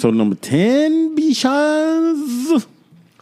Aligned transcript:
Episode 0.00 0.14
number 0.14 0.36
10, 0.36 1.14
Bishas. 1.14 2.66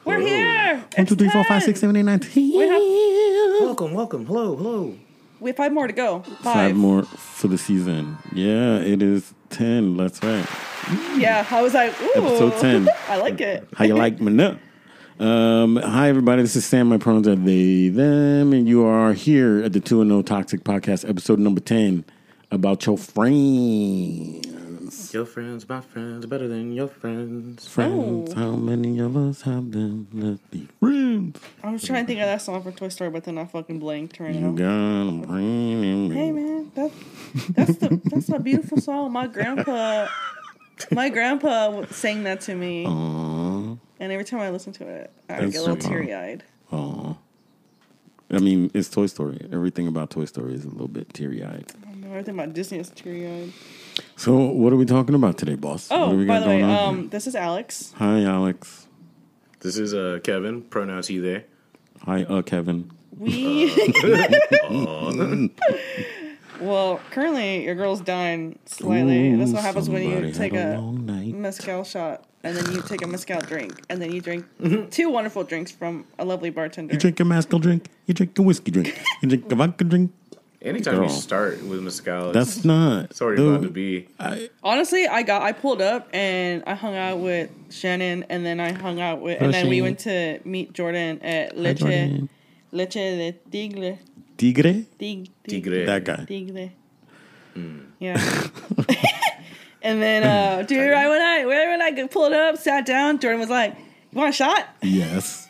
We're 0.05 0.21
here. 0.21 0.77
One, 0.95 1.07
two, 1.07 1.17
three, 1.17 1.29
four, 1.29 1.43
five, 1.43 1.65
six, 1.65 1.81
seven, 1.81 1.97
eight, 1.97 2.05
nine, 2.05 2.21
ten. 2.21 2.53
Welcome, 3.63 3.95
welcome. 3.95 4.25
Hello, 4.27 4.55
hello. 4.55 4.95
We 5.41 5.51
have 5.51 5.57
five 5.57 5.73
more 5.73 5.89
to 5.89 5.93
go. 5.93 6.21
Five. 6.21 6.41
Five 6.45 6.77
more 6.77 7.03
for 7.03 7.49
the 7.49 7.59
season. 7.59 8.17
Yeah, 8.33 8.79
it 8.79 9.03
is 9.03 9.35
10. 9.51 9.97
That's 9.97 10.23
right. 10.23 10.47
Yeah, 11.17 11.45
I 11.51 11.63
was 11.63 11.75
like, 11.75 12.01
ooh. 12.01 12.13
Episode 12.15 12.61
10. 12.61 12.89
I 13.09 13.17
like 13.17 13.41
it. 13.41 13.67
How 13.75 13.85
you 13.85 13.97
like 13.97 14.21
me 14.21 14.31
now? 14.31 14.57
Um, 15.19 15.75
hi, 15.79 16.09
everybody. 16.09 16.43
This 16.43 16.55
is 16.55 16.65
Sam. 16.65 16.91
My 16.91 16.99
pronouns 16.99 17.27
are 17.27 17.35
they, 17.35 17.89
them, 17.89 18.53
and 18.53 18.69
you 18.69 18.85
are 18.85 19.15
here 19.15 19.65
at 19.65 19.73
the 19.73 19.81
210 19.81 20.23
Toxic 20.23 20.63
Podcast, 20.63 21.09
episode 21.09 21.41
number 21.41 21.61
10, 21.61 22.05
about 22.53 22.87
your 22.87 22.97
friends. 22.97 24.48
Your 25.19 25.27
friends, 25.27 25.69
my 25.69 25.81
friends, 25.81 26.27
better 26.27 26.47
than 26.47 26.73
your 26.73 26.87
friends. 26.87 27.67
Friends, 27.67 28.33
how 28.35 28.53
many 28.53 29.01
of 29.01 29.17
us 29.17 29.43
have 29.43 29.73
them? 29.73 30.07
Let's 30.13 30.41
be 30.49 30.69
friends. 30.79 31.41
I 31.61 31.73
was 31.73 31.83
trying 31.83 32.05
to 32.05 32.07
think 32.07 32.21
of 32.21 32.27
that 32.27 32.41
song 32.41 32.63
from 32.63 32.75
Toy 32.75 32.87
Story, 32.89 33.11
but 33.11 33.25
then 33.25 33.37
I 33.37 33.45
fucking 33.45 33.81
blanked 33.81 34.21
right 34.21 34.33
You 34.33 34.41
now. 34.43 34.53
got 34.53 35.09
'em 35.09 35.23
bringing 35.23 36.09
me. 36.11 36.15
Hey 36.15 36.31
man, 36.31 36.71
that 36.77 36.93
that's 37.49 37.79
the 37.79 38.01
that's 38.05 38.29
a 38.29 38.39
beautiful 38.39 38.81
song. 38.81 39.11
My 39.11 39.27
grandpa, 39.27 40.07
my 40.93 41.09
grandpa 41.09 41.85
sang 41.87 42.23
that 42.23 42.41
to 42.43 42.55
me, 42.55 42.87
Aw, 42.87 43.77
and 43.99 44.13
every 44.13 44.25
time 44.25 44.39
I 44.39 44.51
listen 44.51 44.73
to 44.75 44.87
it, 44.87 45.11
I 45.29 45.41
That's 45.41 45.51
get 45.53 45.59
a 45.59 45.63
little 45.63 45.81
so- 45.81 45.89
teary 45.89 46.15
eyed. 46.15 46.45
aw. 46.71 47.17
I 48.31 48.39
mean, 48.39 48.71
it's 48.73 48.89
Toy 48.89 49.07
Story. 49.07 49.49
Everything 49.53 49.89
about 49.89 50.11
Toy 50.11 50.27
Story 50.27 50.55
is 50.55 50.65
a 50.65 50.69
little 50.69 50.87
bit 50.87 51.13
teary 51.13 51.43
eyed. 51.43 51.73
Everything 52.05 52.35
about 52.35 52.53
Disney 52.55 52.79
is 52.79 52.91
teary 52.91 53.27
eyed. 53.27 53.53
So, 54.17 54.37
what 54.37 54.73
are 54.73 54.77
we 54.77 54.85
talking 54.85 55.15
about 55.15 55.39
today, 55.39 55.55
boss? 55.55 55.89
what 55.91 55.99
Oh, 56.01 56.13
do 56.13 56.19
we 56.19 56.27
by 56.27 56.39
got 56.39 56.45
the 56.45 56.49
way, 56.51 56.61
going 56.61 56.71
on 56.75 56.89
um, 56.89 57.09
this 57.11 57.27
is 57.27 57.35
Alex. 57.35 57.93
Hi, 57.97 58.23
Alex. 58.23 58.87
This 59.61 59.77
is 59.77 59.93
uh 59.95 60.21
Kevin. 60.23 60.63
Pronouns 60.63 61.09
he 61.09 61.19
they. 61.19 61.45
Hi, 62.05 62.23
uh, 62.25 62.43
Kevin. 62.43 62.91
We 63.19 63.67
well, 66.61 67.01
currently 67.11 67.65
your 67.65 67.75
girl's 67.75 68.01
dying 68.01 68.59
slightly. 68.67 69.35
That's 69.37 69.53
what 69.53 69.63
happens 69.63 69.89
when 69.89 70.03
you 70.03 70.33
take 70.33 70.53
had 70.53 70.77
a 70.79 70.83
night. 70.83 71.35
mezcal 71.35 71.85
shot 71.85 72.25
and 72.45 72.57
then 72.57 72.73
you 72.73 72.83
take 72.83 73.03
a 73.03 73.07
mezcal 73.07 73.41
drink 73.41 73.81
and 73.89 74.01
then 74.01 74.13
you 74.13 74.21
drink 74.21 74.45
Mm-hmm. 74.61 74.89
two 74.91 75.09
wonderful 75.09 75.43
drinks 75.45 75.71
from 75.73 76.05
a 76.19 76.25
lovely 76.25 76.51
bartender. 76.51 76.93
You 76.95 76.99
drink 77.01 77.19
a 77.21 77.25
mezcal 77.25 77.59
drink. 77.59 77.89
You 78.07 78.15
drink 78.15 78.39
a 78.39 78.43
whiskey 78.43 78.71
drink. 78.71 79.01
You 79.23 79.29
drink 79.29 79.51
a 79.51 79.55
vodka 79.55 79.85
drink. 79.85 80.13
Anytime 80.61 80.97
Girl. 80.97 81.05
you 81.05 81.11
start 81.11 81.63
with 81.63 81.81
mezcal, 81.83 82.31
it's, 82.31 82.35
That's 82.35 82.65
not. 82.65 83.05
it's 83.11 83.23
already 83.23 83.37
dude, 83.37 83.55
about 83.55 83.63
to 83.63 83.71
be. 83.71 84.09
I, 84.19 84.51
Honestly, 84.63 85.07
I 85.07 85.23
got 85.23 85.43
I 85.43 85.53
pulled 85.53 85.81
up 85.81 86.09
and 86.13 86.65
I 86.67 86.75
hung 86.75 86.97
out 86.97 87.21
with 87.21 87.51
Shannon 87.71 88.25
and 88.29 88.45
then 88.45 88.59
I 88.59 88.73
hung 88.73 89.01
out 89.01 89.21
with 89.21 89.41
and 89.41 89.55
then 89.55 89.69
we 89.69 89.83
went 89.83 90.01
to 90.01 90.41
meet 90.45 90.73
Jordan 90.73 91.23
at 91.23 91.53
Hi, 91.53 91.59
Leche 91.59 91.79
Jordan. 91.79 92.29
Leche 92.73 92.95
de 92.95 93.33
Tigre. 93.51 93.99
Tigre? 94.37 94.85
Tig, 94.99 95.31
Tigre. 95.47 95.87
That 95.87 96.05
guy. 96.05 96.25
Tigre. 96.25 96.73
Hmm. 97.55 97.79
Yeah. 98.01 98.15
and 99.83 100.03
then, 100.03 100.25
uh, 100.25 100.63
dude, 100.63 100.91
right 100.91 101.09
when 101.09 101.23
I 101.23 101.45
right 101.45 101.69
when 101.69 101.83
I 101.83 102.07
pulled 102.09 102.33
up, 102.33 102.57
sat 102.57 102.85
down, 102.85 103.19
Jordan 103.19 103.41
was 103.41 103.49
like, 103.49 103.75
"You 104.13 104.19
want 104.19 104.31
a 104.31 104.33
shot?" 104.33 104.69
Yes. 104.83 105.48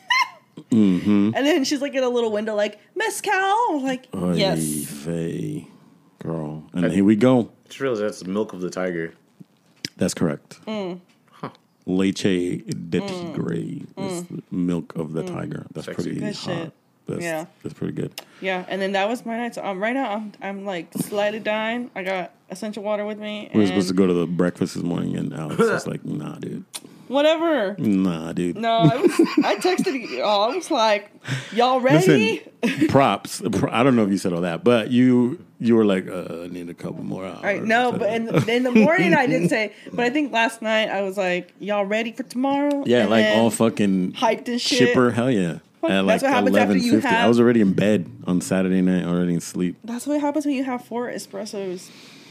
And 0.71 1.34
then 1.34 1.65
she's 1.65 1.81
like 1.81 1.95
in 1.95 2.03
a 2.05 2.09
little 2.09 2.31
window, 2.33 2.55
like 2.55 2.79
mezcal. 2.95 3.33
I 3.33 3.69
was 3.73 3.83
like, 3.83 4.09
Oy 4.15 4.33
"Yes." 4.34 4.61
vey, 4.61 5.67
girl. 6.23 6.65
And 6.75 6.93
here 6.93 7.05
we 7.05 7.17
go. 7.17 7.51
Just 7.69 7.81
realized 7.81 8.03
that's 8.03 8.21
the 8.21 8.29
milk 8.29 8.53
of 8.53 8.61
the 8.61 8.71
tiger. 8.71 9.15
That's 9.97 10.15
correct. 10.15 10.61
Mm. 10.67 11.01
Leche 11.87 12.23
de 12.23 13.01
tigre 13.01 13.87
is 13.97 14.25
the 14.25 14.43
milk 14.51 14.95
of 14.97 15.12
the 15.15 15.23
tiger. 15.23 15.67
That's 15.73 15.87
Sexy. 15.87 16.03
pretty 16.03 16.21
Good 16.21 16.34
hot. 16.37 16.45
shit. 16.56 16.73
That's, 17.06 17.23
Yeah. 17.23 17.47
that's 17.62 17.75
pretty 17.75 17.95
good. 17.95 18.21
Yeah. 18.43 18.67
And 18.69 18.83
then 18.83 18.93
that 18.93 19.09
was 19.09 19.25
my 19.25 19.39
night. 19.39 19.55
So 19.55 19.65
um, 19.65 19.83
right 19.83 19.95
now 19.95 20.12
I'm 20.12 20.33
I'm 20.43 20.65
like 20.67 20.93
slightly 20.93 21.41
dying. 21.41 21.91
I 21.97 22.03
got 22.03 22.33
essential 22.50 22.83
water 22.83 23.06
with 23.06 23.19
me. 23.19 23.49
We 23.55 23.59
were 23.59 23.61
and 23.62 23.69
supposed 23.69 23.89
to 23.89 23.95
go 23.95 24.06
to 24.06 24.12
the 24.12 24.27
breakfast 24.27 24.75
this 24.75 24.83
morning, 24.85 25.17
and 25.17 25.33
Alex 25.33 25.56
was 25.59 25.87
like, 25.87 26.05
"Nah, 26.05 26.35
dude. 26.35 26.65
Whatever. 27.08 27.74
Nah, 27.78 28.32
dude." 28.32 28.56
No, 28.56 28.70
I 28.78 28.96
was. 28.96 29.10
I 29.44 29.56
texted 29.56 30.08
you. 30.08 30.22
all. 30.22 30.50
I 30.52 30.54
was 30.56 30.70
like, 30.70 31.10
"Y'all 31.52 31.80
ready?" 31.80 32.42
Listen, 32.62 32.88
props. 32.88 33.42
I 33.70 33.82
don't 33.82 33.96
know 33.96 34.04
if 34.04 34.10
you 34.10 34.19
said 34.19 34.32
all 34.32 34.42
that, 34.42 34.62
but 34.64 34.91
you 34.91 35.44
you 35.60 35.74
were 35.76 35.84
like, 35.84 36.08
uh, 36.08 36.44
"I 36.44 36.46
need 36.48 36.69
a 36.70 36.74
couple 36.74 37.02
more 37.02 37.26
hours." 37.26 37.42
Right, 37.42 37.62
no, 37.64 37.92
but 37.92 38.12
in 38.12 38.26
the, 38.26 38.54
in 38.54 38.62
the 38.62 38.70
morning 38.72 39.14
I 39.14 39.26
didn't 39.26 39.48
say. 39.56 39.72
But 39.92 40.04
I 40.04 40.10
think 40.10 40.32
last 40.32 40.62
night 40.62 40.88
I 40.88 41.02
was 41.02 41.16
like, 41.16 41.52
"Y'all 41.58 41.84
ready 41.84 42.12
for 42.12 42.22
tomorrow?" 42.22 42.84
yeah, 42.86 43.00
And 43.02 43.10
like 43.10 43.26
all 43.26 43.50
fucking 43.50 44.12
hyped 44.12 44.48
and 44.48 44.60
shit. 44.60 44.78
chipper. 44.78 45.10
Hell 45.10 45.30
yeah. 45.30 45.58
Fuck, 45.80 45.90
At 45.90 46.06
that's 46.06 46.22
like 46.25 46.32
what 46.32 46.32
happens 46.32 46.56
after 46.56 46.76
you 46.76 46.94
11:50. 47.00 47.04
I 47.06 47.28
was 47.28 47.38
already 47.38 47.60
in 47.60 47.72
bed 47.72 48.10
on 48.26 48.40
Saturday 48.40 48.80
night, 48.80 49.04
already 49.04 49.34
in 49.34 49.40
sleep. 49.40 49.76
That's 49.84 50.06
what 50.08 50.20
happens 50.20 50.44
when 50.44 50.56
you 50.56 50.64
have 50.64 50.84
four 50.84 51.08
espressos 51.08 51.88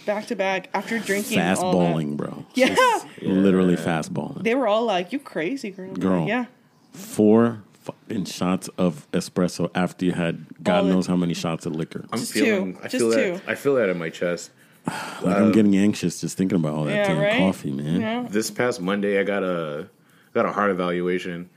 back 0.07 0.25
to 0.27 0.35
back 0.35 0.69
after 0.73 0.97
drinking. 0.97 1.37
Fast 1.37 1.61
all 1.61 1.71
that. 1.73 1.77
balling, 1.77 2.15
bro. 2.17 2.43
Yeah, 2.55 2.75
Literally 3.21 3.75
fast 3.75 4.11
bowling. 4.11 4.41
they 4.41 4.55
were 4.55 4.67
all 4.67 4.85
like, 4.85 5.13
"You 5.13 5.19
crazy 5.19 5.69
girl?" 5.69 5.85
I'm 5.85 5.91
like, 5.93 6.01
Girl. 6.01 6.27
yeah, 6.27 6.45
Four 6.93 7.61
fucking 7.83 8.25
shots 8.25 8.67
of 8.77 9.05
espresso 9.11 9.69
after 9.75 10.03
you 10.05 10.11
had 10.13 10.45
God 10.63 10.79
All 10.83 10.87
it- 10.89 10.93
knows 10.93 11.05
how 11.07 11.15
many 11.15 11.33
shots 11.35 11.65
of 11.67 11.75
liquor. 11.75 12.05
I'm 12.11 12.19
Just 12.19 12.33
feeling. 12.33 12.73
two. 12.73 12.79
I 12.83 12.87
Just 12.87 12.97
feel 13.03 13.11
two. 13.13 13.33
that. 13.33 13.41
I 13.47 13.55
feel 13.55 13.75
that 13.75 13.89
in 13.89 13.97
my 13.99 14.09
chest. 14.09 14.49
Like 15.21 15.35
I'm 15.37 15.51
getting 15.51 15.75
anxious 15.77 16.21
just 16.21 16.37
thinking 16.37 16.55
about 16.57 16.73
all 16.73 16.85
that 16.85 16.95
yeah, 16.95 17.07
damn 17.07 17.19
right. 17.19 17.37
coffee, 17.37 17.71
man. 17.71 18.01
Yeah. 18.01 18.25
This 18.29 18.49
past 18.49 18.79
Monday, 18.81 19.19
I 19.19 19.23
got 19.23 19.43
a 19.43 19.89
got 20.33 20.45
a 20.45 20.51
heart 20.51 20.71
evaluation, 20.71 21.49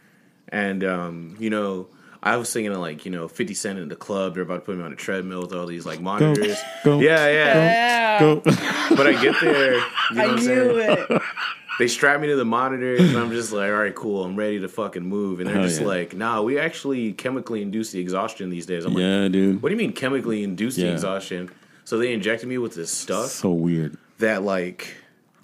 and 0.48 0.82
um, 0.84 1.36
you 1.38 1.48
know, 1.50 1.86
I 2.22 2.36
was 2.36 2.52
thinking 2.52 2.72
of 2.72 2.78
like 2.78 3.04
you 3.04 3.10
know, 3.10 3.28
Fifty 3.28 3.54
Cent 3.54 3.78
in 3.78 3.88
the 3.88 3.96
club. 3.96 4.34
They're 4.34 4.42
about 4.42 4.56
to 4.56 4.60
put 4.60 4.76
me 4.76 4.84
on 4.84 4.92
a 4.92 4.96
treadmill 4.96 5.40
with 5.42 5.52
all 5.54 5.66
these 5.66 5.86
like 5.86 6.00
monitors. 6.00 6.58
go, 6.84 7.00
yeah, 7.00 7.26
yeah. 7.28 7.54
Yeah, 7.54 8.20
Go. 8.20 8.40
But 8.96 9.06
I 9.06 9.22
get 9.22 9.36
there. 9.40 9.74
You 9.74 9.80
know 9.80 10.22
I 10.22 10.26
what 10.26 10.28
I'm 10.30 10.34
knew 10.36 10.42
saying? 10.82 11.06
it. 11.10 11.22
They 11.78 11.88
strap 11.88 12.20
me 12.20 12.26
to 12.26 12.36
the 12.36 12.44
monitors, 12.44 13.00
and 13.00 13.16
I'm 13.16 13.30
just 13.30 13.52
like, 13.52 13.70
all 13.70 13.78
right, 13.78 13.94
cool. 13.94 14.22
I'm 14.22 14.36
ready 14.36 14.60
to 14.60 14.68
fucking 14.68 15.02
move. 15.02 15.40
And 15.40 15.48
they're 15.48 15.56
Hell 15.56 15.64
just 15.66 15.80
yeah. 15.80 15.86
like, 15.86 16.14
nah, 16.14 16.42
we 16.42 16.58
actually 16.58 17.14
chemically 17.14 17.62
induce 17.62 17.90
the 17.90 18.00
exhaustion 18.00 18.50
these 18.50 18.66
days. 18.66 18.84
I'm 18.84 18.92
like, 18.92 19.00
yeah, 19.00 19.28
dude. 19.28 19.62
what 19.62 19.70
do 19.70 19.74
you 19.74 19.78
mean 19.78 19.94
chemically 19.94 20.44
induce 20.44 20.76
the 20.76 20.92
exhaustion? 20.92 21.50
So 21.84 21.96
they 21.96 22.12
injected 22.12 22.50
me 22.50 22.58
with 22.58 22.74
this 22.74 22.90
stuff 22.92 23.28
So 23.30 23.50
weird. 23.52 23.96
that 24.18 24.42
like 24.42 24.94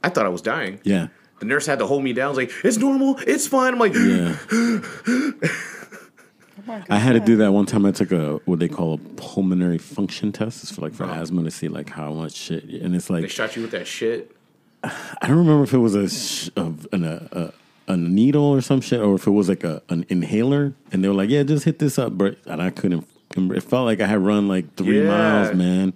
I 0.05 0.11
thought 0.11 0.27
I 0.27 0.29
was 0.29 0.43
dying. 0.43 0.79
Yeah. 0.83 1.09
The 1.39 1.47
nurse 1.47 1.65
had 1.65 1.79
to 1.79 1.87
hold 1.87 2.05
me 2.05 2.13
down. 2.13 2.27
I 2.27 2.29
was 2.29 2.37
like, 2.37 2.53
it's 2.63 2.77
normal, 2.77 3.17
it's 3.27 3.47
fine. 3.47 3.73
I'm 3.73 3.79
like, 3.79 3.95
Yeah. 3.95 4.37
Oh 6.69 6.73
my 6.73 6.85
I 6.91 6.99
had 6.99 7.13
to 7.13 7.21
do 7.21 7.37
that 7.37 7.53
one 7.53 7.67
time. 7.67 7.87
I 7.87 7.93
took 7.93 8.13
a 8.13 8.41
what 8.45 8.59
they 8.59 8.69
call 8.69 8.95
a 8.95 8.99
pulmonary 8.99 9.79
function 9.79 10.33
test. 10.33 10.63
It's 10.63 10.73
for 10.73 10.83
like 10.83 10.95
for 10.95 11.05
uh-huh. 11.05 11.21
asthma 11.21 11.45
to 11.45 11.51
see 11.51 11.69
like 11.69 11.91
how 11.91 12.13
much 12.13 12.35
shit. 12.35 12.65
And 12.65 12.95
it's 12.95 13.11
like 13.11 13.23
they 13.23 13.29
shot 13.29 13.57
you 13.57 13.63
with 13.63 13.71
that 13.73 13.87
shit. 13.87 14.37
I 14.85 14.93
don't 15.23 15.39
remember 15.39 15.65
if 15.65 15.73
it 15.73 15.79
was 15.79 15.95
a 15.95 16.09
sh- 16.09 16.51
of 16.57 16.87
an, 16.93 17.05
a, 17.05 17.29
a 17.33 17.53
a 17.89 17.97
needle 17.97 18.45
or 18.45 18.61
some 18.61 18.81
shit, 18.81 19.01
or 19.01 19.15
if 19.15 19.27
it 19.27 19.31
was 19.31 19.49
like 19.49 19.65
a 19.65 19.83
an 19.89 20.07
inhaler. 20.09 20.75
And 20.93 21.03
they 21.05 21.09
were 21.09 21.15
like, 21.15 21.31
"Yeah, 21.31 21.43
just 21.43 21.65
hit 21.65 21.79
this 21.79 21.99
up," 21.99 22.17
but 22.19 22.39
and 22.47 22.61
I 22.61 22.71
couldn't. 22.71 23.07
It 23.37 23.63
felt 23.63 23.85
like 23.87 24.01
I 24.01 24.07
had 24.07 24.19
run 24.21 24.49
like 24.49 24.75
three 24.77 25.03
Yeah. 25.03 25.09
miles, 25.09 25.55
man. 25.57 25.95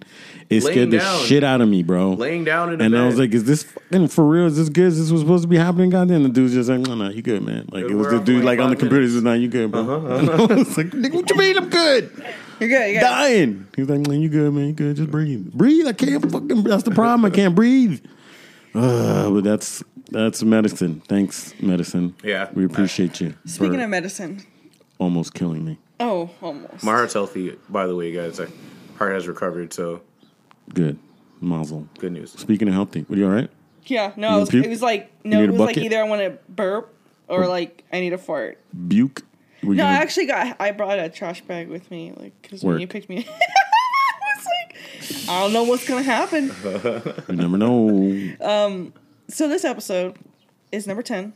It 0.49 0.63
laying 0.63 0.73
scared 0.75 0.91
the 0.91 0.97
down, 0.97 1.19
shit 1.25 1.43
out 1.45 1.61
of 1.61 1.69
me, 1.69 1.81
bro. 1.81 2.11
laying 2.13 2.43
down 2.43 2.71
in 2.73 2.79
the 2.79 2.83
and 2.85 2.91
bed. 2.93 3.01
I 3.01 3.05
was 3.05 3.17
like, 3.17 3.33
"Is 3.33 3.45
this 3.45 3.63
fucking 3.63 4.07
for 4.09 4.25
real? 4.27 4.45
Is 4.47 4.57
this 4.57 4.67
good? 4.69 4.87
Is 4.87 4.99
this 4.99 5.09
was 5.11 5.21
supposed 5.21 5.43
to 5.43 5.47
be 5.47 5.55
happening?" 5.57 5.89
Goddamn, 5.91 6.23
the 6.23 6.29
dude's 6.29 6.53
just 6.53 6.69
like, 6.69 6.79
"No, 6.81 6.95
no, 6.95 7.09
you 7.09 7.21
good, 7.21 7.41
man." 7.43 7.67
Like 7.71 7.85
it 7.85 7.93
was 7.93 8.07
We're 8.07 8.19
the 8.19 8.23
dude 8.25 8.43
like 8.43 8.59
on 8.59 8.69
the 8.69 8.75
25 8.75 8.79
computer, 8.79 9.01
he's 9.03 9.13
just, 9.13 9.23
"No, 9.23 9.33
you 9.33 9.47
good, 9.47 9.71
bro." 9.71 9.81
Uh-huh, 9.81 10.47
I 10.49 10.55
was 10.55 10.77
like, 10.77 10.87
"Nigga, 10.87 11.13
what 11.13 11.29
you 11.29 11.35
mean 11.37 11.57
I'm 11.57 11.69
good? 11.69 12.11
You're 12.59 12.69
good. 12.69 12.91
You're 12.91 12.93
good. 12.95 12.99
Dying." 13.01 13.67
He's 13.77 13.87
like, 13.89 14.05
"Man, 14.07 14.19
you 14.21 14.27
good, 14.29 14.53
man? 14.53 14.67
You 14.67 14.73
good? 14.73 14.95
Just 14.97 15.09
breathe, 15.09 15.51
breathe. 15.53 15.87
I 15.87 15.93
can't 15.93 16.29
fucking. 16.31 16.63
That's 16.63 16.83
the 16.83 16.91
problem. 16.91 17.23
I 17.25 17.29
can't 17.33 17.55
breathe." 17.55 18.01
Uh, 18.75 19.29
but 19.29 19.43
that's 19.45 19.83
that's 20.11 20.43
medicine. 20.43 21.01
Thanks, 21.07 21.53
medicine. 21.61 22.13
Yeah. 22.23 22.49
we 22.53 22.65
appreciate 22.65 23.21
you. 23.21 23.35
Speaking 23.45 23.79
of 23.81 23.89
medicine. 23.89 24.43
almost 24.99 25.33
killing 25.33 25.63
me. 25.63 25.77
Oh, 26.01 26.29
almost. 26.41 26.83
My 26.83 26.91
heart's 26.93 27.13
healthy, 27.13 27.57
by 27.69 27.87
the 27.87 27.95
way, 27.95 28.11
guys. 28.11 28.39
My 28.39 28.47
heart 28.97 29.13
has 29.13 29.27
recovered, 29.27 29.73
so 29.73 30.01
Good, 30.73 30.97
Mazel. 31.39 31.87
good 31.99 32.11
news. 32.13 32.31
Speaking 32.31 32.67
of 32.67 32.73
healthy, 32.73 33.01
what 33.07 33.17
are 33.17 33.19
you 33.19 33.25
all 33.27 33.33
right? 33.33 33.49
yeah, 33.85 34.13
no, 34.15 34.29
You 34.31 34.37
it 34.37 34.39
was, 34.39 34.53
it 34.53 34.69
was 34.69 34.81
like 34.81 35.11
no, 35.25 35.41
it 35.43 35.49
a 35.49 35.51
was 35.53 35.59
like 35.61 35.77
either 35.77 35.99
I 35.99 36.03
want 36.03 36.21
to 36.21 36.37
burp 36.51 36.93
or 37.27 37.47
like 37.47 37.83
I 37.91 37.99
need 37.99 38.13
a 38.13 38.17
fart. 38.17 38.59
Buke. 38.87 39.23
Were 39.63 39.75
No, 39.75 39.83
I 39.85 39.93
gonna- 39.93 39.99
actually 40.03 40.25
got. 40.27 40.55
I 40.59 40.71
brought 40.71 40.97
a 40.99 41.09
trash 41.09 41.41
bag 41.41 41.67
with 41.67 41.89
me, 41.91 42.13
like 42.17 42.33
because 42.41 42.63
when 42.63 42.79
you 42.79 42.87
picked 42.87 43.09
me, 43.09 43.27
I 43.29 44.35
was 44.37 44.45
like, 44.45 45.29
I 45.29 45.39
don't 45.41 45.53
know 45.53 45.63
what's 45.63 45.87
gonna 45.87 46.01
happen. 46.03 46.51
you 47.27 47.35
never 47.35 47.57
know. 47.57 48.35
Um, 48.41 48.93
So 49.29 49.47
this 49.47 49.63
episode 49.65 50.17
is 50.71 50.87
number 50.87 51.03
ten, 51.03 51.33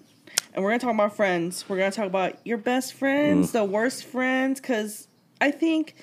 and 0.56 0.64
we're 0.64 0.72
gonna 0.72 0.80
talk 0.80 0.94
about 0.94 1.16
friends. 1.16 1.66
We're 1.68 1.78
gonna 1.78 1.92
talk 1.92 2.08
about 2.08 2.38
your 2.46 2.58
best 2.58 2.94
friends, 2.94 3.50
mm. 3.50 3.52
the 3.52 3.66
worst 3.66 4.06
friends, 4.06 4.62
because 4.62 5.08
I 5.42 5.52
think 5.52 5.96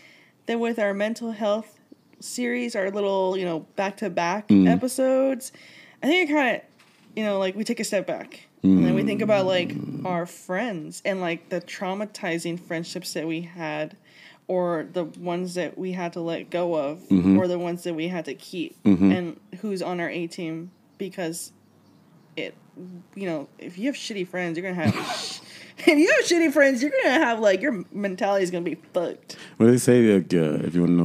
that 0.47 0.61
with 0.61 0.79
our 0.79 0.93
mental 0.93 1.33
health 1.33 1.79
series, 2.21 2.77
our 2.77 2.91
little 2.91 3.37
you 3.37 3.47
know 3.47 3.61
back 3.77 3.97
to 3.99 4.11
back 4.11 4.49
mm. 4.49 4.69
episodes, 4.69 5.53
I 6.03 6.07
think 6.07 6.29
it 6.29 6.33
kind 6.33 6.57
of 6.57 6.63
you 7.17 7.25
know 7.25 7.39
like 7.39 7.57
we 7.57 7.65
take 7.65 7.81
a 7.81 7.85
step 7.85 8.07
back. 8.07 8.47
And 8.65 8.87
then 8.87 8.95
we 8.95 9.03
think 9.03 9.19
mm. 9.19 9.25
about 9.25 9.47
like 9.47 9.75
our 10.05 10.25
friends 10.25 11.03
and 11.05 11.21
like 11.21 11.49
the 11.49 11.61
traumatizing 11.61 12.61
friendships 12.61 13.13
that 13.15 13.27
we 13.27 13.41
had, 13.41 13.97
or 14.47 14.87
the 14.93 15.03
ones 15.03 15.55
that 15.55 15.77
we 15.77 15.93
had 15.93 16.13
to 16.13 16.21
let 16.21 16.49
go 16.49 16.77
of, 16.77 17.01
mm-hmm. 17.09 17.39
or 17.39 17.49
the 17.49 17.59
ones 17.59 17.83
that 17.83 17.95
we 17.95 18.07
had 18.07 18.27
to 18.27 18.35
keep, 18.35 18.81
mm-hmm. 18.85 19.11
and 19.11 19.41
who's 19.63 19.83
on 19.83 19.99
our 19.99 20.09
A 20.09 20.29
team 20.29 20.71
because 20.97 21.51
it 22.37 22.55
you 23.15 23.27
know 23.27 23.49
if 23.59 23.77
you 23.79 23.87
have 23.87 23.95
shitty 23.95 24.27
friends 24.27 24.57
you're 24.57 24.71
gonna 24.71 24.83
have 24.91 24.95
if 25.79 25.87
you 25.87 26.09
have 26.11 26.25
shitty 26.25 26.53
friends 26.53 26.83
you're 26.83 26.91
gonna 27.03 27.15
have 27.25 27.39
like 27.41 27.61
your 27.61 27.85
mentality 27.93 28.43
is 28.43 28.51
gonna 28.51 28.65
be 28.65 28.77
fucked 28.95 29.37
What 29.59 29.67
do 29.67 29.73
they 29.73 29.79
say, 29.79 30.15
like, 30.15 30.33
uh, 30.33 30.65
if 30.67 30.75
you 30.75 30.81
want 30.83 30.93
to 30.93 30.97
know, 30.97 31.05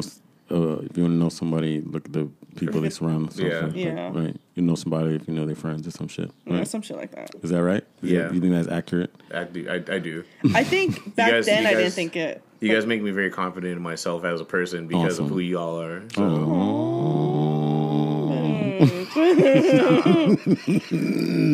uh, 0.50 0.80
if 0.80 0.96
you 0.96 1.04
want 1.04 1.14
to 1.16 1.20
know 1.20 1.30
somebody, 1.30 1.82
look 1.82 2.06
at 2.06 2.14
the 2.14 2.30
people 2.56 2.80
they 2.82 2.90
surround 2.90 3.28
themselves 3.30 3.42
Yeah. 3.54 3.66
with. 3.66 3.76
like, 3.76 3.86
Yeah. 3.86 4.12
right. 4.28 4.38
You 4.56 4.64
know 4.64 4.76
somebody 4.76 5.16
if 5.16 5.28
you 5.28 5.34
know 5.34 5.46
their 5.46 5.56
friends 5.56 5.86
or 5.86 5.92
some 5.92 6.08
shit. 6.08 6.32
you 6.46 6.54
know, 6.54 6.60
Right? 6.60 6.68
some 6.68 6.82
shit 6.82 6.96
like 6.98 7.12
that 7.12 7.32
Is 7.44 7.50
that 7.52 7.62
right? 7.62 7.84
Is 8.02 8.12
Yeah. 8.12 8.24
that- 8.24 8.34
you 8.34 8.40
think 8.42 8.54
that's 8.54 8.68
accurate? 8.70 9.14
I 9.34 9.44
do. 9.44 9.68
I, 9.70 9.76
I 9.96 10.00
do. 10.00 10.24
i 10.56 10.64
think 10.64 11.16
back 11.16 11.32
guys- 11.32 11.46
then 11.48 11.64
you 11.64 11.70
i 11.70 11.74
didn't 11.74 11.92
think 11.94 12.16
it 12.16 12.42
You 12.62 12.74
guys 12.74 12.86
make 12.88 13.02
me 13.04 13.12
very 13.12 13.30
confident 13.30 13.74
in 13.76 13.82
myself 13.84 14.24
as 14.24 14.40
a 14.42 14.46
person 14.46 14.88
because 14.88 15.14
Awesome. 15.16 15.26
of 15.26 15.32
who 15.32 15.40
you 15.40 15.60
all 15.60 15.80
are. 15.82 16.02
So 16.16 16.24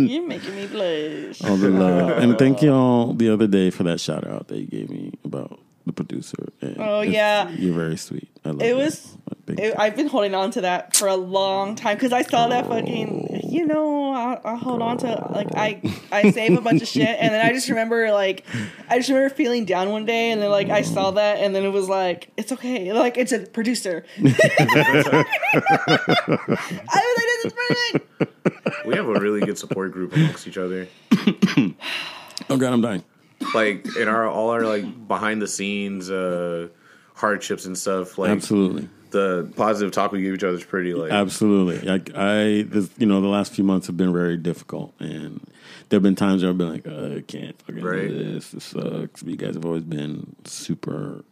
you're 0.07 0.27
making 0.27 0.55
me 0.55 0.67
blush 0.67 1.41
All 1.43 1.57
the 1.57 1.69
love. 1.69 2.17
and 2.17 2.37
thank 2.37 2.61
y'all 2.61 3.13
the 3.13 3.29
other 3.31 3.47
day 3.47 3.69
for 3.69 3.83
that 3.83 3.99
shout 3.99 4.25
out 4.27 4.47
that 4.49 4.57
you 4.59 4.65
gave 4.67 4.89
me 4.89 5.13
about 5.23 5.59
the 5.85 5.93
producer. 5.93 6.47
And 6.61 6.77
Oh, 6.79 7.01
yeah. 7.01 7.49
You're 7.49 7.73
very 7.73 7.97
sweet. 7.97 8.29
I 8.45 8.49
love 8.49 8.61
It 8.61 8.67
you. 8.69 8.75
was- 8.77 9.17
It- 9.47 9.59
you. 9.59 9.73
I've 9.77 9.95
been 9.97 10.07
holding 10.07 10.33
on 10.35 10.51
to 10.51 10.61
that 10.61 10.95
for 10.95 11.07
a 11.09 11.15
long 11.17 11.75
time 11.75 11.97
because 11.97 12.13
I 12.13 12.21
saw 12.23 12.47
that 12.47 12.67
fucking. 12.67 13.32
You 13.53 13.67
know, 13.67 14.11
I, 14.11 14.41
I 14.43 14.55
hold 14.55 14.81
on 14.81 14.97
to 14.97 15.27
like 15.29 15.49
I 15.55 15.79
I 16.11 16.31
save 16.37 16.57
a 16.57 16.61
bunch 16.61 16.81
of 16.81 16.87
shit, 16.87 17.07
and 17.07 17.31
then 17.31 17.45
I 17.45 17.53
just 17.53 17.69
remember 17.69 18.11
like 18.11 18.45
I 18.89 18.97
just 18.97 19.09
remember 19.09 19.29
feeling 19.29 19.65
down 19.65 19.91
one 19.91 20.05
day, 20.05 20.31
and 20.31 20.41
then 20.41 20.49
like 20.49 20.69
I 20.69 20.81
saw 20.81 21.11
that, 21.11 21.37
and 21.37 21.53
then 21.53 21.63
it 21.63 21.69
was 21.69 21.87
like 21.87 22.29
it's 22.35 22.51
okay, 22.51 22.91
like 22.93 23.15
it's 23.15 23.31
a 23.31 23.41
producer. 23.41 24.05
I 24.17 24.23
was 24.89 25.05
like, 27.15 27.27
this 27.27 27.45
is 27.45 27.53
perfect. 27.53 28.87
we 28.87 28.95
have 28.95 29.07
a 29.07 29.19
really 29.19 29.41
good 29.41 29.59
support 29.59 29.91
group 29.91 30.15
amongst 30.15 30.47
each 30.47 30.57
other. 30.57 30.87
oh, 31.11 32.57
God, 32.57 32.73
I'm 32.73 32.81
dying. 32.81 33.03
Like 33.53 33.85
in 33.97 34.07
our 34.07 34.27
all 34.27 34.49
our 34.49 34.63
like 34.63 35.07
behind 35.07 35.43
the 35.43 35.47
scenes 35.47 36.09
uh 36.09 36.69
hardships 37.13 37.65
and 37.65 37.77
stuff. 37.77 38.17
Like 38.17 38.31
Absolutely. 38.31 38.89
The 39.13 39.49
positive 39.55 39.91
talk 39.93 40.11
we 40.11 40.21
give 40.21 40.33
each 40.35 40.43
other 40.43 40.57
is 40.57 40.63
pretty 40.65 40.93
like 40.93 41.11
Absolutely. 41.11 41.79
Like 41.87 42.11
I, 42.15 42.63
this, 42.67 42.89
you 42.97 43.05
know, 43.05 43.21
the 43.21 43.27
last 43.29 43.53
few 43.53 43.63
months 43.63 43.87
have 43.87 43.95
been 43.95 44.11
very 44.11 44.35
difficult, 44.37 44.93
and 44.99 45.39
there 45.89 45.97
have 45.97 46.03
been 46.03 46.15
times 46.15 46.41
where 46.43 46.51
I've 46.51 46.57
been 46.57 46.69
like, 46.73 46.85
"Uh, 46.87 47.15
I 47.17 47.21
can't 47.21 47.59
fucking 47.61 47.81
Right. 47.83 48.09
do 48.09 48.33
this. 48.33 48.49
This 48.51 48.65
sucks. 48.65 49.23
But 49.23 49.29
you 49.31 49.37
guys 49.37 49.55
have 49.55 49.65
always 49.65 49.83
been 49.83 50.35
super 50.43 51.23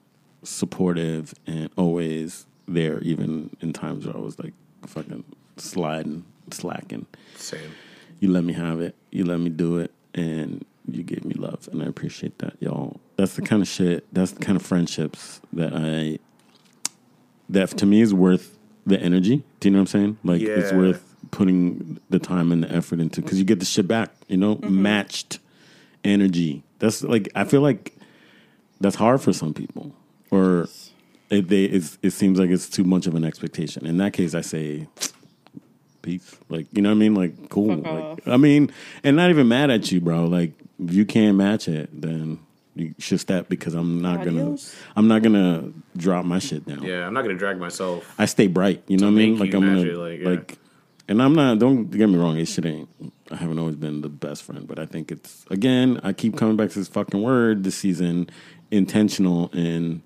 supportive 0.44 1.33
and 1.45 1.69
always 1.75 2.45
there, 2.68 3.00
even 3.01 3.50
in 3.60 3.74
times 3.74 4.06
where 4.06 4.16
I 4.16 4.19
was 4.19 4.39
like 4.39 4.54
fucking 4.86 5.24
sliding, 5.57 6.24
slacking. 6.51 7.06
same. 7.36 7.72
You 8.19 8.30
let 8.31 8.44
me 8.44 8.54
have 8.54 8.80
it. 8.81 8.95
You 9.12 9.25
let 9.25 9.39
me 9.39 9.50
do 9.50 9.78
it, 9.78 9.92
and 10.13 10.63
you 10.88 11.04
gave 11.04 11.25
me 11.25 11.33
love, 11.36 11.68
and 11.72 11.81
I 11.81 11.86
appreciate 11.86 12.38
that, 12.39 12.54
y'all. 12.60 13.00
That's 13.18 13.36
the 13.36 13.42
kind 13.42 13.62
of 13.62 13.68
shit. 13.68 14.06
That's 14.13 14.31
the 14.31 14.39
kind 14.44 14.56
of 14.56 14.62
friendships 14.62 15.42
that 15.54 15.74
I 15.75 16.19
that 17.51 17.69
to 17.77 17.86
me 17.86 18.01
is 18.01 18.13
worth 18.13 18.57
the 18.86 19.00
energy. 19.00 19.44
Do 19.59 19.68
you 19.68 19.71
know 19.71 19.80
what 19.80 19.94
I'm 19.94 20.00
saying? 20.00 20.18
Like 20.24 20.42
it's 20.42 20.71
worth 20.71 21.07
putting 21.30 22.00
the 22.09 22.19
time 22.19 22.51
and 22.51 22.63
the 22.63 22.71
effort 22.71 23.00
into 23.00 23.21
because 23.21 23.38
you 23.38 23.45
get 23.45 23.59
the 23.59 23.65
shit 23.65 23.88
back. 23.88 24.12
You 24.27 24.38
know, 24.38 24.56
mm-hmm. 24.56 24.81
matched 24.81 25.39
energy. 26.03 26.63
That's 26.80 27.03
like 27.03 27.30
I 27.36 27.44
feel 27.44 27.62
like 27.62 27.95
that's 28.80 28.95
hard 28.95 29.21
for 29.21 29.33
some 29.33 29.53
people, 29.53 29.94
or 30.31 30.68
it, 31.30 31.48
they 31.48 31.65
it's, 31.65 31.98
it 32.01 32.12
seems 32.12 32.39
like 32.39 32.50
it's 32.50 32.69
too 32.69 32.83
much 32.83 33.06
of 33.06 33.15
an 33.15 33.24
expectation. 33.24 33.86
In 33.86 33.97
that 33.97 34.13
case, 34.13 34.33
I 34.33 34.42
say 34.42 34.88
peace. 36.01 36.36
Like 36.50 36.68
you 36.71 36.81
know 36.81 36.89
what 36.89 36.95
I 36.95 37.00
mean? 37.00 37.15
Like 37.15 37.50
cool. 37.50 37.75
Like. 37.77 38.27
I 38.27 38.38
mean, 38.38 38.71
and 39.04 39.15
not 39.15 39.30
even 39.30 39.47
mad 39.47 39.69
at 39.69 39.92
you, 39.92 40.01
bro. 40.01 40.25
Like 40.25 40.54
if 40.83 40.94
you 40.94 41.06
can't 41.06 41.38
match 41.38 41.68
it, 41.68 41.89
then 41.94 42.39
you 42.75 42.95
should 43.00 43.19
step 43.19 43.50
because 43.50 43.73
I'm 43.73 44.01
not 44.01 44.21
Adios. 44.21 44.75
gonna 44.75 44.94
I'm 44.95 45.07
not 45.07 45.21
gonna 45.21 45.71
drop 45.97 46.25
my 46.25 46.39
shit 46.39 46.65
down. 46.65 46.83
Yeah, 46.83 47.06
I'm 47.06 47.13
not 47.13 47.23
gonna 47.23 47.38
drag 47.38 47.59
myself. 47.59 48.13
I 48.18 48.25
stay 48.25 48.47
bright. 48.47 48.83
You 48.88 48.97
know 48.97 49.07
what 49.07 49.13
I 49.13 49.15
mean? 49.15 49.38
Like 49.38 49.53
I'm 49.53 49.62
gonna 49.62 49.81
it, 49.81 49.97
like, 49.97 50.19
yeah. 50.19 50.29
like, 50.29 50.57
and 51.07 51.21
I'm 51.21 51.33
not. 51.33 51.59
Don't 51.59 51.90
get 51.92 52.07
me 52.07 52.18
wrong. 52.18 52.37
It 52.37 52.45
shit 52.45 52.66
ain't. 52.66 52.90
I 53.30 53.35
haven't 53.35 53.59
always 53.59 53.75
been 53.75 54.01
the 54.01 54.09
best 54.09 54.44
friend, 54.44 54.68
but 54.68 54.80
I 54.80 54.85
think 54.85 55.11
it's 55.11 55.45
again. 55.49 55.99
I 56.04 56.13
keep 56.13 56.37
coming 56.37 56.56
back 56.56 56.69
to 56.69 56.80
this 56.80 56.87
fucking 56.87 57.21
word 57.21 57.63
this 57.63 57.78
season. 57.78 58.30
Intentional 58.71 59.49
in 59.54 60.01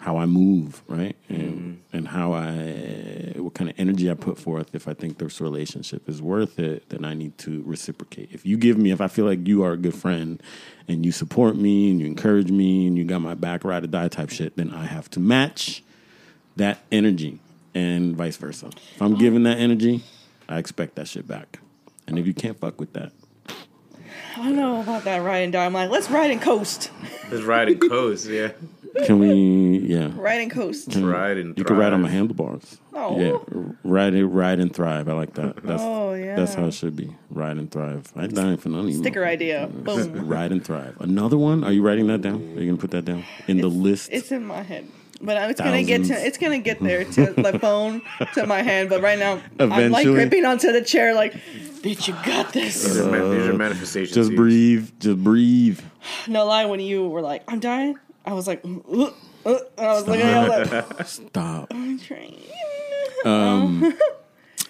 how 0.00 0.16
I 0.16 0.26
move, 0.26 0.82
right, 0.88 1.16
and 1.28 1.38
Mm-hmm. 1.38 1.96
and 1.96 2.08
how 2.08 2.32
I 2.32 3.34
what 3.38 3.54
kind 3.54 3.70
of 3.70 3.78
energy 3.80 4.10
I 4.10 4.14
put 4.14 4.38
forth. 4.38 4.74
If 4.74 4.86
I 4.88 4.94
think 4.94 5.18
this 5.18 5.40
relationship 5.40 6.08
is 6.08 6.20
worth 6.22 6.58
it, 6.58 6.88
then 6.90 7.04
I 7.04 7.14
need 7.14 7.36
to 7.38 7.62
reciprocate. 7.64 8.28
If 8.32 8.44
you 8.46 8.56
give 8.56 8.78
me, 8.78 8.90
if 8.90 9.00
I 9.00 9.08
feel 9.08 9.24
like 9.24 9.46
you 9.46 9.62
are 9.64 9.72
a 9.72 9.76
good 9.76 9.94
friend, 9.94 10.42
and 10.86 11.04
you 11.04 11.12
support 11.12 11.56
me 11.56 11.90
and 11.90 12.00
you 12.00 12.06
encourage 12.06 12.50
me 12.50 12.86
and 12.86 12.96
you 12.96 13.04
got 13.04 13.20
my 13.20 13.34
back, 13.34 13.64
ride 13.64 13.84
or 13.84 13.88
die 13.88 14.08
type 14.08 14.30
shit, 14.30 14.56
then 14.56 14.70
I 14.72 14.84
have 14.86 15.10
to 15.10 15.20
match 15.20 15.82
that 16.56 16.78
energy 16.92 17.40
and 17.74 18.16
vice 18.16 18.36
versa. 18.36 18.66
If 18.94 19.02
I'm 19.02 19.16
giving 19.16 19.42
that 19.44 19.58
energy, 19.58 20.02
I 20.48 20.58
expect 20.58 20.94
that 20.96 21.08
shit 21.08 21.26
back. 21.28 21.58
And 22.06 22.18
if 22.18 22.26
you 22.26 22.34
can't 22.34 22.58
fuck 22.58 22.80
with 22.80 22.92
that, 22.94 23.12
I 24.36 24.44
don't 24.44 24.56
know 24.56 24.80
about 24.80 25.04
that 25.04 25.18
ride 25.18 25.38
and 25.38 25.52
die. 25.52 25.66
I'm 25.66 25.72
like, 25.72 25.90
let's 25.90 26.10
ride 26.10 26.30
and 26.30 26.40
coast, 26.40 26.90
Let's 27.30 27.44
ride 27.44 27.68
and 27.68 27.80
coast, 27.80 28.26
yeah. 28.28 28.52
can 29.04 29.18
we? 29.18 29.78
Yeah, 29.78 30.10
ride 30.14 30.40
and 30.40 30.50
coast. 30.50 30.90
Can, 30.90 31.04
Ride 31.06 31.36
and 31.38 31.56
you 31.58 31.64
can 31.64 31.76
ride 31.76 31.92
on 31.92 32.02
my 32.02 32.08
handlebars. 32.10 32.78
Oh. 32.94 33.18
Yeah, 33.20 33.38
ride 33.84 34.14
it, 34.14 34.26
ride 34.26 34.58
and 34.60 34.74
thrive. 34.74 35.08
I 35.08 35.12
like 35.12 35.34
that. 35.34 35.56
That's, 35.64 35.82
Oh, 35.82 36.14
yeah. 36.14 36.34
that's 36.36 36.54
how 36.54 36.66
it 36.66 36.72
should 36.74 36.96
be. 36.96 37.14
Ride 37.30 37.56
and 37.58 37.70
thrive. 37.70 38.10
I 38.16 38.24
ain't 38.24 38.34
dying 38.34 38.56
for 38.56 38.68
none 38.70 38.80
of 38.86 38.90
you. 38.90 38.98
Sticker 38.98 39.24
idea. 39.24 39.68
Boom. 39.68 40.26
Ride 40.28 40.52
and 40.52 40.64
thrive. 40.64 40.96
Another 41.00 41.36
one? 41.38 41.64
Are 41.64 41.72
you 41.72 41.82
writing 41.82 42.06
that 42.08 42.22
down? 42.22 42.36
Are 42.56 42.60
you 42.60 42.66
gonna 42.66 42.76
put 42.80 42.90
that 42.92 43.04
down 43.04 43.24
in 43.46 43.58
the 43.58 43.68
list? 43.68 44.08
It's 44.12 44.32
in 44.32 44.44
my 44.44 44.62
head. 44.62 44.86
But 45.20 45.36
I'm- 45.36 45.50
it's 45.50 45.60
gonna 45.60 45.82
get 45.82 46.04
to 46.04 46.14
it's 46.14 46.38
gonna 46.38 46.58
get 46.60 46.80
there 46.80 47.02
to 47.04 47.32
the 47.32 47.58
phone 47.60 48.02
to 48.34 48.46
my 48.46 48.62
hand. 48.62 48.88
But 48.88 49.02
right 49.02 49.18
now 49.18 49.40
I'm 49.58 49.90
like 49.90 50.06
gripping 50.06 50.44
onto 50.44 50.70
the 50.72 50.80
chair 50.82 51.12
like, 51.14 51.34
bitch, 51.82 52.06
you 52.06 52.14
got 52.24 52.52
this. 52.52 52.96
are, 52.96 53.10
man- 53.10 53.30
these 53.32 53.46
are 53.48 53.52
manifestations. 53.54 54.14
just 54.14 54.34
breathe. 54.36 54.90
Just 55.00 55.18
breathe. 55.24 55.80
No 56.28 56.46
lie, 56.46 56.66
when 56.66 56.78
you 56.78 57.08
were 57.08 57.20
like, 57.20 57.42
I'm 57.48 57.58
dying, 57.58 57.98
I 58.28 58.34
was 58.34 58.46
like, 58.46 58.62
uh, 58.62 59.10
uh, 59.46 59.58
I 59.78 59.86
was 59.94 60.06
looking 60.06 60.26
at 60.26 60.70
like, 60.70 61.06
Stop. 61.06 61.68
I'm 61.72 61.98
trying. 61.98 62.36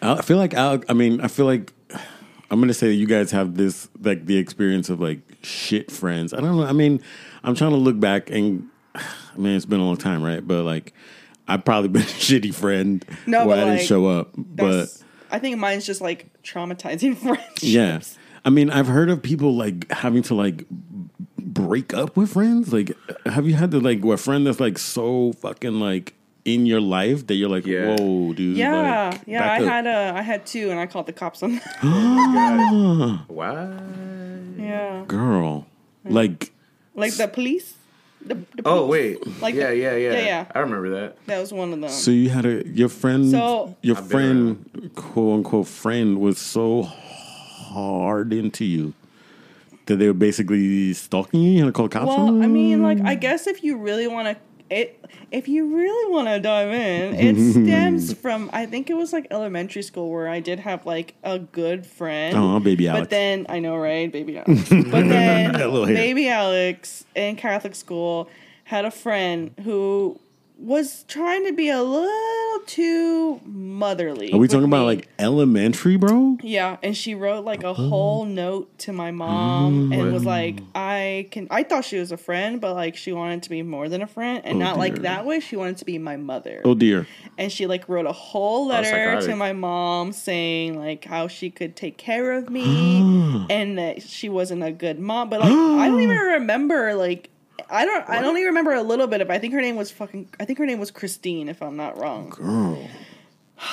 I 0.01 0.23
feel 0.23 0.37
like 0.37 0.55
I, 0.55 0.79
I 0.89 0.93
mean, 0.93 1.21
I 1.21 1.27
feel 1.27 1.45
like 1.47 1.73
I'm 2.53 2.61
gonna 2.61 2.73
say 2.73 2.87
that 2.87 2.95
you 2.95 3.09
guys 3.09 3.33
have 3.33 3.57
this 3.57 3.89
like 4.01 4.27
the 4.27 4.37
experience 4.37 4.91
of 4.91 5.01
like 5.01 5.19
shit 5.43 5.91
friends. 5.91 6.33
I 6.33 6.41
don't 6.41 6.57
know. 6.57 6.63
I 6.67 6.73
mean, 6.73 7.03
I'm 7.43 7.57
trying 7.57 7.73
to 7.73 7.77
look 7.77 7.99
back 7.99 8.31
and 8.31 8.69
I 8.95 9.03
mean 9.37 9.57
it's 9.57 9.67
been 9.67 9.81
a 9.81 9.85
long 9.85 9.97
time, 9.97 10.23
right? 10.23 10.47
But 10.47 10.63
like 10.63 10.95
I've 11.49 11.65
probably 11.65 11.89
been 11.89 12.03
a 12.03 12.05
shitty 12.05 12.55
friend 12.55 13.05
No, 13.27 13.45
where 13.45 13.57
but, 13.57 13.59
I 13.59 13.65
didn't 13.65 13.79
like, 13.79 13.89
show 13.89 14.07
up. 14.07 14.31
But 14.37 14.97
I 15.33 15.41
think 15.41 15.59
mine's 15.59 15.85
just 15.85 16.01
like 16.01 16.31
traumatizing 16.45 17.17
friendships. 17.19 17.65
yeah, 17.65 18.01
I 18.45 18.51
mean, 18.51 18.71
I've 18.71 18.87
heard 18.87 19.11
of 19.11 19.21
people 19.21 19.57
like 19.57 19.91
having 19.91 20.23
to 20.23 20.37
like 20.37 20.65
break 21.67 21.93
up 21.95 22.17
with 22.17 22.33
friends. 22.33 22.73
Like, 22.73 22.97
have 23.27 23.47
you 23.47 23.55
had 23.55 23.71
to 23.73 23.81
like 23.81 24.03
a 24.05 24.17
friend 24.17 24.47
that's 24.47 24.61
like 24.61 24.79
so 24.79 25.33
fucking 25.35 25.81
like 25.81 26.15
in 26.45 26.65
your 26.67 26.81
life 26.81 27.27
that 27.27 27.35
you're 27.35 27.49
like, 27.49 27.67
Yeah. 27.67 27.97
whoa, 27.99 28.33
dude. 28.33 28.57
Yeah, 28.57 29.11
like, 29.13 29.21
yeah. 29.27 29.53
I 29.53 29.57
up. 29.59 29.63
had 29.65 29.87
a, 29.87 30.13
I 30.17 30.23
had 30.23 30.47
two, 30.47 30.71
and 30.71 30.81
I 30.81 30.87
called 30.87 31.07
the 31.07 31.13
cops 31.13 31.43
on. 31.43 31.53
them. 31.57 31.61
Oh 31.83 33.25
what? 33.29 34.63
yeah, 34.63 35.05
girl, 35.07 35.67
like 36.05 36.53
like 36.95 37.15
the 37.15 37.29
police. 37.29 37.75
The, 38.21 38.35
the 38.35 38.63
Oh 38.65 38.87
police. 38.87 39.19
wait. 39.25 39.41
Like 39.41 39.55
yeah, 39.55 39.69
the- 39.71 39.77
yeah, 39.77 39.97
yeah, 39.97 40.13
yeah, 40.13 40.25
yeah. 40.25 40.45
I 40.55 40.59
remember 40.61 40.91
that. 41.01 41.25
that 41.27 41.39
was 41.41 41.53
one 41.53 41.73
of 41.73 41.81
them. 41.81 41.89
So 41.91 42.11
you 42.11 42.29
had 42.31 42.45
a 42.47 42.67
your 42.67 42.89
friend, 42.89 43.31
So- 43.31 43.77
your 43.83 43.97
I've 43.97 44.11
friend, 44.11 44.91
quote 44.97 45.35
unquote 45.39 45.69
friend, 45.69 46.19
was 46.21 46.39
so 46.39 46.83
hard 46.83 48.33
into 48.33 48.65
you 48.65 48.95
that 49.89 49.97
they 49.97 50.07
were 50.07 50.15
basically 50.15 50.93
stalking 50.95 51.41
you. 51.43 51.67
To 51.67 51.73
call 51.73 51.89
cops. 51.89 52.07
well, 52.07 52.21
on 52.29 52.43
I 52.43 52.47
mean, 52.47 52.83
like, 52.83 53.01
I 53.03 53.15
guess 53.15 53.47
if 53.47 53.63
you 53.65 53.77
really 53.77 54.07
want 54.07 54.29
to, 54.29 54.37
it, 54.75 55.05
if 55.33 55.49
you 55.49 55.75
really 55.75 56.13
want 56.13 56.29
to 56.29 56.39
dive 56.41 56.71
in, 56.73 57.15
it 57.15 57.53
stems 57.53 58.13
from 58.23 58.49
I 58.53 58.67
think 58.67 58.91
it 58.91 58.95
was 58.95 59.13
like 59.13 59.27
elementary 59.31 59.83
school 59.83 60.11
where 60.11 60.29
I 60.29 60.41
did 60.41 60.61
have 60.61 60.87
like 60.87 61.15
a 61.25 61.39
good 61.39 61.85
friend. 61.87 62.37
Oh, 62.37 62.61
baby 62.61 62.87
Alex. 62.89 63.03
But 63.05 63.11
then 63.11 63.47
I 63.49 63.59
know, 63.59 63.77
right, 63.77 64.11
baby 64.13 64.39
Alex. 64.39 64.69
but 64.71 65.09
then 65.09 65.53
That 65.53 65.71
little 65.71 65.87
hair. 65.87 65.97
baby 65.97 66.29
Alex 66.29 67.05
in 67.15 67.37
Catholic 67.37 67.75
school 67.75 68.29
had 68.65 68.85
a 68.85 68.91
friend 68.91 69.53
who 69.65 70.21
was 70.59 71.05
trying 71.07 71.47
to 71.47 71.53
be 71.53 71.69
a 71.69 71.81
little 71.81 72.61
too 72.67 73.41
motherly. 73.45 74.33
Are 74.33 74.39
we 74.39 74.49
talking 74.49 74.65
about 74.65 74.87
like 74.87 75.09
elementary, 75.19 75.97
bro? 75.97 76.37
Yeah, 76.43 76.79
and 76.83 76.97
she 76.97 77.15
wrote 77.15 77.45
like 77.45 77.63
a 77.63 77.69
oh. 77.69 77.75
whole 77.75 78.25
note 78.25 78.77
to 78.81 78.93
my 78.93 79.13
mom 79.13 79.91
mm. 79.91 79.99
and 79.99 80.13
was 80.13 80.25
like, 80.25 80.61
"I 80.75 81.29
can." 81.31 81.47
I 81.51 81.63
thought 81.63 81.85
she 81.85 81.99
was 81.99 82.11
a 82.11 82.17
friend, 82.17 82.61
but 82.61 82.75
like 82.75 82.97
she 82.97 83.13
wanted 83.13 83.45
to 83.45 83.51
be 83.51 83.63
more 83.63 83.89
than 83.89 84.03
a 84.03 84.07
friend, 84.07 84.43
and 84.45 84.57
Oh, 84.57 84.59
not 84.59 84.79
like 84.79 85.03
that 85.03 85.25
way. 85.25 85.39
She 85.39 85.55
wanted 85.55 85.77
to 85.79 85.85
be 85.85 85.97
my 85.97 86.17
mother, 86.17 86.61
Oh 86.65 86.75
dear. 86.75 87.07
and 87.39 87.53
she 87.53 87.67
like 87.67 87.89
wrote 87.89 88.07
a 88.07 88.13
whole 88.13 88.67
letter 88.67 89.21
to 89.27 89.37
my 89.37 89.53
mom 89.53 90.13
saying 90.13 90.77
like 90.77 91.05
how 91.05 91.29
she 91.29 91.51
could 91.51 91.77
take 91.77 91.99
care 91.99 92.33
of 92.33 92.51
me 92.51 93.47
and 93.51 93.79
that 93.79 94.03
she 94.03 94.29
wasn't 94.29 94.65
a 94.65 94.73
good 94.73 94.99
mom. 94.99 95.31
But 95.31 95.41
like 95.41 95.51
I 95.51 95.89
don't 95.89 96.01
even 96.01 96.17
remember 96.17 96.95
like. 96.95 97.31
I 97.71 97.85
don't. 97.85 98.09
I 98.09 98.21
don't 98.21 98.37
even 98.37 98.49
remember 98.49 98.75
a 98.75 98.83
little 98.83 99.07
bit 99.07 99.21
of. 99.21 99.31
I 99.31 99.39
think 99.39 99.53
her 99.55 99.61
name 99.61 99.77
was 99.77 99.91
fucking. 99.91 100.29
I 100.41 100.45
think 100.45 100.59
her 100.59 100.67
name 100.67 100.79
was 100.79 100.91
Christine, 100.91 101.49
if 101.49 101.63
I'm 101.63 101.77
not 101.77 101.99
wrong. 101.99 102.31
Girl. 102.31 102.89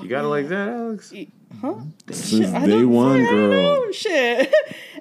You 0.00 0.08
got 0.08 0.24
it 0.24 0.28
like 0.28 0.48
that, 0.48 0.68
Alex? 0.68 1.12
Huh? 1.60 1.74
Since 2.10 2.54
I 2.54 2.66
day 2.66 2.82
one, 2.82 3.20
I 3.20 3.30
girl. 3.30 3.92
Shit. 3.92 4.52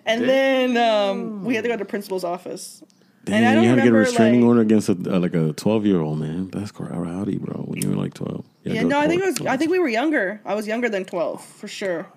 And 0.06 0.28
then 0.28 0.76
um, 0.78 1.46
we 1.46 1.56
had 1.56 1.64
to 1.64 1.70
go 1.70 1.76
to 1.76 1.84
the 1.84 1.90
principal's 1.90 2.24
office. 2.26 2.84
Damn, 3.24 3.50
I 3.50 3.54
don't 3.54 3.64
you 3.64 3.70
had 3.70 3.76
to 3.76 3.82
get 3.84 3.90
a 3.90 3.94
restraining 3.94 4.42
like- 4.42 4.48
order 4.50 4.62
against 4.62 4.90
a, 4.90 4.92
uh, 4.92 5.20
like 5.20 5.34
a 5.34 5.54
twelve 5.54 5.86
year 5.86 6.02
old 6.02 6.20
man. 6.20 6.50
That's 6.50 6.72
rowdy, 6.78 7.38
bro. 7.38 7.62
When 7.62 7.82
you 7.82 7.90
were 7.90 7.96
like 7.96 8.14
twelve. 8.14 8.46
Yeah, 8.64 8.84
no, 8.84 9.00
I 9.00 9.08
think 9.08 9.24
it 9.24 9.26
was. 9.26 9.42
I 9.48 9.58
think 9.58 9.72
we 9.72 9.80
were 9.80 9.88
younger. 9.88 10.42
I 10.44 10.56
was 10.56 10.68
younger 10.68 10.90
than 10.90 11.06
twelve 11.06 11.44
for 11.44 11.68
sure. 11.68 12.08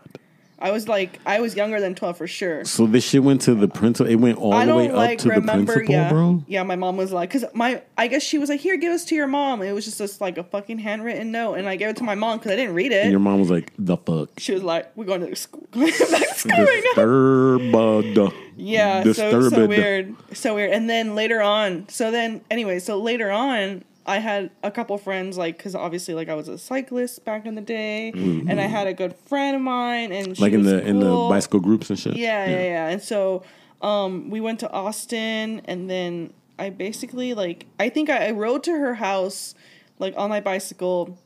I 0.58 0.70
was 0.70 0.88
like, 0.88 1.18
I 1.26 1.40
was 1.40 1.56
younger 1.56 1.80
than 1.80 1.94
twelve 1.94 2.16
for 2.16 2.26
sure. 2.26 2.64
So 2.64 2.86
this 2.86 3.04
shit 3.08 3.22
went 3.22 3.42
to 3.42 3.54
the 3.54 3.68
principal. 3.68 4.10
It 4.10 4.16
went 4.16 4.38
all 4.38 4.52
I 4.54 4.64
the 4.64 4.74
way 4.74 4.86
don't 4.86 4.92
up 4.96 4.98
like 4.98 5.18
to 5.18 5.24
the 5.28 5.30
remember. 5.34 5.72
principal, 5.74 5.94
Yeah, 5.94 6.08
bro. 6.10 6.44
yeah. 6.46 6.62
My 6.62 6.76
mom 6.76 6.96
was 6.96 7.12
like, 7.12 7.30
because 7.32 7.44
my, 7.54 7.82
I 7.98 8.06
guess 8.06 8.22
she 8.22 8.38
was 8.38 8.48
like, 8.48 8.60
here, 8.60 8.76
give 8.76 8.92
this 8.92 9.04
to 9.06 9.14
your 9.14 9.26
mom. 9.26 9.62
It 9.62 9.72
was 9.72 9.84
just 9.84 9.98
this 9.98 10.20
like 10.20 10.38
a 10.38 10.44
fucking 10.44 10.78
handwritten 10.78 11.32
note, 11.32 11.54
and 11.54 11.68
I 11.68 11.76
gave 11.76 11.88
it 11.88 11.96
to 11.98 12.04
my 12.04 12.14
mom 12.14 12.38
because 12.38 12.52
I 12.52 12.56
didn't 12.56 12.74
read 12.74 12.92
it. 12.92 13.02
And 13.02 13.10
your 13.10 13.20
mom 13.20 13.40
was 13.40 13.50
like, 13.50 13.72
"The 13.78 13.96
fuck." 13.96 14.30
she 14.38 14.52
was 14.54 14.62
like, 14.62 14.90
we're 14.96 15.04
going 15.04 15.20
to 15.26 15.34
school, 15.36 15.66
back 15.72 15.92
to 15.92 16.34
school 16.34 16.50
right. 16.64 16.82
Disturbed. 16.94 18.34
Yeah, 18.56 19.02
so 19.02 19.12
so 19.12 19.40
Disturbed. 19.40 19.68
weird, 19.68 20.14
so 20.32 20.54
weird. 20.54 20.70
And 20.70 20.88
then 20.88 21.14
later 21.14 21.42
on, 21.42 21.88
so 21.88 22.10
then 22.10 22.40
anyway, 22.50 22.78
so 22.78 22.98
later 23.00 23.30
on, 23.30 23.84
I 24.06 24.18
had 24.18 24.50
a 24.62 24.70
couple 24.70 24.96
friends 24.98 25.38
like 25.38 25.56
because 25.56 25.74
obviously 25.74 26.14
like 26.14 26.28
I 26.28 26.34
was 26.34 26.48
a 26.48 26.58
cyclist 26.58 27.24
back 27.24 27.46
in 27.46 27.54
the 27.54 27.62
day, 27.62 28.10
and 28.12 28.60
I 28.60 28.66
had 28.66 28.86
a 28.86 28.92
good 28.92 29.14
friend 29.14 29.56
of 29.56 29.62
mine, 29.62 30.12
and 30.12 30.26
she 30.26 30.32
Mm-hmm. 30.34 30.42
Like 30.42 30.52
in 30.52 30.62
the 30.64 30.86
in 30.86 31.00
the 31.00 31.10
bicycle 31.28 31.60
groups 31.60 31.90
and 31.90 31.98
shit. 31.98 32.16
Yeah, 32.16 32.46
yeah, 32.46 32.62
yeah. 32.62 32.88
And 32.88 33.02
so 33.02 33.42
um, 33.80 34.30
we 34.30 34.40
went 34.40 34.60
to 34.60 34.70
Austin, 34.70 35.62
and 35.64 35.88
then 35.88 36.32
I 36.58 36.70
basically 36.70 37.34
like 37.34 37.66
I 37.80 37.88
think 37.88 38.10
I, 38.10 38.28
I 38.28 38.30
rode 38.32 38.62
to 38.64 38.72
her 38.72 38.94
house 38.94 39.54
like 39.98 40.14
on 40.16 40.28
my 40.28 40.40
bicycle. 40.40 41.18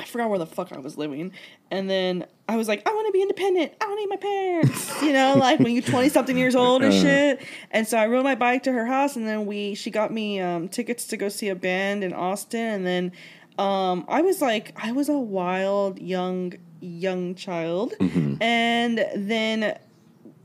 I 0.00 0.04
forgot 0.04 0.30
where 0.30 0.38
the 0.38 0.46
fuck 0.46 0.72
I 0.72 0.78
was 0.78 0.96
living, 0.98 1.32
and 1.70 1.88
then 1.90 2.24
I 2.48 2.56
was 2.56 2.66
like, 2.68 2.86
I 2.88 2.92
want 2.92 3.06
to 3.06 3.12
be 3.12 3.22
independent. 3.22 3.72
I 3.80 3.84
don't 3.84 3.96
need 3.96 4.08
my 4.08 4.16
parents. 4.16 5.02
You 5.02 5.12
know, 5.12 5.34
like 5.38 5.60
when 5.60 5.72
you're 5.72 5.82
twenty 5.82 6.08
something 6.08 6.36
years 6.36 6.56
old 6.56 6.82
or 6.82 6.88
Uh. 6.88 6.90
shit. 6.92 7.42
And 7.70 7.86
so 7.86 7.96
I 7.98 8.06
rode 8.06 8.24
my 8.24 8.34
bike 8.34 8.62
to 8.64 8.72
her 8.72 8.86
house, 8.86 9.16
and 9.16 9.26
then 9.26 9.46
we 9.46 9.74
she 9.74 9.90
got 9.90 10.12
me 10.12 10.40
um, 10.40 10.68
tickets 10.68 11.06
to 11.08 11.16
go 11.16 11.28
see 11.28 11.48
a 11.48 11.54
band 11.54 12.02
in 12.04 12.12
Austin, 12.12 12.60
and 12.60 12.86
then. 12.86 13.12
Um, 13.58 14.06
I 14.08 14.22
was 14.22 14.40
like, 14.40 14.72
I 14.82 14.92
was 14.92 15.10
a 15.10 15.18
wild 15.18 15.98
young 15.98 16.54
young 16.80 17.34
child, 17.34 17.92
Mm-hmm. 18.00 18.40
and 18.42 19.04
then 19.14 19.78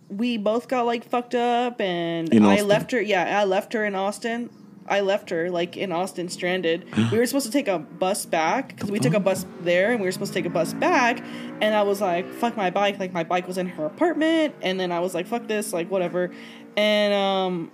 we 0.10 0.38
both 0.38 0.68
got 0.68 0.86
like 0.86 1.08
fucked 1.08 1.34
up 1.34 1.80
and 1.80 2.28
I 2.46 2.62
left 2.62 2.92
her 2.92 3.02
yeah, 3.02 3.40
I 3.40 3.46
left 3.46 3.72
her 3.74 3.86
in 3.86 3.96
Austin. 3.96 4.50
I 4.88 5.02
left 5.02 5.30
her 5.30 5.50
like 5.50 5.78
in 5.78 5.92
Austin 5.92 6.30
stranded. 6.30 6.86
we 7.12 7.18
were 7.18 7.26
supposed 7.26 7.46
to 7.46 7.52
take 7.52 7.68
a 7.68 7.80
bus 7.80 8.26
back 8.26 8.78
cuz 8.78 8.92
we 8.92 9.00
took 9.00 9.14
a 9.14 9.20
bus 9.20 9.46
there 9.62 9.92
and 9.92 10.00
we 10.00 10.08
were 10.08 10.12
supposed 10.12 10.34
to 10.34 10.40
take 10.40 10.46
a 10.46 10.54
bus 10.54 10.74
back 10.74 11.24
and 11.62 11.76
I 11.76 11.84
was 11.84 12.02
like 12.02 12.32
fuck 12.34 12.56
my 12.56 12.70
bike 12.70 13.00
like 13.00 13.14
my 13.14 13.24
bike 13.24 13.48
was 13.48 13.58
in 13.58 13.68
her 13.68 13.86
apartment 13.86 14.56
and 14.62 14.80
then 14.80 14.92
I 14.92 15.00
was 15.00 15.14
like 15.16 15.28
fuck 15.28 15.48
this 15.48 15.74
like 15.74 15.90
whatever. 15.90 16.32
And 16.78 17.14
um 17.14 17.72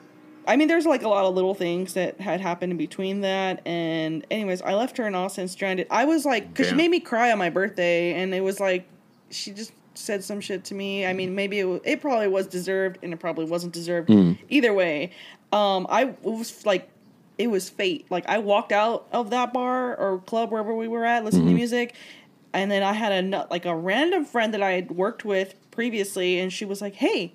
I 0.47 0.55
mean 0.55 0.67
there's 0.67 0.85
like 0.85 1.03
a 1.03 1.09
lot 1.09 1.25
of 1.25 1.35
little 1.35 1.53
things 1.53 1.93
that 1.93 2.19
had 2.19 2.41
happened 2.41 2.71
in 2.71 2.77
between 2.77 3.21
that 3.21 3.65
and 3.65 4.25
anyways, 4.31 4.61
I 4.61 4.73
left 4.73 4.97
her 4.97 5.07
in 5.07 5.15
Austin 5.15 5.47
stranded. 5.47 5.87
I 5.89 6.05
was 6.05 6.25
like 6.25 6.53
cuz 6.55 6.67
she 6.67 6.75
made 6.75 6.91
me 6.91 6.99
cry 6.99 7.31
on 7.31 7.37
my 7.37 7.49
birthday 7.49 8.13
and 8.13 8.33
it 8.33 8.41
was 8.41 8.59
like 8.59 8.85
she 9.29 9.51
just 9.51 9.71
said 9.93 10.23
some 10.23 10.41
shit 10.41 10.63
to 10.65 10.73
me. 10.73 11.05
I 11.05 11.13
mean, 11.13 11.35
maybe 11.35 11.59
it, 11.59 11.81
it 11.83 12.01
probably 12.01 12.27
was 12.27 12.47
deserved, 12.47 12.97
and 13.03 13.13
it 13.13 13.19
probably 13.19 13.45
wasn't 13.45 13.73
deserved. 13.73 14.09
Either 14.49 14.73
way, 14.73 15.11
um, 15.51 15.85
I 15.89 16.15
was 16.23 16.65
like 16.65 16.89
it 17.41 17.47
was 17.47 17.69
fate. 17.69 18.05
Like 18.09 18.27
I 18.27 18.37
walked 18.37 18.71
out 18.71 19.07
of 19.11 19.29
that 19.31 19.51
bar 19.53 19.95
or 19.95 20.19
club 20.19 20.51
wherever 20.51 20.73
we 20.75 20.87
were 20.87 21.05
at, 21.05 21.23
listening 21.23 21.45
to 21.45 21.49
mm-hmm. 21.49 21.57
music, 21.57 21.95
and 22.53 22.69
then 22.69 22.83
I 22.83 22.93
had 22.93 23.11
a 23.11 23.47
like 23.49 23.65
a 23.65 23.75
random 23.75 24.25
friend 24.25 24.53
that 24.53 24.61
I 24.61 24.71
had 24.71 24.91
worked 24.91 25.25
with 25.25 25.55
previously, 25.71 26.39
and 26.39 26.51
she 26.51 26.65
was 26.65 26.81
like, 26.81 26.95
"Hey." 26.95 27.33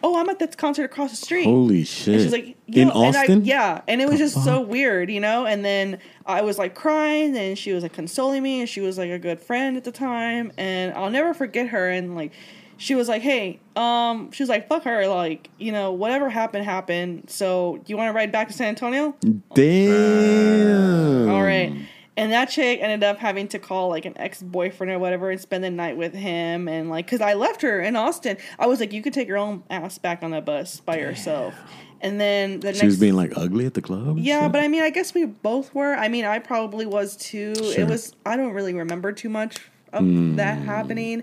Oh, 0.00 0.16
I'm 0.16 0.28
at 0.28 0.38
this 0.38 0.54
concert 0.54 0.84
across 0.84 1.10
the 1.10 1.16
street. 1.16 1.42
Holy 1.42 1.82
shit! 1.82 2.14
And 2.14 2.22
she's 2.22 2.30
like, 2.32 2.56
in 2.68 2.88
and 2.88 2.92
I- 2.92 3.08
Austin. 3.08 3.44
yeah, 3.44 3.80
and 3.88 4.00
it 4.00 4.08
was 4.08 4.18
just 4.18 4.44
so 4.44 4.60
weird, 4.60 5.10
you 5.10 5.18
know. 5.18 5.44
And 5.44 5.64
then 5.64 5.98
I 6.24 6.42
was 6.42 6.56
like 6.56 6.76
crying, 6.76 7.36
and 7.36 7.58
she 7.58 7.72
was 7.72 7.82
like 7.82 7.94
consoling 7.94 8.44
me, 8.44 8.60
and 8.60 8.68
she 8.68 8.80
was 8.80 8.96
like 8.96 9.10
a 9.10 9.18
good 9.18 9.40
friend 9.40 9.76
at 9.76 9.82
the 9.82 9.90
time, 9.90 10.52
and 10.56 10.94
I'll 10.94 11.10
never 11.10 11.34
forget 11.34 11.70
her. 11.70 11.88
And 11.88 12.14
like, 12.14 12.30
she 12.78 12.94
was 12.94 13.08
like, 13.08 13.20
"Hey, 13.20 13.60
um," 13.76 14.30
she 14.32 14.42
was 14.42 14.48
like, 14.48 14.66
"Fuck 14.68 14.84
her," 14.84 15.06
like, 15.08 15.50
you 15.58 15.70
know, 15.72 15.92
whatever 15.92 16.30
happened 16.30 16.64
happened. 16.64 17.28
So, 17.28 17.76
do 17.84 17.90
you 17.92 17.96
want 17.98 18.08
to 18.08 18.12
ride 18.14 18.32
back 18.32 18.46
to 18.48 18.54
San 18.54 18.68
Antonio? 18.68 19.14
Damn. 19.54 21.28
All 21.28 21.42
right. 21.42 21.72
And 22.16 22.32
that 22.32 22.46
chick 22.50 22.80
ended 22.82 23.04
up 23.04 23.18
having 23.18 23.46
to 23.48 23.58
call 23.60 23.88
like 23.90 24.04
an 24.04 24.14
ex 24.16 24.42
boyfriend 24.42 24.90
or 24.92 24.98
whatever 24.98 25.30
and 25.30 25.40
spend 25.40 25.62
the 25.62 25.70
night 25.70 25.96
with 25.96 26.14
him. 26.14 26.66
And 26.68 26.90
like, 26.90 27.06
cause 27.08 27.20
I 27.20 27.34
left 27.34 27.62
her 27.62 27.80
in 27.80 27.94
Austin. 27.94 28.38
I 28.58 28.66
was 28.66 28.80
like, 28.80 28.92
you 28.92 29.02
could 29.02 29.12
take 29.12 29.28
your 29.28 29.36
own 29.36 29.62
ass 29.70 29.98
back 29.98 30.22
on 30.24 30.32
that 30.32 30.44
bus 30.44 30.80
by 30.80 30.98
yourself. 30.98 31.54
And 32.00 32.20
then 32.20 32.58
the 32.60 32.72
She 32.72 32.78
next. 32.80 32.84
was 32.84 33.00
being 33.00 33.14
like 33.14 33.32
ugly 33.36 33.66
at 33.66 33.74
the 33.74 33.82
club. 33.82 34.18
yeah, 34.18 34.42
shit? 34.44 34.52
but 34.52 34.62
I 34.64 34.68
mean, 34.68 34.82
I 34.82 34.90
guess 34.90 35.14
we 35.14 35.26
both 35.26 35.72
were. 35.74 35.94
I 35.94 36.08
mean, 36.08 36.24
I 36.24 36.40
probably 36.40 36.86
was 36.86 37.16
too. 37.16 37.54
Sure. 37.54 37.80
It 37.82 37.86
was, 37.88 38.14
I 38.26 38.36
don't 38.36 38.52
really 38.52 38.74
remember 38.74 39.12
too 39.12 39.28
much 39.28 39.58
of 39.92 40.00
Hmm. 40.02 40.34
that 40.36 40.58
happening. 40.58 41.22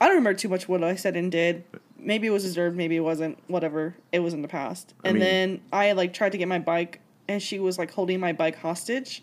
I 0.00 0.06
don't 0.06 0.16
remember 0.16 0.38
too 0.38 0.48
much 0.48 0.68
what 0.68 0.82
I 0.84 0.94
said 0.94 1.16
and 1.16 1.30
did. 1.32 1.64
Maybe 1.98 2.26
it 2.28 2.30
was 2.30 2.44
deserved, 2.44 2.76
maybe 2.76 2.96
it 2.96 3.00
wasn't. 3.00 3.38
Whatever. 3.48 3.94
It 4.12 4.20
was 4.20 4.32
in 4.34 4.42
the 4.42 4.48
past. 4.48 4.94
And 5.04 5.14
mean- 5.14 5.20
then 5.24 5.60
I 5.72 5.92
like 5.92 6.12
tried 6.14 6.32
to 6.32 6.38
get 6.38 6.46
my 6.48 6.58
bike, 6.60 7.00
and 7.28 7.42
she 7.42 7.58
was 7.58 7.76
like 7.78 7.90
holding 7.90 8.20
my 8.20 8.32
bike 8.32 8.56
hostage. 8.56 9.22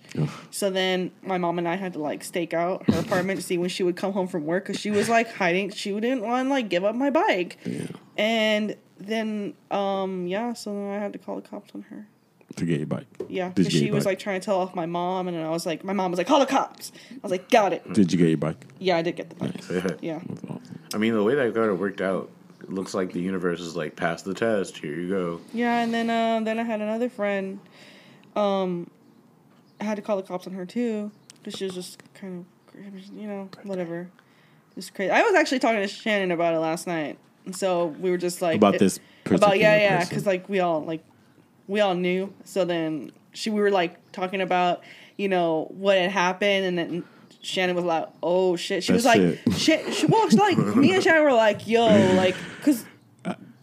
So 0.52 0.70
then 0.70 1.12
my 1.24 1.38
mom 1.38 1.58
and 1.58 1.68
I 1.68 1.76
had 1.76 1.94
to 1.94 2.00
like 2.00 2.24
stake 2.24 2.54
out 2.54 2.88
her 2.90 3.00
apartment 3.00 3.40
to 3.40 3.46
see 3.46 3.58
when 3.58 3.70
she 3.70 3.84
would 3.84 3.96
come 3.96 4.12
home 4.14 4.28
from 4.28 4.46
work 4.46 4.66
because 4.66 4.80
she 4.80 4.92
was 4.92 5.08
like 5.10 5.32
hiding. 5.34 5.70
She 5.72 5.92
didn't 6.00 6.22
want 6.22 6.48
to 6.48 6.50
like 6.50 6.70
give 6.70 6.84
up 6.84 6.96
my 6.96 7.10
bike. 7.10 7.58
Yeah. 7.66 7.88
And 8.18 8.76
then 9.00 9.54
um 9.72 10.28
yeah, 10.28 10.54
so 10.54 10.74
then 10.74 10.90
I 10.92 10.96
had 11.00 11.14
to 11.14 11.20
call 11.20 11.36
the 11.38 11.42
cops 11.42 11.72
on 11.74 11.82
her. 11.84 12.08
to 12.58 12.66
get 12.66 12.78
your 12.78 12.88
bike. 12.88 13.08
Yeah, 13.28 13.50
Did 13.56 13.66
you 13.66 13.72
get 13.72 13.78
she 13.80 13.86
your 13.88 13.96
was 13.96 14.04
bike? 14.04 14.12
like 14.12 14.20
trying 14.20 14.40
to 14.40 14.46
tell 14.46 14.60
off 14.60 14.76
my 14.76 14.86
mom, 14.86 15.28
and 15.28 15.36
then 15.36 15.46
I 15.46 15.50
was 15.50 15.66
like, 15.66 15.84
my 15.84 15.92
mom 15.94 16.12
was 16.12 16.18
like, 16.18 16.28
call 16.28 16.40
the 16.40 16.46
cops. 16.46 16.92
I 17.12 17.16
was 17.24 17.32
like, 17.32 17.50
got 17.50 17.74
it. 17.74 17.92
Did 17.94 18.12
you 18.14 18.18
get 18.20 18.28
your 18.30 18.38
bike? 18.38 18.64
Yeah, 18.80 18.98
I 18.98 19.02
did 19.02 19.16
get 19.16 19.30
the 19.32 19.36
bike. 19.36 19.98
Yeah. 20.02 20.20
That's. 20.44 20.65
I 20.94 20.98
mean, 20.98 21.14
the 21.14 21.24
way 21.24 21.36
that 21.36 21.54
got 21.54 21.70
it 21.70 21.74
worked 21.74 22.02
out, 22.02 22.30
it 22.62 22.72
looks 22.72 22.94
like 22.94 23.12
the 23.12 23.20
universe 23.22 23.60
is 23.60 23.76
like, 23.76 23.96
pass 23.96 24.22
the 24.22 24.34
test. 24.34 24.78
Here 24.78 24.94
you 24.94 25.10
go. 25.10 25.42
Yeah, 25.54 25.82
and 25.82 25.94
then 25.94 26.10
uh, 26.10 26.40
then 26.44 26.60
I 26.60 26.64
had 26.64 26.82
another 26.82 27.10
friend. 27.10 27.60
Um, 28.36 28.90
I 29.80 29.84
had 29.84 29.96
to 29.96 30.02
call 30.02 30.18
the 30.18 30.24
cops 30.24 30.48
on 30.48 30.54
her 30.54 30.66
too. 30.66 31.12
But 31.44 31.56
she 31.56 31.66
was 31.66 31.76
just 31.76 32.02
kind 32.16 32.44
of, 32.76 33.16
you 33.16 33.28
know, 33.28 33.50
whatever. 33.64 34.10
It's 34.76 34.90
crazy. 34.90 35.12
I 35.12 35.22
was 35.22 35.36
actually 35.36 35.60
talking 35.60 35.80
to 35.82 35.88
Shannon 35.88 36.32
about 36.32 36.54
it 36.54 36.60
last 36.60 36.88
night, 36.88 37.18
and 37.46 37.56
so 37.56 37.88
we 37.88 38.10
were 38.10 38.18
just 38.18 38.42
like 38.42 38.56
About 38.58 38.76
it- 38.76 38.80
this 38.80 39.00
about 39.26 39.58
yeah, 39.58 39.76
yeah, 39.78 40.04
because 40.04 40.26
like 40.26 40.48
we 40.50 40.60
all 40.60 40.84
like 40.84 41.04
we 41.68 41.80
all 41.82 41.96
knew. 41.96 42.34
So 42.44 42.66
then 42.66 43.12
she, 43.34 43.50
we 43.50 43.62
were 43.62 43.72
like 43.72 44.12
talking 44.12 44.42
about 44.42 44.82
you 45.18 45.30
know 45.30 45.68
what 45.70 45.98
had 45.98 46.12
happened, 46.12 46.66
and 46.66 46.78
then 46.78 47.04
Shannon 47.46 47.76
was 47.76 47.86
like, 47.86 48.08
"Oh 48.24 48.56
shit!" 48.56 48.84
She 48.84 48.92
was 48.94 49.06
like, 49.06 49.40
"Shit!" 49.56 49.94
She, 49.94 50.06
well, 50.08 50.28
she's 50.30 50.40
like 50.40 50.58
me 50.58 50.94
and 50.94 51.04
Shannon 51.04 51.24
were 51.24 51.34
like, 51.34 51.68
"Yo," 51.68 51.86
like 52.16 52.36
because 52.58 52.86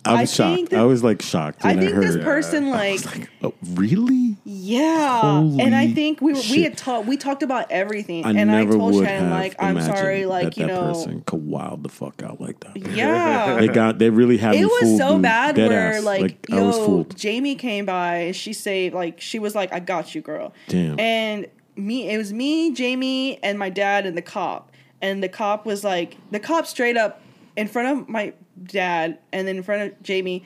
I 0.05 0.23
was 0.23 0.41
I 0.41 0.57
shocked. 0.57 0.71
that- 0.71 0.81
I 0.81 0.85
was 0.85 1.05
like 1.05 1.23
shocked. 1.23 1.65
I 1.65 1.77
think 1.77 1.93
heard 1.93 2.05
this 2.05 2.17
person 2.17 2.65
I 2.67 2.71
like 2.71 3.07
like, 3.07 3.31
oh, 3.43 3.55
really? 3.75 4.37
Yeah, 4.45 5.39
and 5.39 5.75
I 5.75 5.93
think 5.93 6.21
we 6.21 6.33
were, 6.33 6.41
we 6.51 6.63
had 6.65 6.77
talked 6.77 7.07
we 7.07 7.17
talked 7.17 7.45
about 7.45 7.71
everything, 7.71 8.25
I 8.25 8.33
and 8.33 8.51
I 8.51 8.65
told 8.65 8.95
Shannon 8.95 9.31
like 9.31 9.55
I'm 9.61 9.81
sorry, 9.81 10.27
like 10.27 10.47
that 10.47 10.57
you 10.57 10.67
that 10.67 10.73
know, 10.75 10.93
person 10.93 11.23
could 11.25 11.47
wild 11.47 11.85
the 11.85 11.89
fuck 11.89 12.21
out 12.23 12.41
like 12.41 12.59
that. 12.61 12.77
yeah. 12.77 13.57
They 13.61 13.69
got. 13.69 13.99
They 13.99 14.11
really 14.11 14.39
had 14.39 14.55
it 14.57 14.65
was 14.65 14.99
so 14.99 15.15
dude. 15.15 15.23
bad 15.23 15.55
Dead 15.55 15.69
where 15.69 15.93
ass. 15.95 16.05
like, 16.05 16.47
I 16.51 16.63
was 16.63 16.77
yo. 16.79 17.05
Jamie 17.15 17.55
came 17.55 17.85
by 17.87 18.33
she 18.33 18.53
said 18.53 18.95
like 18.95 19.21
she 19.21 19.39
was 19.39 19.55
like 19.55 19.73
I 19.73 19.79
got 19.79 20.15
you, 20.17 20.21
girl. 20.21 20.53
Damn. 20.69 20.99
And 20.99 21.47
me, 21.77 22.11
it 22.11 22.19
was 22.19 22.33
me, 22.33 22.73
Jamie, 22.73 23.43
and 23.43 23.59
my 23.59 23.71
dad 23.71 24.07
and 24.07 24.17
the 24.17 24.23
cop, 24.23 24.71
and 25.01 25.23
the 25.23 25.29
cop 25.29 25.67
was 25.67 25.85
like 25.85 26.17
the 26.31 26.41
cop 26.41 26.67
straight 26.67 26.97
up 26.97 27.21
in 27.57 27.69
front 27.69 27.99
of 27.99 28.09
my 28.09 28.33
dad 28.65 29.19
and 29.33 29.47
then 29.47 29.57
in 29.57 29.63
front 29.63 29.83
of 29.83 30.03
Jamie. 30.03 30.45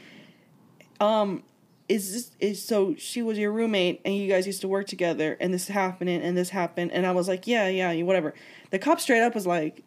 Um, 1.00 1.42
is 1.88 2.12
this 2.12 2.30
is 2.40 2.62
so 2.62 2.94
she 2.96 3.22
was 3.22 3.38
your 3.38 3.52
roommate 3.52 4.00
and 4.04 4.16
you 4.16 4.28
guys 4.28 4.46
used 4.46 4.60
to 4.60 4.68
work 4.68 4.86
together 4.86 5.36
and 5.40 5.54
this 5.54 5.62
is 5.62 5.68
happening 5.68 6.20
and 6.20 6.36
this 6.36 6.48
happened 6.48 6.90
and 6.90 7.06
I 7.06 7.12
was 7.12 7.28
like 7.28 7.46
yeah 7.46 7.68
yeah 7.68 8.02
whatever. 8.02 8.34
The 8.70 8.78
cop 8.78 9.00
straight 9.00 9.22
up 9.22 9.34
was 9.34 9.46
like, 9.46 9.84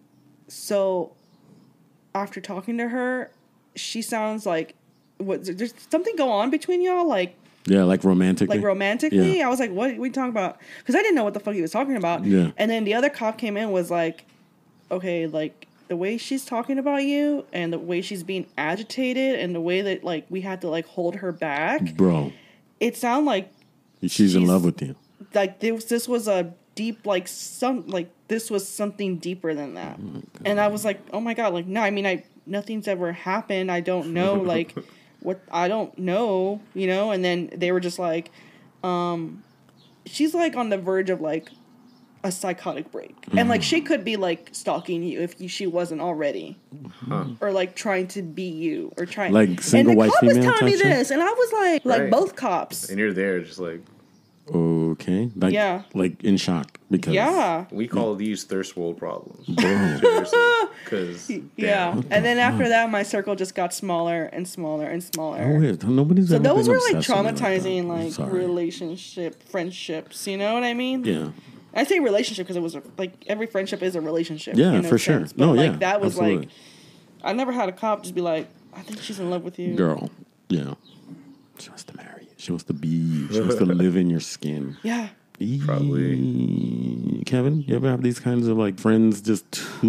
so 0.48 1.14
after 2.16 2.40
talking 2.40 2.78
to 2.78 2.88
her, 2.90 3.32
she 3.76 4.02
sounds 4.02 4.46
like 4.46 4.76
what 5.18 5.46
there's 5.46 5.74
something 5.90 6.16
go 6.16 6.30
on 6.32 6.50
between 6.50 6.82
y'all 6.82 7.08
like 7.08 7.36
Yeah, 7.70 7.84
like 7.84 8.04
romantically. 8.04 8.58
like 8.58 8.66
romantically. 8.66 9.38
Yeah. 9.40 9.46
I 9.48 9.50
was 9.50 9.60
like, 9.60 9.72
what 9.72 9.92
are 9.92 9.96
we 10.00 10.10
talking 10.10 10.32
about? 10.32 10.58
Because 10.80 10.96
I 10.96 11.00
didn't 11.02 11.16
know 11.16 11.24
what 11.24 11.34
the 11.34 11.40
fuck 11.40 11.54
he 11.54 11.62
was 11.62 11.72
talking 11.72 11.96
about. 11.96 12.26
Yeah. 12.26 12.52
And 12.58 12.70
then 12.70 12.84
the 12.84 12.94
other 12.96 13.10
cop 13.10 13.38
came 13.38 13.56
in 13.58 13.72
was 13.72 13.92
like, 13.92 14.26
okay, 14.92 15.28
like 15.28 15.68
the 15.88 15.96
way 15.96 16.18
she's 16.18 16.46
talking 16.46 16.78
about 16.80 17.04
you 17.04 17.46
and 17.54 17.72
the 17.72 17.80
way 17.80 18.02
she's 18.02 18.24
being 18.24 18.48
agitated 18.58 19.40
and 19.40 19.54
the 19.56 19.62
way 19.62 19.82
that 19.82 20.04
like 20.04 20.26
we 20.30 20.42
had 20.42 20.62
to 20.62 20.70
like 20.70 20.88
hold 20.88 21.16
her 21.18 21.32
back. 21.32 21.96
Bro, 21.96 22.34
It 22.80 22.98
sounded 22.98 23.26
like 23.28 23.52
she's, 24.08 24.36
in 24.36 24.46
love 24.46 24.64
with 24.66 24.82
you. 24.82 24.96
like 25.34 25.60
this 25.60 25.86
this 25.86 26.08
was 26.08 26.28
a 26.28 26.54
deep 26.76 27.06
like 27.06 27.28
some 27.28 27.86
like 27.88 28.10
this 28.30 28.50
was 28.50 28.68
something 28.68 29.18
deeper 29.18 29.54
than 29.54 29.74
that. 29.76 30.00
Oh 30.00 30.22
and 30.46 30.60
I 30.60 30.68
was 30.68 30.86
like, 30.86 31.02
oh 31.12 31.20
my 31.20 31.34
god, 31.34 31.54
like 31.54 31.66
no, 31.68 31.82
I 31.82 31.90
mean 31.92 32.06
I 32.06 32.24
nothing's 32.46 32.88
ever 32.88 33.12
happened. 33.12 33.72
I 33.72 33.80
don't 33.80 34.14
know 34.20 34.36
like 34.36 34.76
what 35.22 35.42
I 35.52 35.68
don't 35.68 35.98
know, 35.98 36.62
you 36.74 36.88
know. 36.88 37.12
And 37.12 37.24
then 37.24 37.50
they 37.56 37.72
were 37.72 37.80
just 37.80 38.00
like, 38.00 38.32
um, 38.84 39.44
she's 40.06 40.34
like 40.34 40.56
on 40.56 40.70
the 40.70 40.78
verge 40.78 41.10
of 41.10 41.22
like 41.22 41.50
a 42.24 42.32
psychotic 42.32 42.92
break, 42.92 43.16
and 43.32 43.48
like 43.48 43.64
she 43.64 43.80
could 43.80 44.04
be 44.04 44.18
like 44.18 44.50
stalking 44.52 45.04
you 45.04 45.22
if 45.22 45.40
you, 45.40 45.48
she 45.48 45.66
wasn't 45.68 46.02
already, 46.02 46.58
or 47.40 47.52
like 47.54 47.76
trying 47.76 48.08
to 48.10 48.22
be 48.22 48.50
you, 48.50 48.92
or 48.98 49.06
trying 49.06 49.32
Like 49.32 49.62
single 49.62 49.92
and 49.92 49.98
the 49.98 50.00
white 50.00 50.12
cop 50.12 50.24
was 50.24 50.34
telling 50.38 50.66
me 50.66 50.72
type 50.72 50.80
shit? 50.80 50.84
this, 50.98 51.12
and 51.12 51.22
I 51.22 51.32
was 51.32 51.54
like, 51.54 51.86
like 51.86 52.02
Right. 52.02 52.12
both 52.12 52.36
cops, 52.36 52.90
And 52.90 53.00
you're 53.00 53.14
there, 53.14 53.40
just 53.40 53.60
like 53.60 53.82
Okay. 54.54 55.30
Like, 55.36 55.54
Yeah. 55.54 55.84
Like 55.94 56.24
in 56.24 56.38
shock 56.38 56.80
because. 56.90 57.14
yeah. 57.14 57.66
we 57.72 57.88
call 57.88 58.16
these 58.16 58.44
thirst 58.44 58.76
world 58.78 58.98
problems. 58.98 59.46
Bro. 59.48 60.00
Because 60.84 61.30
Yeah, 61.58 62.02
and 62.10 62.26
then 62.26 62.38
after 62.40 62.68
that, 62.70 62.90
my 62.90 63.04
circle 63.04 63.36
just 63.36 63.56
got 63.56 63.74
smaller 63.74 64.24
and 64.26 64.48
smaller 64.48 64.86
and 64.88 65.04
smaller. 65.04 65.42
Oh, 65.44 65.60
weird. 65.60 65.88
Nobody's 65.88 66.30
so 66.30 66.36
ever 66.36 66.44
those 66.44 66.68
been 66.68 66.76
were 66.76 66.82
like 66.82 66.96
obsessed 66.96 67.10
with 67.24 67.26
me 67.26 67.32
traumatizing, 67.32 67.88
that. 67.88 68.22
I'm 68.22 68.26
like, 68.28 68.34
relationship 68.34 69.44
friendships. 69.44 70.28
You 70.28 70.38
know 70.38 70.54
what 70.54 70.64
I 70.64 70.74
mean? 70.74 71.04
Yeah. 71.06 71.30
I 71.74 71.84
say 71.84 72.00
relationship 72.00 72.46
because 72.48 72.58
it 72.58 72.62
was 72.62 72.76
like 72.98 73.14
every 73.28 73.46
friendship 73.46 73.84
is 73.84 73.96
a 73.96 74.02
relationship. 74.02 74.56
Yeah, 74.58 74.74
in 74.74 74.86
a 74.86 74.88
for 74.88 74.98
sure. 74.98 75.20
sense. 75.20 75.34
But 75.34 75.46
No, 75.46 75.52
like 75.54 75.72
yeah, 75.74 75.78
that 75.78 76.02
was 76.02 76.14
absolutely. 76.14 76.38
like 76.48 76.50
I 77.24 77.34
never 77.34 77.52
had 77.52 77.70
a 77.70 77.72
cop 77.74 78.02
just 78.04 78.16
be 78.16 78.22
like, 78.22 78.48
I 78.74 78.82
think 78.82 79.02
she's 79.02 79.20
in 79.20 79.30
love 79.30 79.44
with 79.44 79.60
you. 79.60 79.76
Girl. 79.76 80.10
Yeah. 80.50 80.74
She 81.60 81.70
wants 81.70 81.84
to 81.84 81.96
marry 81.98 82.09
you. 82.09 82.09
She 82.40 82.52
wants 82.52 82.64
to 82.66 82.74
be 82.74 82.88
you. 82.88 83.28
She 83.32 83.40
wants 83.42 83.56
to 83.58 83.66
live 83.66 83.96
in 83.96 84.10
your 84.10 84.22
skin. 84.22 84.78
Yeah. 84.84 85.10
Probably. 85.66 87.24
Kevin, 87.26 87.62
you 87.62 87.74
ever 87.76 87.90
have 87.90 88.02
these 88.02 88.20
kinds 88.20 88.48
of 88.48 88.58
like 88.58 88.78
friends 88.78 89.22
just 89.22 89.50
too 89.52 89.88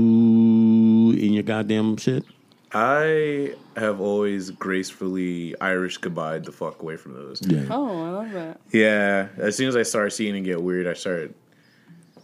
in 1.18 1.32
your 1.32 1.42
goddamn 1.42 1.96
shit? 1.96 2.24
I 2.72 3.54
have 3.76 4.00
always 4.00 4.50
gracefully 4.50 5.56
Irish 5.60 5.96
goodbye 5.98 6.38
the 6.38 6.52
fuck 6.52 6.80
away 6.82 6.96
from 6.96 7.14
those. 7.14 7.40
Yeah. 7.44 7.64
Oh, 7.68 8.04
I 8.04 8.10
love 8.10 8.30
that. 8.32 8.60
Yeah, 8.72 9.26
as 9.38 9.56
soon 9.56 9.68
as 9.68 9.74
I 9.74 9.82
start 9.82 10.12
seeing 10.12 10.36
it 10.36 10.42
get 10.42 10.62
weird, 10.62 10.86
I 10.86 10.92
started 10.94 11.34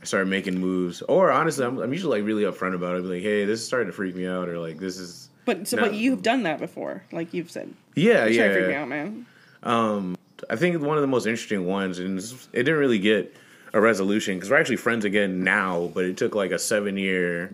I 0.01 0.05
started 0.05 0.29
making 0.29 0.61
moves. 0.61 1.03
Or 1.03 1.33
honestly, 1.33 1.65
I'm, 1.65 1.79
I'm 1.79 1.93
usually 1.93 2.21
like 2.21 2.27
really 2.27 2.45
upfront 2.45 2.77
about 2.77 2.95
it. 2.95 2.99
I'd 2.99 3.03
be 3.03 3.09
like, 3.09 3.23
hey, 3.23 3.45
this 3.45 3.59
is 3.61 3.67
starting 3.67 3.89
to 3.89 3.93
freak 3.93 4.15
me 4.15 4.25
out, 4.27 4.49
or 4.49 4.61
like 4.61 4.79
this 4.79 4.99
is 4.99 5.31
But 5.47 5.67
so, 5.67 5.79
No. 5.79 5.83
but 5.83 5.95
you've 5.95 6.23
done 6.23 6.45
that 6.45 6.61
before, 6.61 7.03
like 7.11 7.35
you've 7.35 7.51
said. 7.51 7.75
yeah, 7.97 8.27
You're 8.27 8.37
trying 8.37 8.49
to 8.51 8.55
freak 8.55 8.67
me 8.69 8.73
yeah. 8.75 8.83
out, 8.83 8.89
man. 8.89 9.27
I 9.63 10.57
think 10.57 10.81
one 10.83 10.97
of 10.97 11.03
the 11.03 11.07
most 11.09 11.27
interesting 11.27 11.67
ones, 11.67 11.99
and 11.99 12.19
it 12.19 12.63
didn't 12.65 12.79
really 12.79 12.99
get 12.99 13.35
a 13.73 13.81
resolution 13.81 14.35
because 14.37 14.51
we're 14.51 14.59
actually 14.61 14.77
friends 14.77 15.05
again 15.05 15.43
now, 15.45 15.91
but 15.95 16.05
it 16.05 16.17
took 16.17 16.35
like 16.35 16.51
a 16.53 16.59
seven 16.59 16.97
year 16.97 17.51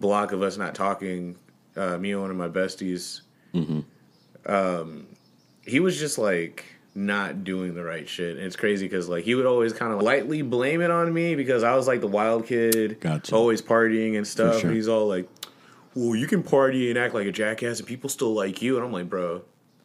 block 0.00 0.32
of 0.32 0.42
us 0.42 0.56
not 0.56 0.74
talking. 0.74 1.36
Uh, 1.76 1.96
me 1.98 2.12
and 2.12 2.20
one 2.20 2.30
of 2.30 2.36
my 2.36 2.48
besties. 2.48 3.20
Um, 4.46 5.06
he 5.64 5.80
was 5.80 5.98
just 5.98 6.18
like 6.18 6.64
not 6.94 7.44
doing 7.44 7.74
the 7.74 7.82
right 7.84 8.08
shit. 8.08 8.36
And 8.36 8.44
it's 8.46 8.56
crazy 8.56 8.86
because 8.86 9.08
like 9.08 9.24
he 9.24 9.34
would 9.34 9.46
always 9.46 9.72
kind 9.72 9.92
of 9.92 10.02
lightly 10.02 10.42
blame 10.42 10.80
it 10.82 10.90
on 10.90 11.12
me 11.12 11.34
because 11.34 11.62
I 11.62 11.74
was 11.76 11.86
like 11.86 12.00
the 12.00 12.06
wild 12.08 12.46
kid, 12.46 13.00
Gotcha. 13.00 13.34
always 13.34 13.62
partying 13.62 14.16
and 14.16 14.26
stuff. 14.26 14.60
sure. 14.60 14.68
And 14.68 14.76
he's 14.76 14.88
all 14.88 15.06
like, 15.06 15.28
"Well, 15.94 16.16
you 16.16 16.26
can 16.26 16.42
party 16.42 16.90
and 16.90 16.98
act 16.98 17.14
like 17.14 17.26
a 17.26 17.32
jackass, 17.32 17.78
and 17.78 17.86
people 17.88 18.10
still 18.10 18.34
like 18.34 18.60
you." 18.60 18.76
And 18.76 18.84
I'm 18.84 18.92
like, 18.92 19.08
"Bro, 19.08 19.42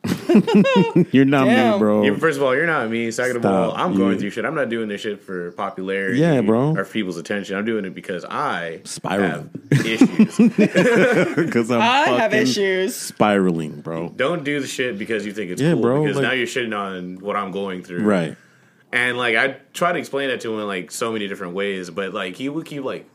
You're 1.12 1.26
not 1.26 1.48
me, 1.48 1.80
bro. 1.80 2.04
you, 2.04 2.16
first 2.18 2.38
of 2.38 2.44
all, 2.44 2.56
you're 2.56 2.66
not 2.68 2.90
me. 2.90 3.12
Second 3.12 3.38
of 3.38 3.46
all, 3.46 3.74
I'm 3.76 3.96
going 3.96 4.14
You- 4.14 4.20
through 4.20 4.30
shit. 4.32 4.46
I'm 4.46 4.56
not 4.56 4.70
doing 4.70 4.88
this 4.90 5.02
shit 5.02 5.22
for 5.24 5.52
popularity, 5.52 6.20
Yeah, 6.20 6.42
bro. 6.42 6.76
or 6.76 6.86
for 6.86 6.94
people's 6.94 7.18
attention. 7.18 7.56
I'm 7.58 7.66
doing 7.66 7.86
it 7.86 7.94
because 7.96 8.26
I 8.26 8.82
Spiraling. 8.84 9.50
have 9.72 9.86
issues. 9.86 10.38
Because 11.48 11.72
I'm 11.72 11.82
I 11.82 12.10
have 12.20 12.34
issues. 12.34 12.96
spiraling, 12.96 13.82
bro. 13.82 14.10
Don't 14.10 14.44
do 14.44 14.60
the 14.60 14.68
shit 14.68 14.98
because 14.98 15.26
you 15.26 15.32
think 15.34 15.52
it's 15.52 15.62
Yeah, 15.62 15.74
cool. 15.74 15.82
bro, 15.82 16.02
Because 16.04 16.18
like- 16.18 16.24
now 16.24 16.32
you're 16.34 16.48
shitting 16.48 16.78
on 16.78 17.20
what 17.20 17.36
I'm 17.36 17.52
going 17.52 17.84
through, 17.84 18.04
Right. 18.04 18.36
And 18.94 19.18
like 19.18 19.36
I 19.36 19.58
try 19.74 19.92
to 19.92 20.00
explain 20.00 20.30
that 20.30 20.40
to 20.42 20.54
him 20.54 20.60
in 20.62 20.68
like 20.68 20.92
so 20.92 21.12
many 21.12 21.28
different 21.28 21.54
ways, 21.54 21.90
but 21.90 22.14
like 22.14 22.36
he 22.38 22.48
would 22.48 22.66
keep 22.66 22.84
like 22.86 23.06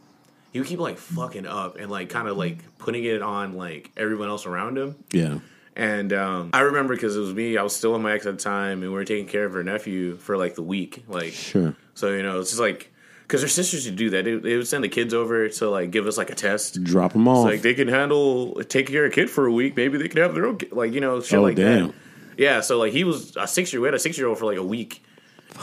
he 0.52 0.58
would 0.58 0.68
keep 0.68 0.78
like 0.78 0.98
fucking 0.98 1.46
up 1.46 1.78
and 1.78 1.90
like 1.90 2.10
kind 2.10 2.28
of 2.28 2.36
like 2.36 2.58
putting 2.76 3.04
it 3.04 3.22
on 3.22 3.54
like 3.56 3.90
everyone 3.96 4.28
else 4.28 4.44
around 4.44 4.76
him. 4.76 4.96
Yeah. 5.12 5.38
And 5.74 6.12
um, 6.12 6.50
I 6.52 6.60
remember 6.60 6.94
because 6.94 7.16
it 7.16 7.20
was 7.20 7.32
me, 7.32 7.56
I 7.56 7.62
was 7.62 7.74
still 7.74 7.92
with 7.92 8.02
my 8.02 8.12
ex 8.12 8.26
at 8.26 8.36
the 8.36 8.42
time, 8.42 8.82
and 8.82 8.90
we 8.92 8.96
were 8.96 9.04
taking 9.04 9.26
care 9.26 9.44
of 9.46 9.52
her 9.54 9.64
nephew 9.64 10.16
for 10.16 10.36
like 10.36 10.54
the 10.54 10.62
week. 10.62 11.04
Like, 11.08 11.32
Sure. 11.32 11.74
so 11.94 12.10
you 12.12 12.22
know, 12.22 12.40
it's 12.40 12.50
just 12.50 12.60
like 12.60 12.92
because 13.22 13.40
her 13.40 13.48
sisters 13.48 13.86
would 13.86 13.96
do 13.96 14.10
that. 14.10 14.24
They, 14.26 14.34
they 14.36 14.56
would 14.58 14.66
send 14.66 14.84
the 14.84 14.90
kids 14.90 15.14
over 15.14 15.48
to 15.48 15.70
like 15.70 15.90
give 15.90 16.06
us 16.06 16.18
like 16.18 16.28
a 16.28 16.34
test. 16.34 16.82
Drop 16.84 17.14
them 17.14 17.22
It's 17.22 17.28
off. 17.38 17.44
like 17.46 17.62
they 17.62 17.72
can 17.72 17.88
handle 17.88 18.54
take 18.64 18.88
care 18.88 19.06
of 19.06 19.12
a 19.12 19.14
kid 19.14 19.30
for 19.30 19.46
a 19.46 19.52
week. 19.52 19.74
Maybe 19.74 19.96
they 19.96 20.08
could 20.08 20.18
have 20.20 20.34
their 20.34 20.46
own 20.46 20.58
kid. 20.58 20.72
like 20.72 20.92
you 20.92 21.00
know 21.00 21.20
shit 21.22 21.38
Oh, 21.38 21.42
like 21.42 21.56
damn. 21.56 21.86
that. 21.88 21.94
Yeah, 22.36 22.60
so 22.60 22.78
like 22.78 22.92
he 22.92 23.04
was 23.04 23.34
a 23.36 23.46
six 23.46 23.72
year. 23.72 23.80
We 23.80 23.86
had 23.88 23.94
a 23.94 23.98
six 23.98 24.18
year 24.18 24.26
old 24.26 24.38
for 24.38 24.44
like 24.44 24.58
a 24.58 24.62
week, 24.64 25.02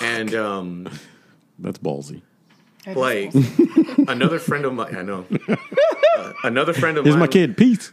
and 0.02 0.34
um, 0.34 0.88
That's 1.60 1.78
ballsy. 1.78 2.22
like 2.88 3.32
another 4.08 4.40
friend 4.40 4.66
of 4.66 4.74
mine. 4.74 4.96
I 4.96 5.02
know. 5.04 5.26
Uh, 6.18 6.34
another 6.44 6.74
friend 6.74 6.98
of 6.98 7.06
Here's 7.06 7.16
mine. 7.16 7.20
my 7.22 7.28
kid. 7.28 7.56
Peace. 7.58 7.92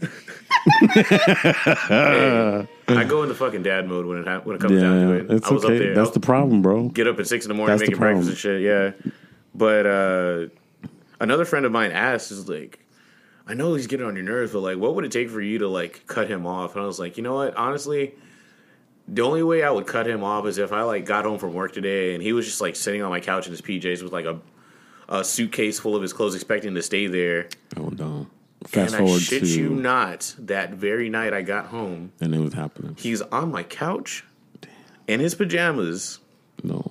Hey, 0.66 2.66
I 2.88 3.04
go 3.04 3.22
into 3.22 3.34
fucking 3.34 3.62
dad 3.62 3.88
mode 3.88 4.06
when 4.06 4.18
it 4.18 4.26
ha- 4.26 4.40
when 4.44 4.56
it 4.56 4.62
comes 4.62 4.80
down 4.80 5.08
to 5.08 5.14
Yeah. 5.14 5.20
it. 5.22 5.30
It's 5.30 5.48
I 5.48 5.52
was 5.54 5.64
up 5.64 5.70
okay. 5.70 5.78
there. 5.78 5.92
I 5.92 5.94
That's 5.94 6.10
the 6.10 6.20
problem, 6.20 6.62
bro. 6.62 6.88
get 6.88 7.06
up 7.06 7.18
at 7.18 7.26
six 7.26 7.44
in 7.44 7.48
the 7.48 7.54
morning, 7.54 7.76
That's 7.76 7.88
making 7.88 7.98
breakfast 7.98 8.28
and 8.28 8.38
shit. 8.38 8.62
Yeah, 8.62 8.92
but 9.54 9.86
uh, 9.86 10.46
another 11.20 11.44
friend 11.44 11.66
of 11.66 11.72
mine 11.72 11.92
asked, 11.92 12.30
"Is 12.30 12.48
like, 12.48 12.80
I 13.46 13.54
know 13.54 13.74
he's 13.74 13.86
getting 13.86 14.06
on 14.06 14.14
your 14.16 14.24
nerves, 14.24 14.52
but 14.52 14.60
like, 14.60 14.78
what 14.78 14.94
would 14.94 15.04
it 15.04 15.12
take 15.12 15.30
for 15.30 15.40
you 15.40 15.58
to 15.58 15.68
like 15.68 16.02
cut 16.06 16.28
him 16.28 16.46
off?" 16.46 16.74
And 16.74 16.82
I 16.82 16.86
was 16.86 16.98
like, 16.98 17.16
you 17.16 17.22
know 17.22 17.34
what, 17.34 17.54
honestly. 17.56 18.14
The 19.08 19.22
only 19.22 19.44
way 19.44 19.62
I 19.62 19.70
would 19.70 19.86
cut 19.86 20.08
him 20.08 20.24
off 20.24 20.46
is 20.46 20.58
if 20.58 20.72
I 20.72 20.82
like 20.82 21.06
got 21.06 21.24
home 21.26 21.38
from 21.38 21.54
work 21.54 21.72
today 21.72 22.14
and 22.14 22.22
he 22.22 22.32
was 22.32 22.44
just 22.44 22.60
like 22.60 22.74
sitting 22.74 23.02
on 23.02 23.10
my 23.10 23.20
couch 23.20 23.46
in 23.46 23.52
his 23.52 23.62
PJs 23.62 24.02
with 24.02 24.12
like 24.12 24.24
a, 24.24 24.40
a 25.08 25.22
suitcase 25.22 25.78
full 25.78 25.94
of 25.94 26.02
his 26.02 26.12
clothes, 26.12 26.34
expecting 26.34 26.74
to 26.74 26.82
stay 26.82 27.06
there. 27.06 27.48
Oh, 27.76 27.90
no. 27.90 28.26
Fast 28.64 28.94
and 28.94 29.02
I 29.02 29.06
forward 29.06 29.22
shit 29.22 29.42
to. 29.42 29.48
you 29.48 29.70
not, 29.70 30.34
that 30.38 30.70
very 30.74 31.08
night 31.08 31.32
I 31.32 31.42
got 31.42 31.66
home, 31.66 32.12
And 32.20 32.34
it 32.34 32.38
was 32.40 32.54
happening. 32.54 32.96
he's 32.98 33.22
on 33.22 33.50
my 33.52 33.62
couch 33.62 34.24
in 35.06 35.20
his 35.20 35.34
pajamas, 35.34 36.18
No. 36.64 36.82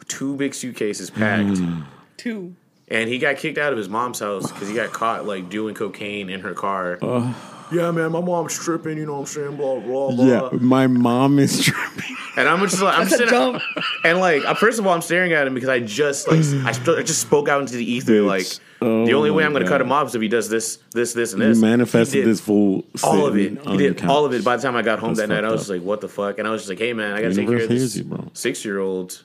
two 0.00 0.06
two 0.08 0.36
big 0.36 0.54
suitcases 0.54 1.10
packed. 1.10 1.48
Mm. 1.58 1.84
Two. 2.16 2.54
And 2.88 3.08
he 3.08 3.18
got 3.18 3.36
kicked 3.38 3.58
out 3.58 3.72
of 3.72 3.78
his 3.78 3.88
mom's 3.88 4.18
house 4.20 4.50
because 4.50 4.68
he 4.68 4.74
got 4.74 4.92
caught 4.92 5.24
like 5.26 5.48
doing 5.48 5.74
cocaine 5.74 6.28
in 6.30 6.40
her 6.40 6.54
car. 6.54 6.98
Uh. 7.02 7.32
Yeah, 7.72 7.90
man, 7.90 8.12
my 8.12 8.20
mom's 8.20 8.58
tripping. 8.58 8.98
You 8.98 9.06
know 9.06 9.14
what 9.14 9.20
I'm 9.20 9.26
saying? 9.26 9.56
Blah 9.56 9.80
blah 9.80 10.10
blah. 10.12 10.24
Yeah, 10.24 10.48
my 10.60 10.86
mom 10.86 11.38
is 11.38 11.62
tripping. 11.64 12.16
And 12.36 12.48
I'm 12.48 12.60
just 12.60 12.80
like, 12.80 12.94
I'm 12.96 13.08
That's 13.08 13.20
a 13.20 13.28
sitting, 13.28 13.60
and 14.04 14.18
like, 14.20 14.44
uh, 14.44 14.54
first 14.54 14.78
of 14.78 14.86
all, 14.86 14.94
I'm 14.94 15.02
staring 15.02 15.32
at 15.32 15.46
him 15.46 15.52
because 15.54 15.68
I 15.68 15.80
just 15.80 16.28
like, 16.28 16.38
I, 16.38 16.72
st- 16.72 16.98
I 16.98 17.02
just 17.02 17.20
spoke 17.20 17.48
out 17.48 17.60
into 17.60 17.74
the 17.74 17.84
ether. 17.84 18.22
Like, 18.22 18.46
Oh 18.80 19.04
the 19.04 19.12
only 19.14 19.30
way 19.30 19.44
I'm 19.44 19.50
going 19.52 19.64
to 19.64 19.68
cut 19.68 19.80
him 19.80 19.90
off 19.92 20.06
is 20.08 20.14
if 20.14 20.22
he 20.22 20.28
does 20.28 20.48
this, 20.48 20.78
this, 20.92 21.12
this, 21.12 21.32
and 21.34 21.42
You 21.42 21.48
this. 21.48 21.58
manifested 21.60 22.14
He 22.14 22.20
did 22.20 22.28
this 22.30 22.40
fool. 22.40 22.84
all 23.02 23.26
of 23.26 23.36
it. 23.36 23.60
He 23.66 23.76
did 23.76 24.02
all 24.06 24.24
of 24.24 24.32
it. 24.32 24.42
By 24.44 24.56
the 24.56 24.62
time 24.62 24.74
I 24.76 24.82
got 24.82 25.00
home 25.00 25.14
That's 25.14 25.28
that 25.28 25.34
night, 25.34 25.44
I 25.44 25.50
was 25.50 25.62
just 25.62 25.70
like, 25.70 25.82
"What 25.82 26.00
the 26.00 26.08
fuck?" 26.08 26.38
And 26.38 26.46
I 26.48 26.50
was 26.52 26.62
just 26.62 26.70
like, 26.70 26.78
"Hey, 26.78 26.92
man, 26.92 27.12
I 27.12 27.20
got 27.20 27.28
to 27.28 27.34
take 27.34 27.48
care 27.48 27.58
of 27.62 27.68
this 27.68 28.00
six 28.32 28.64
year 28.64 28.78
old." 28.78 29.22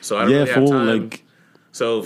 So 0.00 0.16
I 0.16 0.22
don't 0.22 0.30
Yeah, 0.30 0.36
really 0.38 0.50
have 0.52 0.68
time. 0.68 1.00
Like, 1.10 1.22
so 1.72 2.02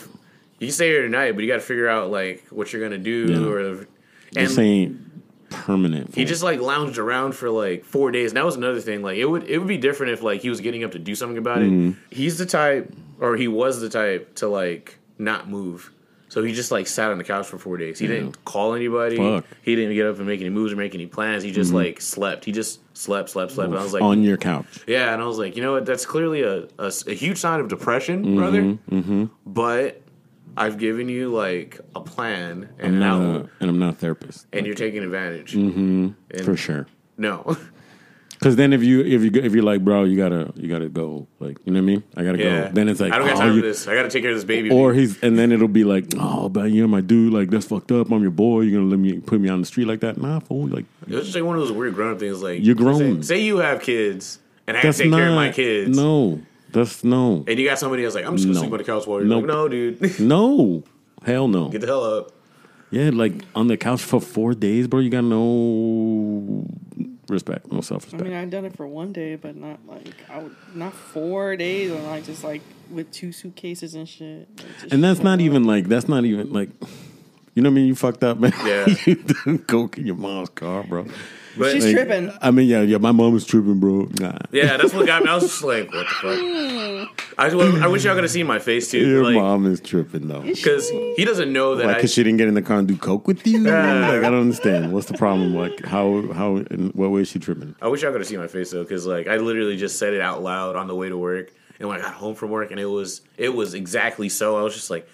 you 0.58 0.66
can 0.66 0.70
stay 0.72 0.88
here 0.88 1.02
tonight, 1.02 1.32
but 1.32 1.42
you 1.44 1.46
got 1.48 1.56
to 1.56 1.60
figure 1.60 1.88
out 1.88 2.10
like 2.10 2.46
what 2.50 2.72
you're 2.72 2.82
gonna 2.82 2.98
do. 2.98 3.26
Yeah. 3.32 3.46
Or 3.48 3.86
this 4.32 4.56
and 4.56 4.58
ain't 4.58 5.07
permanent. 5.50 6.14
he 6.14 6.24
just 6.24 6.42
like 6.42 6.60
lounged 6.60 6.98
around 6.98 7.32
for 7.34 7.50
like 7.50 7.84
four 7.84 8.10
days. 8.10 8.30
And 8.30 8.36
that 8.36 8.44
was 8.44 8.56
another 8.56 8.80
thing. 8.80 9.02
Like 9.02 9.16
it 9.18 9.24
would 9.26 9.44
it 9.44 9.58
would 9.58 9.68
be 9.68 9.78
different 9.78 10.12
if 10.12 10.22
like 10.22 10.40
he 10.40 10.48
was 10.50 10.60
getting 10.60 10.84
up 10.84 10.92
to 10.92 10.98
do 10.98 11.14
something 11.14 11.38
about 11.38 11.58
Mm-hmm. 11.58 11.88
it. 11.90 11.96
He's 12.16 12.38
the 12.38 12.46
type, 12.46 12.92
or 13.20 13.36
he 13.36 13.48
was 13.48 13.80
the 13.80 13.88
type 13.88 14.34
to 14.36 14.48
like 14.48 14.98
not 15.18 15.48
move. 15.48 15.92
So 16.30 16.42
he 16.44 16.52
just 16.52 16.70
like 16.70 16.86
sat 16.86 17.10
on 17.10 17.16
the 17.16 17.24
couch 17.24 17.46
for 17.46 17.56
four 17.56 17.78
days. 17.78 17.98
He 17.98 18.06
didn't 18.06 18.44
call 18.44 18.74
anybody. 18.74 19.16
Fuck. 19.16 19.44
Mm-hmm. 19.44 19.52
He 19.62 19.74
didn't 19.76 19.94
get 19.94 20.04
up 20.06 20.18
and 20.18 20.26
make 20.26 20.40
any 20.40 20.50
moves 20.50 20.72
or 20.74 20.76
make 20.76 20.94
any 20.94 21.06
plans. 21.06 21.42
He 21.42 21.50
just 21.52 21.72
like 21.72 22.02
slept. 22.02 22.44
He 22.44 22.52
just 22.52 22.80
slept, 22.94 23.30
slept, 23.30 23.52
slept. 23.52 23.70
And 23.70 23.78
I 23.78 23.82
was 23.82 23.94
like, 23.94 24.02
on 24.02 24.22
your 24.22 24.36
couch. 24.36 24.66
yeah, 24.86 25.14
and 25.14 25.22
I 25.22 25.26
was 25.26 25.38
like, 25.38 25.56
you 25.56 25.62
know 25.62 25.72
what? 25.72 25.86
That's 25.86 26.04
clearly 26.04 26.42
a, 26.42 26.64
a, 26.78 26.92
a 27.06 27.14
huge 27.14 27.38
sign 27.38 27.60
of 27.60 27.68
depression, 27.68 28.24
Mm-hmm, 28.26 28.36
brother. 28.36 29.30
But 29.46 30.02
I've 30.58 30.78
given 30.78 31.08
you 31.08 31.32
like 31.32 31.80
a 31.94 32.00
plan 32.00 32.68
and 32.78 32.94
I'm 32.94 32.98
not 32.98 33.20
outlook, 33.20 33.46
a, 33.46 33.50
and 33.60 33.70
I'm 33.70 33.78
not 33.78 33.94
a 33.94 33.96
therapist 33.96 34.46
and 34.52 34.66
you're 34.66 34.74
taking 34.74 35.02
advantage. 35.02 35.54
Mm-hmm. 35.54 36.44
For 36.44 36.56
sure. 36.56 36.86
No, 37.16 37.56
Because 38.38 38.54
then 38.54 38.72
if 38.72 38.84
you 38.84 39.00
if 39.00 39.22
you 39.22 39.30
if 39.42 39.52
you're 39.52 39.64
like, 39.64 39.82
bro, 39.82 40.04
you 40.04 40.16
gotta 40.16 40.52
you 40.54 40.68
gotta 40.68 40.88
go, 40.88 41.26
like 41.40 41.58
you 41.64 41.72
know 41.72 41.80
what 41.80 41.84
I 41.84 41.86
mean? 41.86 42.04
I 42.16 42.22
gotta 42.22 42.38
yeah. 42.38 42.68
go. 42.68 42.70
Then 42.72 42.88
it's 42.88 43.00
like, 43.00 43.12
I 43.12 43.18
don't 43.18 43.26
got 43.26 43.36
oh, 43.36 43.40
time 43.40 43.54
you- 43.54 43.60
for 43.60 43.66
this. 43.66 43.88
I 43.88 43.96
got 43.96 44.04
to 44.04 44.10
take 44.10 44.22
care 44.22 44.30
of 44.30 44.36
this 44.36 44.44
baby. 44.44 44.70
Or 44.70 44.94
he's 44.94 45.20
and 45.24 45.36
then 45.36 45.50
it'll 45.50 45.66
be 45.66 45.82
like, 45.82 46.04
oh, 46.16 46.48
but 46.48 46.70
you're 46.70 46.86
my 46.86 47.00
dude. 47.00 47.32
Like 47.32 47.50
that's 47.50 47.66
fucked 47.66 47.90
up. 47.90 48.12
I'm 48.12 48.22
your 48.22 48.30
boy. 48.30 48.60
You're 48.60 48.78
gonna 48.78 48.90
let 48.90 49.00
me 49.00 49.18
put 49.18 49.40
me 49.40 49.48
on 49.48 49.60
the 49.60 49.66
street 49.66 49.86
like 49.86 50.00
that? 50.00 50.18
Nah, 50.18 50.38
fool. 50.38 50.68
Like 50.68 50.84
it's 51.08 51.24
just 51.24 51.34
like 51.34 51.42
one 51.42 51.56
of 51.56 51.62
those 51.62 51.72
weird 51.72 51.94
grown 51.94 52.12
up 52.12 52.20
things. 52.20 52.40
Like 52.40 52.64
You're 52.64 52.76
grown. 52.76 53.24
Say, 53.24 53.34
say 53.34 53.42
you 53.42 53.58
have 53.58 53.82
kids, 53.82 54.38
and 54.68 54.76
I 54.76 54.80
have 54.80 54.94
to 54.94 55.02
take 55.02 55.10
not. 55.10 55.16
care 55.16 55.28
of 55.30 55.34
my 55.34 55.50
kids. 55.50 55.96
No, 55.96 56.40
that's 56.70 57.02
no, 57.04 57.44
And 57.46 57.58
you 57.58 57.66
got 57.68 57.78
somebody 57.78 58.04
else 58.04 58.14
like, 58.14 58.24
I'm 58.26 58.36
just 58.36 58.46
gonna 58.46 58.54
No. 58.54 58.60
sleep 58.60 58.72
on 58.72 58.78
the 58.78 58.84
couch 58.84 59.06
while 59.06 59.18
you're 59.20 59.28
Nope. 59.28 59.42
like, 59.42 59.48
no, 59.48 59.68
dude, 59.68 60.20
no, 60.20 60.84
hell 61.24 61.48
no. 61.48 61.68
get 61.68 61.80
the 61.80 61.86
hell 61.86 62.04
up. 62.04 62.32
Yeah, 62.90 63.10
like 63.12 63.34
on 63.54 63.68
the 63.68 63.76
couch 63.76 64.00
for 64.00 64.20
four 64.20 64.54
days, 64.54 64.86
bro. 64.88 65.00
You 65.00 65.10
got 65.10 65.24
no 65.24 66.66
respect, 67.28 67.70
no 67.70 67.80
self 67.82 68.04
respect. 68.04 68.22
I 68.22 68.24
respect. 68.24 68.30
mean, 68.30 68.32
I've 68.34 68.50
done 68.50 68.64
it 68.64 68.76
for 68.76 68.86
one 68.86 69.12
day, 69.12 69.36
but 69.36 69.56
not 69.56 69.80
like 69.86 70.14
I 70.30 70.38
would 70.38 70.56
not 70.74 70.94
four 70.94 71.56
days, 71.56 71.90
and 71.90 72.04
like 72.04 72.24
just 72.24 72.44
like 72.44 72.62
with 72.90 73.10
two 73.12 73.32
suitcases 73.32 73.94
and 73.94 74.08
shit. 74.08 74.48
Like, 74.56 74.66
just 74.80 74.92
and 74.94 75.04
that's 75.04 75.18
shut 75.18 75.24
not 75.24 75.34
up. 75.34 75.40
even 75.40 75.64
like 75.64 75.86
that's 75.88 76.08
not 76.08 76.24
even 76.24 76.52
like. 76.52 76.70
You 77.54 77.62
know 77.62 77.70
what 77.70 77.74
I 77.74 77.74
mean? 77.76 77.86
You 77.88 77.94
fucked 77.96 78.22
up, 78.22 78.38
man. 78.38 78.52
Yeah. 78.64 78.86
you 79.06 79.16
done 79.16 79.58
coke 79.58 79.98
in 79.98 80.06
your 80.06 80.14
mom's 80.14 80.48
car, 80.50 80.84
bro. 80.84 81.06
But 81.56 81.72
She's 81.72 81.84
Like, 81.84 81.94
tripping. 81.94 82.32
I 82.40 82.50
mean, 82.50 82.68
yeah, 82.68 82.82
yeah. 82.82 82.98
My 82.98 83.12
mom 83.12 83.36
is 83.36 83.44
tripping, 83.44 83.80
bro. 83.80 84.08
Nah. 84.20 84.38
yeah, 84.52 84.76
that's 84.76 84.92
what 84.92 85.06
got 85.06 85.22
me. 85.24 85.30
I 85.30 85.34
was 85.34 85.44
just 85.44 85.62
like, 85.64 85.90
what 85.92 86.06
the 86.06 86.14
fuck? 86.14 86.38
Hmm. 86.38 86.88
I, 87.38 87.84
I 87.84 87.86
wish 87.86 88.04
y'all 88.04 88.14
could 88.14 88.24
have 88.24 88.30
seen 88.30 88.46
my 88.46 88.58
face 88.58 88.90
too. 88.90 88.98
Your 88.98 89.24
like, 89.24 89.34
mom 89.34 89.66
is 89.66 89.80
tripping 89.80 90.26
though. 90.28 90.40
because 90.40 90.90
he 90.90 91.24
doesn't 91.24 91.52
know 91.52 91.76
that 91.76 91.86
Like, 91.86 92.00
cause 92.00 92.12
she 92.12 92.24
didn't 92.24 92.38
get 92.38 92.48
in 92.48 92.54
the 92.54 92.62
car 92.62 92.78
and 92.78 92.88
do 92.88 92.96
coke 92.96 93.26
with 93.28 93.46
you. 93.46 93.60
like, 93.60 93.74
I 93.74 94.20
don't 94.22 94.40
understand. 94.40 94.92
What's 94.92 95.06
the 95.06 95.16
problem? 95.16 95.54
Like, 95.54 95.84
how, 95.84 96.32
how, 96.32 96.56
in 96.56 96.90
what 96.94 97.10
way 97.10 97.20
is 97.22 97.28
she 97.28 97.38
tripping? 97.38 97.76
I 97.80 97.88
wish 97.88 98.02
y'all 98.02 98.10
could 98.12 98.20
have 98.20 98.28
seen 98.28 98.40
my 98.40 98.48
face 98.48 98.70
though, 98.72 98.82
because 98.82 99.06
like 99.06 99.28
I 99.28 99.36
literally 99.36 99.76
just 99.76 99.98
said 99.98 100.14
it 100.14 100.20
out 100.20 100.42
loud 100.42 100.74
on 100.76 100.88
the 100.88 100.94
way 100.96 101.08
to 101.08 101.16
work, 101.16 101.52
and 101.78 101.88
when 101.88 101.98
I 101.98 102.02
got 102.02 102.14
home 102.14 102.34
from 102.34 102.50
work, 102.50 102.70
and 102.72 102.80
it 102.80 102.86
was 102.86 103.20
it 103.36 103.50
was 103.50 103.74
exactly 103.74 104.28
so. 104.28 104.58
I 104.58 104.62
was 104.62 104.74
just 104.74 104.90
like, 104.90 105.08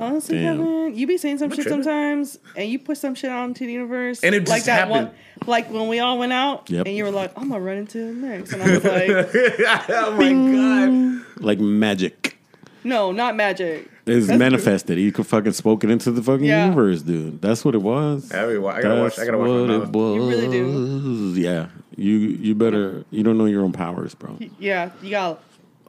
Honestly, 0.00 0.38
Damn. 0.38 0.58
Kevin, 0.58 0.94
you 0.96 1.06
be 1.06 1.18
saying 1.18 1.38
some 1.38 1.50
shit 1.50 1.64
tripping. 1.64 1.82
sometimes, 1.82 2.38
and 2.56 2.70
you 2.70 2.78
put 2.78 2.98
some 2.98 3.14
shit 3.14 3.30
out 3.30 3.44
into 3.48 3.66
the 3.66 3.72
universe, 3.72 4.22
And 4.22 4.34
it 4.34 4.46
like 4.48 4.58
just 4.58 4.66
that 4.66 4.88
happened. 4.88 5.08
one, 5.08 5.48
like 5.48 5.70
when 5.72 5.88
we 5.88 5.98
all 5.98 6.18
went 6.18 6.32
out, 6.32 6.70
Yep. 6.70 6.86
and 6.86 6.96
you 6.96 7.04
were 7.04 7.10
like, 7.10 7.32
"I'm 7.36 7.48
gonna 7.48 7.60
run 7.60 7.78
into 7.78 7.98
him 7.98 8.20
next," 8.22 8.52
and 8.52 8.62
I 8.62 8.70
was 8.70 8.84
like, 8.84 9.88
oh 9.90 10.16
my 10.16 10.32
god, 10.32 11.42
Like 11.44 11.58
magic. 11.58 12.38
"No, 12.84 13.10
not 13.12 13.34
magic." 13.36 13.90
It's 14.06 14.26
That's- 14.26 14.38
manifested. 14.38 14.98
You 14.98 15.12
could 15.12 15.26
fucking 15.26 15.52
spoke 15.52 15.84
it 15.84 15.90
into 15.90 16.10
the 16.10 16.22
fucking 16.22 16.46
Yeah. 16.46 16.64
universe, 16.64 17.02
dude. 17.02 17.42
That's 17.42 17.62
what 17.64 17.74
it 17.74 17.82
was. 17.82 18.30
I 18.32 18.36
gotta, 18.46 18.60
wa- 18.60 18.70
I 18.70 18.80
gotta 18.82 19.02
watch. 19.02 19.18
I 19.18 19.24
gotta 19.26 19.36
watch 19.38 19.48
my 19.48 19.60
what 19.60 19.68
mouth. 19.68 19.82
it 19.82 19.90
was. 19.90 20.14
You 20.16 20.28
really 20.30 20.48
do. 20.48 21.32
Yeah. 21.40 21.66
You 21.96 22.12
you 22.16 22.54
better 22.54 23.04
you 23.10 23.22
don't 23.24 23.36
know 23.36 23.46
your 23.46 23.64
own 23.64 23.72
powers, 23.72 24.14
bro. 24.14 24.38
Yeah, 24.60 24.90
you 25.02 25.10
got 25.10 25.42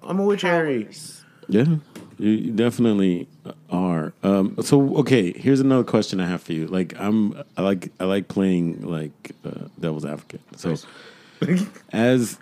I'm 0.03 0.19
a 0.19 0.23
witch 0.25 0.41
Harry. 0.41 0.83
powers. 0.85 1.23
Yeah. 1.47 1.65
You, 2.19 2.51
definitely 2.51 3.27
are. 3.69 4.13
Um, 4.23 4.57
so 4.61 4.97
okay, 4.97 5.31
here's 5.31 5.61
another 5.61 5.85
question 5.85 6.19
I 6.19 6.27
have 6.27 6.41
for 6.41 6.53
you. 6.53 6.67
Like 6.67 6.93
I'm 6.99 7.41
I 7.57 7.61
like 7.61 7.91
I 7.99 8.03
like 8.03 8.27
playing 8.27 8.81
like 8.81 9.31
uh, 9.45 9.67
devil's 9.79 10.05
advocate. 10.05 10.41
So 10.57 10.75
as 11.91 12.37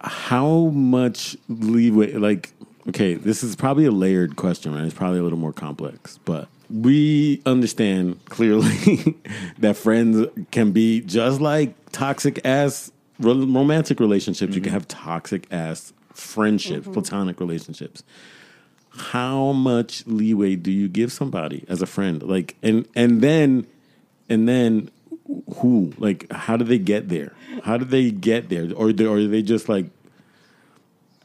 how 0.00 0.66
much 0.66 1.36
leeway 1.48 2.12
like 2.12 2.52
okay 2.88 3.14
this 3.14 3.42
is 3.42 3.56
probably 3.56 3.86
a 3.86 3.90
layered 3.90 4.36
question 4.36 4.74
right 4.74 4.84
it's 4.84 4.94
probably 4.94 5.18
a 5.18 5.22
little 5.22 5.38
more 5.38 5.52
complex 5.52 6.18
but 6.24 6.48
we 6.70 7.40
understand 7.46 8.22
clearly 8.26 9.16
that 9.58 9.76
friends 9.76 10.26
can 10.50 10.72
be 10.72 11.00
just 11.00 11.40
like 11.40 11.74
toxic 11.92 12.44
ass 12.44 12.92
romantic 13.18 14.00
relationships 14.00 14.54
you 14.54 14.60
can 14.60 14.72
have 14.72 14.86
toxic 14.88 15.46
ass 15.50 15.92
friendships 16.12 16.86
platonic 16.88 17.40
relationships 17.40 18.02
how 18.96 19.52
much 19.52 20.06
leeway 20.06 20.56
do 20.56 20.70
you 20.70 20.88
give 20.88 21.12
somebody 21.12 21.64
as 21.68 21.82
a 21.82 21.86
friend? 21.86 22.22
Like 22.22 22.56
and 22.62 22.86
and 22.94 23.20
then 23.20 23.66
and 24.28 24.48
then 24.48 24.90
who? 25.56 25.92
Like 25.98 26.30
how 26.32 26.56
do 26.56 26.64
they 26.64 26.78
get 26.78 27.08
there? 27.08 27.32
How 27.64 27.76
do 27.76 27.84
they 27.84 28.10
get 28.10 28.48
there? 28.48 28.68
Or 28.74 28.92
they, 28.92 29.04
or 29.06 29.18
are 29.18 29.26
they 29.26 29.42
just 29.42 29.68
like 29.68 29.86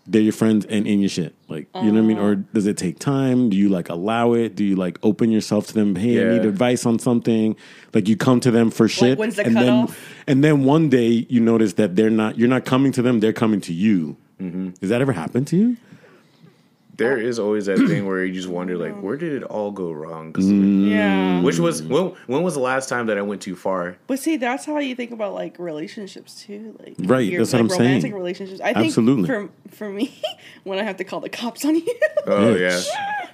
they're 0.08 0.22
your 0.24 0.34
friends 0.34 0.66
and 0.66 0.88
in 0.88 1.00
your 1.00 1.10
shit? 1.10 1.36
Like 1.48 1.68
you 1.76 1.84
know 1.92 1.94
what 1.94 1.98
i 2.00 2.02
mean? 2.02 2.18
Or 2.18 2.36
does 2.36 2.66
it 2.66 2.78
take 2.78 2.98
time? 2.98 3.50
Do 3.52 3.58
you 3.58 3.70
like 3.70 3.90
allow 3.90 4.34
it? 4.34 4.56
Do 4.56 4.64
you 4.64 4.76
like 4.76 4.98
open 5.04 5.30
yourself 5.30 5.68
to 5.68 5.74
them? 5.74 5.96
Hey 5.96 6.20
i 6.20 6.24
Yeah. 6.24 6.38
need 6.38 6.46
advice 6.46 6.86
on 6.86 6.98
something. 6.98 7.56
Like 7.94 8.08
you 8.08 8.18
come 8.18 8.40
to 8.40 8.50
them 8.52 8.72
for 8.72 8.88
shit 8.88 9.18
when's 9.20 9.36
the 9.36 9.46
and 9.46 9.56
then 9.56 9.82
cutoff? 9.88 10.00
and 10.28 10.44
then 10.44 10.64
one 10.64 10.90
day 10.90 11.28
you 11.30 11.40
notice 11.42 11.74
that 11.74 11.96
they're 11.96 12.10
not 12.10 12.38
you're 12.40 12.48
not 12.50 12.66
coming 12.66 12.92
to 12.94 13.02
them 13.04 13.20
they're 13.20 13.34
coming 13.34 13.62
to 13.62 13.74
you. 13.74 14.18
Mm-hmm. 14.42 14.70
Does 14.80 14.90
that 14.90 15.02
ever 15.02 15.12
happen 15.12 15.46
to 15.46 15.58
you 15.58 15.78
There 17.00 17.18
is 17.18 17.40
always 17.40 17.66
that 17.66 17.78
thing 17.80 18.06
where 18.06 18.24
you 18.24 18.34
just 18.34 18.48
wonder, 18.58 18.78
like, 18.78 19.02
where 19.02 19.18
did 19.18 19.34
it 19.34 19.44
all 19.44 19.72
go 19.72 19.92
wrong? 19.92 20.32
'Cause, 20.32 20.46
Mm. 20.46 20.90
Yeah, 20.90 21.42
Which 21.42 21.60
was 21.60 21.82
when? 21.84 22.14
When 22.28 22.44
was 22.44 22.54
the 22.54 22.60
last 22.60 22.90
time 22.90 23.08
that 23.08 23.18
I 23.18 23.22
went 23.22 23.42
too 23.42 23.56
far? 23.56 23.98
but 24.08 24.20
see, 24.20 24.38
that's 24.38 24.66
how 24.66 24.78
you 24.80 24.96
think 24.96 25.12
about 25.12 25.34
like 25.34 25.58
relationships 25.60 26.44
too, 26.46 26.76
like 26.80 26.96
Right, 27.00 27.32
that's 27.38 27.54
what 27.54 27.62
like, 27.62 27.72
I'm 27.72 27.78
saying. 27.78 27.82
romantic 27.90 28.14
relationships. 28.14 28.62
I 28.62 28.74
think 28.74 28.88
Absolutely. 28.88 29.28
for 29.28 29.50
for 29.72 29.90
me, 29.90 30.14
when 30.64 30.80
I 30.80 30.84
have 30.84 30.98
to 30.98 31.04
call 31.04 31.20
the 31.20 31.30
cops 31.30 31.66
on 31.66 31.76
you, 31.76 31.86
Oh 32.28 32.54
Bitch. 32.56 32.88
yeah, 32.88 33.28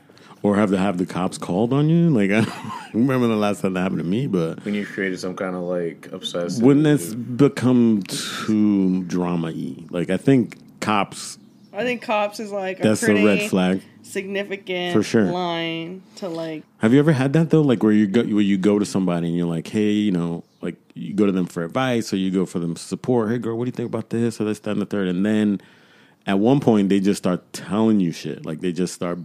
or 0.43 0.55
have 0.57 0.69
to 0.71 0.77
have 0.77 0.97
the 0.97 1.05
cops 1.05 1.37
called 1.39 1.73
on 1.73 1.89
you 1.89 2.09
like 2.11 2.29
i 2.39 2.41
don't 2.41 3.07
remember 3.07 3.27
the 3.27 3.35
last 3.35 3.61
time 3.61 3.73
that 3.73 3.81
happened 3.81 3.97
to 3.99 4.05
me 4.05 4.27
but 4.27 4.63
when 4.63 4.75
you 4.75 4.85
created 4.85 5.19
some 5.19 5.35
kind 5.35 5.55
of 5.55 5.63
like 5.63 6.07
obsessive. 6.11 6.61
wouldn't 6.63 6.83
this 6.83 7.15
become 7.15 8.03
too 8.03 9.03
drama-y 9.05 9.75
like 9.89 10.09
i 10.11 10.17
think 10.17 10.57
cops 10.81 11.39
I 11.75 11.83
think 11.83 12.01
cops 12.01 12.39
is 12.39 12.51
like 12.51 12.79
that's 12.79 13.03
a 13.03 13.11
a 13.11 13.25
red 13.25 13.49
flag 13.49 13.81
significant 14.03 14.93
For 14.93 15.03
sure. 15.03 15.25
line 15.25 16.03
to 16.17 16.29
like 16.29 16.63
Have 16.77 16.93
you 16.93 16.99
ever 16.99 17.11
had 17.11 17.33
that 17.33 17.49
though? 17.49 17.61
Like 17.61 17.83
where 17.83 17.91
you 17.91 18.07
go, 18.07 18.23
where 18.23 18.41
you 18.41 18.57
go 18.57 18.79
to 18.79 18.85
somebody 18.85 19.27
and 19.27 19.35
you're 19.35 19.47
like, 19.47 19.67
hey, 19.67 19.91
you 19.91 20.11
know, 20.11 20.43
like 20.61 20.75
you 20.93 21.13
go 21.13 21.25
to 21.25 21.31
them 21.31 21.45
for 21.45 21.63
advice 21.63 22.13
or 22.13 22.17
you 22.17 22.31
go 22.31 22.45
for 22.45 22.59
them 22.59 22.75
support. 22.75 23.29
Hey, 23.29 23.37
girl, 23.37 23.57
what 23.57 23.65
do 23.65 23.69
you 23.69 23.73
think 23.73 23.89
about 23.89 24.09
this 24.09 24.39
or 24.39 24.45
this, 24.45 24.59
that, 24.59 24.71
and 24.71 24.81
the 24.81 24.85
third? 24.85 25.07
And 25.07 25.25
then 25.25 25.61
at 26.25 26.39
one 26.39 26.59
point 26.59 26.89
they 26.89 26.99
just 26.99 27.17
start 27.17 27.51
telling 27.53 27.99
you 27.99 28.11
shit. 28.11 28.45
Like 28.45 28.61
they 28.61 28.71
just 28.71 28.93
start 28.93 29.19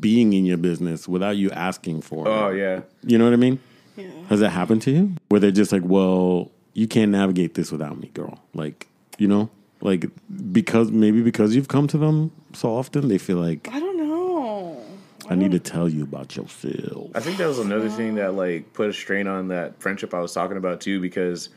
being 0.00 0.32
in 0.32 0.44
your 0.46 0.56
business 0.58 1.06
without 1.06 1.36
you 1.36 1.50
asking 1.50 2.02
for 2.02 2.26
it. 2.26 2.30
Oh 2.30 2.48
it. 2.48 2.58
yeah. 2.58 2.80
You 3.02 3.18
know 3.18 3.24
what 3.24 3.34
I 3.34 3.36
mean? 3.36 3.60
yeah. 3.96 4.10
Has 4.28 4.40
that 4.40 4.50
happened 4.50 4.82
to 4.82 4.90
you? 4.90 5.12
Where 5.28 5.40
they're 5.40 5.50
just 5.50 5.72
like, 5.72 5.82
well, 5.84 6.50
you 6.74 6.88
can't 6.88 7.10
navigate 7.10 7.54
this 7.54 7.70
without 7.70 7.98
me, 7.98 8.08
girl. 8.14 8.38
Like, 8.54 8.88
you 9.18 9.28
know, 9.28 9.50
like 9.82 10.06
because 10.52 10.90
maybe 10.90 11.22
because 11.22 11.54
you've 11.54 11.68
come 11.68 11.86
to 11.88 11.98
them 11.98 12.32
so 12.54 12.74
often, 12.74 13.08
they 13.08 13.18
feel 13.18 13.36
like 13.38 13.68
I 13.70 13.78
don't 13.80 13.98
know. 13.98 14.82
I 15.28 15.34
need 15.34 15.52
to 15.52 15.58
tell 15.58 15.88
you 15.88 16.02
about 16.02 16.36
yourself. 16.36 17.10
I 17.14 17.20
think 17.20 17.38
that 17.38 17.46
was 17.46 17.58
another 17.58 17.88
thing 17.88 18.16
that 18.16 18.34
like 18.34 18.72
put 18.72 18.88
a 18.88 18.92
strain 18.92 19.26
on 19.26 19.48
that 19.48 19.80
friendship 19.80 20.14
I 20.14 20.20
was 20.20 20.32
talking 20.32 20.56
about 20.56 20.80
too, 20.80 21.00
because 21.00 21.48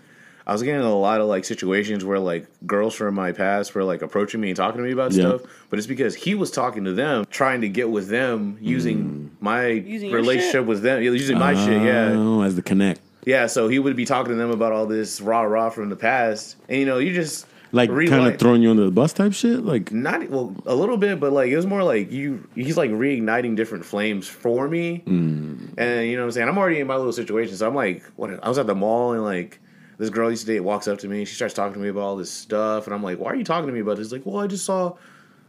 I 0.47 0.53
was 0.53 0.61
getting 0.61 0.81
a 0.81 0.95
lot 0.95 1.19
of 1.21 1.27
like 1.27 1.43
situations 1.45 2.05
where 2.05 2.19
like 2.19 2.47
girls 2.67 2.93
from 2.95 3.15
my 3.15 3.31
past 3.31 3.73
were 3.73 3.83
like 3.83 4.01
approaching 4.03 4.39
me 4.39 4.49
and 4.49 4.55
talking 4.57 4.77
to 4.77 4.83
me 4.83 4.91
about 4.91 5.11
Yeah. 5.11 5.29
stuff, 5.29 5.41
but 5.69 5.79
it's 5.79 5.87
because 5.87 6.13
he 6.15 6.35
was 6.35 6.51
talking 6.51 6.83
to 6.85 6.93
them, 6.93 7.25
trying 7.31 7.61
to 7.61 7.69
get 7.69 7.89
with 7.89 8.07
them 8.09 8.57
using 8.61 9.03
mm. 9.03 9.29
my 9.41 9.67
Using 9.67 10.11
relationship 10.11 10.65
with 10.65 10.81
them, 10.83 11.01
using 11.01 11.37
my 11.39 11.55
shit. 11.55 11.81
Yeah, 11.81 12.13
Oh, 12.15 12.41
as 12.41 12.55
the 12.55 12.61
connect. 12.61 13.01
yeah. 13.25 13.47
So 13.47 13.67
he 13.67 13.79
would 13.79 13.95
be 13.95 14.05
talking 14.05 14.31
to 14.33 14.37
them 14.37 14.51
about 14.51 14.71
all 14.71 14.85
this 14.85 15.19
rah 15.21 15.41
rah 15.41 15.69
from 15.71 15.89
the 15.89 15.95
past, 15.95 16.55
and 16.69 16.79
you 16.79 16.85
know, 16.85 16.99
you 16.99 17.13
just 17.13 17.47
Like 17.75 17.89
kind 17.89 18.27
of 18.27 18.39
throwing 18.39 18.61
you 18.61 18.71
under 18.71 18.85
the 18.85 18.91
bus 18.91 19.11
type 19.13 19.33
shit. 19.33 19.65
Like 19.65 19.91
not 19.91 20.29
well 20.29 20.55
a 20.65 20.73
little 20.75 20.97
bit 20.97 21.19
but 21.19 21.31
like 21.33 21.49
it 21.51 21.55
was 21.55 21.65
more 21.65 21.83
like 21.83 22.11
you 22.11 22.47
he's 22.55 22.77
like 22.77 22.89
reigniting 22.91 23.55
different 23.55 23.83
flames 23.85 24.27
for 24.27 24.67
me 24.67 25.03
Mm. 25.05 25.73
and 25.77 26.07
you 26.07 26.15
know 26.15 26.21
what 26.21 26.25
i'm 26.27 26.31
saying 26.31 26.47
i'm 26.47 26.57
already 26.57 26.79
in 26.79 26.87
my 26.87 26.95
little 26.95 27.11
situation 27.13 27.55
so 27.57 27.67
i'm 27.67 27.75
like 27.75 28.03
what 28.15 28.43
i 28.43 28.47
was 28.49 28.57
at 28.57 28.65
the 28.67 28.75
mall 28.75 29.11
and 29.13 29.23
like 29.23 29.59
this 29.97 30.09
girl 30.09 30.27
I 30.27 30.31
used 30.31 30.45
to 30.45 30.53
date 30.53 30.59
walks 30.61 30.87
up 30.87 30.99
to 30.99 31.07
me 31.07 31.25
she 31.25 31.35
starts 31.35 31.53
talking 31.53 31.73
to 31.73 31.79
me 31.79 31.89
about 31.89 32.01
all 32.01 32.15
this 32.15 32.31
stuff 32.31 32.85
and 32.87 32.93
i'm 32.93 33.03
like 33.03 33.19
why 33.19 33.31
are 33.31 33.35
you 33.35 33.43
talking 33.43 33.67
to 33.67 33.73
me 33.73 33.79
about 33.81 33.97
this 33.97 34.11
like 34.11 34.25
well 34.25 34.43
i 34.43 34.47
just 34.47 34.65
saw 34.65 34.95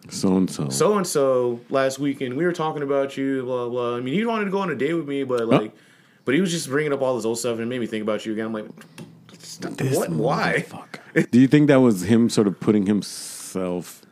so 0.09 0.37
and 0.37 0.51
so. 0.51 0.69
so 0.69 0.97
and 0.97 1.07
so 1.07 1.61
last 1.71 1.99
weekend 1.99 2.37
we 2.37 2.45
were 2.45 2.53
talking 2.53 2.83
about 2.83 3.17
you 3.17 3.43
blah 3.45 3.69
blah 3.69 3.97
i 3.97 4.01
mean 4.01 4.15
he 4.15 4.25
wanted 4.25 4.45
to 4.47 4.51
go 4.51 4.59
on 4.59 4.71
a 4.71 4.75
date 4.75 4.95
with 4.95 5.07
me 5.09 5.23
but 5.25 5.47
like 5.49 5.73
but 6.25 6.35
he 6.35 6.41
was 6.41 6.51
just 6.51 6.69
bringing 6.69 6.93
up 6.93 7.03
all 7.03 7.17
this 7.17 7.25
old 7.25 7.39
stuff 7.39 7.55
and 7.55 7.63
it 7.63 7.67
made 7.67 7.81
me 7.81 7.87
think 7.87 8.03
about 8.03 8.25
you 8.27 8.33
again 8.33 8.47
i'm 8.47 8.53
like 8.53 8.67
stop. 9.57 9.81
what 9.95 10.11
why 10.11 10.65
Do 11.31 11.41
you 11.41 11.49
think 11.49 11.69
that 11.69 11.81
was 11.81 12.03
him 12.03 12.29
sort 12.31 12.47
of 12.47 12.59
putting 12.61 12.87
himself 12.87 14.03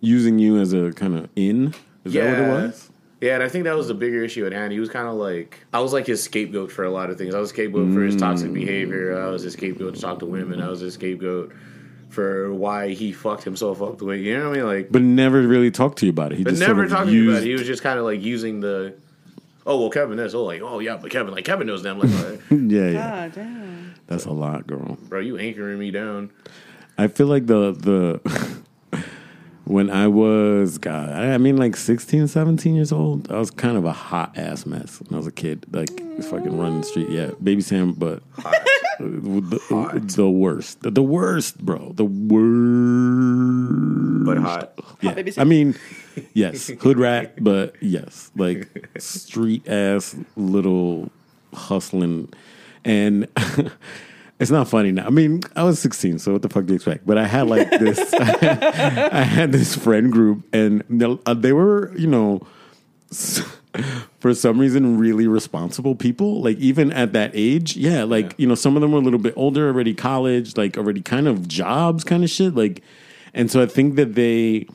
using 0.00 0.38
you 0.38 0.58
as 0.58 0.72
a 0.72 0.92
kind 0.92 1.14
of 1.16 1.28
in? 1.36 1.74
Is 2.04 2.12
that 2.14 2.38
what 2.38 2.48
it 2.48 2.48
was? 2.66 2.90
Yeah, 3.20 3.34
and 3.34 3.42
I 3.42 3.48
think 3.50 3.64
that 3.64 3.76
was 3.76 3.88
the 3.88 3.94
bigger 3.94 4.22
issue 4.24 4.46
at 4.46 4.52
hand. 4.52 4.72
He 4.72 4.80
was 4.80 4.88
kind 4.88 5.06
of 5.06 5.14
like 5.14 5.58
I 5.74 5.80
was 5.80 5.92
like 5.92 6.06
his 6.06 6.22
scapegoat 6.22 6.72
for 6.72 6.84
a 6.84 6.90
lot 6.90 7.10
of 7.10 7.18
things. 7.18 7.34
I 7.34 7.38
was 7.40 7.50
a 7.50 7.54
scapegoat 7.54 7.92
for 7.92 8.02
his 8.02 8.16
Mm. 8.16 8.20
toxic 8.20 8.52
behavior. 8.52 9.20
I 9.20 9.28
was 9.28 9.44
a 9.44 9.50
scapegoat 9.50 9.94
to 9.96 10.00
talk 10.00 10.18
to 10.20 10.26
women. 10.26 10.60
I 10.62 10.68
was 10.70 10.80
a 10.82 10.90
scapegoat 10.90 11.52
for 12.08 12.52
why 12.52 12.88
he 12.88 13.12
fucked 13.12 13.44
himself 13.44 13.80
up 13.82 13.98
the 13.98 14.04
way 14.04 14.18
you 14.18 14.36
know 14.36 14.48
what 14.48 14.58
I 14.58 14.62
mean. 14.62 14.66
Like, 14.66 14.90
But 14.90 15.02
never 15.02 15.42
really 15.42 15.70
talked 15.70 15.98
to 15.98 16.06
you 16.06 16.10
about 16.10 16.32
it. 16.32 16.38
He 16.38 16.44
but 16.44 16.50
just 16.50 16.60
never 16.60 16.80
sort 16.80 16.86
of 16.86 16.90
talking 16.92 17.12
to 17.12 17.16
you 17.16 17.30
about 17.30 17.42
it. 17.42 17.46
He 17.46 17.52
was 17.52 17.66
just 17.66 17.82
kind 17.82 17.98
of 17.98 18.04
like 18.06 18.22
using 18.22 18.60
the. 18.60 18.94
Oh 19.66 19.78
well, 19.78 19.90
Kevin 19.90 20.18
is. 20.18 20.34
Oh 20.34 20.44
like 20.44 20.62
oh 20.62 20.78
yeah, 20.78 20.96
but 20.96 21.10
Kevin 21.10 21.34
like 21.34 21.44
Kevin 21.44 21.66
knows 21.66 21.82
them. 21.82 21.98
Like, 21.98 22.10
Yeah, 22.50 22.88
yeah. 22.88 22.92
God 23.28 23.32
damn. 23.34 23.69
That's 24.10 24.26
a 24.26 24.32
lot, 24.32 24.66
girl. 24.66 24.98
bro, 25.08 25.20
you 25.20 25.38
anchoring 25.38 25.78
me 25.78 25.90
down. 25.90 26.30
I 26.98 27.06
feel 27.08 27.28
like 27.28 27.46
the 27.46 27.72
the 27.72 29.02
when 29.64 29.88
I 29.88 30.08
was 30.08 30.76
God, 30.78 31.10
I 31.10 31.32
I 31.34 31.38
mean 31.38 31.56
like 31.56 31.76
16, 31.76 32.28
17 32.28 32.74
years 32.74 32.92
old, 32.92 33.30
I 33.32 33.38
was 33.38 33.50
kind 33.50 33.76
of 33.76 33.84
a 33.84 33.92
hot 33.92 34.36
ass 34.36 34.66
mess 34.66 35.00
when 35.00 35.14
I 35.14 35.16
was 35.16 35.26
a 35.26 35.32
kid. 35.32 35.64
Like 35.70 35.90
fucking 36.24 36.58
running 36.58 36.80
the 36.80 36.86
street. 36.86 37.08
Yeah, 37.08 37.30
baby 37.42 37.62
Sam, 37.62 37.92
but 37.92 38.22
the, 38.98 40.02
the 40.16 40.28
worst. 40.28 40.82
The, 40.82 40.90
the 40.90 41.02
worst, 41.02 41.58
bro. 41.64 41.92
The 41.92 42.04
worst. 42.04 42.40
But 44.26 44.38
hot. 44.38 44.78
Yeah. 45.00 45.14
baby 45.14 45.32
I 45.38 45.44
mean, 45.44 45.76
yes, 46.34 46.68
hood 46.80 46.98
rat, 46.98 47.42
but 47.42 47.74
yes, 47.82 48.30
like 48.36 48.88
street 48.98 49.66
ass 49.68 50.16
little 50.36 51.10
hustling, 51.54 52.32
and 52.84 53.26
it's 54.40 54.50
not 54.50 54.68
funny 54.68 54.92
now. 54.92 55.06
I 55.06 55.10
mean, 55.10 55.40
I 55.56 55.62
was 55.64 55.78
16, 55.80 56.18
so 56.18 56.32
what 56.32 56.42
the 56.42 56.48
fuck 56.48 56.66
do 56.66 56.72
you 56.72 56.76
expect? 56.76 57.06
But 57.06 57.18
I 57.18 57.26
had 57.26 57.46
like 57.48 57.70
this, 57.78 58.12
I 58.14 59.22
had 59.22 59.52
this 59.52 59.74
friend 59.76 60.10
group, 60.12 60.44
and 60.52 60.82
they- 60.88 61.18
uh, 61.26 61.34
were, 61.54 61.92
you 61.96 62.06
know. 62.06 62.46
For 64.18 64.34
some 64.34 64.58
reason, 64.58 64.98
really 64.98 65.28
responsible 65.28 65.94
people. 65.94 66.42
Like 66.42 66.58
even 66.58 66.92
at 66.92 67.12
that 67.12 67.30
age, 67.34 67.76
yeah. 67.76 68.02
Like 68.02 68.34
you 68.36 68.46
know, 68.48 68.56
some 68.56 68.74
of 68.76 68.82
them 68.82 68.90
were 68.90 68.98
a 68.98 69.02
little 69.02 69.18
bit 69.20 69.32
older, 69.36 69.68
already 69.68 69.94
college, 69.94 70.56
like 70.56 70.76
already 70.76 71.00
kind 71.02 71.28
of 71.28 71.46
jobs, 71.46 72.02
kind 72.02 72.24
of 72.24 72.30
shit. 72.30 72.56
Like, 72.56 72.82
and 73.32 73.48
so 73.48 73.62
I 73.62 73.66
think 73.66 73.94
that 73.94 74.16
they 74.16 74.66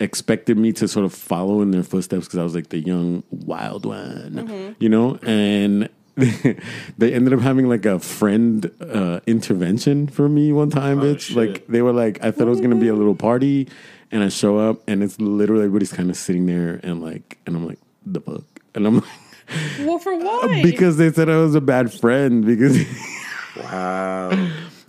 expected 0.00 0.58
me 0.58 0.72
to 0.72 0.88
sort 0.88 1.04
of 1.04 1.14
follow 1.14 1.60
in 1.60 1.70
their 1.70 1.84
footsteps 1.84 2.26
because 2.26 2.40
I 2.40 2.42
was 2.42 2.54
like 2.54 2.70
the 2.70 2.80
young 2.80 3.22
wild 3.30 3.86
one, 3.86 4.74
you 4.80 4.88
know, 4.88 5.16
and. 5.22 5.88
They 6.16 7.12
ended 7.12 7.32
up 7.32 7.40
having 7.40 7.68
like 7.68 7.86
a 7.86 7.98
friend 7.98 8.70
uh, 8.80 9.20
intervention 9.26 10.06
for 10.06 10.28
me 10.28 10.52
one 10.52 10.70
time, 10.70 11.00
Oh, 11.00 11.04
bitch. 11.04 11.20
shit. 11.20 11.36
Like 11.36 11.66
they 11.66 11.82
were 11.82 11.92
like, 11.92 12.22
I 12.24 12.30
thought 12.30 12.46
it 12.46 12.50
was 12.50 12.60
gonna 12.60 12.76
be 12.76 12.88
a 12.88 12.94
little 12.94 13.14
party, 13.14 13.68
and 14.10 14.22
I 14.22 14.28
show 14.28 14.58
up, 14.58 14.82
and 14.88 15.02
it's 15.02 15.20
literally 15.20 15.62
everybody's 15.64 15.92
kind 15.92 16.10
of 16.10 16.16
sitting 16.16 16.46
there, 16.46 16.80
and 16.82 17.02
like, 17.02 17.38
and 17.46 17.56
I'm 17.56 17.66
like, 17.66 17.78
the 18.04 18.20
fuck, 18.20 18.44
and 18.74 18.86
I'm 18.86 18.94
like, 18.96 19.04
Well, 19.80 19.98
for 19.98 20.14
what? 20.18 20.62
because 20.62 20.96
they 20.96 21.10
said 21.12 21.28
I 21.28 21.36
was 21.36 21.54
a 21.54 21.60
bad 21.60 21.92
friend 21.92 22.44
because. 22.44 22.78
Wow. 23.56 24.30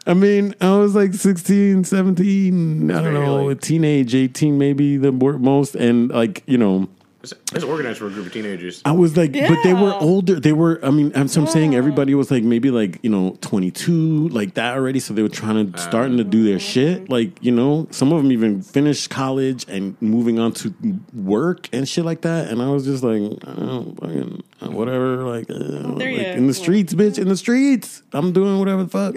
I 0.05 0.13
mean, 0.13 0.53
I 0.61 0.77
was 0.77 0.93
like 0.95 1.15
16, 1.15 1.83
17, 1.83 2.91
I 2.91 3.01
don't 3.01 3.13
know, 3.13 3.45
like- 3.45 3.61
teenage, 3.61 4.13
18 4.13 4.57
maybe 4.57 4.97
the 4.97 5.11
most. 5.11 5.75
And 5.75 6.09
like, 6.09 6.43
you 6.45 6.59
know, 6.59 6.87
It's, 7.23 7.33
it's 7.53 7.63
organized 7.63 7.99
for 7.99 8.07
a 8.07 8.09
group 8.09 8.25
of 8.25 8.33
teenagers. 8.33 8.81
I 8.83 8.91
was 8.93 9.15
like, 9.15 9.33
but 9.33 9.61
they 9.63 9.73
were 9.73 9.93
older. 9.93 10.39
They 10.39 10.53
were, 10.53 10.79
I 10.83 10.89
mean, 10.89 11.11
I'm, 11.15 11.27
so 11.27 11.41
I'm 11.41 11.47
saying 11.47 11.75
everybody 11.75 12.15
was 12.15 12.31
like 12.31 12.43
maybe 12.43 12.71
like, 12.71 12.99
you 13.03 13.09
know, 13.09 13.37
22, 13.41 14.29
like 14.29 14.55
that 14.55 14.75
already. 14.75 14.99
So 14.99 15.13
they 15.13 15.21
were 15.21 15.29
trying 15.29 15.71
to, 15.71 15.79
starting 15.79 16.17
to 16.17 16.23
do 16.23 16.43
their 16.43 16.59
shit. 16.59 17.09
Like, 17.09 17.43
you 17.43 17.51
know, 17.51 17.87
some 17.91 18.11
of 18.11 18.21
them 18.21 18.31
even 18.31 18.61
finished 18.61 19.09
college 19.09 19.65
and 19.67 19.95
moving 20.01 20.39
on 20.39 20.53
to 20.53 20.73
work 21.13 21.69
and 21.71 21.87
shit 21.87 22.05
like 22.05 22.21
that. 22.21 22.47
And 22.49 22.61
I 22.61 22.69
was 22.69 22.85
just 22.85 23.03
like, 23.03 23.21
fucking, 23.41 24.43
uh, 24.61 24.71
whatever. 24.71 25.23
Like, 25.23 25.49
uh, 25.49 25.53
like 25.53 26.07
in 26.07 26.47
the 26.47 26.53
streets, 26.53 26.93
bitch, 26.93 27.19
in 27.19 27.27
the 27.27 27.37
streets. 27.37 28.01
I'm 28.13 28.33
doing 28.33 28.57
whatever 28.57 28.83
the 28.83 28.89
fuck. 28.89 29.15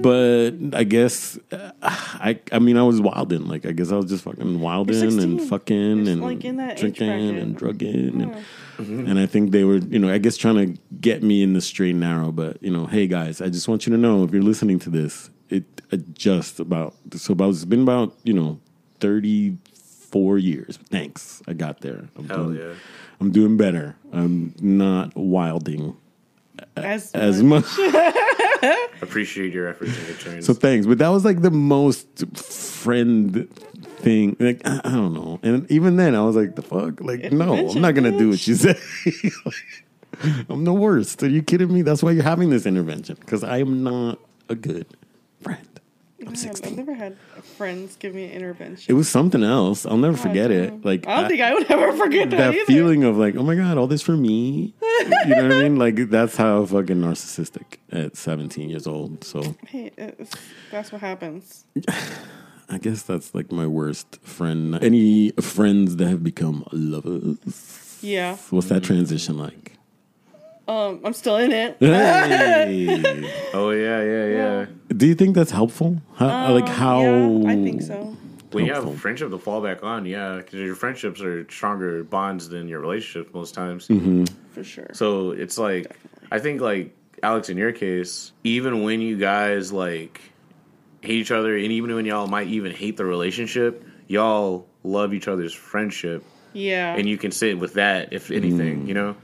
But 0.00 0.78
I 0.78 0.84
guess, 0.84 1.36
uh, 1.50 1.72
I, 1.82 2.38
I 2.52 2.60
mean, 2.60 2.76
I 2.76 2.82
was 2.82 3.00
wilding. 3.00 3.48
Like, 3.48 3.66
I 3.66 3.72
guess 3.72 3.90
I 3.90 3.96
was 3.96 4.06
just 4.06 4.22
fucking 4.24 4.60
wilding 4.60 5.02
and 5.02 5.42
fucking 5.42 6.04
You're 6.06 6.12
and 6.12 6.22
like 6.22 6.44
in 6.44 6.56
that 6.58 6.72
age 6.72 6.80
drinking 6.80 7.07
bracket. 7.08 7.42
and 7.42 7.56
drugging 7.56 8.22
and, 8.22 9.08
and 9.08 9.18
I 9.18 9.26
think 9.26 9.50
they 9.50 9.64
were, 9.64 9.78
you 9.78 9.98
know, 9.98 10.08
I 10.08 10.18
guess 10.18 10.36
trying 10.36 10.74
to 10.74 10.80
get 11.00 11.22
me 11.22 11.42
in 11.42 11.52
the 11.52 11.60
straight 11.60 11.90
and 11.90 12.00
narrow. 12.00 12.30
But 12.30 12.62
you 12.62 12.70
know, 12.70 12.86
hey 12.86 13.06
guys, 13.06 13.40
I 13.40 13.48
just 13.48 13.68
want 13.68 13.86
you 13.86 13.92
to 13.92 13.98
know 13.98 14.24
if 14.24 14.32
you're 14.32 14.42
listening 14.42 14.78
to 14.80 14.90
this, 14.90 15.30
it 15.48 15.64
uh, 15.92 15.96
just 16.12 16.60
about 16.60 16.94
so 17.16 17.32
about 17.32 17.50
it's 17.50 17.64
been 17.64 17.82
about 17.82 18.14
you 18.22 18.32
know 18.34 18.60
thirty 19.00 19.56
four 20.10 20.38
years. 20.38 20.78
Thanks, 20.90 21.42
I 21.48 21.54
got 21.54 21.80
there. 21.80 22.08
I'm 22.16 22.28
Hell 22.28 22.44
doing, 22.50 22.58
yeah. 22.60 22.74
I'm 23.20 23.32
doing 23.32 23.56
better. 23.56 23.96
I'm 24.12 24.54
not 24.60 25.16
wilding 25.16 25.96
as, 26.76 27.12
as 27.12 27.42
much. 27.42 27.66
Appreciate 29.02 29.52
your 29.52 29.68
efforts 29.68 29.96
and 29.96 30.06
good 30.06 30.18
trains. 30.18 30.46
So 30.46 30.54
thanks, 30.54 30.86
but 30.86 30.98
that 30.98 31.08
was 31.08 31.24
like 31.24 31.42
the 31.42 31.50
most 31.50 32.36
friend 32.36 33.48
thing. 33.98 34.36
Like 34.38 34.62
I, 34.66 34.80
I 34.84 34.90
don't 34.90 35.14
know, 35.14 35.40
and 35.42 35.70
even 35.70 35.96
then 35.96 36.14
I 36.14 36.22
was 36.22 36.36
like, 36.36 36.56
the 36.56 36.62
fuck, 36.62 37.00
like 37.00 37.32
no, 37.32 37.70
I'm 37.70 37.80
not 37.80 37.94
gonna 37.94 38.16
do 38.16 38.30
what 38.30 38.46
you 38.46 38.54
say. 38.54 38.78
I'm 40.48 40.64
the 40.64 40.72
worst. 40.72 41.22
Are 41.22 41.28
you 41.28 41.42
kidding 41.42 41.72
me? 41.72 41.82
That's 41.82 42.02
why 42.02 42.12
you're 42.12 42.22
having 42.22 42.50
this 42.50 42.66
intervention 42.66 43.16
because 43.20 43.44
I 43.44 43.58
am 43.58 43.82
not 43.82 44.18
a 44.48 44.54
good 44.54 44.86
friend. 45.40 45.68
I'm 46.20 46.28
I've 46.28 46.38
16. 46.38 46.74
never 46.74 46.94
had 46.94 47.16
friends 47.56 47.96
give 47.96 48.14
me 48.14 48.24
an 48.24 48.32
intervention. 48.32 48.92
It 48.92 48.96
was 48.96 49.08
something 49.08 49.44
else. 49.44 49.86
I'll 49.86 49.96
never 49.96 50.16
oh, 50.18 50.20
forget 50.20 50.50
it. 50.50 50.84
Like 50.84 51.06
I 51.06 51.20
don't 51.20 51.30
think 51.30 51.40
I 51.40 51.54
would 51.54 51.70
ever 51.70 51.96
forget 51.96 52.30
that, 52.30 52.36
that 52.36 52.54
either. 52.54 52.64
feeling 52.64 53.04
of 53.04 53.16
like, 53.16 53.36
oh 53.36 53.44
my 53.44 53.54
god, 53.54 53.78
all 53.78 53.86
this 53.86 54.02
for 54.02 54.16
me. 54.16 54.74
you 54.82 55.34
know 55.36 55.42
what 55.44 55.52
I 55.52 55.62
mean? 55.62 55.76
Like 55.76 56.10
that's 56.10 56.36
how 56.36 56.64
fucking 56.64 56.96
narcissistic 56.96 57.78
at 57.92 58.16
17 58.16 58.68
years 58.68 58.86
old. 58.86 59.22
So 59.22 59.54
Hey, 59.66 59.92
that's 60.70 60.90
what 60.90 61.00
happens. 61.00 61.64
I 62.70 62.78
guess 62.78 63.02
that's 63.02 63.34
like 63.34 63.50
my 63.50 63.66
worst 63.66 64.18
friend. 64.22 64.74
Any 64.82 65.30
friends 65.40 65.96
that 65.96 66.06
have 66.08 66.22
become 66.22 66.64
lovers? 66.72 67.98
Yeah. 68.02 68.36
What's 68.50 68.68
that 68.68 68.84
transition 68.84 69.38
like? 69.38 69.72
Um, 70.68 71.00
I'm 71.02 71.14
still 71.14 71.38
in 71.38 71.50
it. 71.50 71.76
Hey. 71.80 72.86
oh 73.54 73.70
yeah, 73.70 74.02
yeah, 74.02 74.26
yeah. 74.26 74.66
Do 74.94 75.06
you 75.06 75.14
think 75.14 75.34
that's 75.34 75.50
helpful? 75.50 76.02
How, 76.16 76.52
like 76.52 76.68
how? 76.68 77.00
Um, 77.06 77.42
Yeah, 77.42 77.50
I 77.50 77.54
think 77.54 77.82
so. 77.82 78.14
When 78.52 78.64
you 78.64 78.72
Helpful. 78.72 78.92
have 78.92 79.00
friendship 79.00 79.30
to 79.30 79.38
fall 79.38 79.60
back 79.62 79.82
on, 79.82 80.06
yeah, 80.06 80.36
because 80.36 80.54
your 80.60 80.74
friendships 80.74 81.20
are 81.20 81.46
stronger 81.50 82.02
bonds 82.02 82.48
than 82.48 82.66
your 82.66 82.80
relationships 82.80 83.32
most 83.34 83.54
times. 83.54 83.88
Mm-hmm. 83.88 84.24
For 84.52 84.64
sure. 84.64 84.86
So 84.92 85.32
it's 85.32 85.58
like, 85.58 85.94
I 86.30 86.38
think 86.38 86.60
like 86.62 86.94
Alex, 87.22 87.50
in 87.50 87.56
your 87.58 87.72
case, 87.72 88.32
even 88.44 88.84
when 88.84 89.00
you 89.02 89.18
guys 89.18 89.70
like 89.72 90.20
hate 91.02 91.16
each 91.16 91.30
other, 91.30 91.56
and 91.56 91.72
even 91.72 91.94
when 91.94 92.04
y'all 92.04 92.26
might 92.26 92.48
even 92.48 92.72
hate 92.72 92.96
the 92.96 93.04
relationship, 93.04 93.84
y'all 94.08 94.66
love 94.84 95.12
each 95.14 95.28
other's 95.28 95.54
friendship, 95.54 96.24
yeah. 96.52 96.94
and 96.96 97.08
you 97.08 97.16
can 97.18 97.30
sit 97.30 97.58
with 97.58 97.74
that 97.74 98.12
if 98.12 98.30
anything, 98.30 98.84
Mm. 98.84 98.88
you 98.88 98.94
know. 98.94 99.16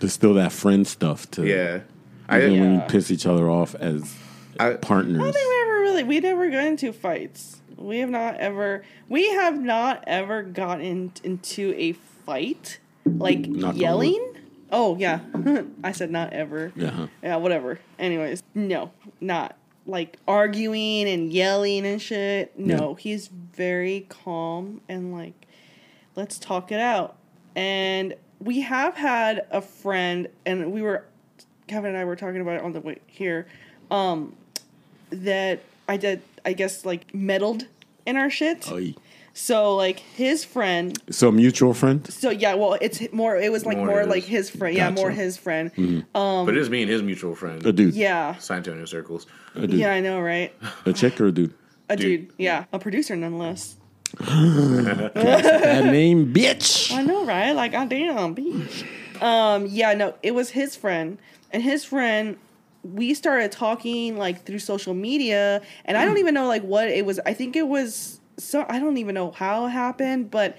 There's 0.00 0.12
still 0.12 0.34
that 0.34 0.52
friend 0.52 0.86
stuff 0.86 1.30
to. 1.32 1.46
Yeah, 1.46 1.80
I 2.28 2.38
Even 2.42 2.60
when 2.60 2.74
you 2.74 2.80
piss 2.88 3.10
each 3.10 3.26
other 3.26 3.48
off 3.50 3.74
as 3.76 4.14
I- 4.60 4.72
I 4.72 4.74
partners. 4.74 5.18
don't 5.18 5.32
think 5.32 5.48
we 5.48 5.62
ever 5.62 5.80
really 5.80 6.02
we 6.04 6.20
never 6.20 6.50
got 6.50 6.64
into 6.64 6.92
fights. 6.92 7.60
We 7.76 7.98
have 7.98 8.10
not 8.10 8.36
ever 8.36 8.84
we 9.08 9.28
have 9.34 9.60
not 9.60 10.02
ever 10.06 10.42
gotten 10.42 11.12
into 11.22 11.74
a 11.76 11.92
fight 12.24 12.78
like 13.04 13.40
Knock 13.48 13.74
on 13.74 13.76
yelling. 13.80 14.26
Oh 14.72 14.96
yeah, 14.98 15.20
I 15.84 15.92
said 15.92 16.10
not 16.10 16.32
ever. 16.32 16.72
Yeah, 16.74 16.90
huh. 16.90 17.06
Yeah, 17.22 17.36
whatever. 17.36 17.78
Anyways, 17.98 18.42
no, 18.54 18.90
not 19.20 19.56
like 19.86 20.18
arguing 20.26 21.08
and 21.08 21.32
yelling 21.32 21.86
and 21.86 22.02
shit. 22.02 22.58
No, 22.58 22.94
he's 22.94 23.28
very 23.28 24.06
calm 24.08 24.80
and 24.88 25.12
like, 25.12 25.46
let's 26.14 26.38
talk 26.38 26.72
it 26.72 26.80
out. 26.80 27.16
And 27.54 28.14
we 28.40 28.60
have 28.60 28.94
had 28.94 29.46
a 29.50 29.62
friend, 29.62 30.28
and 30.44 30.72
we 30.72 30.82
were, 30.82 31.04
Kevin 31.68 31.90
and 31.90 31.98
I 31.98 32.04
were 32.04 32.16
talking 32.16 32.40
about 32.40 32.56
it 32.56 32.62
on 32.62 32.72
the 32.72 32.80
way 32.80 32.98
here, 33.06 33.46
um, 33.90 34.36
that 35.10 35.60
I 35.88 35.96
did, 35.96 36.20
I 36.44 36.52
guess, 36.52 36.84
like 36.84 37.14
meddled 37.14 37.66
in 38.04 38.16
our 38.16 38.28
shit. 38.28 38.70
Oy. 38.70 38.94
So 39.38 39.76
like 39.76 39.98
his 40.00 40.46
friend 40.46 40.96
So 41.10 41.30
mutual 41.30 41.74
friend. 41.74 42.10
so 42.10 42.30
yeah, 42.30 42.54
well, 42.54 42.78
it's 42.80 43.02
more. 43.12 43.36
It 43.36 43.52
was 43.52 43.66
like 43.66 43.76
More 43.76 43.86
more, 43.86 43.98
his. 44.00 44.08
like 44.08 44.24
his 44.24 44.48
friend. 44.48 44.74
Yeah, 44.74 44.88
more 44.90 45.10
his 45.10 45.36
friend. 45.36 45.70
um 46.14 46.46
but 46.46 46.56
it 46.56 46.60
is 46.60 46.70
me 46.70 46.80
and 46.80 46.90
his 46.90 47.02
mutual 47.02 47.34
friend. 47.34 47.64
A 47.66 47.70
dude. 47.72 47.94
Yeah, 47.94 48.36
San 48.38 48.56
Antonio 48.58 48.86
circles. 48.86 49.26
A 49.54 49.66
dude. 49.66 49.78
yeah, 49.78 49.92
I 49.92 50.00
know, 50.00 50.20
right? 50.20 50.54
A 50.86 50.92
chick 50.94 51.20
or 51.20 51.26
a 51.26 51.32
dude. 51.32 51.52
A 51.90 51.96
Dude. 51.96 52.28
dude. 52.28 52.34
Yeah, 52.38 52.64
a 52.72 52.78
producer 52.78 53.14
nonetheless. 53.14 53.76
that 54.18 55.84
name, 55.84 56.32
bitch. 56.32 56.90
I 56.92 57.02
know, 57.02 57.24
right? 57.26 57.52
Like, 57.52 57.72
goddamn, 57.72 58.34
bitch. 58.34 58.84
Um, 59.22 59.66
yeah, 59.66 59.92
no, 59.94 60.14
it 60.22 60.34
was 60.34 60.50
his 60.50 60.76
friend, 60.76 61.18
and 61.52 61.62
his 61.62 61.84
friend. 61.84 62.36
We 62.82 63.14
started 63.14 63.50
talking 63.50 64.16
like 64.16 64.44
through 64.46 64.60
social 64.60 64.94
media, 64.94 65.60
and 65.84 65.96
I 65.98 66.04
don't 66.04 66.18
even 66.18 66.34
know 66.34 66.46
like 66.46 66.62
what 66.62 66.88
it 66.88 67.04
was. 67.04 67.18
I 67.26 67.34
think 67.34 67.56
it 67.56 67.66
was 67.66 68.20
so. 68.38 68.64
I 68.68 68.78
don't 68.78 68.96
even 68.98 69.14
know 69.14 69.30
how 69.30 69.66
it 69.66 69.70
happened, 69.70 70.30
but 70.30 70.56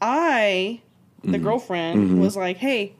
I, 0.00 0.80
the 1.22 1.38
girlfriend, 1.38 2.20
was 2.20 2.36
like, 2.36 2.58
"Hey, 2.58 2.94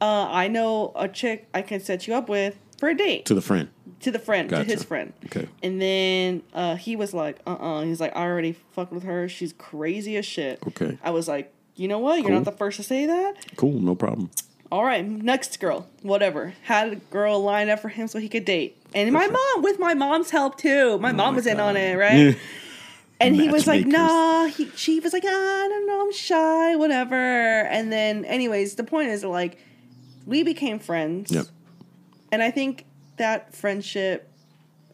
uh, 0.00 0.28
I 0.30 0.48
know 0.48 0.92
a 0.94 1.08
chick 1.08 1.48
I 1.54 1.62
can 1.62 1.80
set 1.80 2.06
you 2.06 2.14
up 2.14 2.28
with 2.28 2.56
for 2.78 2.88
a 2.88 2.94
date." 2.94 3.24
To 3.26 3.34
the 3.34 3.40
friend. 3.40 3.68
to 4.00 4.10
the 4.10 4.18
friend, 4.18 4.50
to 4.50 4.62
his 4.62 4.84
friend. 4.84 5.12
Okay. 5.26 5.48
And 5.62 5.80
then 5.80 6.42
uh, 6.52 6.76
he 6.76 6.96
was 6.96 7.14
like, 7.14 7.38
uh 7.46 7.54
uh 7.54 7.80
He's 7.82 8.00
like, 8.00 8.14
I 8.14 8.22
already 8.24 8.52
fucked 8.72 8.92
with 8.92 9.04
her. 9.04 9.28
She's 9.28 9.54
crazy 9.54 10.16
as 10.18 10.26
shit. 10.26 10.62
Okay. 10.68 10.98
I 11.02 11.10
was 11.10 11.26
like, 11.28 11.52
you 11.76 11.88
know 11.88 11.98
what? 11.98 12.16
You're 12.18 12.28
Cool. 12.28 12.36
not 12.36 12.44
the 12.44 12.52
first 12.52 12.76
to 12.76 12.82
say 12.82 13.06
that. 13.06 13.34
Cool. 13.56 13.80
No 13.80 13.94
problem. 13.94 14.30
All 14.70 14.84
right, 14.84 15.06
next 15.06 15.60
girl, 15.60 15.86
whatever. 16.02 16.52
Had 16.64 16.92
a 16.92 16.96
girl 16.96 17.40
lined 17.42 17.70
up 17.70 17.78
for 17.78 17.88
him 17.88 18.08
so 18.08 18.18
he 18.18 18.28
could 18.28 18.44
date. 18.44 18.76
And 18.94 19.12
my 19.12 19.26
mom, 19.28 19.62
with 19.62 19.78
my 19.78 19.94
mom's 19.94 20.30
help 20.30 20.58
too. 20.58 20.98
My 20.98 21.12
mom 21.12 21.34
my 21.34 21.36
was 21.36 21.46
in 21.46 21.60
on 21.60 21.76
it, 21.76 21.94
right? 21.96 22.36
And 23.18 23.34
he 23.34 23.48
was 23.48 23.66
like, 23.66 23.86
nah. 23.86 24.46
He, 24.46 24.70
she 24.76 25.00
was 25.00 25.12
like, 25.12 25.24
ah, 25.26 25.28
I 25.28 25.68
don't 25.68 25.86
know, 25.86 26.02
I'm 26.02 26.12
shy, 26.12 26.76
whatever. 26.76 27.14
And 27.14 27.90
then, 27.90 28.24
anyways, 28.24 28.74
the 28.74 28.84
point 28.84 29.08
is, 29.08 29.24
like, 29.24 29.58
we 30.26 30.42
became 30.42 30.78
friends. 30.78 31.32
Yep. 31.32 31.46
And 32.30 32.42
I 32.42 32.50
think 32.50 32.84
that 33.16 33.54
friendship 33.54 34.30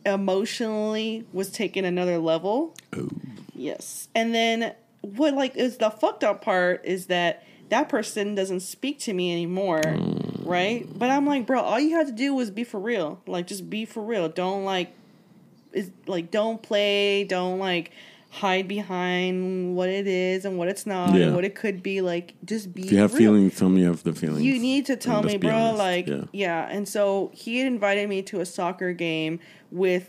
emotionally 0.04 1.26
was 1.32 1.50
taken 1.50 1.84
another 1.84 2.18
level. 2.18 2.74
Oh. 2.96 3.08
Yes. 3.54 4.08
And 4.14 4.34
then 4.34 4.74
what 5.00 5.34
like 5.34 5.56
is 5.56 5.78
the 5.78 5.90
fucked 5.90 6.24
up 6.24 6.42
part 6.42 6.84
is 6.84 7.06
that 7.06 7.44
that 7.68 7.88
person 7.88 8.34
doesn't 8.34 8.60
speak 8.60 8.98
to 9.00 9.14
me 9.14 9.32
anymore, 9.32 9.82
right? 10.40 10.86
But 10.98 11.10
I'm 11.10 11.26
like, 11.26 11.46
bro, 11.46 11.60
all 11.60 11.80
you 11.80 11.96
had 11.96 12.06
to 12.06 12.12
do 12.12 12.34
was 12.34 12.50
be 12.50 12.64
for 12.64 12.78
real. 12.78 13.20
Like 13.26 13.46
just 13.46 13.70
be 13.70 13.84
for 13.84 14.02
real. 14.02 14.28
Don't 14.28 14.64
like 14.64 14.92
is 15.72 15.90
like 16.06 16.30
don't 16.30 16.62
play, 16.62 17.24
don't 17.24 17.58
like 17.58 17.92
hide 18.34 18.66
behind 18.66 19.76
what 19.76 19.90
it 19.90 20.06
is 20.06 20.46
and 20.46 20.56
what 20.56 20.66
it's 20.66 20.86
not 20.86 21.14
Yeah. 21.14 21.26
and 21.26 21.34
what 21.34 21.44
it 21.44 21.54
could 21.54 21.82
be 21.82 22.00
like 22.00 22.32
just 22.46 22.72
be 22.72 22.82
If 22.84 22.92
you 22.92 22.98
have 22.98 23.12
real. 23.12 23.32
feelings, 23.32 23.58
tell 23.58 23.68
me 23.68 23.82
you 23.82 23.88
have 23.88 24.02
the 24.04 24.14
feelings. 24.14 24.42
You 24.42 24.58
need 24.58 24.86
to 24.86 24.96
tell 24.96 25.18
And 25.18 25.26
me, 25.26 25.36
bro. 25.36 25.50
honest. 25.54 25.78
Like, 25.78 26.06
Yeah. 26.06 26.24
yeah. 26.32 26.68
And 26.70 26.88
so 26.88 27.30
he 27.34 27.58
had 27.58 27.66
invited 27.66 28.08
me 28.08 28.22
to 28.22 28.40
a 28.40 28.46
soccer 28.46 28.94
game 28.94 29.38
with 29.70 30.08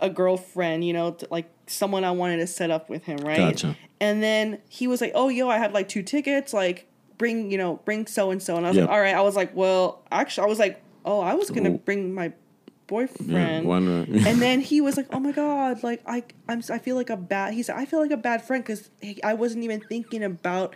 a 0.00 0.10
girlfriend, 0.10 0.84
you 0.84 0.92
know, 0.92 1.12
t- 1.12 1.26
like 1.30 1.48
someone 1.68 2.02
I 2.02 2.10
wanted 2.10 2.38
to 2.38 2.48
set 2.48 2.72
up 2.72 2.90
with 2.90 3.04
him, 3.04 3.18
right? 3.18 3.38
Gotcha. 3.38 3.76
And 4.00 4.20
then 4.20 4.58
he 4.68 4.88
was 4.88 5.00
like, 5.00 5.12
"Oh, 5.14 5.28
yo, 5.28 5.48
I 5.48 5.58
have 5.58 5.72
like 5.72 5.88
two 5.88 6.02
tickets. 6.02 6.52
Like, 6.52 6.88
bring, 7.18 7.52
you 7.52 7.56
know, 7.56 7.80
bring 7.84 8.08
so 8.08 8.32
and 8.32 8.42
so." 8.42 8.56
And 8.56 8.66
I 8.66 8.70
was 8.70 8.76
Yeah. 8.76 8.82
like, 8.86 8.92
"All 8.92 9.00
right." 9.00 9.14
I 9.14 9.20
was 9.22 9.36
like, 9.36 9.54
"Well, 9.54 10.02
actually, 10.10 10.46
I 10.46 10.48
was 10.48 10.58
like, 10.58 10.82
oh, 11.04 11.20
I 11.20 11.34
was 11.34 11.50
gonna 11.50 11.70
bring 11.70 12.12
my 12.12 12.32
Yeah, 12.88 13.06
boyfriend." 13.06 13.66
why 13.66 13.78
not? 13.80 14.08
and 14.26 14.40
then 14.42 14.60
he 14.60 14.80
was 14.80 14.96
like, 14.96 15.06
"Oh 15.12 15.20
my 15.20 15.32
god, 15.32 15.82
like 15.82 16.02
I, 16.06 16.24
I'm, 16.48 16.62
I 16.70 16.78
feel 16.78 16.96
like 16.96 17.10
a 17.10 17.16
bad." 17.16 17.54
He 17.54 17.62
said, 17.62 17.76
"I 17.76 17.84
feel 17.86 18.00
like 18.00 18.10
a 18.10 18.16
bad 18.16 18.42
friend 18.42 18.62
because 18.64 18.90
I 19.22 19.34
wasn't 19.34 19.64
even 19.64 19.80
thinking 19.80 20.22
about 20.22 20.74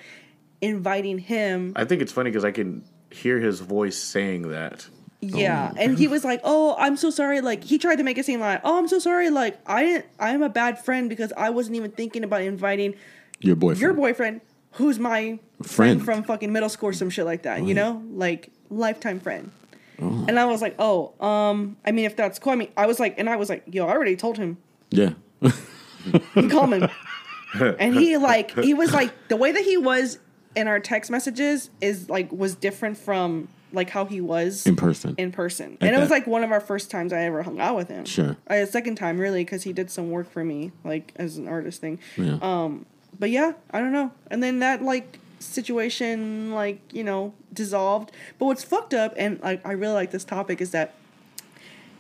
inviting 0.60 1.18
him." 1.18 1.72
I 1.76 1.84
think 1.84 2.02
it's 2.02 2.12
funny 2.12 2.30
because 2.30 2.44
I 2.44 2.50
can 2.50 2.84
hear 3.10 3.38
his 3.40 3.60
voice 3.60 3.96
saying 3.96 4.48
that. 4.50 4.88
Yeah, 5.20 5.72
oh. 5.74 5.76
and 5.80 5.98
he 5.98 6.06
was 6.06 6.24
like, 6.24 6.40
"Oh, 6.44 6.76
I'm 6.78 6.96
so 6.96 7.10
sorry." 7.10 7.40
Like 7.40 7.64
he 7.64 7.78
tried 7.78 7.96
to 7.96 8.04
make 8.04 8.18
it 8.18 8.24
seem 8.24 8.40
like, 8.40 8.60
"Oh, 8.64 8.78
I'm 8.78 8.86
so 8.88 8.98
sorry." 9.00 9.30
Like 9.30 9.58
I 9.66 9.82
didn't. 9.84 10.06
I'm 10.20 10.42
a 10.42 10.48
bad 10.48 10.84
friend 10.84 11.08
because 11.08 11.32
I 11.36 11.50
wasn't 11.50 11.76
even 11.76 11.90
thinking 11.90 12.22
about 12.22 12.42
inviting 12.42 12.94
Your 13.40 13.56
boyfriend. 13.56 13.80
your 13.80 13.94
boyfriend, 13.94 14.40
who's 14.72 14.98
my 14.98 15.40
friend, 15.62 16.00
Friend. 16.00 16.04
from 16.04 16.22
fucking 16.22 16.52
middle 16.52 16.68
school 16.68 16.90
or 16.90 16.92
some 16.92 17.10
shit 17.10 17.24
like 17.24 17.42
that. 17.42 17.64
You 17.64 17.74
know, 17.74 18.02
like 18.10 18.50
lifetime 18.70 19.18
friend. 19.18 19.50
Oh. 20.00 20.24
And 20.28 20.38
I 20.38 20.44
was 20.46 20.62
like, 20.62 20.76
"Oh, 20.78 21.12
um, 21.24 21.76
I 21.84 21.90
mean, 21.92 22.04
if 22.04 22.14
that's 22.16 22.38
cool." 22.38 22.52
I 22.52 22.56
mean, 22.56 22.68
I 22.76 22.86
was 22.86 23.00
like, 23.00 23.18
and 23.18 23.28
I 23.28 23.36
was 23.36 23.48
like, 23.48 23.64
"Yo, 23.70 23.86
I 23.86 23.90
already 23.92 24.16
told 24.16 24.38
him." 24.38 24.58
Yeah. 24.90 25.14
Call 26.50 26.66
him. 26.72 26.88
and 27.78 27.94
he 27.94 28.16
like 28.16 28.52
he 28.58 28.74
was 28.74 28.92
like 28.92 29.12
the 29.28 29.36
way 29.36 29.52
that 29.52 29.64
he 29.64 29.76
was 29.76 30.18
in 30.54 30.68
our 30.68 30.80
text 30.80 31.10
messages 31.10 31.70
is 31.80 32.08
like 32.08 32.30
was 32.32 32.54
different 32.54 32.96
from 32.96 33.48
like 33.72 33.90
how 33.90 34.04
he 34.04 34.20
was 34.20 34.66
In 34.66 34.76
person. 34.76 35.14
in 35.18 35.30
person. 35.32 35.76
And 35.80 35.94
it 35.94 35.98
was 35.98 36.10
like 36.10 36.26
one 36.26 36.42
of 36.44 36.52
our 36.52 36.60
first 36.60 36.90
times 36.90 37.12
I 37.12 37.20
ever 37.22 37.42
hung 37.42 37.60
out 37.60 37.76
with 37.76 37.88
him. 37.88 38.04
Sure. 38.04 38.36
A 38.46 38.66
second 38.66 38.96
time 38.96 39.18
really 39.18 39.44
because 39.44 39.62
he 39.62 39.72
did 39.72 39.90
some 39.90 40.10
work 40.10 40.30
for 40.30 40.44
me 40.44 40.72
like 40.84 41.12
as 41.16 41.36
an 41.38 41.48
artist 41.48 41.80
thing. 41.80 41.98
yeah. 42.16 42.38
Um 42.40 42.86
but 43.18 43.30
yeah, 43.30 43.52
I 43.70 43.80
don't 43.80 43.92
know. 43.92 44.12
And 44.30 44.42
then 44.42 44.60
that 44.60 44.82
like 44.82 45.18
situation 45.38 46.52
like, 46.52 46.80
you 46.92 47.04
know, 47.04 47.34
dissolved. 47.52 48.12
But 48.38 48.46
what's 48.46 48.64
fucked 48.64 48.94
up 48.94 49.14
and 49.16 49.40
like 49.40 49.64
I 49.66 49.72
really 49.72 49.94
like 49.94 50.10
this 50.10 50.24
topic 50.24 50.60
is 50.60 50.70
that 50.72 50.94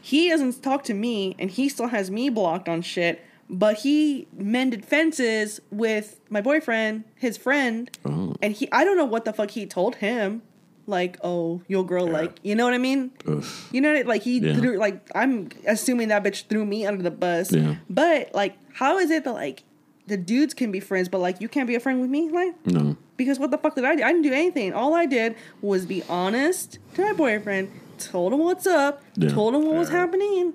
he 0.00 0.28
doesn't 0.28 0.62
talk 0.62 0.84
to 0.84 0.94
me 0.94 1.34
and 1.38 1.50
he 1.50 1.68
still 1.68 1.88
has 1.88 2.10
me 2.10 2.28
blocked 2.30 2.68
on 2.68 2.82
shit, 2.82 3.24
but 3.50 3.78
he 3.78 4.26
mended 4.32 4.84
fences 4.84 5.60
with 5.70 6.20
my 6.30 6.40
boyfriend, 6.40 7.04
his 7.16 7.36
friend, 7.36 7.90
oh. 8.04 8.34
and 8.42 8.52
he 8.54 8.70
I 8.72 8.84
don't 8.84 8.96
know 8.96 9.04
what 9.04 9.24
the 9.24 9.32
fuck 9.32 9.50
he 9.50 9.66
told 9.66 9.96
him. 9.96 10.42
Like, 10.86 11.18
oh, 11.22 11.60
your 11.68 11.84
girl, 11.84 12.06
Yeah. 12.06 12.12
like, 12.12 12.38
you 12.42 12.54
know 12.54 12.64
what 12.64 12.72
I 12.72 12.78
mean? 12.78 13.10
Oof. 13.28 13.68
You 13.70 13.82
know, 13.82 13.92
what 13.92 13.98
I- 14.06 14.08
like 14.08 14.22
he 14.22 14.38
Yeah. 14.38 14.56
threw, 14.56 14.78
like, 14.78 15.06
I'm 15.14 15.50
assuming 15.66 16.08
that 16.08 16.24
bitch 16.24 16.46
threw 16.48 16.64
me 16.64 16.86
under 16.86 17.02
the 17.02 17.10
bus. 17.10 17.52
Yeah. 17.52 17.74
But 17.90 18.34
like, 18.34 18.56
how 18.72 18.96
is 18.98 19.10
it 19.10 19.24
that 19.24 19.32
like 19.34 19.64
the 20.06 20.16
dudes 20.16 20.54
can 20.54 20.72
be 20.72 20.80
friends, 20.80 21.10
but 21.10 21.18
like 21.18 21.42
you 21.42 21.48
can't 21.48 21.66
be 21.68 21.74
a 21.74 21.80
friend 21.80 22.00
with 22.00 22.08
me, 22.08 22.30
like? 22.30 22.54
No. 22.66 22.96
Because 23.18 23.38
what 23.38 23.50
the 23.50 23.58
fuck 23.58 23.74
did 23.74 23.84
I 23.84 23.94
do? 23.96 24.02
I 24.02 24.12
didn't 24.12 24.22
do 24.22 24.32
anything. 24.32 24.72
All 24.72 24.94
I 24.94 25.04
did 25.04 25.34
was 25.60 25.84
be 25.84 26.02
honest 26.08 26.78
to 26.94 27.02
my 27.02 27.12
boyfriend, 27.12 27.70
told 27.98 28.32
him 28.32 28.38
what's 28.38 28.66
up, 28.66 29.02
Yeah. 29.16 29.28
told 29.28 29.54
him 29.54 29.66
what 29.66 29.74
was 29.76 29.90
Yeah. 29.90 29.96
happening, 29.98 30.54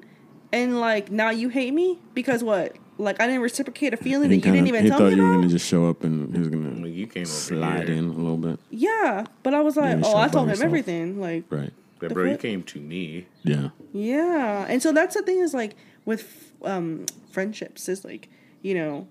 and 0.51 0.79
like 0.79 1.11
now 1.11 1.29
you 1.29 1.49
hate 1.49 1.73
me 1.75 1.99
because 2.15 2.43
what? 2.43 2.75
Like 2.97 3.19
I 3.21 3.27
didn't 3.27 3.41
reciprocate 3.41 3.93
a 3.93 3.97
feeling 3.97 4.29
He, 4.31 4.37
that 4.37 4.47
you 4.47 4.51
didn't 4.53 4.55
kinda- 4.65 4.69
even 4.69 4.83
he 4.85 4.89
tell 4.89 4.99
thought 4.99 5.11
me 5.11 5.17
you 5.17 5.23
were 5.23 5.29
about. 5.29 5.37
gonna 5.41 5.49
just 5.51 5.67
show 5.67 5.87
up 5.87 6.03
and 6.03 6.31
he 6.33 6.39
was 6.39 6.47
gonna 6.47 6.69
Like, 6.69 6.93
you 6.93 7.05
came 7.07 7.23
over 7.23 7.29
slide 7.31 7.89
here. 7.89 7.97
in 7.97 8.05
a 8.05 8.13
little 8.13 8.37
bit. 8.37 8.59
yeah, 8.71 9.25
but 9.43 9.53
I 9.53 9.61
was 9.61 9.75
like, 9.77 9.97
you 9.97 10.03
oh, 10.05 10.15
I 10.17 10.27
told 10.29 10.45
him 10.45 10.49
yourself. 10.51 10.65
everything. 10.65 11.19
Like, 11.19 11.43
Right. 11.49 11.71
Yeah, 12.01 12.07
The 12.09 12.13
bro, 12.15 12.31
you 12.31 12.37
came 12.37 12.63
to 12.63 12.79
me. 12.79 13.27
Yeah. 13.43 13.69
Yeah, 13.93 14.65
and 14.69 14.81
so 14.81 14.91
that's 14.91 15.15
the 15.15 15.21
thing 15.21 15.39
is 15.39 15.53
like 15.53 15.75
with 16.05 16.51
um 16.63 17.05
friendships 17.29 17.89
is 17.89 18.05
like 18.05 18.29
you 18.61 18.73
know 18.73 19.07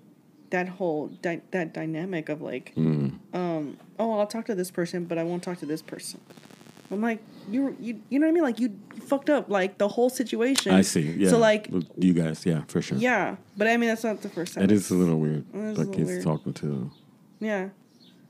that 0.53 0.69
whole 0.69 1.09
dy- 1.23 1.43
that 1.51 1.75
dynamic 1.75 2.29
of 2.29 2.41
like 2.41 2.73
Mm. 2.77 3.19
um 3.35 3.77
oh 3.99 4.19
I'll 4.19 4.27
talk 4.27 4.47
to 4.47 4.55
this 4.55 4.71
person 4.71 5.05
but 5.05 5.19
I 5.19 5.25
won't 5.25 5.43
talk 5.43 5.59
to 5.59 5.67
this 5.67 5.83
person. 5.83 6.21
I'm 6.91 7.01
like 7.01 7.21
you 7.51 7.75
you 7.81 8.01
you 8.11 8.19
know 8.19 8.27
what 8.27 8.33
I 8.33 8.35
mean 8.35 8.43
like 8.45 8.61
you 8.61 8.69
fucked 9.11 9.31
up 9.31 9.49
like 9.49 9.79
the 9.79 9.89
whole 9.89 10.11
situation. 10.11 10.73
I 10.75 10.83
see. 10.83 11.01
Yeah. 11.23 11.31
So 11.31 11.39
like 11.39 11.69
you 11.99 12.13
guys, 12.13 12.45
yeah, 12.47 12.63
for 12.69 12.81
sure. 12.83 12.99
yeah, 12.99 13.37
but 13.57 13.67
I 13.67 13.77
mean 13.79 13.89
that's 13.89 14.05
not 14.05 14.21
the 14.21 14.29
first 14.29 14.55
time. 14.55 14.67
That 14.67 14.73
is 14.73 14.91
a 14.91 14.95
little 14.95 15.19
weird. 15.19 15.45
It 15.55 15.79
Like 15.79 15.95
he's 15.95 16.07
weird. 16.07 16.23
talking 16.23 16.53
to 16.63 16.91
yeah. 17.41 17.71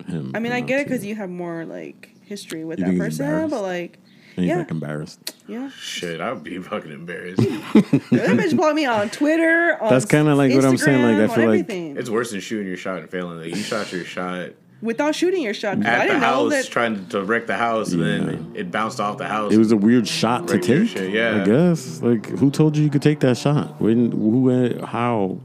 him. 0.06 0.30
I 0.34 0.38
mean 0.38 0.52
I 0.52 0.60
get 0.60 0.80
it 0.80 0.86
because 0.86 1.04
you 1.04 1.14
have 1.16 1.28
more 1.30 1.64
like 1.64 2.10
history 2.22 2.64
with 2.64 2.78
You 2.78 2.86
that 2.86 2.98
person, 2.98 3.50
but 3.50 3.62
like 3.62 3.98
And 4.36 4.44
he's 4.44 4.48
yeah. 4.50 4.58
like 4.58 4.70
embarrassed. 4.70 5.34
yeah, 5.46 5.68
Shit, 5.70 6.20
I 6.20 6.32
would 6.32 6.42
be 6.44 6.58
fucking 6.58 6.90
embarrassed. 6.92 7.36
that 7.42 8.36
bitch 8.38 8.56
blocked 8.56 8.74
me 8.76 8.86
on 8.86 9.10
Twitter. 9.10 9.76
On 9.80 9.90
That's 9.90 10.04
kinda 10.06 10.34
like 10.34 10.52
what 10.54 10.64
I'm 10.64 10.76
saying, 10.76 11.02
like, 11.02 11.16
I 11.16 11.32
Instagram, 11.32 11.34
feel 11.34 11.48
like- 11.48 11.60
everything. 11.60 11.96
it's 11.96 12.08
worse 12.10 12.30
than 12.30 12.40
shooting 12.40 12.66
your 12.68 12.76
shot 12.76 12.98
and 13.00 13.10
failing. 13.10 13.38
Like, 13.38 13.54
you 13.54 13.62
shot 13.62 13.92
your 13.92 14.04
shot 14.04 14.50
without 14.80 15.14
shooting 15.14 15.42
your 15.42 15.54
shot. 15.54 15.76
'cause 15.76 15.86
I 15.86 15.90
at 15.90 15.98
the 15.98 16.04
didn't 16.06 16.20
know 16.22 16.26
house, 16.26 16.50
that. 16.52 16.66
trying 16.70 17.06
to 17.08 17.22
wreck 17.22 17.46
the 17.46 17.56
house, 17.56 17.92
and 17.92 18.02
then 18.02 18.52
it, 18.54 18.60
it 18.60 18.70
bounced 18.70 19.00
off 19.00 19.18
the 19.18 19.26
house. 19.28 19.52
It 19.52 19.58
was 19.58 19.70
a 19.70 19.76
weird 19.76 20.08
shot 20.08 20.48
to 20.48 20.54
Regular 20.54 20.80
take. 20.80 20.88
shit, 20.90 21.10
yeah. 21.12 21.42
I 21.42 21.44
guess. 21.44 22.00
Like, 22.02 22.26
who 22.26 22.50
told 22.50 22.76
you 22.76 22.84
you 22.84 22.90
could 22.90 23.02
take 23.02 23.20
that 23.20 23.36
shot? 23.36 23.80
When? 23.80 24.10
Who? 24.12 24.50
uh, 24.50 24.86
How? 24.86 25.38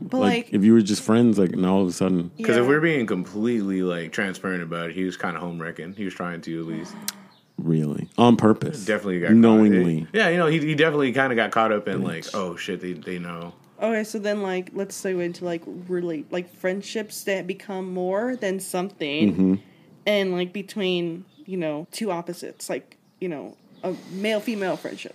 but 0.00 0.18
Like, 0.20 0.32
like, 0.46 0.54
if 0.54 0.62
you 0.64 0.72
were 0.72 0.80
just 0.80 1.02
friends, 1.02 1.38
like, 1.38 1.50
now 1.56 1.74
all 1.74 1.82
of 1.82 1.88
a 1.88 1.92
sudden, 1.92 2.30
Because 2.36 2.56
yeah. 2.56 2.62
if 2.62 2.68
we're 2.68 2.80
being 2.80 3.04
completely 3.04 3.82
like 3.82 4.12
transparent 4.12 4.62
about 4.62 4.90
it, 4.90 4.94
he 4.96 5.04
was 5.04 5.16
kind 5.18 5.36
of 5.36 5.42
home 5.42 5.60
wrecking. 5.60 5.92
He 5.94 6.04
was 6.04 6.14
trying 6.14 6.40
to 6.42 6.60
at 6.60 6.66
least. 6.66 6.94
Really 7.58 8.08
on 8.16 8.36
purpose, 8.36 8.84
Definitely 8.84 9.20
got 9.20 9.32
knowingly. 9.32 10.02
Caught. 10.02 10.14
Yeah, 10.14 10.28
you 10.28 10.36
know, 10.38 10.46
he, 10.46 10.58
he 10.60 10.74
definitely 10.74 11.12
kind 11.12 11.32
of 11.32 11.36
got 11.36 11.50
caught 11.50 11.72
up 11.72 11.88
in 11.88 12.02
like, 12.02 12.24
oh 12.34 12.56
shit, 12.56 12.80
they 12.80 12.92
they 12.94 13.18
know. 13.18 13.52
Okay, 13.80 14.02
so 14.04 14.18
then 14.18 14.42
like 14.42 14.70
let's 14.74 15.00
segue 15.00 15.22
into 15.22 15.44
like 15.44 15.62
really 15.66 16.24
like 16.30 16.52
friendships 16.56 17.22
that 17.24 17.46
become 17.46 17.92
more 17.92 18.34
than 18.36 18.58
something, 18.60 19.32
Mm-hmm. 19.32 19.54
and 20.06 20.32
like 20.32 20.52
between 20.52 21.24
you 21.46 21.56
know 21.56 21.86
two 21.92 22.10
opposites, 22.10 22.68
like 22.70 22.96
you 23.20 23.28
know 23.28 23.56
a 23.84 23.94
male 24.12 24.40
female 24.40 24.76
friendship. 24.76 25.14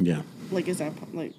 Yeah, 0.00 0.22
Like 0.50 0.66
is 0.68 0.78
that 0.78 0.92
like 1.14 1.34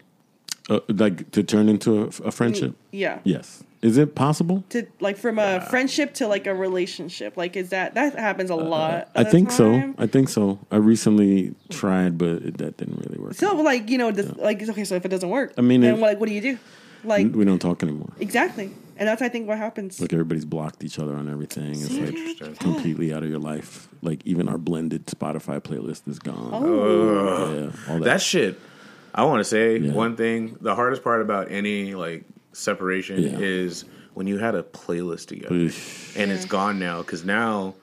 uh, 0.70 0.80
like 0.88 1.30
to 1.32 1.44
turn 1.44 1.68
into 1.70 2.04
a, 2.04 2.08
a 2.28 2.32
friendship. 2.32 2.76
yeah? 2.92 3.20
Yes, 3.24 3.64
is 3.86 3.98
it 3.98 4.16
possible? 4.16 4.64
To 4.70 4.86
like 5.00 5.18
from 5.18 5.38
a 5.40 5.62
friendship 5.70 6.14
to 6.16 6.28
like 6.28 6.48
a 6.48 6.56
relationship, 6.56 7.38
like 7.38 7.56
is 7.56 7.70
that 7.70 7.94
that 7.94 8.18
happens 8.18 8.50
a 8.50 8.56
lot? 8.56 8.94
Uh, 8.94 9.06
I 9.16 9.22
of 9.22 9.26
the 9.28 9.32
think 9.32 9.52
so. 9.52 9.94
I 9.98 10.08
think 10.08 10.30
so. 10.30 10.60
I 10.72 10.78
recently 10.78 11.54
tried, 11.70 12.18
but 12.18 12.42
it, 12.48 12.58
that 12.58 12.78
didn't 12.78 12.98
really 13.06 13.20
work. 13.20 13.36
So 13.36 13.56
like 13.56 13.90
you 13.90 13.98
know 13.98 14.12
does, 14.12 14.36
like 14.38 14.62
okay, 14.68 14.84
so 14.84 14.96
if 14.96 15.06
it 15.06 15.10
doesn't 15.10 15.30
work, 15.30 15.54
I 15.58 15.62
mean, 15.62 15.82
then 15.82 15.96
it- 15.96 16.00
what, 16.02 16.08
like 16.12 16.20
what 16.20 16.28
do 16.30 16.36
you 16.36 16.42
do? 16.42 16.58
Like 17.04 17.34
we 17.36 17.46
don't 17.46 17.60
talk 17.60 17.84
anymore. 17.84 18.10
exactly, 18.20 18.72
and 18.98 19.08
that's 19.08 19.22
I 19.22 19.30
think 19.30 19.48
what 19.48 19.60
happens. 19.60 20.02
Like 20.02 20.12
everybody's 20.12 20.46
blocked 20.46 20.84
each 20.84 20.98
other 20.98 21.16
on 21.16 21.30
everything. 21.30 21.74
It's 21.74 21.92
like 22.42 22.60
completely 22.60 23.14
out 23.14 23.22
of 23.22 23.30
your 23.30 23.38
life. 23.40 23.88
Like 24.02 24.26
even 24.26 24.50
our 24.50 24.58
blended 24.58 25.06
Spotify 25.06 25.60
playlist 25.62 26.08
is 26.08 26.18
gone. 26.18 26.50
Oh, 26.52 27.54
Yeah, 27.54 27.72
all 27.94 28.00
that. 28.00 28.04
That 28.06 28.22
shit. 28.24 28.60
I 29.14 29.24
want 29.26 29.40
to 29.40 29.44
say 29.46 29.78
Yeah. 29.78 29.92
one 29.94 30.16
thing. 30.16 30.58
The 30.60 30.74
hardest 30.74 31.04
part 31.04 31.22
about 31.22 31.52
any 31.52 31.94
like 31.94 32.24
separation 32.56 33.22
Yeah. 33.22 33.38
is 33.40 33.86
when 34.14 34.28
you 34.28 34.38
had 34.38 34.56
a 34.56 34.64
playlist 34.64 35.28
together 35.28 35.54
Oof. 35.54 36.18
and 36.18 36.32
it's 36.32 36.46
gone 36.46 36.80
now. 36.80 37.00
Because 37.02 37.24
now, 37.26 37.76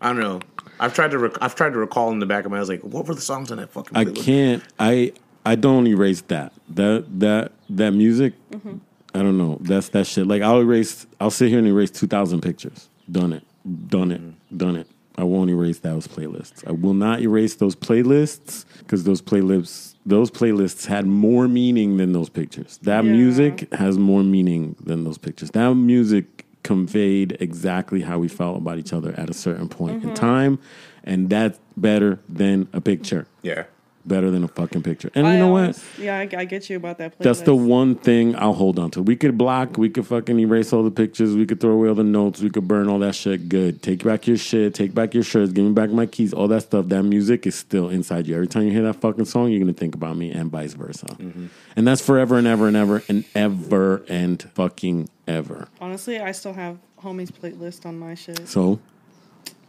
I 0.00 0.08
don't 0.08 0.20
know. 0.20 0.40
I've 0.80 0.94
tried 0.94 1.10
to 1.12 1.18
rec- 1.18 1.38
I've 1.42 1.54
tried 1.54 1.72
to 1.72 1.78
recall 1.78 2.10
in 2.12 2.18
the 2.18 2.26
back 2.26 2.44
of 2.44 2.50
my 2.50 2.56
head. 2.56 2.60
I 2.60 2.62
was 2.62 2.68
like, 2.68 2.82
what 2.82 3.06
were 3.06 3.14
the 3.14 3.20
songs 3.20 3.50
on 3.50 3.58
that 3.58 3.70
fucking? 3.70 3.96
I 3.96 4.04
can't. 4.04 4.62
I 4.78 5.12
I 5.46 5.54
don't 5.54 5.86
erase 5.86 6.20
that. 6.22 6.52
That 6.70 7.06
that 7.20 7.52
that 7.70 7.92
music. 7.92 8.34
Mm-hmm. 8.50 8.76
I 9.14 9.18
don't 9.18 9.36
know. 9.36 9.58
That's 9.60 9.88
that 9.90 10.06
shit. 10.06 10.26
Like 10.26 10.42
I'll 10.42 10.60
erase. 10.60 11.06
I'll 11.20 11.30
sit 11.30 11.48
here 11.50 11.58
and 11.58 11.68
erase 11.68 11.90
two 11.90 12.06
thousand 12.06 12.40
pictures. 12.42 12.88
Done 13.10 13.32
it. 13.32 13.42
Done 13.88 14.10
it. 14.10 14.20
Done 14.56 14.76
it. 14.76 14.86
I 15.18 15.24
won't 15.24 15.50
erase 15.50 15.78
those 15.80 16.06
playlists. 16.08 16.66
I 16.66 16.72
will 16.72 16.94
not 16.94 17.20
erase 17.20 17.54
those 17.56 17.76
playlists 17.76 18.64
because 18.78 19.04
those 19.04 19.20
playlists 19.22 19.94
those 20.04 20.30
playlists 20.32 20.86
had 20.86 21.06
more 21.06 21.46
meaning 21.46 21.96
than 21.96 22.12
those 22.12 22.28
pictures. 22.28 22.78
That 22.82 23.04
Yeah. 23.04 23.12
music 23.12 23.72
has 23.72 23.98
more 23.98 24.24
meaning 24.24 24.74
than 24.82 25.04
those 25.04 25.16
pictures. 25.18 25.50
That 25.52 25.72
music 25.74 26.44
conveyed 26.64 27.36
exactly 27.40 28.00
how 28.02 28.18
we 28.18 28.26
felt 28.28 28.56
about 28.56 28.78
each 28.78 28.92
other 28.92 29.14
at 29.16 29.30
a 29.30 29.34
certain 29.34 29.68
point 29.68 29.98
Mm-hmm. 30.00 30.08
in 30.08 30.14
time, 30.14 30.58
and 31.04 31.28
that's 31.30 31.58
better 31.76 32.18
than 32.28 32.66
a 32.72 32.80
picture 32.80 33.26
Yeah. 33.42 33.64
Better 34.06 34.30
than 34.30 34.44
a 34.44 34.48
fucking 34.48 34.82
picture. 34.82 35.10
And 35.14 35.26
I 35.26 35.34
you 35.34 35.38
know 35.38 35.48
what? 35.48 35.82
Yeah, 35.98 36.18
I, 36.18 36.28
I 36.36 36.44
get 36.44 36.68
you 36.68 36.76
about 36.76 36.98
that. 36.98 37.18
Playlist. 37.18 37.22
That's 37.22 37.40
the 37.42 37.54
one 37.54 37.94
thing 37.94 38.36
I'll 38.36 38.52
hold 38.52 38.78
on 38.78 38.90
to. 38.92 39.02
We 39.02 39.16
could 39.16 39.38
block, 39.38 39.78
we 39.78 39.88
could 39.88 40.06
fucking 40.06 40.38
erase 40.38 40.72
all 40.72 40.82
the 40.82 40.90
pictures, 40.90 41.34
we 41.34 41.46
could 41.46 41.60
throw 41.60 41.72
away 41.72 41.88
all 41.88 41.94
the 41.94 42.04
notes, 42.04 42.40
we 42.40 42.50
could 42.50 42.66
burn 42.66 42.88
all 42.88 42.98
that 43.00 43.14
shit. 43.14 43.48
Good. 43.48 43.82
Take 43.82 44.04
back 44.04 44.26
your 44.26 44.36
shit, 44.36 44.74
take 44.74 44.94
back 44.94 45.14
your 45.14 45.22
shirts, 45.22 45.52
give 45.52 45.64
me 45.64 45.72
back 45.72 45.90
my 45.90 46.06
keys, 46.06 46.32
all 46.32 46.48
that 46.48 46.62
stuff. 46.62 46.88
That 46.88 47.02
music 47.02 47.46
is 47.46 47.54
still 47.54 47.88
inside 47.88 48.26
you. 48.26 48.34
Every 48.34 48.48
time 48.48 48.64
you 48.64 48.70
hear 48.72 48.82
that 48.82 49.00
fucking 49.00 49.26
song, 49.26 49.50
you're 49.50 49.60
gonna 49.60 49.72
think 49.72 49.94
about 49.94 50.16
me 50.16 50.30
and 50.30 50.50
vice 50.50 50.74
versa. 50.74 51.06
Mm-hmm. 51.06 51.46
And 51.76 51.86
that's 51.86 52.04
forever 52.04 52.38
and 52.38 52.46
ever 52.46 52.68
and 52.68 52.76
ever 52.76 53.02
and 53.08 53.24
ever 53.34 54.04
and 54.08 54.42
fucking 54.54 55.08
ever. 55.26 55.68
Honestly, 55.80 56.20
I 56.20 56.32
still 56.32 56.52
have 56.52 56.78
homies 57.00 57.30
playlist 57.30 57.86
on 57.86 57.98
my 57.98 58.14
shit. 58.14 58.48
So 58.48 58.80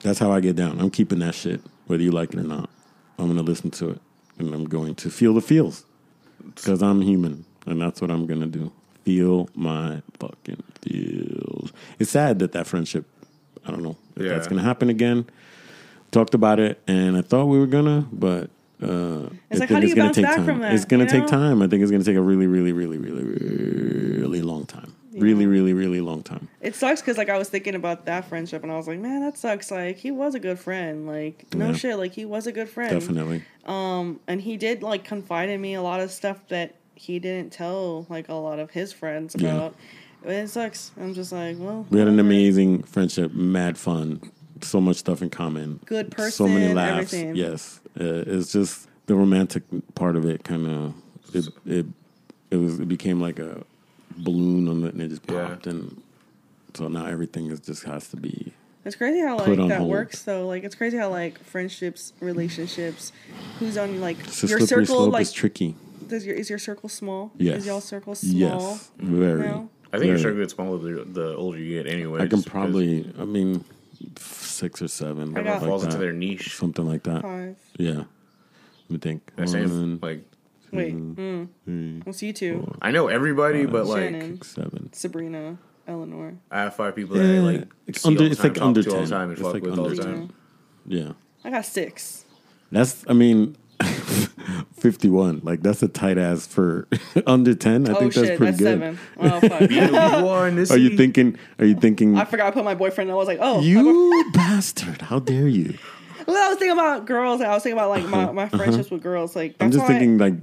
that's 0.01 0.19
how 0.19 0.31
I 0.31 0.39
get 0.39 0.55
down. 0.55 0.79
I'm 0.79 0.89
keeping 0.91 1.19
that 1.19 1.35
shit, 1.35 1.61
whether 1.87 2.03
you 2.03 2.11
like 2.11 2.33
it 2.33 2.39
or 2.39 2.43
not. 2.43 2.69
I'm 3.17 3.27
gonna 3.27 3.41
listen 3.41 3.71
to 3.71 3.91
it, 3.91 4.01
and 4.39 4.53
I'm 4.53 4.65
going 4.65 4.95
to 4.95 5.09
feel 5.09 5.33
the 5.33 5.41
feels 5.41 5.85
because 6.55 6.81
I'm 6.81 7.01
human, 7.01 7.45
and 7.65 7.81
that's 7.81 8.01
what 8.01 8.11
I'm 8.11 8.25
gonna 8.25 8.47
do. 8.47 8.71
Feel 9.03 9.49
my 9.55 10.01
fucking 10.19 10.63
feels. 10.81 11.73
It's 11.99 12.11
sad 12.11 12.39
that 12.39 12.51
that 12.53 12.67
friendship. 12.67 13.05
I 13.65 13.71
don't 13.71 13.83
know 13.83 13.97
if 14.15 14.27
that's 14.27 14.47
gonna 14.47 14.61
happen 14.61 14.89
again. 14.89 15.25
Talked 16.11 16.33
about 16.33 16.59
it, 16.59 16.81
and 16.87 17.17
I 17.17 17.21
thought 17.21 17.45
we 17.45 17.59
were 17.59 17.67
gonna, 17.67 18.07
but. 18.11 18.49
Uh, 18.81 19.29
It's 19.49 19.59
I 19.59 19.63
like, 19.65 19.69
how 19.69 19.79
do 19.79 19.87
you 19.87 19.95
gonna 19.95 20.07
bounce 20.07 20.15
take 20.15 20.25
back 20.25 20.35
time. 20.37 20.45
from 20.45 20.59
that, 20.61 20.73
It's 20.73 20.85
you 20.89 20.97
take 21.05 21.21
know? 21.23 21.27
time. 21.27 21.61
I 21.61 21.67
think 21.67 21.81
it's 21.83 21.91
gonna 21.91 22.03
take 22.03 22.17
a 22.17 22.21
really, 22.21 22.47
really, 22.47 22.71
really, 22.73 22.97
really, 22.97 23.23
really 23.23 24.41
long 24.41 24.65
time. 24.65 24.93
Really, 25.15 25.45
really, 25.45 25.73
really 25.73 26.01
long 26.01 26.23
time. 26.23 26.47
It 26.59 26.73
sucks 26.75 26.99
because 27.01 27.17
like 27.19 27.29
I 27.29 27.37
was 27.37 27.47
thinking 27.47 27.75
about 27.75 28.05
that 28.07 28.25
friendship 28.27 28.63
and 28.63 28.71
I 28.71 28.77
was 28.77 28.87
like, 28.87 28.99
man, 28.99 29.21
that 29.21 29.37
sucks. 29.37 29.69
Like 29.69 29.97
he 29.97 30.09
was 30.09 30.33
a 30.33 30.39
good 30.39 30.57
friend. 30.57 31.05
Like 31.05 31.45
no 31.53 31.67
Yeah. 31.67 31.73
shit. 31.75 31.97
Like 31.97 32.13
he 32.13 32.25
was 32.25 32.47
a 32.47 32.51
good 32.51 32.67
friend. 32.67 32.89
Definitely. 32.99 33.43
Um, 33.65 34.19
and 34.27 34.41
he 34.41 34.57
did 34.57 34.81
like 34.81 35.03
confide 35.03 35.49
in 35.49 35.61
me 35.61 35.75
a 35.75 35.83
lot 35.83 35.99
of 35.99 36.09
stuff 36.09 36.39
that 36.49 36.73
he 36.95 37.19
didn't 37.19 37.51
tell 37.53 38.07
like 38.09 38.27
a 38.27 38.33
lot 38.33 38.57
of 38.57 38.71
his 38.71 38.91
friends 38.91 39.35
Yeah. 39.37 39.53
about. 39.53 39.75
It 40.25 40.47
sucks. 40.49 40.91
I'm 40.99 41.13
just 41.13 41.31
like, 41.31 41.57
well, 41.59 41.85
We 41.91 41.99
had 41.99 42.07
an 42.07 42.19
amazing 42.19 42.81
friendship, 42.83 43.33
mad 43.33 43.77
fun, 43.77 44.19
so 44.63 44.81
much 44.81 44.97
stuff 44.97 45.21
in 45.21 45.29
common. 45.29 45.79
Good 45.85 46.11
person, 46.11 46.31
so 46.31 46.47
many 46.47 46.73
laughs. 46.73 47.13
everything. 47.13 47.35
Yes, 47.35 47.79
uh, 47.99 48.03
it's 48.25 48.51
just 48.51 48.87
the 49.07 49.15
romantic 49.15 49.63
part 49.95 50.15
of 50.15 50.25
it. 50.25 50.43
Kind 50.43 50.67
of 50.67 50.93
it, 51.33 51.47
it 51.65 51.85
it 52.51 52.57
was 52.57 52.79
it 52.79 52.87
became 52.87 53.21
like 53.21 53.39
a 53.39 53.63
balloon 54.17 54.67
on 54.67 54.83
it, 54.85 54.93
and 54.93 55.01
it 55.01 55.09
just 55.09 55.23
Yeah. 55.29 55.47
popped, 55.47 55.67
and 55.67 56.01
so 56.73 56.87
now 56.87 57.05
everything 57.05 57.47
is 57.51 57.59
just 57.59 57.83
has 57.83 58.07
to 58.09 58.17
be. 58.17 58.53
It's 58.85 58.95
crazy 58.97 59.21
how 59.21 59.37
like 59.37 59.55
that 59.69 59.77
hold. 59.79 59.89
works 59.89 60.23
though. 60.23 60.45
Like 60.47 60.63
it's 60.63 60.75
crazy 60.75 60.97
how 60.97 61.09
like 61.09 61.39
friendships, 61.43 62.13
relationships, 62.19 63.11
who's 63.59 63.77
on 63.77 64.01
like 64.01 64.17
your 64.41 64.59
circle. 64.59 64.85
slope. 64.85 65.13
Like, 65.13 65.21
it's 65.21 65.31
tricky. 65.31 65.75
does 66.07 66.25
your 66.25 66.35
is 66.35 66.49
your 66.49 66.59
circle 66.59 66.89
small? 66.89 67.31
Yes. 67.37 67.59
Is 67.59 67.65
y'all 67.65 67.79
circle 67.81 68.13
small? 68.15 68.71
Yes, 68.71 68.91
very. 68.97 69.47
No? 69.47 69.69
I 69.93 69.99
think 69.99 70.07
your 70.07 70.17
very. 70.17 70.21
circle 70.21 70.39
gets 70.41 70.53
smaller 70.53 70.77
the, 70.79 71.03
the 71.05 71.35
older 71.35 71.57
you 71.59 71.81
get. 71.81 71.91
Anyway, 71.91 72.21
I 72.21 72.27
can 72.27 72.43
probably. 72.43 73.09
I 73.17 73.23
mean, 73.23 73.63
six 74.17 74.81
or 74.81 74.87
seven. 74.87 75.37
I 75.37 75.43
got- 75.43 75.61
like 75.61 75.69
falls 75.69 75.81
that. 75.83 75.87
into 75.89 75.99
their 75.99 76.13
niche. 76.13 76.55
something 76.57 76.85
like 76.85 77.03
that. 77.03 77.21
Five. 77.21 77.55
Yeah. 77.77 77.91
Let 77.95 78.89
me 78.89 78.97
think. 78.97 79.31
That 79.35 79.49
same 79.49 79.69
One, 79.69 79.99
like 80.01 80.23
Wait. 80.71 80.95
Mm. 80.95 82.05
What's 82.05 82.21
you 82.23 82.33
two? 82.33 82.75
I 82.81 82.89
know 82.91 83.07
everybody, 83.07 83.65
but 83.65 83.85
like 83.85 84.03
Shannon, 84.05 84.35
six, 84.37 84.47
seven. 84.55 84.91
Sabrina, 84.91 85.57
Eleanor. 85.87 86.33
I 86.49 86.61
have 86.61 86.75
five 86.75 86.95
people 86.95 87.15
that 87.15 87.23
I 87.23 87.39
like. 87.39 87.67
it's 87.87 88.01
see 88.01 88.07
under- 88.07 88.23
all 88.23 88.25
the 88.25 88.31
it's 88.31 88.41
time, 88.41 88.47
like 88.49 88.53
talk 88.57 88.65
under 88.67 88.83
to 88.83 88.89
all 88.89 88.95
the 88.95 89.01
10. 89.01 89.09
time, 89.11 89.21
and 89.29 89.31
It's 89.33 89.41
fuck 89.41 89.53
like 89.53 89.63
with 89.63 89.77
all 89.77 89.85
the 89.85 89.91
under 89.91 90.03
time. 90.03 90.13
10. 90.27 90.33
Yeah. 90.87 91.11
I 91.45 91.49
got 91.51 91.65
six. 91.65 92.25
That's, 92.71 93.05
I 93.07 93.13
mean, 93.13 93.55
51. 94.73 95.41
Like, 95.43 95.61
that's 95.61 95.81
a 95.83 95.87
tight 95.87 96.17
ass 96.17 96.47
for 96.47 96.87
under 97.27 97.53
10. 97.53 97.87
I 97.87 97.91
oh 97.91 97.99
think 97.99 98.13
that's 98.13 98.27
shit, 98.27 98.37
pretty 98.37 98.51
that's 98.51 98.59
good. 98.63 98.79
seven. 98.79 98.99
Oh 99.19 99.39
fuck. 99.39 100.23
Are 100.23 100.47
in 100.47 100.55
this 100.55 100.71
Are 100.71 100.77
you 100.77 100.95
thinking, 100.97 101.37
are 101.59 101.65
you 101.65 101.75
thinking, 101.75 102.17
I 102.17 102.25
forgot 102.25 102.47
to 102.47 102.51
put 102.53 102.63
my 102.63 102.75
boyfriend. 102.75 103.11
I 103.11 103.15
was 103.15 103.27
like, 103.27 103.39
oh, 103.41 103.61
you 103.61 104.29
bastard, 104.33 105.01
how 105.01 105.19
dare 105.19 105.47
you? 105.47 105.77
Well, 106.27 106.37
I 106.37 106.49
was 106.49 106.57
thinking 106.57 106.77
about 106.77 107.05
girls. 107.05 107.41
I 107.41 107.49
was 107.53 107.63
thinking 107.63 107.77
about 107.77 107.89
like 107.89 108.05
my, 108.07 108.31
my 108.31 108.49
friendships 108.49 108.89
with 108.89 109.03
girls. 109.03 109.35
Like 109.35 109.51
Uh-huh. 109.51 109.65
I'm 109.65 109.71
just 109.71 109.81
why- 109.83 109.87
thinking, 109.89 110.17
like, 110.17 110.35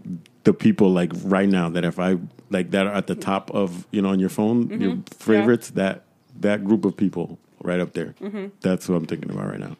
the 0.44 0.54
people, 0.54 0.90
like, 0.90 1.12
right 1.24 1.48
now 1.48 1.68
that 1.68 1.84
if 1.84 1.98
I, 1.98 2.16
like, 2.48 2.70
that 2.70 2.86
are 2.86 2.94
at 2.94 3.06
the 3.06 3.14
top 3.14 3.50
of, 3.50 3.86
you 3.90 4.00
know, 4.00 4.08
on 4.08 4.18
your 4.20 4.30
phone, 4.30 4.68
Mm-hmm. 4.68 4.82
your 4.82 4.98
favorites, 5.10 5.70
that, 5.72 6.04
that 6.40 6.64
group 6.64 6.86
of 6.86 6.96
people 6.96 7.38
right 7.62 7.78
up 7.78 7.92
there. 7.92 8.14
Mm-hmm. 8.22 8.46
That's 8.62 8.88
what 8.88 8.96
I'm 8.96 9.04
thinking 9.04 9.30
about 9.30 9.48
right 9.50 9.60
now. 9.60 9.76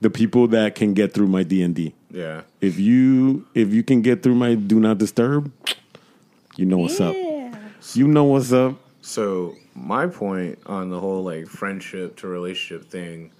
The 0.00 0.08
people 0.08 0.48
that 0.48 0.74
can 0.74 0.94
get 0.94 1.12
through 1.12 1.26
my 1.28 1.44
DND. 1.44 1.92
Yeah. 2.14 2.42
If 2.60 2.78
you 2.78 3.46
if 3.54 3.72
you 3.74 3.82
can 3.82 4.00
get 4.02 4.22
through 4.22 4.36
my 4.36 4.54
do 4.54 4.78
not 4.78 4.98
disturb, 4.98 5.50
you 6.56 6.64
know 6.64 6.78
what's 6.78 7.00
up. 7.00 7.14
You 7.94 8.06
know 8.08 8.24
what's 8.24 8.52
up. 8.52 8.76
So 9.02 9.56
my 9.74 10.06
point 10.06 10.58
on 10.66 10.90
the 10.90 11.00
whole 11.00 11.24
like 11.24 11.48
friendship 11.48 12.16
to 12.18 12.28
relationship 12.28 12.88
thing, 12.88 13.32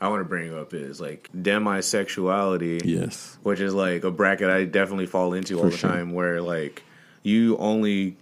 I 0.00 0.08
want 0.08 0.20
to 0.20 0.28
bring 0.28 0.54
up 0.56 0.72
is 0.72 1.00
like 1.00 1.28
demisexuality. 1.36 2.82
Yes. 2.84 3.36
which 3.42 3.60
is 3.60 3.74
like 3.74 4.04
a 4.04 4.10
bracket 4.10 4.48
I 4.48 4.64
definitely 4.64 5.06
fall 5.06 5.34
into 5.34 5.58
all 5.58 5.64
the 5.68 5.76
sure. 5.76 5.90
time 5.90 6.12
where 6.12 6.40
like 6.40 6.82
you 7.22 7.56
only 7.58 8.16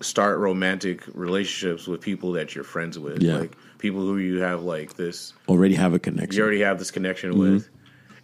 start 0.00 0.38
romantic 0.38 1.02
relationships 1.12 1.86
with 1.88 2.00
people 2.00 2.32
that 2.32 2.54
you're 2.54 2.64
friends 2.64 2.98
with. 2.98 3.22
Yeah. 3.22 3.38
Like 3.38 3.56
people 3.78 4.00
who 4.02 4.18
you 4.18 4.40
have 4.40 4.62
like 4.62 4.94
this 4.94 5.34
Already 5.48 5.74
have 5.74 5.92
a 5.94 5.98
connection. 5.98 6.36
you 6.36 6.42
already 6.42 6.60
have 6.60 6.78
this 6.78 6.90
connection 6.92 7.32
Mm-hmm. 7.32 7.54
with. 7.54 7.68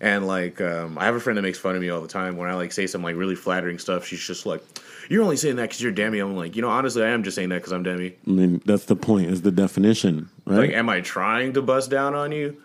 And 0.00 0.26
like 0.26 0.60
um, 0.60 0.98
I 0.98 1.04
have 1.06 1.14
a 1.14 1.20
friend 1.20 1.36
that 1.38 1.42
makes 1.42 1.58
fun 1.58 1.76
of 1.76 1.80
me 1.80 1.88
all 1.88 2.00
the 2.00 2.08
time 2.08 2.36
when 2.36 2.50
I 2.50 2.54
like 2.54 2.72
say 2.72 2.86
some 2.86 3.02
like 3.02 3.16
really 3.16 3.36
flattering 3.36 3.78
stuff. 3.78 4.04
She's 4.06 4.24
just 4.24 4.44
like, 4.44 4.62
"You're 5.08 5.22
only 5.22 5.36
saying 5.36 5.56
that 5.56 5.62
because 5.62 5.80
you're 5.80 5.92
Demi." 5.92 6.18
I'm 6.18 6.36
like, 6.36 6.56
you 6.56 6.62
know, 6.62 6.68
honestly, 6.68 7.04
I 7.04 7.08
am 7.08 7.22
just 7.22 7.36
saying 7.36 7.50
that 7.50 7.56
because 7.56 7.72
I'm 7.72 7.84
Demi. 7.84 8.14
I 8.26 8.30
mean, 8.30 8.60
that's 8.64 8.86
the 8.86 8.96
point, 8.96 9.30
is 9.30 9.42
the 9.42 9.52
definition, 9.52 10.28
right? 10.46 10.58
Like, 10.58 10.70
am 10.72 10.88
I 10.88 11.00
trying 11.00 11.52
to 11.54 11.62
bust 11.62 11.90
down 11.90 12.14
on 12.14 12.32
you? 12.32 12.60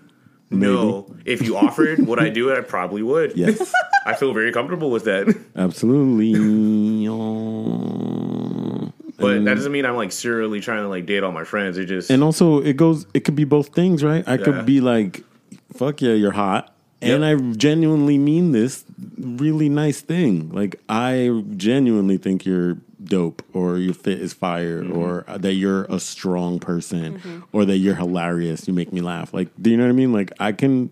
No. 0.51 1.15
If 1.25 1.43
you 1.43 1.55
offered, 1.57 1.99
would 2.07 2.19
I 2.19 2.29
do 2.29 2.49
it? 2.49 2.57
I 2.57 2.61
probably 2.61 3.03
would. 3.03 3.37
yes. 3.37 3.71
I 4.07 4.15
feel 4.15 4.33
very 4.33 4.51
comfortable 4.51 4.89
with 4.89 5.03
that. 5.05 5.27
Absolutely. 5.55 6.33
But 9.19 9.35
and, 9.35 9.47
that 9.47 9.55
doesn't 9.55 9.73
mean 9.73 9.85
I'm 9.85 9.97
like 9.97 10.13
serially 10.13 10.61
trying 10.61 10.81
to 10.83 10.87
like 10.87 11.05
date 11.05 11.23
all 11.23 11.33
my 11.33 11.43
friends. 11.43 11.77
It 11.77 11.85
just 11.87 12.09
and 12.09 12.23
also 12.23 12.61
it 12.61 12.77
goes 12.77 13.05
it 13.13 13.25
could 13.25 13.35
be 13.35 13.43
both 13.43 13.75
things, 13.75 14.01
right? 14.01 14.23
I 14.25 14.35
Yeah. 14.35 14.45
could 14.45 14.65
be 14.65 14.79
like, 14.79 15.25
fuck 15.73 16.01
yeah, 16.01 16.13
you're 16.13 16.31
hot. 16.31 16.73
And 17.01 17.23
I 17.25 17.35
genuinely 17.55 18.17
mean 18.17 18.51
this 18.51 18.83
really 19.17 19.69
nice 19.69 20.01
thing. 20.01 20.49
Like 20.51 20.79
I 20.89 21.43
genuinely 21.55 22.17
think 22.17 22.45
you're 22.45 22.77
dope 23.03 23.41
or 23.53 23.77
your 23.77 23.93
fit 23.93 24.19
is 24.19 24.33
fire 24.33 24.83
Mm-hmm. 24.83 24.97
or 24.97 25.23
that 25.37 25.53
you're 25.53 25.85
a 25.85 25.99
strong 25.99 26.59
person 26.59 27.43
or 27.53 27.63
that 27.65 27.77
you're 27.77 27.95
hilarious. 27.95 28.67
You 28.67 28.73
make 28.73 28.91
me 28.91 29.01
laugh. 29.01 29.33
Like 29.33 29.47
do 29.61 29.69
you 29.69 29.77
know 29.77 29.83
what 29.83 29.89
I 29.89 29.93
mean? 29.93 30.11
Like 30.13 30.31
I 30.39 30.51
can 30.51 30.89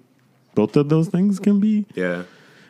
both 0.55 0.75
of 0.77 0.89
those 0.89 1.09
things 1.09 1.39
can 1.39 1.59
be 1.59 1.85
Yeah. 1.93 2.23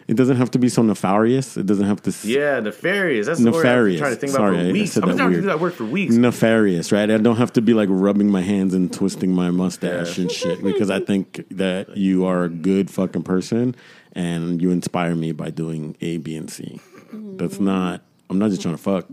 It 0.08 0.16
doesn't 0.16 0.38
have 0.38 0.52
to 0.52 0.60
be 0.60 0.70
so 0.70 0.82
nefarious. 0.84 1.58
It 1.58 1.66
doesn't 1.66 1.86
have 1.86 2.02
to 2.04 2.10
s- 2.10 2.24
Yeah, 2.26 2.60
nefarious. 2.62 3.28
That's 3.28 3.40
the 3.40 3.52
word 3.52 3.58
I've 3.58 3.64
been 3.64 3.70
Nefarious. 3.72 4.00
trying 4.00 4.14
to 4.14 4.20
think 4.20 4.32
about 4.34 4.40
Sorry, 4.40 4.58
I- 4.58 4.62
I 4.62 4.66
for 4.68 4.72
weeks. 4.74 4.92
said 4.92 5.04
I've 5.04 5.08
been 5.10 5.18
that 5.18 5.24
trying 5.24 5.30
to 5.32 5.36
weird. 5.36 5.44
do 5.44 5.48
that 5.50 5.60
word 5.60 5.74
for 5.74 5.86
weeks. 5.86 6.16
nefarious, 6.16 6.92
right? 6.92 7.12
I 7.12 7.18
don't 7.18 7.36
have 7.38 7.54
to 7.54 7.62
be 7.62 7.74
like 7.74 7.90
rubbing 7.92 8.30
my 8.30 8.42
hands 8.42 8.74
and 8.74 8.92
twisting 8.92 9.32
my 9.34 9.52
mustache 9.52 10.18
and 10.18 10.32
shit 10.32 10.64
because 10.64 10.90
I 10.90 11.00
think 11.02 11.46
that 11.52 11.98
you 11.98 12.26
are 12.26 12.46
a 12.46 12.50
good 12.50 12.90
fucking 12.90 13.24
person 13.24 13.76
and 14.14 14.62
you 14.62 14.72
inspire 14.72 15.16
me 15.16 15.32
by 15.34 15.50
doing 15.50 15.96
A, 16.02 16.18
B, 16.18 16.36
and 16.36 16.50
C. 16.50 16.80
That's 17.14 17.60
not. 17.60 18.02
I'm 18.30 18.40
not 18.40 18.50
just 18.50 18.62
trying 18.62 18.76
to 18.76 18.82
fuck, 18.82 19.06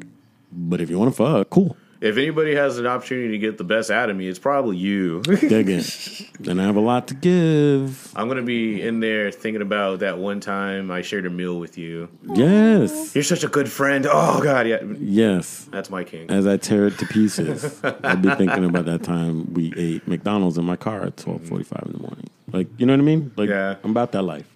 but 0.53 0.80
if 0.80 0.90
you 0.90 0.99
want 0.99 1.11
to 1.14 1.16
fuck, 1.16 1.51
cool. 1.51 1.76
If 2.05 2.18
anybody 2.18 2.55
has 2.55 2.76
an 2.78 2.86
opportunity 2.86 3.28
to 3.30 3.38
get 3.38 3.57
the 3.57 3.64
best 3.64 3.90
out 3.90 4.11
of 4.11 4.16
me, 4.16 4.28
it's 4.28 4.38
probably 4.38 4.76
you. 4.76 5.22
Dig 5.22 5.70
it. 5.70 6.28
And 6.46 6.61
I 6.61 6.64
have 6.66 6.76
a 6.76 6.80
lot 6.80 7.09
to 7.09 7.14
give. 7.14 8.12
I'm 8.14 8.28
gonna 8.28 8.42
be 8.42 8.82
in 8.82 9.00
there 9.00 9.30
thinking 9.30 9.62
about 9.62 10.00
that 10.00 10.18
one 10.18 10.38
time 10.38 10.90
I 10.90 11.00
shared 11.00 11.24
a 11.24 11.30
meal 11.30 11.59
with 11.59 11.78
you. 11.78 12.11
Yes, 12.34 13.14
You're 13.14 13.24
such 13.24 13.42
a 13.42 13.48
good 13.48 13.70
friend. 13.72 14.07
Oh 14.07 14.42
God, 14.42 14.66
yeah, 14.66 14.82
yes. 14.98 15.66
that's 15.70 15.88
my 15.88 16.05
king. 16.05 16.30
As 16.30 16.46
I 16.46 16.59
tear 16.59 16.88
it 16.88 16.98
to 16.98 17.07
pieces, 17.07 17.80
I'll 18.05 18.18
be 18.18 18.28
thinking 18.34 18.66
about 18.66 18.84
that 18.84 19.02
time 19.02 19.55
we 19.55 19.72
ate 19.74 20.07
McDonald's 20.07 20.59
in 20.59 20.66
my 20.66 20.76
car 20.76 21.05
at 21.05 21.16
12:45 21.16 21.86
in 21.86 21.92
the 21.92 21.98
morning. 22.00 22.28
Like, 22.52 22.68
you 22.76 22.84
know 22.84 22.92
what 22.92 23.00
I 23.00 23.05
mean? 23.05 23.32
Like, 23.36 23.48
Yeah. 23.48 23.76
I'm 23.82 23.92
about 23.92 24.12
that 24.12 24.22
life. 24.24 24.46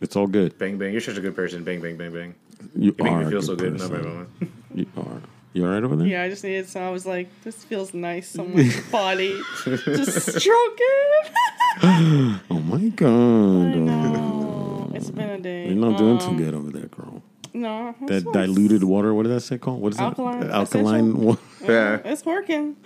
It's 0.00 0.14
all 0.14 0.28
good. 0.28 0.56
Bang 0.56 0.78
bang. 0.78 0.92
You're 0.92 1.00
such 1.00 1.16
a 1.16 1.20
good 1.20 1.34
person. 1.34 1.64
Bang 1.64 1.80
bang 1.80 1.96
bang 1.96 2.12
bang. 2.12 2.34
You, 2.76 2.94
You 2.96 3.04
make 3.04 3.16
me 3.24 3.30
feel 3.30 3.42
so 3.42 3.56
good. 3.56 3.72
Person. 3.72 3.92
no, 3.92 3.98
no, 4.02 4.26
no. 4.40 4.48
You 4.76 4.86
are. 4.96 5.20
You 5.52 5.66
all 5.66 5.72
right 5.72 5.82
over 5.84 5.96
there? 5.96 6.06
Yeah, 6.06 6.22
I 6.22 6.28
just 6.30 6.44
needed 6.44 6.68
so 6.68 6.80
I 6.80 6.90
was 6.90 7.04
like, 7.04 7.28
this 7.44 7.62
feels 7.64 7.92
nice 7.92 8.38
on 8.38 8.54
my 8.56 8.70
body. 8.90 9.38
just 9.64 10.38
stroke 10.40 10.78
it. 10.78 11.32
Oh 12.50 12.60
my 12.64 12.88
god. 12.88 13.08
I 13.08 13.74
know. 13.76 14.90
It's 14.94 15.10
been 15.10 15.30
a 15.30 15.38
day. 15.40 15.66
You're 15.66 15.74
not 15.74 15.98
doing 15.98 16.18
Um, 16.20 16.36
too 16.36 16.36
good 16.44 16.54
over 16.54 16.70
there, 16.70 16.86
girl. 16.86 17.22
No. 17.54 17.94
That 18.06 18.18
it's- 18.18 18.32
diluted 18.32 18.84
water, 18.84 19.12
what 19.14 19.24
does 19.24 19.32
that 19.32 19.40
say 19.42 19.58
called? 19.58 19.80
What 19.80 19.92
is 19.94 19.98
Alkaline, 20.00 20.42
it? 20.44 20.50
Alkaline 20.50 20.94
essential. 21.10 21.20
water. 21.26 21.40
Yeah. 21.62 22.00
It's 22.12 22.24
working. 22.24 22.76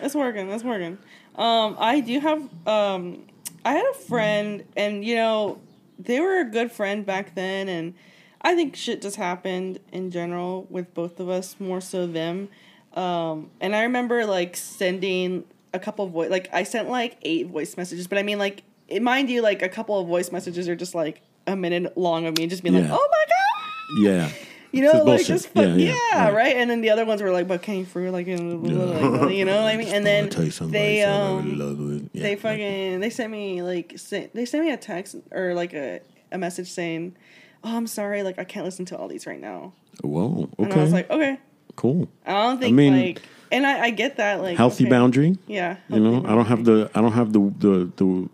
It's 0.00 0.14
working. 0.14 0.50
It's 0.50 0.64
working. 0.64 0.98
Um, 1.36 1.76
I 1.78 2.00
do 2.00 2.18
have. 2.20 2.42
Um, 2.66 3.24
I 3.64 3.72
had 3.72 3.84
a 3.86 3.94
friend, 3.94 4.64
and 4.76 5.04
you 5.04 5.14
know, 5.16 5.60
they 5.98 6.20
were 6.20 6.40
a 6.40 6.44
good 6.44 6.70
friend 6.72 7.04
back 7.06 7.34
then, 7.34 7.68
and 7.68 7.94
I 8.40 8.54
think 8.54 8.76
shit 8.76 9.02
just 9.02 9.16
happened 9.16 9.80
in 9.92 10.10
general 10.10 10.66
with 10.70 10.94
both 10.94 11.18
of 11.20 11.28
us, 11.28 11.56
more 11.58 11.80
so 11.80 12.06
them. 12.06 12.48
Um, 12.94 13.50
and 13.60 13.74
I 13.74 13.82
remember 13.82 14.24
like 14.26 14.56
sending 14.56 15.44
a 15.74 15.78
couple 15.78 16.04
of 16.04 16.12
voice, 16.12 16.30
like 16.30 16.48
I 16.52 16.62
sent 16.62 16.88
like 16.88 17.16
eight 17.22 17.48
voice 17.48 17.76
messages, 17.76 18.06
but 18.06 18.18
I 18.18 18.22
mean, 18.22 18.38
like, 18.38 18.62
it, 18.88 19.02
mind 19.02 19.28
you, 19.28 19.42
like 19.42 19.62
a 19.62 19.68
couple 19.68 19.98
of 20.00 20.06
voice 20.06 20.32
messages 20.32 20.68
are 20.68 20.76
just 20.76 20.94
like 20.94 21.20
a 21.46 21.56
minute 21.56 21.96
long 21.96 22.26
of 22.26 22.38
me 22.38 22.46
just 22.46 22.62
being 22.62 22.74
like, 22.74 22.90
"Oh 22.90 23.08
my 23.10 23.24
god." 23.28 24.02
Yeah. 24.02 24.30
You 24.70 24.82
know, 24.82 24.92
like 24.92 25.04
bullshit. 25.04 25.26
just. 25.26 25.48
Yeah, 25.54 25.62
Yeah, 25.62 25.74
yeah, 25.76 25.94
yeah. 26.12 26.28
right. 26.30 26.56
And 26.56 26.70
then 26.70 26.80
the 26.80 26.90
other 26.90 27.04
ones 27.04 27.22
were 27.22 27.32
like, 27.32 27.48
"But 27.48 27.62
can 27.62 27.76
you 27.76 27.84
free 27.84 28.10
like, 28.10 28.26
you 28.26 28.36
know, 28.36 28.56
like, 28.56 29.34
you 29.34 29.44
know 29.44 29.62
what 29.62 29.74
I 29.74 29.76
mean?" 29.76 29.88
And 29.94 30.06
then 30.06 30.28
tell 30.28 30.44
you 30.44 30.50
something 30.50 30.72
they 30.72 31.02
about 31.02 31.44
yourself, 31.44 31.78
I 31.78 31.82
um. 31.82 32.10
Yeah, 32.12 32.22
they 32.22 32.36
fucking 32.36 33.00
they 33.00 33.10
sent 33.10 33.32
me 33.32 33.62
like 33.62 33.94
sent, 33.98 34.34
they 34.34 34.44
sent 34.44 34.64
me 34.64 34.70
a 34.70 34.76
text 34.76 35.16
or 35.30 35.54
like 35.54 35.72
a 35.74 36.00
a 36.30 36.38
message 36.38 36.70
saying, 36.70 37.16
"Oh, 37.64 37.76
I'm 37.76 37.86
sorry, 37.86 38.22
like 38.22 38.38
I 38.38 38.44
can't 38.44 38.64
listen 38.64 38.84
to 38.86 38.96
all 38.96 39.08
these 39.08 39.26
right 39.26 39.40
now." 39.40 39.72
Whoa. 40.02 40.48
And 40.58 40.66
I 40.66 40.70
Okay. 40.70 40.80
was 40.82 40.92
like, 40.92 41.10
"Okay." 41.10 41.38
cool. 41.76 42.08
I 42.26 42.32
don't 42.32 42.58
think 42.58 42.72
I 42.72 42.74
mean, 42.74 42.92
like, 43.00 43.22
and 43.52 43.64
I, 43.64 43.84
I 43.84 43.90
get 43.90 44.16
that 44.16 44.42
like 44.42 44.56
Healthy 44.56 44.84
okay. 44.84 44.90
boundary. 44.90 45.38
Yeah, 45.46 45.76
You 45.88 46.00
know, 46.00 46.12
healthy 46.14 46.26
I 46.28 46.34
don't 46.34 46.46
have 46.46 46.64
the 46.64 46.90
I 46.94 47.00
don't 47.00 47.12
have 47.12 47.32
the 47.32 47.40
the 47.58 47.92
the 47.96 48.28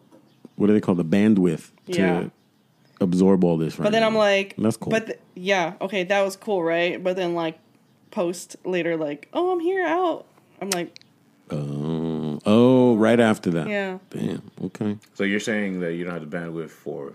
what 0.56 0.68
do 0.68 0.72
they 0.72 0.80
call 0.80 0.94
the 0.94 1.04
bandwidth 1.04 1.70
to 1.92 2.00
Yeah. 2.00 2.24
absorb 3.02 3.44
all 3.44 3.58
this 3.58 3.78
right 3.78 3.84
But 3.84 3.92
then 3.92 4.00
now. 4.00 4.06
I'm 4.06 4.14
like, 4.16 4.54
That's 4.56 4.78
cool. 4.78 4.90
But 4.90 5.06
th- 5.06 5.18
yeah, 5.34 5.74
okay, 5.82 6.04
that 6.04 6.22
was 6.22 6.36
cool, 6.36 6.62
right? 6.64 7.02
But 7.02 7.16
then 7.16 7.34
like 7.34 7.58
post 8.10 8.56
later, 8.64 8.96
like, 8.96 9.28
"Oh, 9.34 9.52
I'm 9.52 9.60
here 9.60 9.84
out." 9.86 10.24
I'm 10.62 10.70
like, 10.70 10.98
Oh, 11.50 12.38
oh, 12.46 12.96
right 12.96 13.20
after 13.20 13.50
that. 13.50 13.68
Yeah. 13.68 13.98
Damn. 14.08 14.42
Okay. 14.62 14.96
So 15.12 15.24
you're 15.24 15.40
saying 15.40 15.80
that 15.80 15.92
you 15.94 16.04
don't 16.04 16.14
have 16.14 16.30
the 16.30 16.34
bandwidth 16.36 16.70
for 16.70 17.12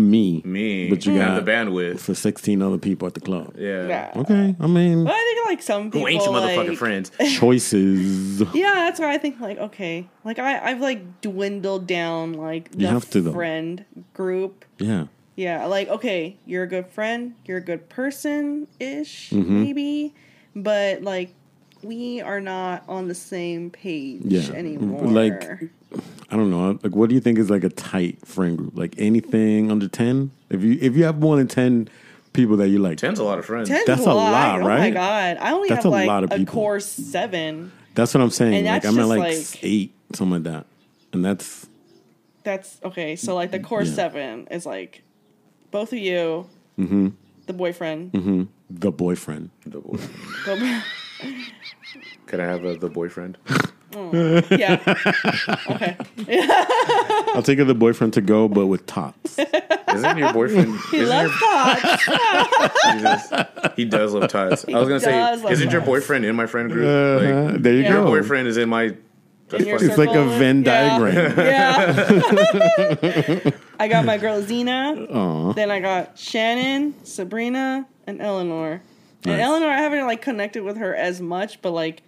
Me. 0.00 0.40
me, 0.44 0.88
But 0.90 1.04
you 1.06 1.16
got 1.16 1.44
the 1.44 1.50
bandwidth. 1.50 2.00
for 2.00 2.14
16 2.14 2.62
other 2.62 2.78
people 2.78 3.06
at 3.06 3.14
the 3.14 3.20
club. 3.20 3.54
Yeah. 3.58 3.86
yeah. 3.86 4.12
Okay. 4.16 4.54
I 4.58 4.66
mean, 4.66 5.04
But 5.04 5.12
I 5.14 5.18
think 5.34 5.48
like 5.48 5.62
some 5.62 5.84
people 5.90 6.00
Who 6.02 6.06
ain't 6.08 6.22
your 6.24 6.32
motherfucking 6.34 6.68
like, 6.70 6.78
friends? 6.78 7.10
choices. 7.38 8.40
Yeah, 8.54 8.74
that's 8.74 9.00
why 9.00 9.12
I 9.12 9.18
think 9.18 9.40
like 9.40 9.58
okay, 9.58 10.08
like 10.24 10.38
I 10.38 10.58
I've 10.70 10.80
like 10.80 11.20
dwindled 11.20 11.86
down 11.86 12.32
like 12.34 12.70
the 12.72 12.78
You 12.80 12.86
have 12.88 13.08
to, 13.10 13.20
though. 13.20 13.32
friend 13.32 13.84
group. 14.14 14.64
Yeah. 14.78 15.06
Yeah, 15.36 15.66
like 15.66 15.88
okay, 15.88 16.36
you're 16.46 16.64
a 16.64 16.68
good 16.68 16.86
friend, 16.88 17.34
you're 17.46 17.58
a 17.58 17.62
good 17.64 17.88
person 17.88 18.66
ish 18.78 19.30
Mm-hmm. 19.30 19.62
maybe, 19.62 20.14
but 20.56 21.02
like 21.02 21.34
we 21.82 22.20
are 22.20 22.40
not 22.40 22.84
on 22.88 23.08
the 23.08 23.14
same 23.14 23.70
page 23.70 24.20
Yeah. 24.24 24.52
anymore. 24.52 25.06
Like, 25.06 25.70
I 26.30 26.36
don't 26.36 26.50
know. 26.50 26.78
Like, 26.82 26.94
what 26.94 27.08
do 27.08 27.14
you 27.14 27.20
think 27.20 27.38
is 27.38 27.50
like 27.50 27.64
a 27.64 27.68
tight 27.70 28.24
friend 28.26 28.56
group? 28.56 28.76
Like 28.76 28.94
anything 28.98 29.70
under 29.70 29.88
10? 29.88 30.30
If 30.50 30.62
you 30.62 30.78
if 30.80 30.96
you 30.96 31.04
have 31.04 31.18
more 31.20 31.36
than 31.36 31.48
10 31.48 31.88
people 32.32 32.56
that 32.58 32.68
you 32.68 32.78
like, 32.78 32.98
Ten's 32.98 33.18
a 33.18 33.24
lot 33.24 33.38
of 33.38 33.44
friends. 33.46 33.68
Ten's 33.68 33.84
That's 33.86 34.06
a 34.06 34.14
lot, 34.14 34.60
right? 34.60 34.76
Oh 34.78 34.80
my 34.80 34.90
god, 34.90 35.36
I 35.40 35.52
only 35.52 35.68
That's 35.68 35.84
have 35.84 35.92
a 35.92 35.96
like 35.96 36.06
lot 36.06 36.22
of 36.24 36.30
a 36.32 36.36
people. 36.36 36.52
core 36.54 36.78
seven. 36.80 37.72
that's 37.94 38.14
what 38.14 38.20
I'm 38.22 38.30
saying. 38.30 38.54
And 38.54 38.66
Like 38.66 38.82
that's 38.82 38.92
I'm 38.94 38.98
at 38.98 39.02
just, 39.02 39.08
like, 39.08 39.20
like- 39.54 39.64
eight, 39.64 39.94
something 40.14 40.42
like 40.44 40.52
that. 40.52 40.66
And 41.12 41.24
that's 41.24 41.66
That's 42.44 42.78
okay. 42.84 43.16
So 43.16 43.34
like 43.34 43.50
the 43.50 43.58
core 43.60 43.82
Yeah. 43.82 43.92
seven 43.92 44.46
is 44.52 44.64
like 44.64 45.02
both 45.72 45.92
of 45.92 45.98
you, 45.98 46.46
Mm-hmm. 46.78 47.08
the 47.46 47.52
boyfriend, 47.52 48.12
the 48.70 48.90
boyfriend. 48.92 49.50
The 49.66 49.80
boy- 49.80 49.98
the- 50.46 50.82
Can 52.26 52.40
I 52.40 52.44
have 52.44 52.64
a, 52.64 52.76
the 52.76 52.88
boyfriend? 52.88 53.36
yeah, 53.92 54.78
okay. 55.70 55.96
I'll 57.34 57.42
take 57.42 57.58
the 57.58 57.74
boyfriend 57.76 58.12
to 58.14 58.20
go, 58.20 58.48
but 58.48 58.66
with 58.66 58.86
tots. 58.86 59.38
Isn't 59.38 60.18
your 60.18 60.32
boyfriend? 60.32 60.78
He 60.90 60.98
isn't 60.98 61.16
loves 61.16 61.32
tots. 61.38 62.04
Jesus, 62.92 63.32
he 63.76 63.84
does 63.84 64.14
love 64.14 64.30
ties. 64.30 64.64
I 64.66 64.78
was 64.78 64.88
gonna 64.88 65.00
say, 65.00 65.50
isn't 65.52 65.70
your 65.72 65.80
boyfriend 65.80 66.24
in 66.24 66.36
my 66.36 66.46
friend 66.46 66.70
group? 66.70 66.86
Uh-huh. 66.86 67.52
Like, 67.52 67.62
there 67.62 67.74
you 67.74 67.82
Yeah. 67.82 67.94
your 67.94 68.04
boyfriend 68.04 68.46
is 68.48 68.56
in 68.56 68.68
my. 68.68 68.94
In 69.52 69.66
your 69.66 69.82
It's 69.84 69.98
like 69.98 70.10
a. 70.14 70.24
Venn 70.38 70.62
Yeah. 70.62 70.98
diagram. 70.98 71.38
Yeah. 71.38 73.50
I 73.80 73.88
got 73.88 74.04
my 74.04 74.16
girl 74.18 74.40
Zena. 74.42 74.94
Aw. 75.10 75.52
Then 75.54 75.70
I 75.72 75.80
got 75.80 76.16
Shannon, 76.18 76.94
Sabrina, 77.04 77.86
and 78.06 78.20
Eleanor. 78.20 78.80
And 79.24 79.36
Nice. 79.36 79.44
Eleanor, 79.44 79.66
I 79.68 79.78
haven't 79.78 80.06
like 80.06 80.22
connected 80.22 80.62
with 80.62 80.76
her 80.76 80.94
as 80.94 81.20
much, 81.20 81.60
but 81.62 81.72
like 81.72 82.02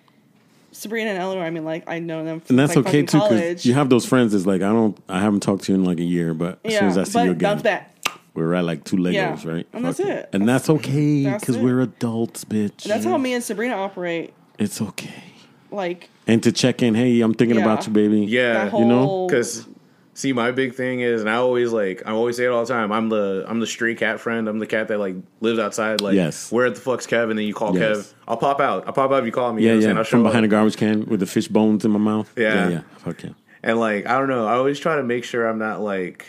Sabrina 0.72 1.10
and 1.10 1.18
Eleanor, 1.18 1.42
I 1.44 1.50
mean, 1.50 1.64
like 1.64 1.84
I 1.88 1.98
know 1.98 2.24
them. 2.24 2.42
And 2.48 2.58
that's 2.58 2.74
like, 2.76 2.86
okay 2.86 3.02
too, 3.02 3.20
because 3.20 3.64
you 3.64 3.74
have 3.74 3.88
those 3.90 4.04
friends. 4.06 4.34
It's 4.34 4.46
like 4.46 4.62
I 4.62 4.68
don't, 4.70 4.96
I 5.08 5.20
haven't 5.20 5.40
talked 5.40 5.64
to 5.64 5.72
you 5.72 5.78
in 5.78 5.84
like 5.84 5.98
a 6.00 6.04
year, 6.04 6.34
but 6.34 6.58
as 6.64 6.74
soon 6.78 6.88
as 6.88 6.98
I 6.98 7.04
see 7.04 7.22
you 7.24 7.30
again, 7.32 7.38
bounce 7.38 7.62
back. 7.62 7.94
we're 8.34 8.54
at 8.54 8.64
like 8.64 8.84
two 8.84 8.96
Legos, 8.96 9.44
Yeah. 9.44 9.50
right? 9.50 9.66
And 9.72 9.84
that's 9.84 9.98
Fuck 9.98 10.08
it. 10.08 10.28
And 10.32 10.48
that's 10.48 10.68
okay 10.70 11.32
because 11.38 11.58
we're 11.58 11.80
adults, 11.80 12.44
bitch. 12.44 12.84
That's 12.84 13.04
how 13.04 13.16
me 13.18 13.34
and 13.34 13.44
Sabrina 13.44 13.76
operate. 13.76 14.32
It's 14.58 14.80
okay. 14.80 15.24
Like 15.70 16.10
And 16.26 16.42
to 16.42 16.52
check 16.52 16.82
in, 16.82 16.94
hey, 16.94 17.20
I'm 17.20 17.34
thinking 17.34 17.56
Yeah. 17.56 17.64
about 17.64 17.86
you, 17.86 17.92
baby. 17.92 18.20
Yeah, 18.26 18.66
that 18.70 18.78
you 18.78 18.84
know? 18.84 19.26
Because 19.26 19.66
see, 20.14 20.32
my 20.32 20.50
big 20.50 20.74
thing 20.74 21.00
is, 21.00 21.20
and 21.20 21.30
I 21.30 21.36
always 21.36 21.72
like, 21.72 22.02
I 22.06 22.10
always 22.12 22.36
say 22.36 22.44
it 22.44 22.48
all 22.48 22.64
the 22.64 22.72
time. 22.72 22.92
I'm 22.92 23.08
the 23.08 23.44
I'm 23.48 23.60
the 23.60 23.66
stray 23.66 23.94
cat 23.94 24.20
friend. 24.20 24.48
I'm 24.48 24.58
the 24.58 24.66
cat 24.66 24.88
that 24.88 24.98
like 24.98 25.16
lives 25.40 25.58
outside. 25.58 26.00
Like, 26.00 26.14
Yes. 26.14 26.50
where 26.52 26.68
the 26.70 26.80
fuck's 26.80 27.06
Kev? 27.06 27.30
And 27.30 27.38
then 27.38 27.46
you 27.46 27.54
call 27.54 27.76
Yes. 27.76 27.98
Kev. 27.98 28.14
I'll 28.28 28.36
pop 28.36 28.60
out. 28.60 28.86
I'll 28.86 28.92
pop 28.92 29.10
out 29.10 29.20
if 29.20 29.26
you 29.26 29.32
call 29.32 29.52
me. 29.52 29.62
yeah, 29.64 29.72
you 29.74 29.80
know 29.80 29.80
what 29.80 29.84
I'm 29.84 29.94
yeah. 29.94 29.98
I'll 30.00 30.04
From 30.04 30.20
show 30.20 30.24
behind 30.24 30.44
a 30.44 30.48
garbage 30.48 30.76
can 30.76 31.06
with 31.06 31.20
the 31.20 31.26
fish 31.26 31.48
bones 31.48 31.84
in 31.84 31.90
my 31.90 31.98
mouth. 31.98 32.32
Yeah. 32.36 32.54
yeah, 32.54 32.68
yeah. 32.68 32.80
Fuck 32.98 33.22
yeah. 33.24 33.30
And 33.62 33.78
like, 33.78 34.06
I 34.06 34.18
don't 34.18 34.28
know. 34.28 34.46
I 34.46 34.54
always 34.54 34.78
try 34.80 34.96
to 34.96 35.02
make 35.02 35.24
sure 35.24 35.46
I'm 35.48 35.58
not 35.58 35.80
like 35.80 36.26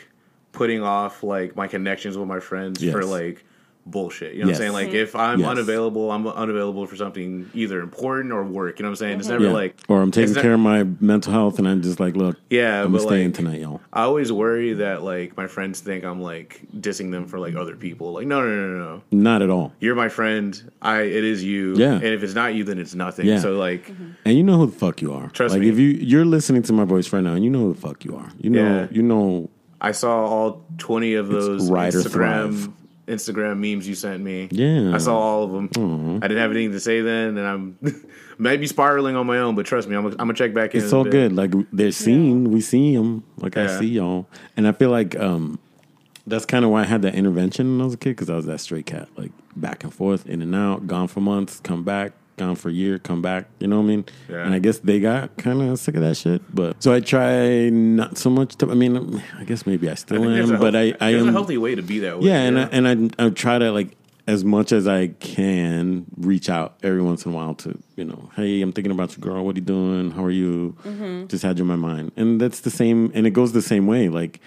putting 0.51 0.83
off 0.83 1.23
like 1.23 1.55
my 1.55 1.67
connections 1.67 2.17
with 2.17 2.27
my 2.27 2.39
friends 2.39 2.81
Yes. 2.83 2.93
for 2.93 3.03
like 3.03 3.43
bullshit. 3.85 4.33
You 4.33 4.43
know 4.43 4.47
Yes. 4.49 4.59
what 4.59 4.65
I'm 4.67 4.73
saying? 4.73 4.87
Like, 4.87 4.95
if 4.95 5.15
I'm 5.15 5.39
Yes. 5.41 5.49
unavailable, 5.49 6.11
I'm 6.11 6.25
unavailable 6.27 6.85
for 6.85 6.95
something 6.95 7.49
either 7.53 7.81
important 7.81 8.31
or 8.31 8.43
work. 8.43 8.79
You 8.79 8.83
know 8.83 8.89
what 8.89 8.91
I'm 8.93 8.95
saying? 8.95 9.19
It's 9.19 9.27
mm-hmm. 9.27 9.33
never 9.33 9.45
Yeah. 9.45 9.53
like, 9.53 9.75
or 9.87 10.01
I'm 10.01 10.11
taking 10.11 10.29
it's 10.29 10.35
not- 10.35 10.41
care 10.41 10.53
of 10.53 10.59
my 10.59 10.85
mental 11.01 11.33
health, 11.33 11.59
and 11.59 11.67
I'm 11.67 11.81
just 11.81 11.99
like, 11.99 12.15
look, 12.15 12.37
Yeah, 12.49 12.83
I'm 12.83 12.97
staying 12.99 13.27
like, 13.27 13.33
tonight, 13.35 13.59
y'all. 13.61 13.81
I 13.91 14.03
always 14.03 14.31
worry 14.31 14.73
that 14.73 15.03
like 15.03 15.35
my 15.35 15.47
friends 15.47 15.81
think 15.81 16.03
I'm 16.05 16.21
like 16.21 16.61
dissing 16.79 17.11
them 17.11 17.25
for 17.25 17.39
like 17.39 17.55
other 17.55 17.75
people. 17.75 18.13
Like, 18.13 18.27
no, 18.27 18.41
no, 18.41 18.47
no, 18.47 18.67
no, 18.77 18.79
no. 18.79 19.01
Not 19.11 19.41
at 19.41 19.49
all. 19.49 19.73
You're 19.79 19.95
my 19.95 20.09
friend. 20.09 20.61
I 20.81 21.01
it 21.01 21.23
is 21.23 21.43
you. 21.43 21.75
Yeah. 21.75 21.93
And 21.95 22.03
if 22.05 22.23
it's 22.23 22.35
not 22.35 22.53
you, 22.55 22.63
then 22.63 22.79
it's 22.79 22.95
nothing. 22.95 23.25
Yeah. 23.25 23.39
So 23.39 23.57
like, 23.57 23.87
mm-hmm. 23.89 24.11
And 24.25 24.37
you 24.37 24.43
know 24.43 24.57
who 24.59 24.67
the 24.67 24.71
fuck 24.71 25.01
you 25.01 25.11
are. 25.13 25.29
Trust 25.29 25.53
like 25.53 25.61
me. 25.61 25.69
if 25.69 25.77
you 25.77 25.89
you're 25.89 26.25
listening 26.25 26.61
to 26.63 26.73
my 26.73 26.85
voice 26.85 27.11
right 27.11 27.23
now, 27.23 27.33
and 27.33 27.43
you 27.43 27.49
know 27.49 27.59
who 27.59 27.73
the 27.73 27.81
fuck 27.81 28.05
you 28.05 28.15
are. 28.15 28.29
You 28.39 28.49
know, 28.49 28.63
Yeah. 28.63 28.87
you 28.91 29.01
know. 29.01 29.49
I 29.81 29.91
saw 29.91 30.25
all 30.25 30.65
twenty 30.77 31.13
of 31.15 31.27
those 31.27 31.69
ride 31.69 31.93
Instagram 31.93 32.11
thrive. 32.11 32.69
Instagram 33.07 33.59
memes 33.59 33.87
you 33.87 33.95
sent 33.95 34.23
me. 34.23 34.47
Yeah. 34.51 34.93
I 34.93 34.97
saw 34.97 35.17
all 35.17 35.43
of 35.43 35.51
them. 35.51 36.17
I 36.23 36.27
didn't 36.27 36.41
have 36.41 36.51
anything 36.51 36.71
to 36.71 36.79
say 36.79 37.01
then, 37.01 37.37
and 37.37 37.47
I'm 37.47 37.77
maybe 38.37 38.67
spiraling 38.67 39.15
on 39.15 39.27
my 39.27 39.37
own. 39.37 39.55
But 39.55 39.65
trust 39.65 39.87
me, 39.87 39.95
I'm 39.95 40.03
gonna, 40.03 40.15
I'm 40.15 40.27
gonna 40.27 40.33
check 40.33 40.53
back 40.53 40.73
in. 40.73 40.83
It's 40.83 40.93
all 40.93 41.03
good. 41.03 41.33
Like 41.33 41.51
they're 41.71 41.91
seen, 41.91 42.51
we 42.51 42.61
see 42.61 42.95
them. 42.95 43.23
Like 43.37 43.57
I 43.57 43.79
see 43.79 43.87
y'all, 43.87 44.27
and 44.55 44.67
I 44.67 44.71
feel 44.71 44.89
like 44.89 45.19
um, 45.19 45.59
that's 46.25 46.45
kind 46.45 46.63
of 46.63 46.71
why 46.71 46.81
I 46.81 46.85
had 46.85 47.01
that 47.01 47.15
intervention 47.15 47.73
when 47.73 47.81
I 47.81 47.85
was 47.85 47.93
a 47.93 47.97
kid 47.97 48.11
because 48.11 48.29
I 48.29 48.35
was 48.35 48.45
that 48.45 48.59
stray 48.59 48.83
cat, 48.83 49.09
like 49.17 49.31
back 49.55 49.83
and 49.83 49.93
forth, 49.93 50.25
in 50.25 50.41
and 50.41 50.55
out, 50.55 50.87
gone 50.87 51.07
for 51.07 51.19
months, 51.19 51.59
come 51.59 51.83
back, 51.83 52.13
gone 52.37 52.55
for 52.55 52.69
a 52.69 52.73
year, 52.73 52.99
come 52.99 53.21
back. 53.21 53.45
You 53.59 53.67
know 53.67 53.77
what 53.77 53.83
I 53.83 53.87
mean? 53.87 54.05
Yeah. 54.29 54.45
And 54.45 54.53
I 54.53 54.59
guess 54.59 54.79
they 54.79 54.99
got 54.99 55.37
kind 55.37 55.61
of 55.61 55.79
sick 55.79 55.95
of 55.95 56.01
that 56.01 56.17
shit. 56.17 56.41
But 56.53 56.81
so 56.81 56.93
I 56.93 56.99
try 56.99 57.69
not 57.69 58.17
so 58.17 58.29
much. 58.29 58.55
to 58.57 58.69
I 58.71 58.73
mean, 58.73 59.21
I 59.37 59.43
guess 59.43 59.65
maybe 59.65 59.87
I 59.87 59.91
I 59.91 59.95
still 59.95 60.21
think 60.21 60.33
there's 60.33 60.49
a 60.49 60.55
am, 60.55 60.59
but 60.59 60.75
I 60.75 60.85
healthy- 60.85 61.01
I 61.01 61.11
there's 61.11 61.23
am 61.23 61.29
a 61.29 61.31
healthy 61.31 61.57
way 61.57 61.75
to 61.75 61.81
be 61.81 61.99
that 61.99 62.19
way. 62.19 62.27
yeah, 62.27 62.41
and 62.41 62.59
I, 62.59 62.63
and 62.71 63.11
I 63.19 63.25
I 63.25 63.29
try 63.29 63.57
to 63.59 63.71
like 63.71 63.95
as 64.25 64.45
much 64.45 64.71
as 64.71 64.87
I 64.87 65.07
can 65.07 66.05
reach 66.17 66.49
out 66.49 66.77
every 66.81 67.01
once 67.01 67.25
in 67.25 67.33
a 67.33 67.35
while 67.35 67.55
to 67.55 67.77
you 67.97 68.05
know, 68.05 68.29
hey, 68.35 68.61
I'm 68.61 68.71
thinking 68.71 68.91
about 68.91 69.15
you, 69.15 69.21
girl. 69.21 69.43
What 69.45 69.55
are 69.55 69.59
you 69.59 69.65
doing? 69.65 70.11
How 70.11 70.23
are 70.23 70.31
you? 70.31 70.75
Mm-hmm. 70.83 71.27
Just 71.27 71.43
had 71.43 71.57
you 71.59 71.63
in 71.63 71.67
my 71.67 71.75
mind, 71.75 72.13
and 72.15 72.39
that's 72.39 72.61
the 72.61 72.71
same, 72.71 73.11
and 73.13 73.27
it 73.27 73.31
goes 73.31 73.51
the 73.51 73.61
same 73.61 73.85
way. 73.85 74.09
Like, 74.09 74.39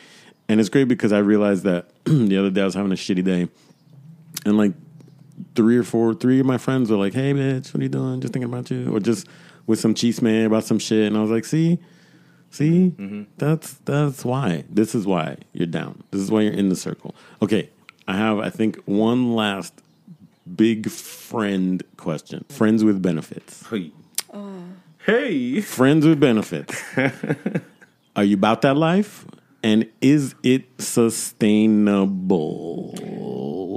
and 0.49 0.61
it's 0.61 0.68
great 0.70 0.89
because 0.89 1.12
I 1.12 1.18
realized 1.18 1.64
that 1.64 1.91
the 2.05 2.39
other 2.39 2.51
day 2.51 2.62
I 2.62 2.64
was 2.64 2.74
having 2.74 2.91
a 2.93 2.97
shitty 2.97 3.22
day, 3.22 3.49
and 4.47 4.57
like 4.57 4.72
three 5.55 5.76
or 5.76 5.82
four, 5.82 6.14
three 6.14 6.41
of 6.41 6.47
my 6.47 6.59
friends 6.59 6.91
were 6.91 6.97
like, 6.97 7.14
hey, 7.14 7.32
bitch, 7.32 7.72
what 7.72 7.80
are 7.80 7.82
you 7.82 7.89
doing? 7.89 8.20
Just 8.20 8.32
thinking 8.32 8.51
about 8.51 8.70
you, 8.70 8.95
or 8.95 9.01
just 9.01 9.26
with 9.66 9.80
some 9.80 9.95
cheese 9.95 10.22
man 10.22 10.47
about 10.47 10.64
some 10.64 10.78
shit, 10.78 11.07
and 11.07 11.16
I 11.16 11.20
was 11.20 11.30
like, 11.30 11.45
see. 11.45 11.78
See, 12.51 12.93
mm-hmm. 12.97 13.24
that's 13.37 13.74
that's 13.84 14.24
why. 14.24 14.64
This 14.70 14.95
is 14.95 15.05
why 15.05 15.37
you're 15.53 15.66
down. 15.66 16.05
This 16.11 16.22
is 16.22 16.30
why 16.30 16.43
you're 16.43 16.55
in 16.55 16.68
the 16.68 16.76
circle. 16.76 17.14
Okay, 17.43 17.68
I 18.09 18.16
have 18.16 18.39
I 18.39 18.51
think 18.51 18.76
one 18.84 19.34
last 19.34 19.74
big 20.55 20.89
friend 20.91 21.82
question. 21.97 22.45
Friends 22.49 22.84
with 22.84 23.03
benefits. 23.03 23.66
Hey. 23.68 23.91
Oh. 24.32 24.62
Hey. 25.05 25.61
Friends 25.61 26.07
with 26.07 26.20
benefits. 26.20 26.82
Are 28.16 28.24
you 28.24 28.37
about 28.37 28.62
that 28.62 28.76
life? 28.76 29.26
And 29.62 29.91
is 30.01 30.34
it 30.43 30.64
sustainable? 30.78 32.22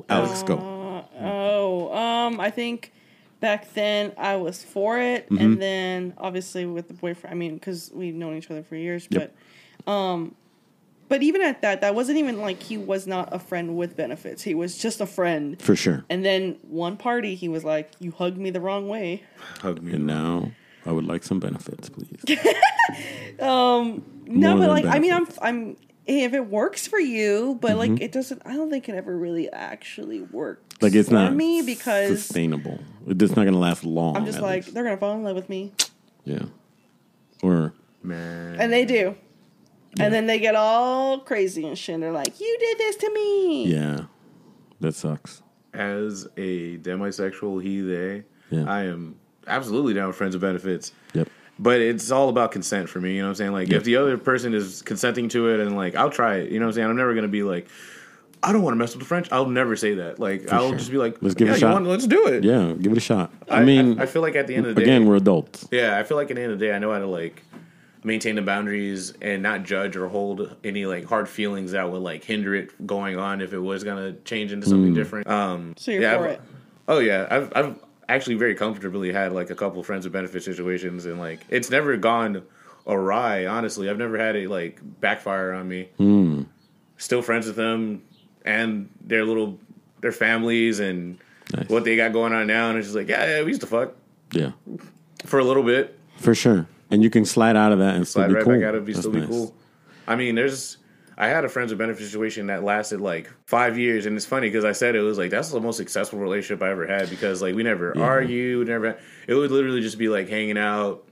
Alex, 0.10 0.44
go. 0.44 0.60
Oh. 0.60 0.79
Oh, 1.22 1.94
um, 1.96 2.40
I 2.40 2.50
think 2.50 2.92
back 3.40 3.74
then 3.74 4.12
I 4.18 4.36
was 4.38 4.64
for 4.64 5.00
it, 5.00 5.26
Mm-hmm. 5.30 5.38
and 5.38 5.62
then 5.62 6.14
obviously 6.18 6.66
with 6.66 6.88
the 6.88 6.94
boyfriend, 6.94 7.34
I 7.34 7.38
mean, 7.38 7.54
because 7.56 7.92
we've 7.94 8.16
known 8.16 8.36
each 8.38 8.50
other 8.52 8.64
for 8.64 8.76
years, 8.76 9.08
Yep. 9.10 9.34
but, 9.86 9.92
um, 9.92 10.36
but 11.08 11.24
even 11.24 11.42
at 11.42 11.62
that, 11.64 11.82
that 11.82 11.96
wasn't 11.96 12.20
even 12.20 12.40
like 12.40 12.62
he 12.62 12.78
was 12.78 13.08
not 13.08 13.34
a 13.34 13.40
friend 13.40 13.76
with 13.76 13.96
benefits. 13.96 14.44
He 14.44 14.54
was 14.54 14.78
just 14.78 15.02
a 15.02 15.06
friend. 15.08 15.60
For 15.60 15.76
sure. 15.76 16.06
And 16.10 16.24
then 16.24 16.58
one 16.62 16.98
party, 16.98 17.34
he 17.34 17.50
was 17.50 17.64
like, 17.64 17.90
"You 18.00 18.12
hugged 18.12 18.38
me 18.38 18.52
the 18.52 18.62
wrong 18.62 18.88
way." 18.88 19.24
Hug 19.62 19.82
me. 19.82 19.94
And 19.94 20.06
now 20.06 20.52
I 20.86 20.92
would 20.92 21.06
like 21.06 21.24
some 21.24 21.40
benefits, 21.40 21.90
please. 21.90 22.24
No, 23.40 24.58
but 24.58 24.70
like, 24.70 24.86
I 24.86 25.00
mean, 25.00 25.14
I'm. 25.14 25.28
I'm. 25.42 25.78
If 26.06 26.34
it 26.34 26.48
works 26.48 26.88
for 26.88 27.00
you, 27.00 27.58
but 27.62 27.72
Mm-hmm. 27.72 27.94
like 27.94 28.02
it 28.02 28.12
doesn't, 28.12 28.42
I 28.46 28.54
don't 28.56 28.70
think 28.72 28.90
it 28.90 28.96
ever 28.96 29.16
really 29.16 29.52
actually 29.52 30.22
works. 30.22 30.69
Like 30.82 30.94
it's 30.96 31.10
for 31.10 31.16
not 31.16 31.36
me 31.36 31.62
because 31.62 32.24
sustainable. 32.24 32.80
It's 33.08 33.36
not 33.36 33.44
going 33.44 33.54
to 33.54 33.58
last 33.60 33.84
long. 33.84 34.16
I'm 34.16 34.26
just 34.26 34.40
like 34.40 34.64
least. 34.64 34.74
they're 34.74 34.84
gonna 34.84 34.98
fall 34.98 35.16
in 35.16 35.24
love 35.24 35.36
with 35.36 35.50
me, 35.50 35.74
yeah. 36.26 36.44
Or 37.42 37.74
Man. 38.04 38.56
and 38.60 38.72
they 38.72 38.86
do, 38.86 39.16
and 40.00 40.14
then 40.14 40.26
they 40.28 40.40
get 40.40 40.56
all 40.56 41.20
crazy 41.20 41.66
and 41.68 41.78
shit. 41.78 41.96
And 41.96 42.04
They're 42.04 42.12
like, 42.12 42.40
"You 42.40 42.58
did 42.60 42.78
this 42.78 42.96
to 42.98 43.14
me." 43.14 43.66
yeah, 43.68 44.02
that 44.80 44.96
sucks. 44.96 45.42
As 45.74 46.26
a 46.38 46.78
demisexual 46.80 47.62
he, 47.62 47.82
they, 47.82 48.24
Yeah. 48.50 48.66
I 48.68 48.84
am 48.86 49.18
absolutely 49.48 49.94
down 49.94 50.08
with 50.08 50.16
friends 50.16 50.34
with 50.36 50.42
benefits. 50.42 50.94
Yep. 51.14 51.30
But 51.60 51.82
it's 51.82 52.10
all 52.10 52.30
about 52.30 52.52
consent 52.52 52.90
for 52.90 53.00
me. 53.02 53.14
You 53.16 53.20
know 53.22 53.26
what 53.26 53.30
I'm 53.32 53.36
saying? 53.36 53.52
Like, 53.52 53.68
Yeah. 53.68 53.78
if 53.78 53.84
the 53.84 53.98
other 53.98 54.18
person 54.18 54.54
is 54.54 54.82
consenting 54.82 55.28
to 55.30 55.50
it 55.50 55.60
and, 55.60 55.76
like, 55.76 55.94
I'll 55.96 56.10
try 56.10 56.38
it. 56.38 56.52
You 56.52 56.60
know 56.60 56.66
what 56.66 56.70
I'm 56.72 56.74
saying? 56.76 56.90
I'm 56.90 56.96
never 56.96 57.14
going 57.14 57.24
to 57.24 57.28
be 57.28 57.44
like, 57.44 57.68
I 58.42 58.54
don't 58.54 58.62
want 58.62 58.74
to 58.74 58.78
mess 58.78 58.94
with 58.94 59.00
the 59.02 59.06
French. 59.06 59.28
I'll 59.32 59.48
never 59.50 59.76
say 59.76 59.96
that. 59.96 60.18
Like, 60.20 60.52
I'll 60.52 60.70
sure. 60.70 60.78
just 60.78 60.92
be 60.92 60.98
like, 60.98 61.18
Let's 61.22 61.36
give 61.36 61.50
it 61.50 61.58
a 61.58 61.60
shot." 61.60 61.74
want- 61.74 61.88
let's 61.88 62.08
do 62.08 62.28
it. 62.28 62.44
Yeah, 62.44 62.74
give 62.80 62.92
it 62.94 62.98
a 62.98 63.02
shot. 63.02 63.34
I, 63.50 63.64
mean, 63.64 64.00
I, 64.00 64.06
feel 64.06 64.22
like 64.22 64.36
at 64.36 64.48
the 64.48 64.56
end 64.56 64.66
of 64.66 64.76
the 64.76 64.82
again, 64.82 64.92
day, 64.92 64.96
again, 64.98 65.08
we're 65.10 65.18
adults. 65.18 65.68
yeah, 65.72 65.98
I 65.98 66.04
feel 66.04 66.16
like 66.18 66.30
at 66.32 66.36
the 66.38 66.42
end 66.44 66.54
of 66.54 66.60
the 66.60 66.66
day, 66.68 66.74
I 66.74 66.80
know 66.80 66.92
how 66.94 67.00
to 67.00 67.08
like 67.08 67.44
maintain 68.04 68.36
the 68.36 68.42
boundaries 68.42 69.14
and 69.22 69.44
not 69.44 69.64
judge 69.64 69.98
or 69.98 70.08
hold 70.08 70.56
any 70.64 70.86
like 70.86 71.04
hard 71.06 71.28
feelings 71.28 71.74
that 71.74 71.92
would 71.92 72.02
like 72.02 72.24
hinder 72.24 72.56
it 72.56 72.88
going 72.88 73.18
on 73.20 73.42
if 73.42 73.52
it 73.52 73.60
was 73.60 73.84
gonna 73.84 74.14
change 74.24 74.54
into 74.54 74.68
Mm. 74.68 74.70
something 74.70 74.94
different. 74.94 75.28
Um, 75.28 75.74
So 75.78 75.92
you're 75.92 76.02
yeah, 76.04 76.18
for 76.18 76.24
I've- 76.26 76.34
it. 76.36 76.42
Oh 76.88 77.00
yeah, 77.00 77.28
I've 77.30 77.52
I've 77.54 77.76
actually 78.08 78.36
very 78.36 78.56
comfortably 78.56 79.12
had 79.12 79.34
like 79.34 79.50
a 79.50 79.56
couple 79.56 79.84
friends 79.84 80.06
with 80.06 80.14
benefit 80.14 80.44
situations, 80.44 81.06
and 81.06 81.20
like 81.20 81.42
it's 81.50 81.70
never 81.70 81.98
gone 81.98 82.44
awry. 82.88 83.46
Honestly, 83.48 83.90
I've 83.90 83.98
never 83.98 84.18
had 84.18 84.38
it 84.38 84.50
like 84.50 84.80
backfire 85.02 85.52
on 85.52 85.68
me. 85.68 85.90
Hmm. 85.98 86.44
Still 86.98 87.22
friends 87.22 87.48
with 87.48 87.56
them 87.58 88.02
and 88.50 88.90
their 89.02 89.26
little 89.26 89.58
their 90.02 90.12
families 90.12 90.80
and 90.80 91.18
Nice. 91.56 91.68
what 91.68 91.84
they 91.84 91.96
got 91.96 92.14
going 92.14 92.32
on 92.34 92.46
now, 92.48 92.70
and 92.70 92.78
it's 92.78 92.88
just 92.88 92.96
like 92.96 93.08
yeah, 93.08 93.38
yeah, 93.38 93.42
we 93.42 93.48
used 93.50 93.62
to 93.62 93.68
fuck 93.68 93.94
Yeah, 94.34 94.52
for 95.26 95.40
a 95.40 95.44
little 95.44 95.64
bit. 95.64 95.98
for 96.18 96.36
sure. 96.36 96.68
And 96.92 97.04
you 97.04 97.10
can 97.10 97.24
slide 97.26 97.56
out 97.56 97.72
of 97.72 97.80
that 97.80 97.96
and 97.96 98.08
still 98.08 98.22
slide 98.22 98.28
be 98.30 98.34
right 98.36 98.44
cool. 98.44 98.54
back 98.60 98.64
out 98.64 98.76
of 98.76 98.84
it, 98.84 98.86
be 98.86 98.94
That's 98.94 99.02
still 99.04 99.12
be 99.14 99.20
nice. 99.22 99.30
cool. 99.30 99.54
I 100.08 100.16
mean, 100.16 100.36
there's 100.36 100.78
I 101.18 101.28
had 101.28 101.44
a 101.46 101.50
friends 101.50 101.72
with 101.72 101.80
benefit 101.80 102.04
situation 102.06 102.48
that 102.48 102.64
lasted 102.64 103.02
like 103.02 103.30
five 103.46 103.78
years, 103.80 104.06
and 104.06 104.16
it's 104.16 104.26
funny 104.26 104.48
because 104.48 104.64
I 104.66 104.72
said 104.74 104.96
it 104.96 105.02
was 105.02 105.18
like 105.18 105.32
that's 105.32 105.50
the 105.52 105.60
most 105.60 105.78
successful 105.78 106.20
relationship 106.20 106.62
I 106.64 106.70
ever 106.70 106.86
had 106.88 107.10
because 107.10 107.42
like 107.42 107.56
we 107.56 107.64
never 107.64 107.98
argued, 107.98 108.68
never. 108.68 108.98
It 109.28 109.34
would 109.34 109.50
literally 109.52 109.82
just 109.82 109.98
be 109.98 110.08
like 110.10 110.30
hanging 110.30 110.58
out. 110.58 111.04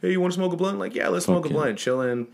Hey, 0.00 0.10
you 0.12 0.20
want 0.20 0.32
to 0.32 0.36
smoke 0.36 0.52
a 0.52 0.56
blunt? 0.56 0.78
Like, 0.78 0.94
yeah, 0.94 1.08
let's 1.08 1.26
smoke 1.26 1.44
a 1.46 1.48
blunt, 1.50 1.78
chilling. 1.78 2.26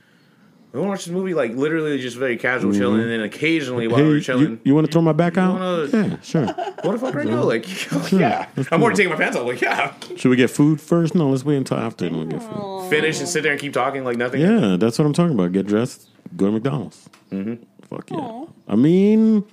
We 0.72 0.80
want 0.80 0.86
to 0.88 0.90
watch 0.90 1.04
this 1.06 1.12
movie, 1.14 1.32
like 1.32 1.52
literally 1.54 1.98
just 1.98 2.16
very 2.18 2.36
casual 2.36 2.72
chilling, 2.74 3.00
and 3.00 3.10
then 3.10 3.20
occasionally 3.22 3.88
while 3.88 4.00
Mm-hmm. 4.00 4.06
Hey, 4.08 4.12
we're 4.14 4.20
chilling, 4.20 4.60
you, 4.64 4.74
want 4.74 4.86
to 4.86 4.92
throw 4.92 5.00
my 5.00 5.12
back 5.14 5.38
out? 5.38 5.54
wanna- 5.58 5.86
Yeah, 6.08 6.20
sure. 6.20 6.46
what 6.82 6.92
the 6.92 6.98
fuck 6.98 7.14
right 7.14 7.26
now? 7.26 7.42
Like, 7.42 7.66
yeah, 8.12 8.46
I'm 8.70 8.82
already 8.82 8.96
taking 8.98 9.10
my 9.10 9.16
pants 9.16 9.36
off. 9.36 9.46
Like, 9.46 9.60
yeah, 9.62 9.94
Should 10.16 10.28
we 10.28 10.36
get 10.36 10.50
food 10.50 10.78
first? 10.80 11.14
No, 11.14 11.30
let's 11.30 11.44
wait 11.44 11.56
until 11.56 11.78
after 11.78 12.04
and 12.04 12.16
we'll 12.16 12.26
get 12.26 12.42
food. 12.42 12.86
finish 12.90 13.18
and 13.18 13.26
sit 13.28 13.42
there 13.42 13.52
and 13.52 13.60
keep 13.60 13.72
talking 13.72 14.04
like 14.04 14.18
nothing. 14.18 14.40
Yeah, 14.42 14.76
that's 14.78 14.98
what 14.98 15.06
I'm 15.06 15.14
talking 15.14 15.32
about. 15.34 15.52
Get 15.52 15.66
dressed, 15.66 16.08
go 16.36 16.46
to 16.46 16.52
McDonald's. 16.52 17.08
Mm-hmm. 17.32 17.62
Fuck 17.88 18.10
yeah. 18.10 18.44
I 18.68 18.76
mean, 18.76 19.44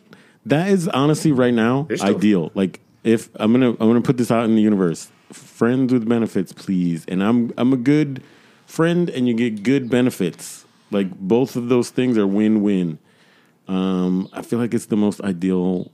that 0.46 0.68
is 0.68 0.90
honestly 0.90 1.32
right 1.32 1.54
now 1.54 1.88
still- 1.96 2.08
ideal. 2.18 2.52
Like, 2.56 2.82
if 3.06 3.30
I'm 3.36 3.54
gonna 3.54 3.70
I'm 3.70 3.78
gonna 3.78 4.02
put 4.02 4.18
this 4.18 4.32
out 4.32 4.44
in 4.46 4.56
the 4.56 4.62
universe, 4.62 5.10
friends 5.32 5.94
with 5.94 6.10
benefits, 6.10 6.52
please. 6.52 7.06
And 7.08 7.24
I'm 7.24 7.54
I'm 7.58 7.72
a 7.72 7.78
good 7.78 8.22
friend, 8.66 9.10
and 9.10 9.28
you 9.30 9.34
get 9.34 9.64
good 9.64 9.90
benefits. 9.90 10.65
Like 10.92 11.12
both 11.20 11.56
of 11.56 11.70
those 11.70 11.90
things 11.90 12.18
are 12.18 12.28
win 12.28 12.62
win. 12.62 13.00
Um, 13.68 14.30
I 14.34 14.42
feel 14.42 14.60
like 14.60 14.74
it's 14.74 14.86
the 14.88 14.98
most 14.98 15.22
ideal. 15.22 15.92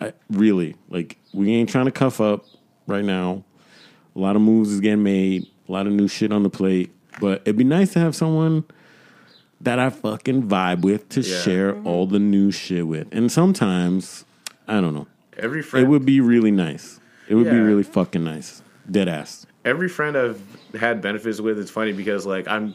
I, 0.00 0.12
really, 0.30 0.76
like 0.88 1.18
we 1.34 1.52
ain't 1.54 1.68
trying 1.68 1.84
to 1.86 1.90
cuff 1.92 2.20
up 2.20 2.44
right 2.86 3.04
now. 3.04 3.44
A 4.16 4.18
lot 4.18 4.36
of 4.36 4.42
moves 4.42 4.72
is 4.72 4.80
getting 4.80 5.02
made. 5.02 5.46
A 5.68 5.72
lot 5.72 5.86
of 5.86 5.92
new 5.92 6.08
shit 6.08 6.32
on 6.32 6.42
the 6.42 6.50
plate. 6.50 6.90
But 7.20 7.42
it'd 7.42 7.56
be 7.56 7.64
nice 7.64 7.92
to 7.92 7.98
have 8.00 8.16
someone 8.16 8.64
that 9.60 9.78
I 9.78 9.90
fucking 9.90 10.44
vibe 10.44 10.80
with 10.82 11.08
to 11.10 11.20
Yeah. 11.20 11.40
share 11.42 11.80
all 11.82 12.06
the 12.06 12.18
new 12.18 12.50
shit 12.50 12.86
with. 12.86 13.06
And 13.12 13.30
sometimes, 13.30 14.24
I 14.66 14.80
don't 14.80 14.94
know. 14.94 15.06
Every 15.36 15.62
friend, 15.62 15.86
It 15.86 15.88
would 15.90 16.06
be 16.06 16.20
really 16.20 16.50
nice. 16.50 16.98
It 17.28 17.34
would 17.34 17.50
be 17.50 17.58
really 17.58 17.82
fucking 17.82 18.24
nice. 18.24 18.62
Dead 18.90 19.08
ass. 19.08 19.46
every 19.64 19.88
friend 19.88 20.16
I've 20.16 20.40
had 20.74 21.02
benefits 21.02 21.38
with, 21.40 21.58
it's 21.58 21.70
funny 21.70 21.92
because 21.92 22.24
like 22.24 22.48
I'm 22.48 22.74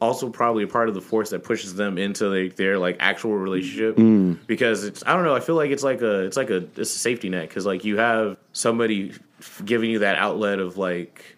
also 0.00 0.28
probably 0.28 0.62
a 0.64 0.66
part 0.66 0.88
of 0.88 0.94
the 0.94 1.00
force 1.00 1.30
that 1.30 1.42
pushes 1.42 1.74
them 1.74 1.96
into 1.98 2.28
like 2.28 2.56
their 2.56 2.78
like 2.78 2.96
actual 3.00 3.34
relationship 3.34 3.96
Mm. 3.96 4.38
because 4.46 4.84
it's 4.84 5.02
I 5.06 5.14
don't 5.14 5.24
know 5.24 5.34
I 5.34 5.40
feel 5.40 5.54
like 5.54 5.70
it's 5.70 5.82
like 5.84 6.02
a 6.02 6.20
it's 6.20 6.36
like 6.36 6.50
a 6.50 6.56
it's 6.76 6.94
a 6.94 6.98
safety 6.98 7.28
net 7.30 7.48
because 7.48 7.64
like 7.64 7.84
you 7.84 7.96
have 7.96 8.36
somebody 8.52 9.12
giving 9.64 9.90
you 9.90 10.00
that 10.00 10.16
outlet 10.18 10.58
of 10.58 10.76
like 10.76 11.36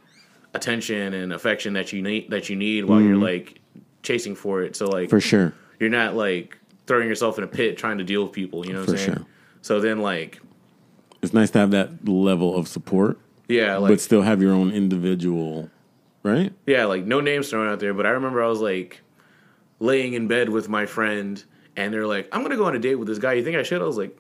attention 0.55 1.15
and 1.15 1.33
affection 1.33 1.75
that 1.75 1.93
you 1.93 2.03
need 2.03 2.31
that 2.31 2.49
you 2.49 2.57
need 2.57 2.85
while 2.85 3.01
you're 3.01 3.17
like 3.17 3.61
chasing 4.03 4.35
for 4.35 4.63
it 4.63 4.75
so 4.77 4.87
like 4.89 5.07
Mm. 5.09 5.11
For 5.11 5.21
sure. 5.21 5.53
you're 5.79 5.91
not 5.91 6.15
like 6.17 6.59
throwing 6.87 7.07
yourself 7.09 7.39
in 7.39 7.45
a 7.45 7.49
pit 7.49 7.77
trying 7.77 7.99
to 7.99 8.05
deal 8.05 8.23
with 8.25 8.33
people 8.33 8.67
you 8.67 8.73
know 8.73 8.81
what 8.81 8.87
For 8.87 8.93
I'm 8.93 8.99
saying 8.99 9.17
sure. 9.19 9.27
so 9.63 9.81
then 9.81 10.01
like 10.01 10.41
It's 11.23 11.35
nice 11.35 11.51
to 11.51 11.59
have 11.59 11.71
that 11.73 12.09
level 12.09 12.57
of 12.57 12.67
support, 12.67 13.19
yeah 13.49 13.77
like 13.77 13.91
but 13.91 14.01
still 14.01 14.23
have 14.23 14.41
your 14.43 14.53
own 14.53 14.71
individual, 14.73 15.71
right? 16.23 16.53
Yeah, 16.67 16.85
like 16.87 17.05
no 17.05 17.21
names 17.21 17.51
thrown 17.51 17.69
out 17.69 17.81
there, 17.81 17.95
but 17.95 18.07
I 18.07 18.11
remember 18.11 18.43
I 18.43 18.49
was 18.49 18.61
like 18.61 19.01
laying 19.81 20.15
in 20.15 20.29
bed 20.29 20.49
with 20.49 20.69
my 20.69 20.87
friend, 20.87 21.43
and 21.77 21.93
they're 21.93 22.07
like, 22.07 22.29
"I'm 22.33 22.43
gonna 22.43 22.57
go 22.57 22.65
on 22.67 22.75
a 22.75 22.79
date 22.79 22.97
with 22.97 23.09
this 23.09 23.19
guy. 23.19 23.35
You 23.35 23.45
think 23.45 23.57
I 23.57 23.63
should?" 23.63 23.81
I 23.83 23.85
was 23.85 23.97
like, 23.99 24.17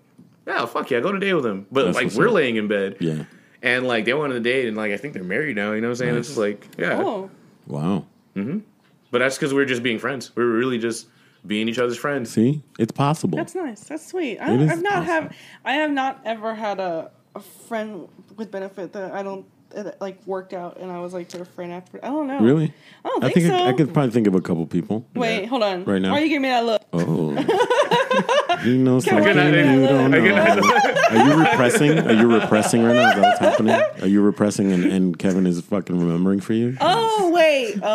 "Yeah, 0.47 0.65
fuck 0.67 0.91
yeah, 0.91 1.01
go 1.01 1.09
on 1.09 1.17
a 1.17 1.21
date 1.21 1.35
with 1.35 1.47
him." 1.47 1.67
But 1.73 1.85
That's 1.87 1.97
like 1.97 2.13
we're 2.15 2.29
up. 2.29 2.35
laying 2.35 2.57
in 2.57 2.69
bed, 2.69 2.97
Yeah. 3.01 3.25
and 3.63 3.87
like 3.87 4.05
they 4.05 4.15
wanted 4.15 4.37
a 4.37 4.41
date, 4.41 4.69
and 4.69 4.77
like 4.77 4.93
I 4.93 4.97
think 4.97 5.15
they're 5.15 5.25
married 5.25 5.57
now. 5.57 5.73
You 5.73 5.81
know 5.81 5.89
what 5.89 5.93
I'm 5.93 5.97
saying? 5.97 6.17
It's 6.17 6.29
just 6.29 6.39
like 6.39 6.67
yeah, 6.79 6.99
Oh, 7.03 7.31
Wow. 7.67 8.07
Mm-hmm. 8.37 8.59
but 9.11 9.19
that's 9.19 9.37
because 9.37 9.53
we're 9.53 9.65
just 9.65 9.83
being 9.83 9.99
friends. 9.99 10.31
We're 10.37 10.47
really 10.47 10.79
just 10.79 11.09
being 11.47 11.69
each 11.69 11.79
other's 11.79 11.97
friends. 11.99 12.31
See, 12.31 12.63
it's 12.79 12.93
possible. 12.93 13.37
That's 13.37 13.55
nice. 13.55 13.81
That's 13.85 14.07
sweet. 14.07 14.39
I, 14.39 14.53
I've 14.53 14.83
not 14.83 14.93
awesome. 14.93 15.05
have 15.07 15.37
I 15.65 15.73
have 15.75 15.91
not 15.91 16.21
ever 16.25 16.55
had 16.55 16.79
a, 16.81 17.11
a 17.35 17.41
friend 17.41 18.09
with 18.37 18.51
benefit 18.51 18.93
that 18.93 19.13
I 19.13 19.23
don't 19.23 19.45
that, 19.71 20.01
like 20.01 20.19
worked 20.27 20.53
out 20.53 20.79
and 20.79 20.91
I 20.91 21.01
was 21.01 21.12
like 21.12 21.29
their 21.29 21.45
friend 21.45 21.73
after. 21.73 21.99
I 22.03 22.09
don't 22.09 22.27
know. 22.27 22.41
really? 22.41 22.73
I 23.05 23.09
don't 23.09 23.25
I 23.25 23.29
think, 23.29 23.47
think 23.47 23.49
so. 23.49 23.64
I, 23.64 23.69
I 23.69 23.73
could 23.73 23.93
probably 23.93 24.11
think 24.12 24.27
of 24.27 24.35
a 24.35 24.41
couple 24.41 24.66
people. 24.66 25.07
Wait, 25.14 25.47
hold 25.47 25.62
on. 25.62 25.85
Right 25.85 26.01
now? 26.01 26.12
Why 26.12 26.19
are 26.21 26.23
you 26.23 26.29
giving 26.29 26.43
me 26.43 26.49
that 26.49 26.64
look? 26.64 26.83
Oh, 26.93 27.31
you 28.64 28.79
know 28.79 29.01
something 29.01 29.25
work 29.25 29.37
you 29.37 29.87
don't 29.87 30.14
I 30.14 30.19
know. 30.19 30.62
Are 31.11 31.27
you 31.29 31.35
repressing? 31.41 31.99
Are 31.99 32.12
you 32.12 32.33
repressing 32.33 32.85
right 32.85 32.95
now? 32.95 33.09
Is 33.09 33.14
that 33.14 33.23
what's 33.23 33.39
happening? 33.41 33.81
Are 34.03 34.07
you 34.09 34.23
repressing 34.23 34.73
and, 34.73 34.85
and 34.85 35.19
Kevin 35.19 35.47
is 35.47 35.61
fucking 35.61 35.99
remembering 35.99 36.41
for 36.41 36.55
you? 36.55 36.77
Oh 36.81 37.31
wait. 37.35 37.77
Oh. 37.83 37.89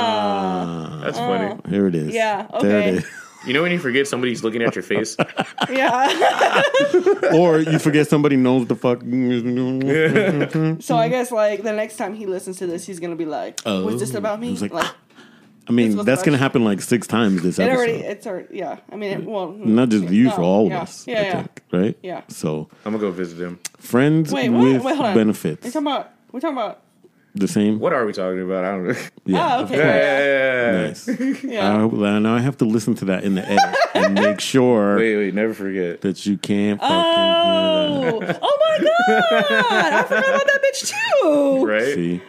Ah. 0.00 1.00
That's 1.02 1.18
funny. 1.18 1.60
Here 1.68 1.86
it 1.86 1.94
is. 1.94 2.14
Yeah, 2.14 2.46
There 2.60 2.80
it 2.80 2.94
is. 2.96 3.06
You 3.46 3.54
know 3.54 3.62
when 3.62 3.72
you 3.72 3.78
forget 3.78 4.06
somebody's 4.06 4.44
looking 4.44 4.62
at 4.62 4.74
your 4.74 4.82
face? 4.82 5.16
Yeah. 5.70 6.62
or 7.34 7.60
you 7.60 7.78
forget 7.78 8.08
somebody 8.08 8.36
knows 8.36 8.66
the 8.66 8.74
fuck. 8.74 9.00
so 10.82 10.96
I 10.96 11.08
guess 11.08 11.30
like 11.30 11.62
the 11.62 11.72
next 11.72 11.96
time 11.96 12.14
he 12.14 12.26
listens 12.26 12.58
to 12.58 12.66
this, 12.66 12.84
he's 12.86 12.98
gonna 12.98 13.14
be 13.16 13.24
like, 13.26 13.60
"Was 13.64 14.00
this 14.00 14.14
Oh. 14.14 14.18
about 14.18 14.40
me?" 14.40 14.48
He's 14.50 14.62
like, 14.62 14.72
like 14.72 14.90
I 15.68 15.72
mean, 15.72 15.88
This 15.88 15.96
was 15.96 16.06
that's 16.06 16.22
gonna 16.22 16.38
happen 16.38 16.64
like 16.64 16.80
six 16.82 17.06
times 17.06 17.42
this 17.42 17.58
episode. 17.58 17.62
it 17.62 17.70
episode. 17.70 17.76
already. 17.76 18.04
It's 18.12 18.26
already. 18.26 18.58
Yeah. 18.58 18.78
I 18.90 18.96
mean, 18.96 19.10
it, 19.12 19.24
well, 19.24 19.52
Not 19.52 19.90
just 19.90 20.08
you, 20.08 20.24
no, 20.24 20.30
for 20.32 20.42
all 20.42 20.68
yeah, 20.68 20.76
of 20.76 20.82
us. 20.82 21.06
Yeah. 21.06 21.18
I 21.18 21.22
yeah. 21.22 21.32
think, 21.42 21.62
right? 21.72 21.98
Yeah. 22.02 22.22
So 22.28 22.68
I'm 22.84 22.92
gonna 22.92 22.98
go 22.98 23.10
visit 23.12 23.38
him. 23.40 23.60
friends 23.78 24.32
Wait. 24.32 24.48
What? 24.50 24.64
with 24.64 24.82
Wait. 24.82 24.96
Hold 24.96 25.06
on. 25.08 25.14
benefits. 25.14 25.64
We're 25.64 25.70
talking 25.70 25.86
about. 25.86 26.10
We're 26.32 26.40
talking 26.40 26.56
about. 26.56 26.82
The 27.34 27.46
same. 27.48 27.78
What 27.78 27.92
are 27.92 28.04
we 28.06 28.12
talking 28.12 28.40
about? 28.42 28.64
I 28.64 28.70
don't 28.72 28.88
know. 28.88 28.94
Yeah. 29.24 29.38
Ah, 29.42 29.62
okay. 29.64 29.76
Yeah, 29.76 29.94
yeah, 29.94 30.18
yeah, 30.24 30.72
yeah. 30.80 30.86
Nice. 30.88 31.42
Yeah. 31.44 31.74
Uh, 31.82 31.86
well, 31.86 32.20
now 32.20 32.34
I 32.34 32.40
have 32.40 32.56
to 32.58 32.64
listen 32.64 32.94
to 32.96 33.04
that 33.06 33.22
in 33.24 33.34
the 33.34 33.44
edit 33.48 33.76
and 33.94 34.14
make 34.14 34.40
sure 34.40 34.96
Wait, 35.02 35.16
wait, 35.16 35.34
never 35.34 35.54
forget. 35.54 36.00
that 36.02 36.26
you 36.26 36.36
can't 36.38 36.80
fucking 36.80 36.96
hear 36.96 38.10
Oh, 38.12 38.38
oh 38.42 38.58
my 38.60 38.78
god! 38.84 39.92
I 39.92 40.02
forgot 40.04 40.28
about 40.28 40.46
that 40.46 40.60
bitch 40.64 40.90
too. 40.90 41.58
that. 41.60 41.66
Right? 41.66 41.94
See, 41.94 42.20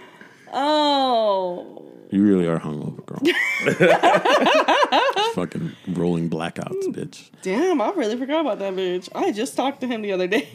Oh, 0.54 1.86
you 2.12 2.24
really 2.24 2.46
are 2.48 2.60
hungover, 2.60 3.06
girl. 3.06 3.22
fucking 5.34 5.72
rolling 5.94 6.30
blackouts, 6.30 6.88
bitch. 6.94 7.30
damn! 7.42 7.80
I 7.82 7.92
really 7.92 8.18
forgot 8.18 8.42
about 8.42 8.60
that 8.60 8.74
bitch. 8.76 9.08
I 9.16 9.32
just 9.32 9.56
talked 9.56 9.80
to 9.82 9.88
him 9.88 10.02
the 10.02 10.12
other 10.12 10.28
day. 10.28 10.50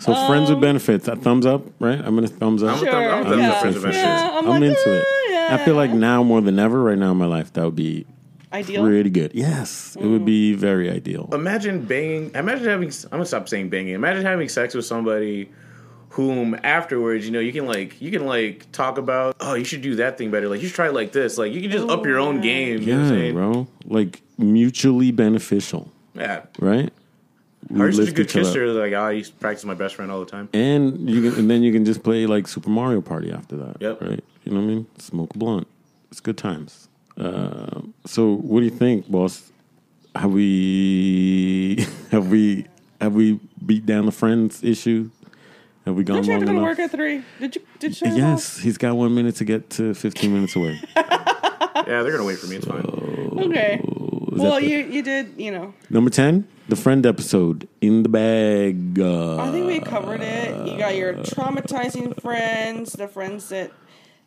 So 0.00 0.14
friends 0.26 0.50
with 0.50 0.60
benefits, 0.60 1.08
a 1.08 1.16
thumbs 1.16 1.46
up, 1.46 1.62
right? 1.80 1.98
I'm 1.98 2.14
gonna 2.14 2.28
thumbs 2.28 2.62
up. 2.62 2.76
I'm 2.76 2.82
a 2.86 2.90
thumb- 2.90 2.94
I'm 2.94 3.02
a 3.02 3.12
I'm 3.16 3.24
thumbs 3.24 3.42
up 3.44 3.60
friends 3.60 3.74
with 3.74 3.82
benefits. 3.84 4.02
Yeah, 4.04 4.30
I'm, 4.32 4.44
I'm 4.44 4.60
like, 4.60 4.62
into 4.62 4.96
it. 5.00 5.04
"Ah, 5.06 5.30
yeah, 5.30 5.48
I 5.54 5.64
feel 5.64 5.74
like 5.74 5.90
now 5.92 6.22
more 6.22 6.40
than 6.40 6.58
ever, 6.58 6.82
right 6.82 6.98
now 6.98 7.10
in 7.12 7.16
my 7.16 7.26
life, 7.26 7.52
that 7.54 7.64
would 7.64 7.76
be 7.76 8.06
ideal. 8.52 8.82
pretty 8.84 9.10
good. 9.10 9.32
Yes, 9.34 9.96
it 10.00 10.06
would 10.06 10.24
be 10.24 10.54
very 10.54 10.90
ideal. 10.90 11.28
Imagine 11.32 11.82
banging. 11.84 12.30
Imagine 12.34 12.64
having. 12.66 12.88
I'm 13.04 13.10
gonna 13.10 13.26
stop 13.26 13.48
saying 13.48 13.68
banging. 13.70 13.94
Imagine 13.94 14.24
having 14.24 14.48
sex 14.48 14.74
with 14.74 14.84
somebody 14.86 15.50
whom 16.10 16.58
afterwards, 16.64 17.26
you 17.26 17.30
know, 17.30 17.38
you 17.40 17.52
can 17.52 17.66
like 17.66 18.00
you 18.00 18.10
can 18.10 18.24
like 18.26 18.70
talk 18.72 18.98
about. 18.98 19.36
Oh, 19.40 19.54
you 19.54 19.64
should 19.64 19.82
do 19.82 19.96
that 19.96 20.16
thing 20.18 20.30
better. 20.30 20.48
Like 20.48 20.60
you 20.62 20.68
should 20.68 20.74
try 20.76 20.88
it 20.88 20.94
like 20.94 21.12
this. 21.12 21.38
Like 21.38 21.52
you 21.52 21.60
can 21.60 21.70
just 21.70 21.88
up 21.88 22.04
your 22.06 22.18
own 22.18 22.40
game. 22.40 22.80
You 22.82 22.94
know 22.94 22.98
what 23.02 23.06
I'm 23.08 23.14
Yeah, 23.14 23.20
saying? 23.20 23.34
bro. 23.34 23.66
Like 23.84 24.22
mutually 24.38 25.10
beneficial, 25.10 25.90
Yeah. 26.14 26.42
right? 26.60 26.92
We 27.70 27.80
Are 27.80 27.88
you 27.88 28.02
a 28.02 28.06
good 28.12 28.20
each 28.26 28.36
up. 28.36 28.42
kisser? 28.44 28.66
Like 28.72 28.92
I 28.94 29.10
used 29.12 29.32
to 29.32 29.38
practice 29.38 29.64
with 29.64 29.68
my 29.68 29.74
best 29.84 29.94
friend 29.96 30.10
all 30.10 30.20
the 30.20 30.26
time. 30.30 30.48
And 30.54 31.08
you 31.10 31.22
can, 31.30 31.40
and 31.40 31.50
then 31.50 31.62
you 31.62 31.72
can 31.72 31.84
just 31.84 32.02
play 32.02 32.26
like 32.26 32.46
Super 32.48 32.70
Mario 32.70 33.00
Party 33.00 33.30
after 33.32 33.56
that. 33.56 33.76
Yep. 33.80 34.00
Right. 34.00 34.24
You 34.44 34.52
know 34.52 34.60
what 34.60 34.64
I 34.64 34.74
mean? 34.74 34.86
Smoke 34.98 35.34
a 35.34 35.38
blunt. 35.38 35.66
It's 36.10 36.20
good 36.20 36.38
times. 36.38 36.88
Uh, 37.18 37.82
so 38.06 38.34
what 38.36 38.60
do 38.60 38.64
you 38.64 38.70
think, 38.70 39.08
boss? 39.10 39.50
Have 40.14 40.32
we 40.32 41.84
have 42.10 42.28
we 42.28 42.66
have 43.00 43.14
we 43.14 43.38
beat 43.66 43.84
down 43.86 44.06
the 44.06 44.12
friends 44.12 44.62
issue? 44.64 45.10
Have 45.84 45.94
we 45.96 46.04
gone 46.04 46.16
Don't 46.18 46.26
you 46.26 46.32
have 46.32 46.40
to 46.40 46.46
go 46.46 46.52
to 46.52 46.62
work 46.62 46.78
at 46.78 46.90
three? 46.90 47.22
Did 47.40 47.56
you? 47.56 47.62
Did 47.78 47.90
you? 47.90 47.94
shut 47.94 48.08
it 48.14 48.16
Yes, 48.18 48.58
he's 48.58 48.78
got 48.78 48.96
one 48.96 49.14
minute 49.14 49.36
to 49.36 49.44
get 49.44 49.70
to 49.70 49.94
fifteen 49.94 50.32
minutes 50.32 50.56
away. 50.56 50.80
Yeah, 51.86 52.02
they're 52.02 52.10
gonna 52.12 52.24
wait 52.24 52.38
for 52.38 52.48
me. 52.48 52.56
It's 52.56 52.66
fine. 52.66 52.80
Okay. 52.84 53.76
Is 53.76 54.38
Well, 54.40 54.56
the- 54.60 54.66
you 54.66 54.78
you 54.78 55.00
did. 55.02 55.34
You 55.38 55.52
know, 55.52 55.74
number 55.88 56.10
ten, 56.10 56.46
the 56.68 56.76
friend 56.76 57.04
episode 57.06 57.68
in 57.80 58.02
the 58.02 58.08
bag. 58.08 58.98
Uh, 59.00 59.38
I 59.38 59.50
think 59.50 59.66
we 59.66 59.80
covered 59.80 60.20
it. 60.20 60.66
You 60.66 60.78
got 60.78 60.96
your 60.96 61.14
traumatizing 61.14 62.20
friends, 62.20 62.92
the 62.92 63.08
friends 63.08 63.48
that 63.48 63.72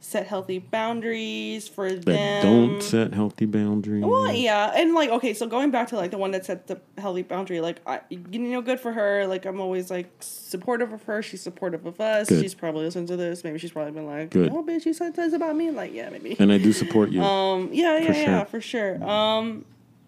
set 0.03 0.25
healthy 0.25 0.57
boundaries 0.57 1.67
for 1.67 1.91
that 1.91 2.05
them. 2.05 2.41
don't 2.43 2.81
set 2.81 3.13
healthy 3.13 3.45
boundaries. 3.45 4.03
Well, 4.03 4.33
yeah, 4.33 4.71
and 4.75 4.95
like 4.95 5.11
okay, 5.11 5.35
so 5.35 5.45
going 5.45 5.69
back 5.69 5.89
to 5.89 5.95
like 5.95 6.09
the 6.09 6.17
one 6.17 6.31
that 6.31 6.43
set 6.45 6.65
the 6.65 6.81
healthy 6.97 7.21
boundary, 7.21 7.61
like 7.61 7.77
I, 7.85 8.01
you 8.09 8.39
know, 8.39 8.61
good 8.63 8.79
for 8.79 8.91
her. 8.91 9.27
Like 9.27 9.45
I'm 9.45 9.61
always 9.61 9.91
like 9.91 10.09
supportive 10.19 10.91
of 10.91 11.03
her. 11.03 11.21
She's 11.21 11.41
supportive 11.43 11.85
of 11.85 12.01
us. 12.01 12.29
Good. 12.29 12.41
She's 12.41 12.55
probably 12.55 12.85
listened 12.85 13.09
to 13.09 13.15
this. 13.15 13.43
Maybe 13.43 13.59
she's 13.59 13.71
probably 13.71 13.91
been 13.91 14.07
like, 14.07 14.31
Good. 14.31 14.51
"Oh, 14.51 14.63
bitch, 14.63 14.85
you 14.85 14.93
said 14.93 15.15
this 15.15 15.33
about 15.33 15.55
me." 15.55 15.69
Like, 15.69 15.93
yeah, 15.93 16.09
maybe. 16.09 16.35
And 16.39 16.51
I 16.51 16.57
do 16.57 16.73
support 16.73 17.11
you. 17.11 17.21
Um, 17.21 17.69
yeah, 17.71 17.99
yeah, 17.99 18.05
For 18.07 18.13
yeah, 18.13 18.25
sure. 18.39 18.45
for 18.45 18.61
sure. 18.61 19.03
Um, 19.03 19.65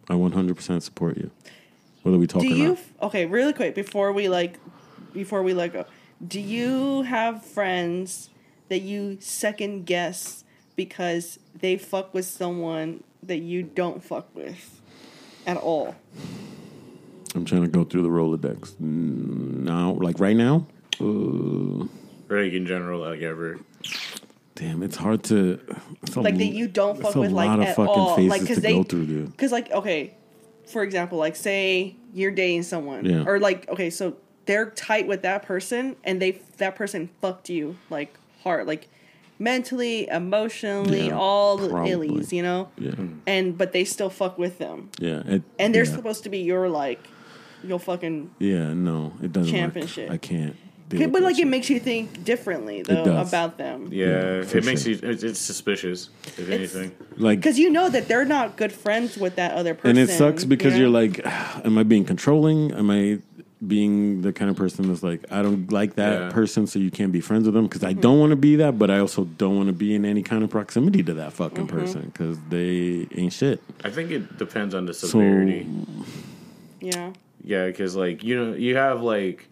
I 0.10 0.14
100% 0.14 0.82
support 0.82 1.18
you. 1.18 1.30
Whether 2.04 2.18
we 2.18 2.28
talk 2.28 2.42
do 2.42 2.50
or 2.52 2.56
you? 2.56 2.68
not. 2.70 2.80
Okay, 3.04 3.26
really 3.26 3.54
quick 3.54 3.76
before 3.76 4.12
we 4.14 4.30
like, 4.30 4.60
before 5.14 5.42
we 5.44 5.54
let 5.54 5.74
go, 5.74 5.86
do 6.26 6.40
you 6.40 7.02
have 7.04 7.44
friends 7.44 8.30
that 8.70 8.80
you 8.82 9.18
second 9.20 9.86
guess 9.86 10.44
because 10.76 11.40
they 11.60 11.78
fuck 11.78 12.14
with 12.14 12.26
someone 12.26 13.04
that 13.24 13.38
you 13.40 13.64
don't 13.64 14.04
fuck 14.04 14.34
with 14.36 14.82
at 15.46 15.58
all? 15.58 15.96
I'm 17.36 17.46
trying 17.46 17.62
to 17.64 17.68
go 17.68 17.84
through 17.84 18.04
the 18.04 18.10
Rolodex. 18.10 18.80
Now, 18.80 19.92
like 19.94 20.20
right 20.20 20.36
now? 20.36 20.68
Uh, 21.02 21.86
Like 22.30 22.54
in 22.54 22.66
general, 22.66 23.00
like 23.02 23.22
ever. 23.22 23.60
damn, 24.56 24.84
it's 24.84 24.96
hard 24.96 25.24
to. 25.26 25.60
It's 26.04 26.16
a, 26.16 26.22
like 26.22 26.38
that 26.38 26.46
you 26.46 26.68
don't 26.68 26.96
it's 26.98 27.02
fuck 27.06 27.16
a 27.16 27.20
with 27.22 27.32
like 27.32 27.48
lot 27.48 27.60
of 27.60 27.66
at 27.68 27.76
fucking 27.76 27.90
all 27.90 28.16
faces 28.16 28.30
like 28.30 28.42
because 28.42 28.56
to 28.58 28.62
they 28.62 28.74
go 28.74 28.84
through, 28.84 29.06
dude. 29.06 29.32
because 29.32 29.52
like 29.52 29.72
okay 29.72 30.14
for 30.68 30.84
example 30.84 31.18
like 31.18 31.36
say 31.36 31.96
you're 32.14 32.32
dating 32.32 32.64
someone 32.64 33.06
Yeah. 33.06 33.24
or 33.26 33.40
like 33.40 33.68
okay 33.70 33.90
so 33.90 34.16
they're 34.46 34.70
tight 34.72 35.08
with 35.08 35.22
that 35.24 35.44
person 35.44 35.96
and 36.04 36.22
they 36.22 36.40
that 36.58 36.76
person 36.76 37.10
fucked 37.22 37.50
you 37.50 37.76
like 37.90 38.18
hard 38.44 38.68
like 38.68 38.88
mentally 39.40 40.08
emotionally 40.08 41.08
Yeah, 41.08 41.18
all 41.18 41.58
the 41.58 41.70
illies 41.70 42.32
you 42.32 42.44
know 42.44 42.70
Yeah. 42.78 42.92
and 43.28 43.58
but 43.58 43.72
they 43.74 43.84
still 43.84 44.10
fuck 44.10 44.38
with 44.38 44.58
them 44.58 44.90
Yeah. 45.00 45.22
It, 45.26 45.44
and 45.60 45.74
they're 45.74 45.86
yeah. 45.86 45.92
supposed 45.96 46.24
to 46.24 46.30
be 46.30 46.40
your 46.40 46.70
like 46.70 47.08
your 47.64 47.80
fucking 47.80 48.30
Yeah, 48.40 48.74
no, 48.74 49.14
it 49.22 49.32
doesn't 49.32 49.52
Champ 49.52 49.76
and 49.78 49.86
work. 49.98 50.12
I 50.12 50.18
can't. 50.18 50.56
Deal 50.94 51.02
okay, 51.04 51.12
but 51.12 51.22
like 51.22 51.38
it 51.40 51.46
makes 51.48 51.70
you 51.70 51.80
think 51.80 52.24
differently 52.24 52.82
though 52.84 53.04
does. 53.06 53.28
about 53.28 53.58
them 53.58 53.90
Yeah, 53.92 54.44
for 54.44 54.58
it 54.58 54.66
makes 54.66 54.84
sure. 54.84 54.94
you. 54.94 55.00
It's, 55.04 55.24
it's 55.24 55.40
suspicious, 55.40 56.10
if 56.38 56.50
anything. 56.50 56.92
like 57.18 57.40
because 57.40 57.58
you 57.60 57.70
know 57.70 57.90
that 57.90 58.08
they're 58.08 58.26
not 58.26 58.56
good 58.58 58.72
friends 58.72 59.18
with 59.18 59.36
that 59.36 59.52
other 59.54 59.74
person 59.74 59.98
and 59.98 60.00
it 60.10 60.14
sucks 60.14 60.44
because 60.46 60.74
you 60.76 60.82
you're 60.82 60.90
like, 60.90 61.20
am 61.66 61.78
I 61.78 61.84
being 61.84 62.06
controlling? 62.06 62.72
Am 62.74 62.90
I 62.90 63.20
being 63.66 64.22
the 64.24 64.34
kind 64.34 64.52
of 64.52 64.58
person 64.58 64.90
that's 64.90 65.04
like, 65.04 65.24
I 65.32 65.42
don't 65.42 65.72
like 65.72 65.96
that 65.96 66.20
Yeah. 66.20 66.30
person, 66.32 66.68
so 66.68 66.80
you 66.80 66.92
can't 66.92 67.14
be 67.14 67.22
friends 67.22 67.46
with 67.46 67.54
them 67.54 67.64
because 67.68 67.82
Mm-hmm. 67.82 67.98
I 67.98 68.02
don't 68.02 68.20
want 68.20 68.32
to 68.32 68.36
be 68.36 68.58
that, 68.58 68.78
but 68.78 68.92
I 68.92 69.00
also 69.00 69.24
don't 69.24 69.56
want 69.56 69.68
to 69.68 69.74
be 69.74 69.96
in 69.96 70.04
any 70.04 70.22
kind 70.22 70.44
of 70.44 70.50
proximity 70.50 71.02
to 71.04 71.14
that 71.14 71.32
fucking 71.32 71.68
Mm-hmm. 71.68 71.78
person 71.78 72.02
because 72.12 72.38
they 72.50 73.08
ain't 73.16 73.32
shit. 73.32 73.64
I 73.86 73.90
think 73.90 74.12
it 74.12 74.38
depends 74.38 74.76
on 74.76 74.86
the 74.86 74.94
severity. 74.94 75.66
yeah 76.82 77.14
Yeah, 77.44 77.68
because 77.68 77.96
like 77.96 78.24
you 78.24 78.36
know, 78.36 78.54
you 78.54 78.76
have 78.76 79.02
like 79.02 79.48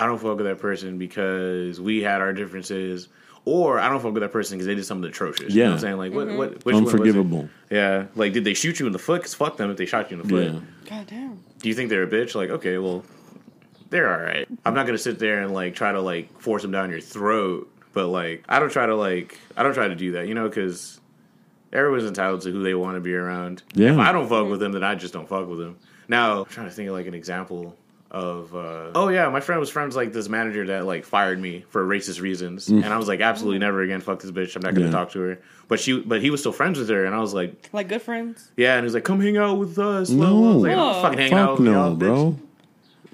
I 0.00 0.06
don't 0.06 0.18
fuck 0.18 0.38
with 0.38 0.46
that 0.46 0.58
person 0.58 0.96
because 0.96 1.78
we 1.78 2.00
had 2.02 2.22
our 2.22 2.32
differences, 2.32 3.08
or 3.44 3.78
I 3.78 3.90
don't 3.90 4.00
fuck 4.00 4.14
with 4.14 4.22
that 4.22 4.32
person 4.32 4.56
because 4.56 4.66
they 4.66 4.74
did 4.74 4.86
something 4.86 5.10
atrocious. 5.10 5.52
You 5.54 5.64
know 5.64 5.70
what 5.70 5.74
I'm 5.74 5.80
saying? 5.80 5.96
Like 5.98 6.14
what? 6.14 6.26
Mm-hmm. 6.28 6.38
What? 6.38 6.64
Which 6.64 6.74
one 6.74 6.84
was 6.84 6.94
it? 6.94 7.00
Unforgivable. 7.00 7.48
Yeah, 7.70 8.06
like 8.14 8.32
did 8.32 8.44
they 8.44 8.54
shoot 8.54 8.80
you 8.80 8.86
in 8.86 8.92
the 8.92 8.98
foot? 8.98 9.20
Cause 9.20 9.34
fuck 9.34 9.58
them 9.58 9.70
if 9.70 9.76
they 9.76 9.84
shot 9.84 10.10
you 10.10 10.18
in 10.18 10.22
the 10.22 10.28
foot. 10.28 10.52
Yeah. 10.54 10.60
god 10.88 11.06
damn 11.06 11.44
Do 11.58 11.68
you 11.68 11.74
think 11.74 11.90
they're 11.90 12.02
a 12.02 12.08
bitch? 12.08 12.34
Like 12.34 12.48
okay, 12.48 12.78
well, 12.78 13.04
they're 13.90 14.10
all 14.10 14.24
right. 14.24 14.48
I'm 14.64 14.72
not 14.72 14.86
gonna 14.86 14.96
sit 14.96 15.18
there 15.18 15.42
and 15.42 15.52
like 15.52 15.74
try 15.74 15.92
to 15.92 16.00
like 16.00 16.40
force 16.40 16.62
them 16.62 16.70
down 16.70 16.88
your 16.88 17.02
throat, 17.02 17.70
but 17.92 18.06
like 18.06 18.42
I 18.48 18.58
don't 18.58 18.72
try 18.72 18.86
to 18.86 18.96
like 18.96 19.38
I 19.54 19.62
don't 19.62 19.74
try 19.74 19.88
to 19.88 19.96
do 19.96 20.12
that, 20.12 20.28
you 20.28 20.34
know, 20.34 20.48
because 20.48 20.98
everyone's 21.74 22.04
entitled 22.04 22.40
to 22.42 22.50
who 22.52 22.62
they 22.62 22.74
want 22.74 22.96
to 22.96 23.00
be 23.02 23.14
around. 23.14 23.62
Yeah. 23.74 23.92
If 23.92 23.98
I 23.98 24.12
don't 24.12 24.30
fuck 24.30 24.48
with 24.48 24.60
them, 24.60 24.72
then 24.72 24.82
I 24.82 24.94
just 24.94 25.12
don't 25.12 25.28
fuck 25.28 25.46
with 25.46 25.58
them. 25.58 25.78
Now 26.08 26.40
I'm 26.40 26.44
trying 26.46 26.68
to 26.68 26.72
think 26.72 26.88
of 26.88 26.94
like 26.94 27.06
an 27.06 27.14
example 27.14 27.76
of 28.10 28.54
uh, 28.54 28.90
oh 28.94 29.08
yeah, 29.08 29.28
my 29.28 29.40
friend 29.40 29.60
was 29.60 29.70
friends 29.70 29.94
like 29.94 30.12
this 30.12 30.28
manager 30.28 30.66
that 30.66 30.84
like 30.84 31.04
fired 31.04 31.38
me 31.40 31.64
for 31.68 31.84
racist 31.86 32.20
reasons, 32.20 32.68
and 32.68 32.84
I 32.84 32.96
was 32.98 33.06
like 33.08 33.20
absolutely 33.20 33.58
never 33.60 33.82
again. 33.82 34.00
Fuck 34.00 34.20
this 34.20 34.30
bitch. 34.32 34.56
I'm 34.56 34.62
not 34.62 34.74
gonna 34.74 34.86
Mm. 34.86 34.92
Yeah. 34.92 34.98
talk 34.98 35.10
to 35.12 35.20
her. 35.20 35.38
But 35.68 35.78
she, 35.78 36.00
but 36.00 36.20
he 36.20 36.30
was 36.30 36.40
still 36.40 36.52
friends 36.52 36.78
with 36.80 36.88
her, 36.88 37.04
and 37.04 37.14
I 37.14 37.20
was 37.20 37.32
like, 37.32 37.68
like 37.72 37.88
good 37.88 38.02
friends 38.02 38.50
yeah, 38.56 38.74
and 38.74 38.82
he 38.82 38.84
was 38.86 38.94
like, 38.94 39.04
come 39.04 39.20
hang 39.20 39.36
out 39.36 39.58
with 39.58 39.78
us. 39.78 40.10
No. 40.10 40.24
I 40.50 40.54
was 40.54 40.62
like, 40.64 40.72
I'm 40.72 40.78
Oh. 40.78 41.02
fucking 41.02 41.18
hanging 41.18 41.34
out 41.38 41.50
Fuck 41.50 41.58
with 41.60 41.66
no, 41.68 41.72
y'all, 41.72 41.94
bitch. 41.94 41.98
bro. 41.98 42.38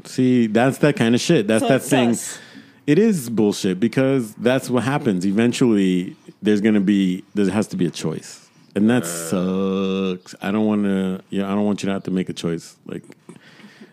See, 0.04 0.46
that's 0.46 0.78
that 0.78 0.96
kind 0.96 1.14
of 1.14 1.20
shit. 1.20 1.46
That's 1.46 1.62
So 1.62 1.68
that 1.68 1.76
it's 1.76 1.90
thing. 1.90 2.14
sus. 2.14 2.38
It 2.86 2.98
is 2.98 3.28
bullshit 3.28 3.80
because 3.80 4.34
that's 4.36 4.70
what 4.70 4.84
happens. 4.84 5.26
Eventually, 5.26 6.16
there's 6.40 6.60
gonna 6.62 6.80
be 6.80 7.22
there 7.34 7.50
has 7.50 7.66
to 7.68 7.76
be 7.76 7.84
a 7.84 7.90
choice, 7.90 8.48
and 8.74 8.88
that 8.88 9.04
sucks. 9.04 10.34
I 10.40 10.50
don't 10.52 10.64
want 10.66 10.84
to. 10.84 11.20
Yeah, 11.30 11.46
I 11.50 11.54
don't 11.54 11.64
want 11.66 11.82
you 11.82 11.88
to 11.88 11.92
have 11.92 12.04
to 12.04 12.10
make 12.10 12.28
a 12.28 12.32
choice. 12.32 12.76
Like, 12.86 13.02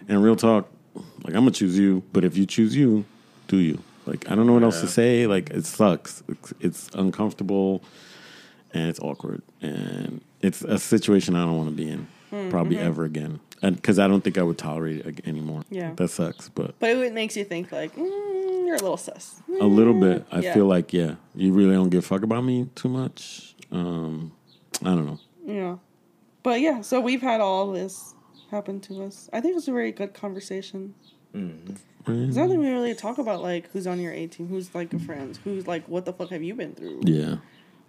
and 0.07 0.23
real 0.23 0.35
talk, 0.35 0.69
like 1.23 1.33
I'm 1.35 1.41
gonna 1.41 1.51
choose 1.51 1.77
you, 1.77 2.03
but 2.13 2.23
if 2.25 2.37
you 2.37 2.45
choose 2.45 2.75
you, 2.75 3.05
do 3.47 3.57
you? 3.57 3.79
Like, 4.05 4.29
I 4.29 4.35
don't 4.35 4.45
know 4.45 4.53
what 4.53 4.63
else 4.63 4.81
to 4.81 4.87
say. 4.87 5.27
Like, 5.27 5.49
it 5.51 5.65
sucks. 5.65 6.23
It's, 6.27 6.53
it's 6.59 6.89
uncomfortable, 6.93 7.81
and 8.73 8.89
it's 8.89 8.99
awkward, 8.99 9.41
and 9.61 10.19
it's 10.41 10.61
a 10.61 10.77
situation 10.77 11.35
I 11.35 11.43
don't 11.45 11.55
want 11.57 11.69
to 11.69 11.75
be 11.75 11.89
in, 11.89 12.07
probably 12.49 12.77
ever 12.79 13.05
again. 13.05 13.39
And 13.61 13.77
because 13.77 13.99
I 13.99 14.09
don't 14.09 14.21
think 14.21 14.37
I 14.37 14.43
would 14.43 14.57
tolerate 14.57 14.97
it 14.97 15.07
ag- 15.07 15.21
anymore. 15.25 15.63
Yeah. 15.69 15.93
that 15.95 16.09
sucks, 16.09 16.49
but. 16.49 16.77
But 16.79 16.89
it 16.89 17.13
makes 17.13 17.37
you 17.37 17.45
think 17.45 17.71
like 17.71 17.95
mm, 17.95 18.65
you're 18.67 18.75
a 18.75 18.79
little 18.81 18.97
sus. 18.97 19.41
A 19.61 19.65
little 19.65 19.93
bit. 19.93 20.25
I 20.33 20.39
Yeah. 20.39 20.53
feel 20.53 20.65
like, 20.65 20.91
yeah, 20.91 21.15
you 21.33 21.53
really 21.53 21.73
don't 21.73 21.87
give 21.89 21.99
a 22.03 22.05
fuck 22.05 22.23
about 22.23 22.43
me 22.43 22.67
too 22.75 22.89
much. 22.89 23.55
Um, 23.71 24.33
I 24.81 24.89
don't 24.89 25.05
know. 25.05 25.19
Yeah. 25.45 25.75
But 26.43 26.59
yeah, 26.59 26.81
so 26.81 26.99
we've 26.99 27.21
had 27.21 27.39
all 27.39 27.71
this 27.71 28.13
happen 28.53 28.79
to 28.81 29.03
us. 29.03 29.29
I 29.33 29.41
think 29.41 29.53
it 29.53 29.55
was 29.55 29.67
a 29.67 29.71
very 29.71 29.91
good 29.91 30.13
conversation. 30.13 30.93
Mm-hmm. 31.35 31.73
There's 32.05 32.37
nothing 32.37 32.57
mm. 32.57 32.65
we 32.65 32.71
really 32.71 32.93
talk 32.93 33.17
about, 33.17 33.41
like 33.41 33.71
who's 33.71 33.87
on 33.87 33.99
your 33.99 34.11
A 34.11 34.27
team, 34.27 34.47
who's 34.47 34.75
like 34.75 34.91
your 34.91 35.01
friends, 35.01 35.39
who's 35.43 35.67
like, 35.67 35.87
what 35.87 36.05
the 36.05 36.13
fuck 36.13 36.29
have 36.29 36.43
you 36.43 36.53
been 36.53 36.75
through? 36.75 37.01
Yeah, 37.05 37.37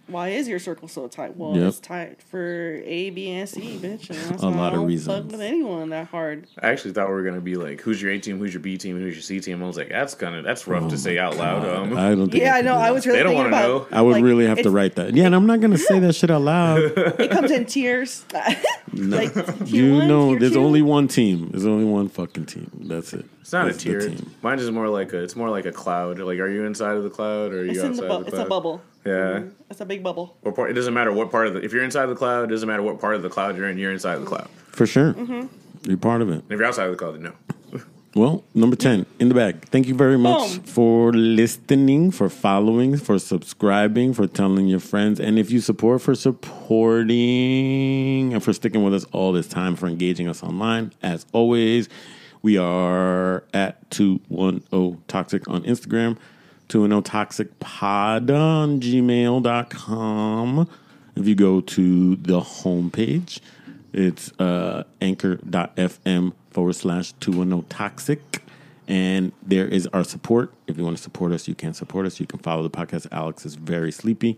Why 0.07 0.29
is 0.29 0.47
your 0.47 0.59
circle 0.59 0.87
so 0.87 1.07
tight? 1.07 1.35
Well, 1.35 1.55
Yep. 1.57 1.67
it's 1.67 1.79
tight 1.79 2.21
for 2.21 2.79
A, 2.85 3.09
B, 3.09 3.31
and 3.31 3.49
C, 3.49 3.79
bitch. 3.81 4.09
And 4.11 4.19
that's 4.29 4.43
A 4.43 4.47
lot 4.49 4.73
I 4.73 4.77
of 4.77 4.83
reasons. 4.87 5.17
Fuck 5.17 5.31
with 5.31 5.41
anyone 5.41 5.89
that 5.89 6.07
hard. 6.09 6.45
I 6.61 6.67
actually 6.69 6.91
thought 6.93 7.07
we 7.07 7.15
were 7.15 7.23
gonna 7.23 7.41
be 7.41 7.55
like, 7.55 7.81
who's 7.81 7.99
your 8.01 8.11
A 8.11 8.19
team, 8.19 8.37
who's 8.37 8.53
your 8.53 8.61
B 8.61 8.77
team, 8.77 8.99
who's 8.99 9.15
your 9.15 9.23
C 9.23 9.39
team. 9.39 9.63
I 9.63 9.65
was 9.65 9.77
like, 9.77 9.89
that's 9.89 10.13
kind 10.13 10.35
of 10.35 10.43
that's 10.43 10.67
rough 10.67 10.89
to 10.91 10.97
say 10.97 11.17
out 11.17 11.37
loud. 11.37 11.67
Um, 11.67 11.97
I 11.97 12.09
don't 12.13 12.29
think. 12.29 12.43
Yeah, 12.43 12.55
I 12.55 12.61
know. 12.61 12.75
I 12.75 12.83
that. 12.87 12.93
was 12.93 13.07
really 13.07 13.17
They 13.17 13.23
don't 13.23 13.33
wanna 13.35 13.49
know. 13.49 13.87
I 13.91 14.01
would 14.03 14.13
like, 14.13 14.23
really 14.23 14.45
have 14.45 14.61
to 14.61 14.69
write 14.69 14.95
that. 14.95 15.15
Yeah, 15.15 15.25
and 15.25 15.33
I'm 15.35 15.47
not 15.47 15.59
gonna 15.59 15.77
say 15.79 15.97
that 15.99 16.13
shit 16.13 16.29
out 16.29 16.41
loud. 16.43 16.81
It 17.19 17.31
comes 17.31 17.49
in 17.51 17.65
tears. 17.65 18.25
No. 18.93 19.17
like 19.17 19.35
you 19.65 19.95
one, 19.95 20.07
know, 20.07 20.39
there's 20.39 20.53
two? 20.53 20.63
only 20.63 20.81
one 20.81 21.09
team. 21.09 21.49
There's 21.49 21.65
only 21.65 21.83
one 21.83 22.07
fucking 22.07 22.45
team. 22.45 22.69
That's 22.85 23.11
it. 23.11 23.25
it's 23.41 23.51
not 23.51 23.65
That's 23.65 23.77
a 23.79 23.81
tier. 23.81 23.99
team. 23.99 24.31
Mine 24.41 24.57
is 24.59 24.71
more 24.71 24.87
like 24.87 25.11
a. 25.11 25.21
It's 25.21 25.35
more 25.35 25.49
like 25.49 25.65
a 25.65 25.71
cloud. 25.73 26.17
Like, 26.19 26.39
are 26.39 26.47
you 26.47 26.63
inside 26.63 26.95
of 26.95 27.03
the 27.03 27.09
cloud 27.09 27.51
or 27.51 27.61
are 27.61 27.65
you 27.65 27.71
It's 27.71 27.79
in 27.81 27.87
outside 27.89 28.03
the 28.03 28.07
bu- 28.07 28.13
of 28.13 28.25
the 28.25 28.29
It's 28.31 28.39
a 28.39 28.45
bubble. 28.45 28.81
Yeah. 29.05 29.43
That's 29.69 29.81
a 29.81 29.85
big 29.85 30.03
bubble. 30.03 30.35
Or 30.41 30.51
part, 30.51 30.71
it 30.71 30.73
doesn't 30.73 30.93
matter 30.93 31.11
what 31.11 31.31
part 31.31 31.47
of 31.47 31.53
the. 31.53 31.63
If 31.63 31.71
you're 31.73 31.83
inside 31.83 32.07
the 32.07 32.15
cloud, 32.15 32.45
it 32.45 32.47
doesn't 32.47 32.67
matter 32.67 32.81
what 32.81 32.99
part 32.99 33.15
of 33.15 33.21
the 33.21 33.29
cloud 33.29 33.55
you're 33.55 33.69
in. 33.69 33.77
You're 33.77 33.91
inside 33.91 34.17
the 34.17 34.25
cloud. 34.25 34.49
For 34.71 34.85
sure. 34.87 35.13
Mm-hmm. 35.13 35.89
You're 35.89 35.97
part 35.97 36.21
of 36.21 36.29
it. 36.29 36.41
And 36.41 36.51
if 36.51 36.57
you're 36.59 36.65
outside 36.65 36.85
of 36.85 36.91
the 36.91 36.97
cloud, 36.97 37.15
then 37.15 37.23
no. 37.23 37.33
Well, 38.15 38.43
number 38.53 38.77
10, 38.77 39.05
in 39.19 39.27
the 39.27 39.35
bag. 39.35 39.67
Thank 39.67 39.87
you 39.87 39.93
very 39.93 40.17
much 40.17 40.53
Boom. 40.53 40.63
for 40.63 41.11
listening, 41.11 42.11
for 42.11 42.29
following, 42.29 42.95
for 42.95 43.19
subscribing, 43.19 44.13
for 44.13 44.25
telling 44.25 44.69
your 44.69 44.79
friends, 44.79 45.19
and 45.19 45.37
if 45.37 45.51
you 45.51 45.59
support, 45.59 46.01
for 46.01 46.15
supporting, 46.15 47.13
and 48.33 48.41
for 48.41 48.53
sticking 48.53 48.85
with 48.85 48.93
us 48.93 49.03
all 49.11 49.33
this 49.33 49.49
time, 49.49 49.75
for 49.75 49.87
engaging 49.87 50.29
us 50.29 50.41
online. 50.43 50.93
As 51.03 51.25
always, 51.33 51.89
we 52.41 52.57
are 52.57 53.43
at 53.53 53.91
210 53.91 55.03
Toxic 55.09 55.45
on 55.49 55.63
Instagram, 55.63 56.17
210 56.67 57.03
Toxic 57.03 57.59
Pod 57.59 58.29
on 58.31 58.79
gmail.com. 58.79 60.69
If 61.15 61.27
you 61.27 61.35
go 61.35 61.61
to 61.61 62.15
the 62.17 62.41
homepage, 62.41 63.39
it's 63.93 64.31
uh, 64.39 64.83
anchor.fm 65.01 66.33
forward 66.51 66.73
slash 66.73 67.13
210 67.13 67.69
toxic. 67.69 68.41
And 68.87 69.31
there 69.41 69.67
is 69.67 69.87
our 69.87 70.03
support. 70.03 70.53
If 70.67 70.77
you 70.77 70.83
want 70.83 70.97
to 70.97 71.03
support 71.03 71.31
us, 71.31 71.47
you 71.47 71.55
can 71.55 71.73
support 71.73 72.05
us. 72.05 72.19
You 72.19 72.27
can 72.27 72.39
follow 72.39 72.61
the 72.61 72.69
podcast. 72.69 73.07
Alex 73.11 73.45
is 73.45 73.55
very 73.55 73.91
sleepy 73.91 74.37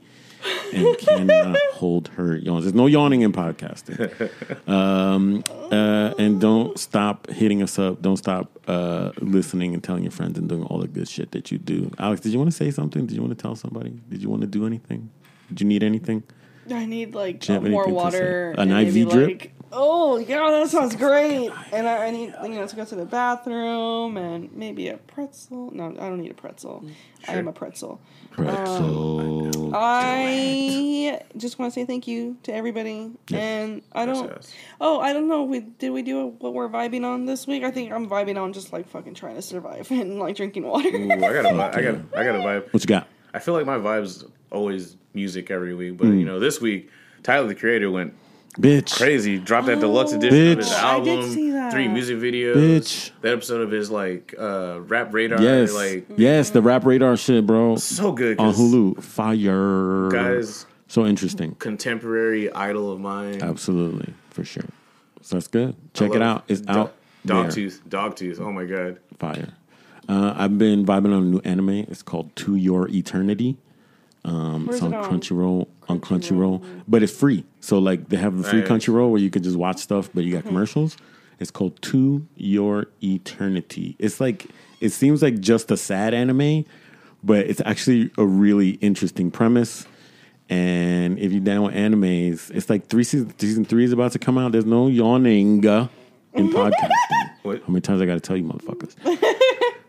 and 0.73 0.97
cannot 0.97 1.57
hold 1.73 2.09
her 2.09 2.35
yawns. 2.35 2.63
There's 2.63 2.75
no 2.75 2.87
yawning 2.87 3.21
in 3.21 3.31
podcasting. 3.31 4.29
Um, 4.67 5.43
uh, 5.71 6.13
and 6.17 6.39
don't 6.41 6.77
stop 6.77 7.29
hitting 7.29 7.61
us 7.61 7.79
up. 7.79 8.01
Don't 8.01 8.17
stop 8.17 8.51
uh, 8.67 9.11
listening 9.19 9.73
and 9.73 9.83
telling 9.83 10.03
your 10.03 10.11
friends 10.11 10.37
and 10.37 10.47
doing 10.49 10.63
all 10.63 10.79
the 10.79 10.87
good 10.87 11.07
shit 11.07 11.31
that 11.31 11.51
you 11.51 11.57
do. 11.57 11.91
Alex, 11.99 12.21
did 12.21 12.31
you 12.31 12.39
want 12.39 12.51
to 12.51 12.55
say 12.55 12.71
something? 12.71 13.05
Did 13.05 13.15
you 13.15 13.21
want 13.21 13.37
to 13.37 13.41
tell 13.41 13.55
somebody? 13.55 13.99
Did 14.09 14.21
you 14.21 14.29
want 14.29 14.41
to 14.41 14.47
do 14.47 14.65
anything? 14.65 15.09
Did 15.49 15.61
you 15.61 15.67
need 15.67 15.83
anything? 15.83 16.23
I 16.69 16.85
need 16.85 17.15
like 17.15 17.39
Do 17.39 17.53
you 17.53 17.61
have 17.61 17.71
more 17.71 17.87
water. 17.87 18.53
An 18.57 18.71
IV 18.71 19.09
drip? 19.09 19.27
Like, 19.27 19.53
oh 19.71 20.17
yeah, 20.17 20.49
that 20.51 20.69
sounds 20.69 20.95
great. 20.95 21.51
And 21.71 21.87
I, 21.87 22.07
I 22.07 22.11
need 22.11 22.33
you 22.43 22.49
know 22.49 22.67
to 22.67 22.75
go 22.75 22.85
to 22.85 22.95
the 22.95 23.05
bathroom 23.05 24.17
and 24.17 24.51
maybe 24.53 24.89
a 24.89 24.97
pretzel. 24.97 25.71
No, 25.71 25.87
I 25.87 26.09
don't 26.09 26.21
need 26.21 26.31
a 26.31 26.35
pretzel. 26.35 26.83
Mm, 26.83 26.91
I 27.27 27.33
am 27.33 27.47
a 27.47 27.53
pretzel. 27.53 27.99
Pretzel. 28.31 29.55
Um, 29.67 29.71
I 29.75 31.21
just 31.35 31.59
want 31.59 31.73
to 31.73 31.79
say 31.79 31.85
thank 31.85 32.07
you 32.07 32.37
to 32.43 32.53
everybody. 32.53 33.11
And 33.33 33.81
I 33.93 34.05
don't. 34.05 34.29
yes. 34.29 34.53
Oh, 34.79 34.99
I 34.99 35.13
don't 35.13 35.27
know. 35.27 35.43
We 35.43 35.61
did 35.61 35.91
we 35.91 36.01
do 36.01 36.27
what 36.39 36.53
we're 36.53 36.69
vibing 36.69 37.03
on 37.03 37.25
this 37.25 37.47
week? 37.47 37.63
I 37.63 37.71
think 37.71 37.91
I'm 37.91 38.07
vibing 38.09 38.41
on 38.41 38.53
just 38.53 38.71
like 38.71 38.87
fucking 38.87 39.15
trying 39.15 39.35
to 39.35 39.41
survive 39.41 39.89
and 39.91 40.19
like 40.19 40.35
drinking 40.35 40.63
water. 40.63 40.89
Ooh, 40.89 41.11
I 41.11 41.17
got 41.17 41.45
a, 41.45 41.55
vi- 41.55 41.71
I 41.73 41.81
got, 41.81 41.95
I 42.15 42.23
got 42.23 42.35
a 42.35 42.39
vibe. 42.39 42.73
what 42.73 42.83
you 42.83 42.87
got? 42.87 43.07
I 43.33 43.39
feel 43.39 43.53
like 43.53 43.65
my 43.65 43.77
vibe's 43.77 44.25
always 44.51 44.95
music 45.13 45.51
every 45.51 45.73
week, 45.73 45.97
but 45.97 46.07
mm. 46.07 46.19
you 46.19 46.25
know, 46.25 46.39
this 46.39 46.61
week 46.61 46.89
Tyler 47.23 47.47
the 47.47 47.55
Creator 47.55 47.91
went 47.91 48.13
Bitch. 48.59 48.95
crazy. 48.97 49.37
Dropped 49.37 49.67
that 49.67 49.79
deluxe 49.79 50.11
edition 50.13 50.51
of 50.53 50.57
his 50.57 50.67
Bitch. 50.69 50.83
I 50.83 50.99
did 50.99 51.07
album, 51.19 51.31
see 51.31 51.51
that. 51.51 51.71
three 51.71 51.87
music 51.87 52.17
videos, 52.17 52.55
Bitch. 52.55 53.11
that 53.21 53.33
episode 53.33 53.61
of 53.61 53.71
his 53.71 53.91
like 53.91 54.33
uh, 54.37 54.79
rap 54.81 55.13
radar, 55.13 55.41
Yes. 55.41 55.73
like 55.73 56.05
yes, 56.17 56.49
the 56.49 56.61
rap 56.61 56.85
radar 56.85 57.15
shit, 57.17 57.45
bro. 57.45 57.75
so 57.75 58.11
good. 58.11 58.39
On 58.39 58.51
'cause 58.53 58.59
Hulu. 58.59 59.01
Fire. 59.03 60.09
guys, 60.09 60.65
So 60.87 61.05
interesting. 61.05 61.55
contemporary 61.59 62.51
idol 62.51 62.91
of 62.91 62.99
mine. 62.99 63.41
Absolutely. 63.41 64.13
For 64.31 64.43
sure. 64.43 64.65
So 65.21 65.35
that's 65.35 65.47
good. 65.47 65.75
Check 65.93 66.13
it 66.15 66.21
out. 66.21 66.43
It's 66.47 66.61
Do- 66.61 66.71
out. 66.71 66.93
there. 67.25 67.35
Dogtooth, 67.35 67.81
Dogtooth. 67.89 68.39
Oh 68.39 68.51
my 68.51 68.65
god, 68.65 68.99
Fire. 69.19 69.49
Uh, 70.09 70.33
I've 70.37 70.57
been 70.57 70.85
vibing 70.85 71.07
on 71.13 71.23
a 71.23 71.25
new 71.25 71.41
anime. 71.43 71.69
It's 71.69 72.01
called 72.01 72.33
To 72.37 72.55
Your 72.55 72.87
Eternity. 72.89 73.57
Um, 74.23 74.65
Where's 74.65 74.77
it's 74.77 74.83
on 74.85 74.93
it 74.93 74.97
on? 74.97 75.19
Crunchyroll. 75.19 75.67
On 75.89 75.99
Crunchyroll. 75.99 76.59
Crunchyroll, 76.61 76.83
but 76.87 77.03
it's 77.03 77.13
free. 77.13 77.45
So 77.61 77.79
like 77.79 78.09
they 78.09 78.17
have 78.17 78.37
the 78.37 78.43
free 78.43 78.59
Nice. 78.59 78.69
Crunchyroll 78.69 79.09
where 79.11 79.21
you 79.21 79.29
could 79.29 79.43
just 79.43 79.55
watch 79.57 79.77
stuff, 79.79 80.09
but 80.13 80.23
you 80.23 80.33
Mm-hmm. 80.33 80.41
got 80.43 80.47
commercials. 80.47 80.97
It's 81.39 81.51
called 81.51 81.79
To 81.83 82.25
Your 82.35 82.87
Eternity. 83.03 83.95
It's 83.99 84.19
like 84.19 84.47
it 84.81 84.89
seems 84.89 85.21
like 85.21 85.39
just 85.39 85.69
a 85.71 85.77
sad 85.77 86.13
anime, 86.13 86.65
but 87.23 87.45
it's 87.47 87.61
actually 87.65 88.09
a 88.17 88.25
really 88.25 88.71
interesting 88.81 89.29
premise. 89.31 89.85
And 90.49 91.19
if 91.19 91.31
you're 91.31 91.41
down 91.41 91.63
with 91.63 91.75
animes, 91.75 92.49
it's 92.55 92.69
like 92.69 92.87
three 92.87 93.03
season 93.03 93.37
season 93.37 93.65
three 93.65 93.83
is 93.83 93.91
about 93.91 94.13
to 94.13 94.19
come 94.19 94.37
out. 94.37 94.51
There's 94.53 94.65
no 94.65 94.87
yawning 94.87 95.63
in 95.63 96.49
podcasting. 96.49 97.31
What? 97.43 97.61
How 97.65 97.67
many 97.67 97.81
times 97.81 98.01
I 98.01 98.05
got 98.05 98.13
to 98.15 98.19
tell 98.19 98.37
you, 98.37 98.43
motherfuckers? 98.43 98.95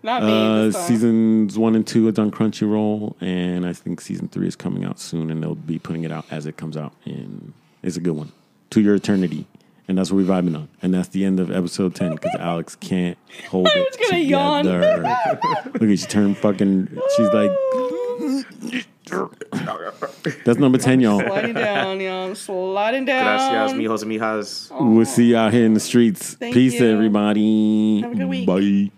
Not 0.03 0.23
me. 0.23 0.69
Uh, 0.69 0.71
seasons 0.71 1.59
one 1.59 1.75
and 1.75 1.87
two 1.87 2.09
is 2.09 2.19
on 2.19 2.31
Crunchyroll, 2.31 3.15
and 3.21 3.67
I 3.67 3.73
think 3.73 4.01
season 4.01 4.29
three 4.29 4.47
is 4.47 4.55
coming 4.57 4.85
out 4.85 5.01
soon, 5.01 5.31
and 5.31 5.43
they'll 5.43 5.55
be 5.57 5.79
putting 5.79 6.05
it 6.05 6.13
out 6.13 6.25
as 6.31 6.47
it 6.47 6.57
comes 6.57 6.77
out. 6.77 6.93
And 7.05 7.53
it's 7.83 7.97
a 7.97 8.01
good 8.01 8.13
one. 8.15 8.33
To 8.71 8.81
Your 8.81 8.95
Eternity, 8.95 9.47
and 9.89 9.99
that's 9.99 10.11
what 10.13 10.19
we're 10.19 10.25
vibing 10.29 10.55
on. 10.57 10.69
And 10.83 10.95
that's 10.95 11.09
the 11.09 11.25
end 11.25 11.41
of 11.41 11.51
episode 11.51 11.95
ten 11.95 12.13
because 12.13 12.35
Alex 12.39 12.77
can't 12.77 13.19
hold 13.49 13.67
I 13.69 13.73
it 13.79 13.87
was 13.99 14.09
gonna 14.09 14.23
yawn. 14.23 14.65
together. 14.65 15.03
Look, 15.81 15.83
at 15.91 15.99
she 15.99 16.07
turned 16.07 16.37
fucking. 16.39 16.89
She's 17.17 17.29
like, 17.31 17.51
that's 20.45 20.59
number 20.59 20.77
ten, 20.79 21.01
y'all. 21.01 21.21
sliding 21.21 21.55
down, 21.55 22.01
y'all. 22.01 22.35
Sliding 22.35 23.05
down. 23.07 23.25
gracias, 23.25 23.73
mijos 23.79 24.03
and 24.03 24.13
mijas. 24.13 24.95
We'll 24.95 25.07
see 25.07 25.31
you 25.31 25.37
out 25.37 25.53
here 25.53 25.65
in 25.65 25.75
the 25.75 25.81
streets. 25.81 26.35
Thank 26.35 26.55
Peace, 26.55 26.75
you. 26.79 26.87
everybody. 26.87 28.01
Have 28.03 28.13
a 28.13 28.15
good 28.15 28.29
week. 28.29 28.47
Bye. 28.47 28.91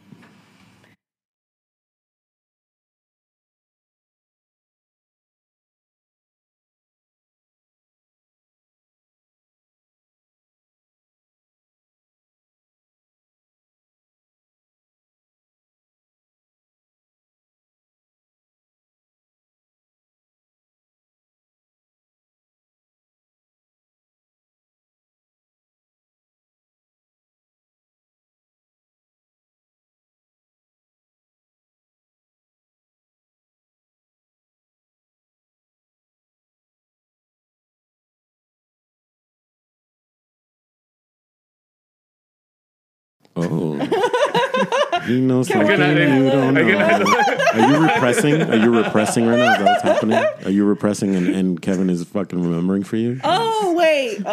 Oh. 43.36 43.78
He 45.06 45.18
knows 45.18 45.48
Can 45.48 45.66
something 45.66 45.80
I- 45.82 46.16
you 46.18 46.30
don't 46.30 46.56
I 46.58 46.60
can- 46.62 46.78
know. 47.00 47.64
Are 47.64 47.70
you 47.72 47.78
repressing? 47.82 48.42
Are 48.42 48.56
you 48.56 48.70
repressing 48.76 49.26
right 49.26 49.38
now? 49.38 49.52
Is 49.52 49.58
that 49.58 49.64
what's 49.66 49.82
happening? 49.82 50.24
Are 50.44 50.50
you 50.50 50.64
repressing 50.66 51.14
and, 51.16 51.26
and 51.28 51.60
Kevin 51.62 51.88
is 51.88 52.04
fucking 52.04 52.38
remembering 52.40 52.82
for 52.84 52.96
you? 52.96 53.18
Oh 53.24 53.74
wait. 53.76 54.18
Oh. 54.20 54.30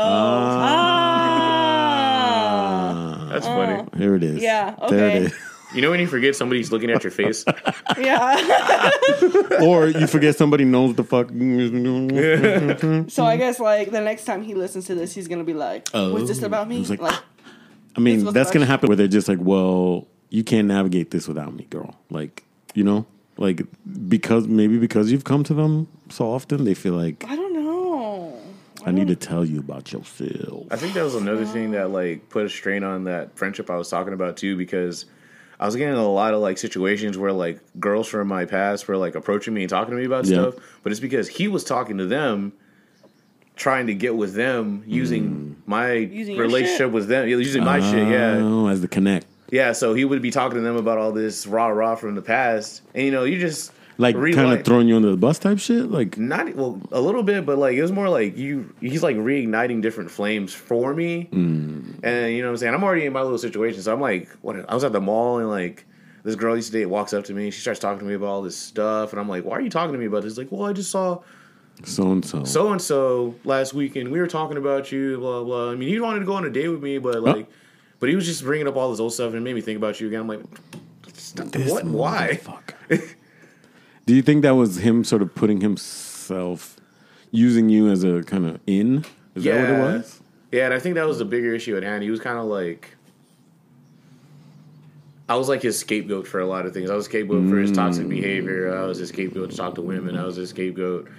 Ah. 2.38 3.28
That's 3.32 3.45
funny. 3.48 3.84
Here 3.98 4.16
it 4.16 4.24
is. 4.24 4.41
Yeah, 4.41 4.76
There 4.89 5.06
okay. 5.08 5.26
it 5.28 5.34
You 5.74 5.82
know 5.82 5.89
when 5.91 6.00
you 6.00 6.08
forget 6.08 6.36
somebody's 6.36 6.72
looking 6.72 6.89
at 6.91 7.04
your 7.04 7.12
face? 7.12 7.45
Yeah. 7.98 8.91
or 9.62 9.88
you 9.88 10.06
forget 10.08 10.36
somebody 10.36 10.66
knows 10.66 10.95
the 10.95 11.04
fuck. 11.04 11.30
so 13.10 13.26
I 13.26 13.38
guess 13.38 13.60
like 13.60 13.91
the 13.91 14.02
next 14.02 14.26
time 14.26 14.43
he 14.43 14.54
listens 14.54 14.86
to 14.88 14.95
this, 14.95 15.14
he's 15.16 15.28
gonna 15.28 15.43
be 15.45 15.54
like, 15.54 15.88
"Was 15.93 16.28
this 16.28 16.43
Oh. 16.43 16.48
about 16.48 16.68
me?" 16.68 16.84
Like, 16.86 17.02
Like, 17.02 17.16
I 17.98 18.00
mean, 18.00 18.18
This 18.18 18.26
was 18.26 18.34
that's 18.34 18.52
gonna 18.52 18.66
happen 18.68 18.88
where 18.88 18.95
they're 18.95 19.08
just 19.08 19.28
like, 19.28 19.39
well, 19.41 20.08
you 20.30 20.43
can't 20.43 20.68
navigate 20.68 21.12
this 21.12 21.28
without 21.28 21.54
me, 21.54 21.66
girl. 21.70 21.95
Like, 22.12 22.43
you 22.76 22.84
know, 22.84 23.06
like 23.38 23.64
because 24.08 24.48
maybe 24.48 24.78
because 24.78 25.12
you've 25.12 25.24
come 25.24 25.43
to 25.45 25.54
them 25.54 25.88
so 26.10 26.30
often, 26.32 26.64
they 26.64 26.74
feel 26.76 26.93
like 26.93 27.26
I 27.28 27.36
don't 27.36 27.54
know. 27.54 28.39
I 28.86 28.91
need 28.91 29.08
to 29.08 29.16
tell 29.16 29.43
you 29.43 29.60
about 29.60 29.91
yourself. 29.91 30.68
I 30.72 30.78
think 30.78 30.93
that 30.93 31.04
was 31.04 31.16
another 31.16 31.45
thing 31.45 31.72
that 31.72 31.89
like 31.89 32.30
put 32.30 32.45
a 32.45 32.50
strain 32.50 32.84
on 32.84 33.06
that 33.06 33.36
friendship 33.38 33.70
I 33.70 33.76
was 33.76 33.89
talking 33.89 34.14
about 34.14 34.38
too 34.38 34.56
because 34.56 35.06
I 35.60 35.66
was 35.66 35.76
getting 35.76 35.95
a 35.95 36.08
lot 36.08 36.34
of 36.36 36.39
like 36.39 36.58
situations 36.60 37.18
where 37.18 37.34
like 37.34 37.60
girls 37.80 38.08
from 38.08 38.28
my 38.28 38.45
past 38.45 38.88
were 38.88 38.95
like 38.95 39.16
approaching 39.16 39.54
me 39.56 39.64
and 39.64 39.70
talking 39.70 39.91
to 39.91 39.98
me 40.00 40.06
about 40.06 40.26
Yeah. 40.26 40.36
stuff, 40.52 40.56
but 40.84 40.91
it's 40.91 41.02
because 41.02 41.28
he 41.28 41.48
was 41.48 41.64
talking 41.64 41.98
to 41.98 42.06
them 42.06 42.54
trying 43.58 43.88
to 43.88 43.93
get 43.93 44.16
with 44.16 44.34
them 44.36 44.84
using 44.88 45.55
my 45.66 45.93
Using 45.93 46.38
relationship 46.38 46.91
with 46.91 47.08
them 47.08 47.28
using 47.28 47.64
my 47.64 47.80
shit, 47.80 48.08
yeah. 48.08 48.38
Oh, 48.39 48.68
as 48.68 48.82
the 48.82 48.88
connect. 48.88 49.26
Yeah, 49.51 49.72
so 49.74 49.93
he 49.93 50.05
would 50.05 50.22
be 50.22 50.32
talking 50.32 50.55
to 50.58 50.62
them 50.62 50.76
about 50.78 50.97
all 50.97 51.12
this 51.12 51.45
rah 51.47 51.68
rah 51.68 51.95
from 51.95 52.16
the 52.16 52.22
past. 52.22 52.82
And 52.95 53.05
you 53.05 53.12
know, 53.12 53.24
you 53.24 53.39
just 53.39 53.72
Like 53.97 54.14
kind 54.16 54.24
rewind- 54.24 54.60
of 54.60 54.66
throwing 54.66 54.88
you 54.88 54.95
under 54.95 55.10
the 55.10 55.18
bus 55.18 55.39
type 55.39 55.58
shit. 55.60 55.89
Like, 55.89 56.18
not 56.18 56.53
well 56.55 56.80
a 56.91 57.01
little 57.01 57.24
bit 57.24 57.45
but 57.45 57.58
like 57.58 57.76
it 57.76 57.82
was 57.82 57.91
more 57.91 58.10
like 58.10 58.38
you 58.38 58.74
he's 58.82 59.01
like 59.03 59.16
reigniting 59.18 59.82
different 59.82 60.12
flames 60.12 60.53
for 60.53 60.93
me 60.93 61.28
Mm. 61.32 61.99
and 62.03 62.34
you 62.34 62.41
know 62.41 62.47
what 62.49 62.51
i'm 62.51 62.58
saying 62.58 62.74
i'm 62.76 62.84
already 62.84 63.05
in 63.05 63.14
my 63.14 63.22
little 63.24 63.38
situation 63.39 63.82
so 63.82 63.91
i'm 63.93 63.99
like 64.01 64.30
what 64.41 64.70
i 64.70 64.74
was 64.76 64.84
at 64.84 64.91
the 64.93 65.01
mall 65.01 65.39
and 65.39 65.49
like 65.49 65.86
this 66.24 66.36
girl 66.36 66.53
I 66.53 66.58
used 66.58 66.72
to 66.74 66.78
date 66.78 66.86
walks 66.88 67.14
up 67.14 67.24
to 67.26 67.34
me 67.34 67.49
she 67.51 67.62
starts 67.62 67.80
talking 67.80 67.99
to 67.99 68.05
me 68.05 68.14
about 68.14 68.28
all 68.28 68.41
this 68.43 68.55
stuff 68.58 69.12
and 69.14 69.20
i'm 69.20 69.28
like 69.30 69.43
why 69.45 69.55
are 69.58 69.62
you 69.62 69.70
talking 69.70 69.93
to 69.93 69.97
me 69.99 70.05
about 70.05 70.22
this 70.24 70.38
like 70.38 70.51
well 70.51 70.66
i 70.70 70.74
just 70.74 70.91
saw 70.91 71.20
so 71.84 72.11
and 72.11 72.25
so. 72.25 72.43
so 72.43 72.71
and 72.71 72.82
so 72.82 73.36
last 73.43 73.73
weekend 73.73 74.11
we 74.11 74.19
were 74.19 74.28
talking 74.28 74.57
about 74.57 74.91
you 74.91 75.17
blah 75.19 75.43
blah 75.43 75.71
i 75.71 75.75
mean 75.75 75.88
he 75.89 75.99
wanted 75.99 76.19
to 76.19 76.25
go 76.25 76.34
on 76.34 76.43
a 76.45 76.49
date 76.49 76.69
with 76.69 76.82
me 76.82 76.97
but 76.97 77.21
like 77.21 77.47
but 77.99 78.09
he 78.09 78.15
was 78.15 78.25
just 78.25 78.43
bringing 78.43 78.67
up 78.67 78.75
all 78.75 78.89
this 78.91 78.99
old 78.99 79.13
stuff 79.13 79.28
and 79.28 79.36
it 79.38 79.41
made 79.41 79.53
me 79.55 79.61
think 79.61 79.78
about 79.78 79.99
you 80.01 80.07
again 80.07 80.21
i'm 80.21 80.28
like 80.28 80.41
what 81.67 81.86
why 81.86 82.39
Do 84.05 84.15
you 84.15 84.21
think 84.21 84.41
that 84.43 84.51
was 84.55 84.78
him 84.78 85.03
sort 85.03 85.21
of 85.21 85.36
putting 85.36 85.59
himself, 85.59 86.78
using 87.30 87.67
you 87.67 87.89
as 87.89 88.05
a 88.05 88.23
kind 88.23 88.45
of 88.45 88.57
in? 88.65 89.03
Is 89.36 89.43
that 89.43 89.69
what 89.69 89.69
it 89.69 89.97
was? 89.97 90.21
Yeah, 90.49 90.63
and 90.65 90.73
I 90.73 90.80
think 90.80 90.95
that 90.95 91.05
was 91.05 91.17
the 91.19 91.25
bigger 91.25 91.53
issue 91.53 91.75
at 91.75 91.84
hand. 91.84 92.03
He 92.03 92.09
was 92.09 92.21
kind 92.21 92.38
of 92.39 92.45
like, 92.45 92.95
I 95.28 95.36
was 95.36 95.49
like 95.49 95.61
his 95.61 95.78
scapegoat 95.78 96.25
for 96.25 96.39
a 96.39 96.45
lot 96.45 96.65
of 96.65 96.73
things. 96.73 96.89
I 96.89 96.95
was 96.95 97.03
scapegoat 97.03 97.49
for 97.49 97.57
his 97.57 97.69
Mm. 97.71 97.75
toxic 97.75 98.07
behavior. 98.07 98.73
I 98.73 98.86
was 98.86 98.97
his 98.99 99.09
scapegoat 99.09 99.51
to 99.51 99.57
talk 99.57 99.75
to 99.75 99.82
women. 99.82 100.15
I 100.15 100.23
was 100.23 100.38
his 100.38 100.51
scapegoat 100.51 101.09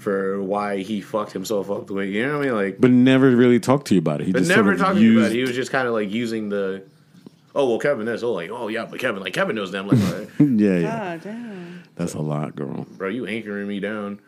for 0.00 0.42
why 0.42 0.78
he 0.78 1.00
fucked 1.00 1.32
himself 1.32 1.70
up 1.70 1.86
the 1.86 1.92
way 1.94 2.08
you 2.08 2.26
know 2.26 2.38
what 2.38 2.46
I 2.46 2.50
mean. 2.50 2.56
Like, 2.56 2.80
But 2.80 2.90
never 2.90 3.30
really 3.30 3.60
talked 3.60 3.86
to 3.88 3.94
you 3.94 4.00
about 4.00 4.20
it. 4.20 4.26
He 4.26 4.32
but 4.32 4.40
just 4.40 4.48
never 4.48 4.70
sort 4.70 4.74
of 4.74 4.80
talking 4.80 4.96
to 5.00 5.04
you 5.04 5.18
about 5.20 5.30
it. 5.30 5.34
He 5.34 5.42
was 5.42 5.54
just 5.54 5.70
kind 5.70 5.86
of 5.86 5.92
like 5.94 6.10
using 6.10 6.48
the, 6.48 6.82
oh 7.54 7.68
well, 7.68 7.78
Kevin 7.78 8.06
this. 8.06 8.22
Oh 8.22 8.32
like, 8.32 8.50
oh 8.50 8.68
yeah, 8.68 8.86
but 8.86 8.98
Kevin 8.98 9.22
like 9.22 9.32
Kevin 9.34 9.56
knows 9.56 9.72
them. 9.72 9.88
Like, 9.88 10.00
all 10.00 10.18
right, 10.18 10.28
Yeah, 10.40 10.78
yeah. 10.78 11.16
God 11.16 11.20
damn. 11.22 11.82
That's 11.96 12.14
a 12.14 12.20
lot, 12.20 12.56
girl. 12.56 12.86
bro, 12.96 13.08
you 13.08 13.26
anchoring 13.26 13.68
me 13.68 13.78
down. 13.78 14.20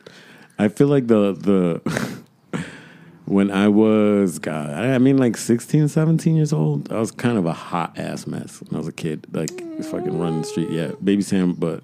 I 0.58 0.68
feel 0.68 0.88
like 0.88 1.06
the 1.06 1.32
the 1.32 2.62
when 3.24 3.50
I 3.50 3.68
was 3.68 4.38
God, 4.38 4.70
I 4.70 4.94
I 4.94 4.98
mean 4.98 5.16
like 5.16 5.36
16, 5.38 5.88
17 5.88 6.36
years 6.36 6.52
old, 6.52 6.92
I 6.92 6.98
was 6.98 7.10
kind 7.10 7.38
of 7.38 7.46
a 7.46 7.52
hot 7.54 7.98
ass 7.98 8.26
mess 8.26 8.60
when 8.60 8.74
I 8.74 8.78
was 8.78 8.88
a 8.88 8.92
kid. 8.92 9.26
Like 9.32 9.50
fucking 9.84 10.18
running 10.20 10.42
the 10.42 10.46
street. 10.46 10.70
Yeah, 10.70 10.92
baby 11.02 11.22
Sam, 11.22 11.54
but 11.54 11.82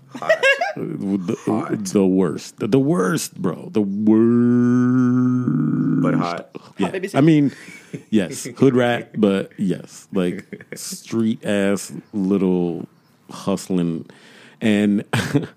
the, 0.78 1.78
the 1.92 2.06
worst. 2.06 2.58
The, 2.58 2.66
the 2.66 2.78
worst, 2.78 3.40
bro. 3.40 3.68
The 3.70 3.82
worst. 3.82 4.18
But 6.02 6.14
hot. 6.14 6.50
Yeah. 6.78 6.90
baby 6.90 7.10
I 7.14 7.20
mean, 7.20 7.52
yes, 8.10 8.44
hood 8.44 8.74
rat, 8.74 9.20
but 9.20 9.52
yes, 9.58 10.08
like 10.12 10.64
street 10.74 11.44
ass 11.44 11.92
little 12.12 12.86
hustling, 13.30 14.06
and 14.60 15.04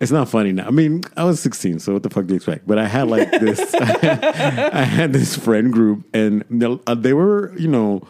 it's 0.00 0.12
not 0.12 0.28
funny 0.28 0.52
now. 0.52 0.66
I 0.66 0.70
mean, 0.70 1.02
I 1.16 1.24
was 1.24 1.40
sixteen, 1.40 1.78
so 1.78 1.94
what 1.94 2.02
the 2.02 2.10
fuck 2.10 2.26
do 2.26 2.34
you 2.34 2.36
expect? 2.36 2.66
But 2.66 2.78
I 2.78 2.86
had 2.86 3.08
like 3.08 3.30
this, 3.32 3.74
I 3.80 4.84
had 4.84 5.12
this 5.12 5.36
friend 5.36 5.72
group, 5.72 6.04
and 6.14 6.44
uh, 6.86 6.94
they 6.94 7.12
were, 7.12 7.52
you 7.58 7.68
know. 7.68 8.06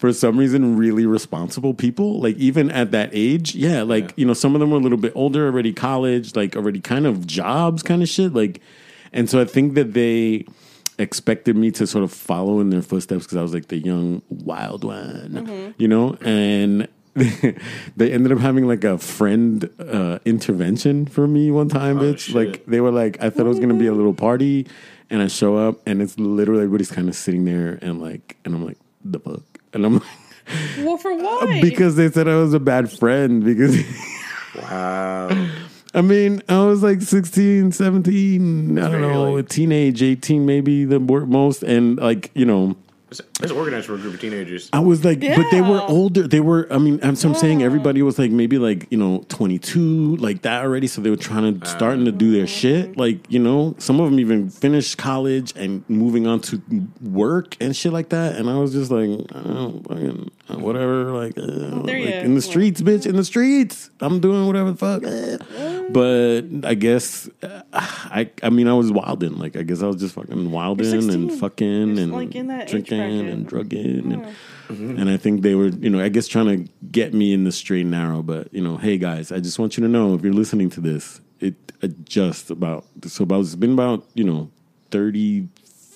For 0.00 0.12
some 0.14 0.38
reason, 0.38 0.76
really 0.76 1.04
responsible 1.06 1.74
people. 1.74 2.20
Like 2.20 2.36
even 2.36 2.70
at 2.70 2.90
that 2.92 3.10
age, 3.12 3.54
yeah. 3.54 3.82
Like 3.82 4.12
you 4.16 4.24
know, 4.24 4.32
some 4.34 4.54
of 4.54 4.60
them 4.60 4.70
were 4.70 4.78
a 4.78 4.80
little 4.80 4.98
bit 4.98 5.12
older, 5.14 5.46
already 5.46 5.72
college, 5.74 6.34
like 6.34 6.56
already 6.56 6.80
kind 6.80 7.06
of 7.06 7.26
jobs, 7.26 7.82
kind 7.82 8.02
of 8.02 8.08
shit. 8.08 8.32
Like, 8.32 8.60
and 9.12 9.28
so 9.28 9.40
I 9.40 9.44
think 9.44 9.74
that 9.74 9.92
they 9.92 10.46
expected 10.98 11.54
me 11.56 11.70
to 11.72 11.86
sort 11.86 12.02
of 12.04 12.12
follow 12.12 12.60
in 12.60 12.70
their 12.70 12.82
footsteps 12.82 13.24
because 13.24 13.36
I 13.36 13.42
was 13.42 13.52
like 13.54 13.68
the 13.68 13.78
young 13.78 14.22
wild 14.28 14.84
one, 14.84 15.74
you 15.78 15.86
know, 15.88 16.16
and. 16.22 16.88
they 17.96 18.12
ended 18.12 18.30
up 18.30 18.38
having 18.38 18.68
like 18.68 18.84
a 18.84 18.96
friend 18.96 19.68
uh, 19.80 20.20
intervention 20.24 21.06
for 21.06 21.26
me 21.26 21.50
one 21.50 21.68
time, 21.68 21.98
Oh, 21.98 22.02
bitch. 22.02 22.18
shit. 22.20 22.34
Like 22.36 22.66
they 22.66 22.80
were 22.80 22.92
like, 22.92 23.20
I 23.20 23.30
thought 23.30 23.46
it 23.46 23.48
was 23.48 23.58
gonna 23.58 23.74
be 23.74 23.88
a 23.88 23.92
little 23.92 24.14
party, 24.14 24.68
and 25.10 25.20
I 25.20 25.26
show 25.26 25.56
up, 25.56 25.80
and 25.86 26.00
it's 26.00 26.16
literally 26.20 26.62
everybody's 26.62 26.92
kind 26.92 27.08
of 27.08 27.16
sitting 27.16 27.44
there, 27.44 27.80
and 27.82 28.00
like, 28.00 28.36
and 28.44 28.54
I'm 28.54 28.64
like, 28.64 28.78
the 29.04 29.18
fuck, 29.18 29.42
and 29.72 29.84
I'm 29.86 29.94
like, 29.94 30.02
Well, 30.78 30.96
for 30.96 31.14
why? 31.16 31.60
because 31.60 31.96
they 31.96 32.10
said 32.10 32.28
I 32.28 32.36
was 32.36 32.54
a 32.54 32.60
bad 32.60 32.90
friend 32.90 33.44
because. 33.44 33.76
Wow. 34.62 35.48
I 35.94 36.00
mean, 36.02 36.42
I 36.48 36.64
was 36.64 36.82
like 36.82 37.02
16, 37.02 37.70
17, 37.70 38.78
I 38.80 38.90
don't 38.90 39.00
know, 39.00 39.32
like- 39.34 39.48
teenage, 39.48 40.02
18 40.02 40.44
maybe 40.44 40.84
the 40.84 40.98
most. 40.98 41.62
And 41.62 41.98
like, 41.98 42.32
you 42.34 42.44
know, 42.44 42.76
It's, 43.10 43.20
it's 43.42 43.52
organized 43.52 43.86
for 43.86 43.94
a 43.94 43.98
group 43.98 44.14
of 44.14 44.20
teenagers. 44.20 44.70
I 44.72 44.80
was 44.80 45.04
like, 45.04 45.20
but 45.20 45.50
they 45.50 45.60
were 45.60 45.80
older. 45.82 46.28
They 46.28 46.40
were, 46.40 46.68
I 46.70 46.78
mean, 46.78 47.00
I'm, 47.02 47.16
so 47.16 47.28
I'm 47.28 47.34
saying 47.34 47.62
everybody 47.62 48.02
was 48.02 48.18
like 48.18 48.30
maybe 48.30 48.58
like, 48.58 48.86
you 48.90 48.98
know, 48.98 49.24
22, 49.28 50.16
like 50.16 50.42
that 50.42 50.62
already. 50.62 50.86
So 50.86 51.00
they 51.00 51.10
were 51.10 51.16
trying 51.16 51.58
to, 51.58 51.66
starting 51.66 52.04
to 52.04 52.12
do 52.12 52.30
their 52.32 52.46
shit. 52.46 52.96
Like, 52.96 53.30
you 53.30 53.40
know, 53.40 53.74
some 53.78 53.98
of 54.00 54.10
them 54.10 54.20
even 54.20 54.48
finished 54.48 54.96
college 54.98 55.52
and 55.56 55.84
moving 55.88 56.26
on 56.26 56.40
to 56.42 56.62
work 57.02 57.56
and 57.60 57.74
shit 57.74 57.92
like 57.92 58.10
that. 58.10 58.36
And 58.36 58.48
I 58.48 58.56
was 58.56 58.72
just 58.72 58.90
like, 58.90 59.08
I 59.08 59.42
don't 59.42 59.82
fucking, 59.88 60.30
uh, 60.30 60.39
whatever. 60.58 61.12
Like, 61.12 61.38
uh, 61.38 61.82
There 61.82 61.98
like, 61.98 62.14
in 62.24 62.34
the 62.34 62.42
streets, 62.42 62.80
bitch, 62.82 63.06
in 63.06 63.16
the 63.16 63.24
streets. 63.24 63.90
I'm 64.00 64.20
doing 64.20 64.46
whatever 64.46 64.72
the 64.72 64.76
fuck. 64.76 65.02
But 65.92 66.68
I 66.68 66.74
guess, 66.74 67.28
uh, 67.42 67.62
I, 67.72 68.30
I 68.42 68.50
mean, 68.50 68.68
I 68.68 68.74
was 68.74 68.92
wilding. 68.92 69.38
Like, 69.38 69.56
I 69.56 69.62
guess 69.62 69.82
I 69.82 69.86
was 69.86 69.96
just 69.96 70.14
fucking 70.14 70.50
wilding 70.50 71.10
and 71.10 71.32
fucking 71.32 71.98
and 71.98 72.12
like 72.12 72.34
in 72.34 72.46
that 72.48 72.62
age 72.62 72.70
drinking 72.70 73.28
and 73.28 73.46
drugging 73.46 74.12
and 74.12 74.34
and 74.70 75.10
I 75.10 75.16
think 75.16 75.42
they 75.42 75.54
were, 75.54 75.68
you 75.68 75.90
know, 75.90 76.00
I 76.00 76.08
guess 76.08 76.28
trying 76.28 76.46
to 76.46 76.72
get 76.90 77.12
me 77.12 77.32
in 77.32 77.44
the 77.44 77.52
straight 77.52 77.82
and 77.82 77.90
narrow. 77.90 78.22
But 78.22 78.52
you 78.54 78.62
know, 78.62 78.76
hey 78.76 78.98
guys, 78.98 79.32
I 79.32 79.40
just 79.40 79.58
want 79.58 79.76
you 79.76 79.82
to 79.82 79.88
know 79.88 80.14
if 80.14 80.22
you're 80.22 80.32
listening 80.32 80.70
to 80.70 80.80
this, 80.80 81.20
it 81.40 81.54
uh, 81.82 81.88
just 82.04 82.50
about 82.50 82.84
so 83.06 83.24
about 83.24 83.40
it's 83.40 83.54
been 83.54 83.72
about 83.72 84.06
you 84.14 84.24
know 84.24 84.50
thirty 84.90 85.48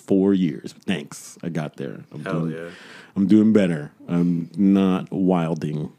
four 0.07 0.33
years. 0.33 0.73
Thanks, 0.85 1.37
I 1.43 1.49
got 1.49 1.77
there. 1.77 2.03
I'm 2.11 2.23
Hell 2.23 2.41
doing, 2.41 2.51
yeah. 2.51 2.69
I'm 3.15 3.27
doing 3.27 3.53
better. 3.53 3.91
I'm 4.07 4.49
not 4.57 5.11
wilding 5.11 5.91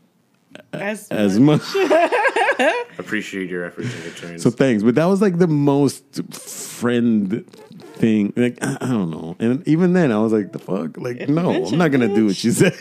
as, 0.72 1.08
as 1.08 1.38
much. 1.38 1.62
Appreciate 2.98 3.50
your 3.50 3.64
efforts 3.64 3.92
and 3.92 4.02
good 4.02 4.16
turns. 4.16 4.42
So 4.42 4.50
thanks, 4.50 4.82
but 4.82 4.94
that 4.94 5.04
was 5.06 5.20
like 5.20 5.38
the 5.38 5.46
most 5.46 6.22
friend 6.32 7.46
thing. 7.50 8.32
Like 8.36 8.58
I, 8.62 8.78
I 8.80 8.88
don't 8.88 9.10
know, 9.10 9.36
and 9.38 9.66
even 9.66 9.92
then 9.92 10.12
I 10.12 10.18
was 10.18 10.32
like, 10.32 10.52
the 10.52 10.58
fuck, 10.58 10.96
like 10.98 11.28
no, 11.28 11.66
I'm 11.66 11.78
not 11.78 11.90
gonna 11.90 12.14
do 12.14 12.26
what 12.26 12.42
you 12.42 12.52
say. 12.52 12.74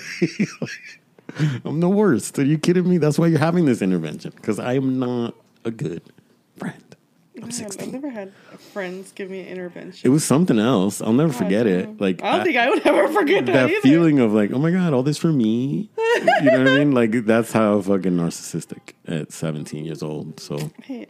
I'm 1.66 1.80
the 1.80 1.90
worst. 1.90 2.40
Are 2.40 2.46
you 2.46 2.58
kidding 2.58 2.90
me? 2.90 2.98
That's 2.98 3.20
why 3.20 3.28
you're 3.28 3.40
having 3.40 3.66
this 3.66 3.82
intervention 3.82 4.32
because 4.36 4.60
I 4.60 4.74
am 4.74 5.00
not 5.00 5.36
a 5.66 5.72
good 5.72 6.02
friend. 6.58 6.82
I'm 7.42 7.50
Man, 7.50 7.72
I've 7.80 7.92
never 7.92 8.10
had 8.10 8.34
friends 8.74 9.12
give 9.12 9.30
me 9.30 9.42
an 9.42 9.48
intervention. 9.48 10.10
It 10.10 10.12
was 10.12 10.24
something 10.24 10.58
else. 10.58 11.02
I'll 11.02 11.14
never 11.14 11.34
forget 11.34 11.66
damn. 11.66 11.80
it. 11.80 12.02
Like 12.02 12.24
I 12.24 12.38
don't 12.38 12.46
think 12.46 12.58
I 12.58 12.70
would 12.70 12.86
ever 12.88 13.08
forget 13.10 13.46
that, 13.48 13.54
that 13.54 13.70
either. 13.70 13.82
feeling 13.82 14.20
of 14.20 14.34
like, 14.34 14.52
oh 14.52 14.60
my 14.60 14.72
god, 14.72 14.94
all 14.94 15.04
this 15.04 15.18
for 15.18 15.32
me. 15.32 15.90
you 15.98 16.52
know 16.52 16.60
what 16.60 16.68
I 16.68 16.80
mean? 16.80 16.92
Like 16.94 17.26
that's 17.26 17.52
how 17.52 17.82
fucking 17.82 18.14
narcissistic 18.14 18.94
at 19.08 19.32
17 19.32 19.86
years 19.86 20.02
old. 20.02 20.40
So 20.40 20.72
Hey, 20.84 21.08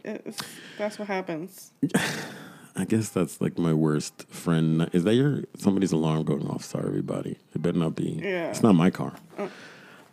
that's 0.78 0.98
what 0.98 1.08
happens. 1.08 1.72
I 2.78 2.84
guess 2.84 3.08
that's 3.08 3.40
like 3.40 3.56
my 3.58 3.72
worst 3.72 4.28
friend. 4.28 4.90
Is 4.92 5.04
that 5.04 5.14
your 5.14 5.44
somebody's 5.56 5.92
alarm 5.92 6.24
going 6.24 6.46
off? 6.46 6.62
Sorry, 6.64 6.86
everybody. 6.86 7.38
It 7.54 7.62
better 7.62 7.78
not 7.78 7.94
be. 7.94 8.20
Yeah. 8.22 8.50
It's 8.50 8.62
not 8.62 8.74
my 8.74 8.90
car. 8.90 9.14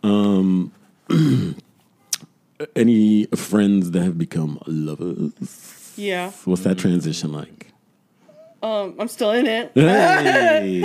Um, 0.02 0.72
any 2.76 3.24
friends 3.26 3.90
that 3.90 4.02
have 4.02 4.16
become 4.16 4.58
lovers? 4.66 5.73
Yeah. 5.96 6.30
What's 6.44 6.62
that 6.62 6.78
transition 6.78 7.32
like? 7.32 7.68
Um, 8.62 8.94
I'm 8.98 9.08
still 9.08 9.32
in 9.32 9.46
it. 9.46 9.72
Hey. 9.74 10.80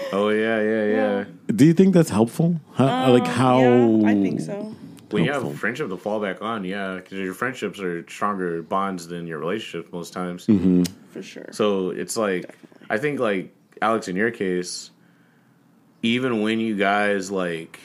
Oh 0.12 0.30
yeah, 0.30 0.60
yeah, 0.62 0.84
yeah. 0.86 1.24
Do 1.54 1.66
you 1.66 1.74
think 1.74 1.92
that's 1.92 2.08
helpful? 2.08 2.58
How, 2.74 3.12
like 3.12 3.26
how? 3.26 3.62
Um, 3.62 4.00
Yeah, 4.00 4.08
I 4.08 4.14
think 4.14 4.40
so. 4.40 4.74
When 5.10 5.24
you 5.24 5.30
Helpful. 5.32 5.50
have 5.52 5.60
friendship 5.60 5.88
to 5.90 5.96
fall 5.96 6.20
back 6.20 6.42
on, 6.42 6.64
yeah, 6.64 6.96
because 6.96 7.18
your 7.18 7.32
friendships 7.34 7.80
are 7.80 8.06
stronger 8.08 8.62
bonds 8.62 9.06
than 9.08 9.26
your 9.26 9.38
relationships 9.38 9.90
most 9.92 10.12
times. 10.12 10.46
Mm-hmm. 10.46 10.82
For 11.12 11.22
sure. 11.22 11.46
So 11.50 11.90
it's 11.90 12.16
like 12.16 12.54
I 12.90 12.96
think 12.98 13.20
like 13.20 13.54
Alex 13.82 14.08
in 14.08 14.16
your 14.16 14.30
case, 14.30 14.90
even 16.02 16.42
when 16.42 16.60
you 16.60 16.76
guys 16.76 17.30
like 17.30 17.78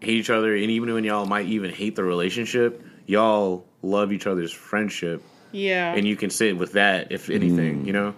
hate 0.00 0.16
each 0.18 0.30
other, 0.30 0.54
and 0.54 0.70
even 0.70 0.92
when 0.92 1.04
y'all 1.04 1.26
might 1.26 1.46
even 1.46 1.70
hate 1.70 1.96
the 1.96 2.04
relationship, 2.04 2.82
y'all 3.06 3.64
love 3.82 4.12
each 4.12 4.26
other's 4.26 4.52
friendship, 4.52 5.22
yeah. 5.52 5.94
and 5.94 6.06
you 6.06 6.16
can 6.16 6.30
sit 6.30 6.56
with 6.56 6.72
that 6.72 7.12
if 7.12 7.30
anything, 7.30 7.84
you 7.84 7.92
mm. 7.92 7.96
know. 7.96 8.14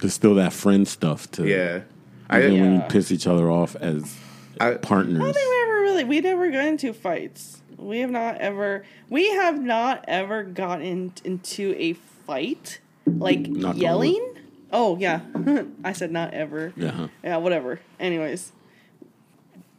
There's 0.00 0.14
still 0.14 0.34
that 0.36 0.52
friend 0.52 0.86
stuff 0.86 1.30
to 1.32 1.46
Yeah, 1.46 1.76
Even 1.76 1.86
I 2.30 2.40
when 2.40 2.54
you 2.54 2.78
Yeah. 2.78 2.88
piss 2.88 3.10
each 3.10 3.26
other 3.26 3.50
off 3.50 3.74
as 3.76 4.16
I- 4.60 4.70
I 4.70 4.74
don't 4.74 5.06
think 5.06 5.18
we 5.18 5.62
ever 5.62 5.80
really 5.80 6.04
we 6.04 6.20
never 6.20 6.50
got 6.50 6.64
into 6.64 6.92
fights. 6.92 7.62
We 7.76 8.00
have 8.00 8.10
not 8.10 8.38
ever 8.38 8.84
we 9.08 9.30
have 9.30 9.62
not 9.62 10.04
ever 10.08 10.42
gotten 10.42 11.12
into 11.24 11.74
a 11.78 11.92
fight 11.92 12.80
like 13.06 13.40
Knock 13.48 13.74
on 13.74 13.80
yelling. 13.80 14.34
Oh 14.72 14.96
yeah, 14.98 15.20
I 15.84 15.92
said 15.92 16.10
not 16.10 16.34
ever. 16.34 16.72
Yeah. 16.76 16.90
huh. 16.90 17.08
Yeah, 17.22 17.36
whatever. 17.38 17.80
Anyways, 17.98 18.52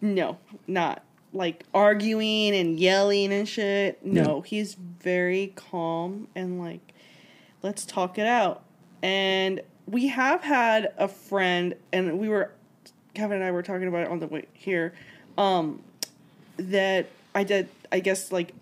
no, 0.01 0.37
not 0.67 1.03
like 1.33 1.63
arguing 1.73 2.55
and 2.55 2.79
yelling 2.79 3.31
and 3.31 3.47
shit. 3.47 4.05
No, 4.05 4.41
he's 4.41 4.75
very 4.75 5.53
calm 5.55 6.27
and 6.35 6.59
like, 6.59 6.93
let's 7.61 7.85
talk 7.85 8.17
it 8.17 8.25
out. 8.25 8.63
And 9.01 9.61
we 9.87 10.07
have 10.07 10.41
had 10.41 10.93
a 10.97 11.07
friend, 11.07 11.73
and 11.91 12.19
we 12.19 12.29
were, 12.29 12.51
Kevin 13.13 13.37
and 13.37 13.45
I 13.45 13.51
were 13.51 13.63
talking 13.63 13.87
about 13.87 14.01
it 14.03 14.09
on 14.09 14.19
the 14.19 14.27
way 14.27 14.45
here, 14.53 14.93
um, 15.37 15.81
that 16.57 17.07
I 17.33 17.43
did, 17.43 17.69
I 17.91 17.99
guess, 17.99 18.31
like, 18.31 18.53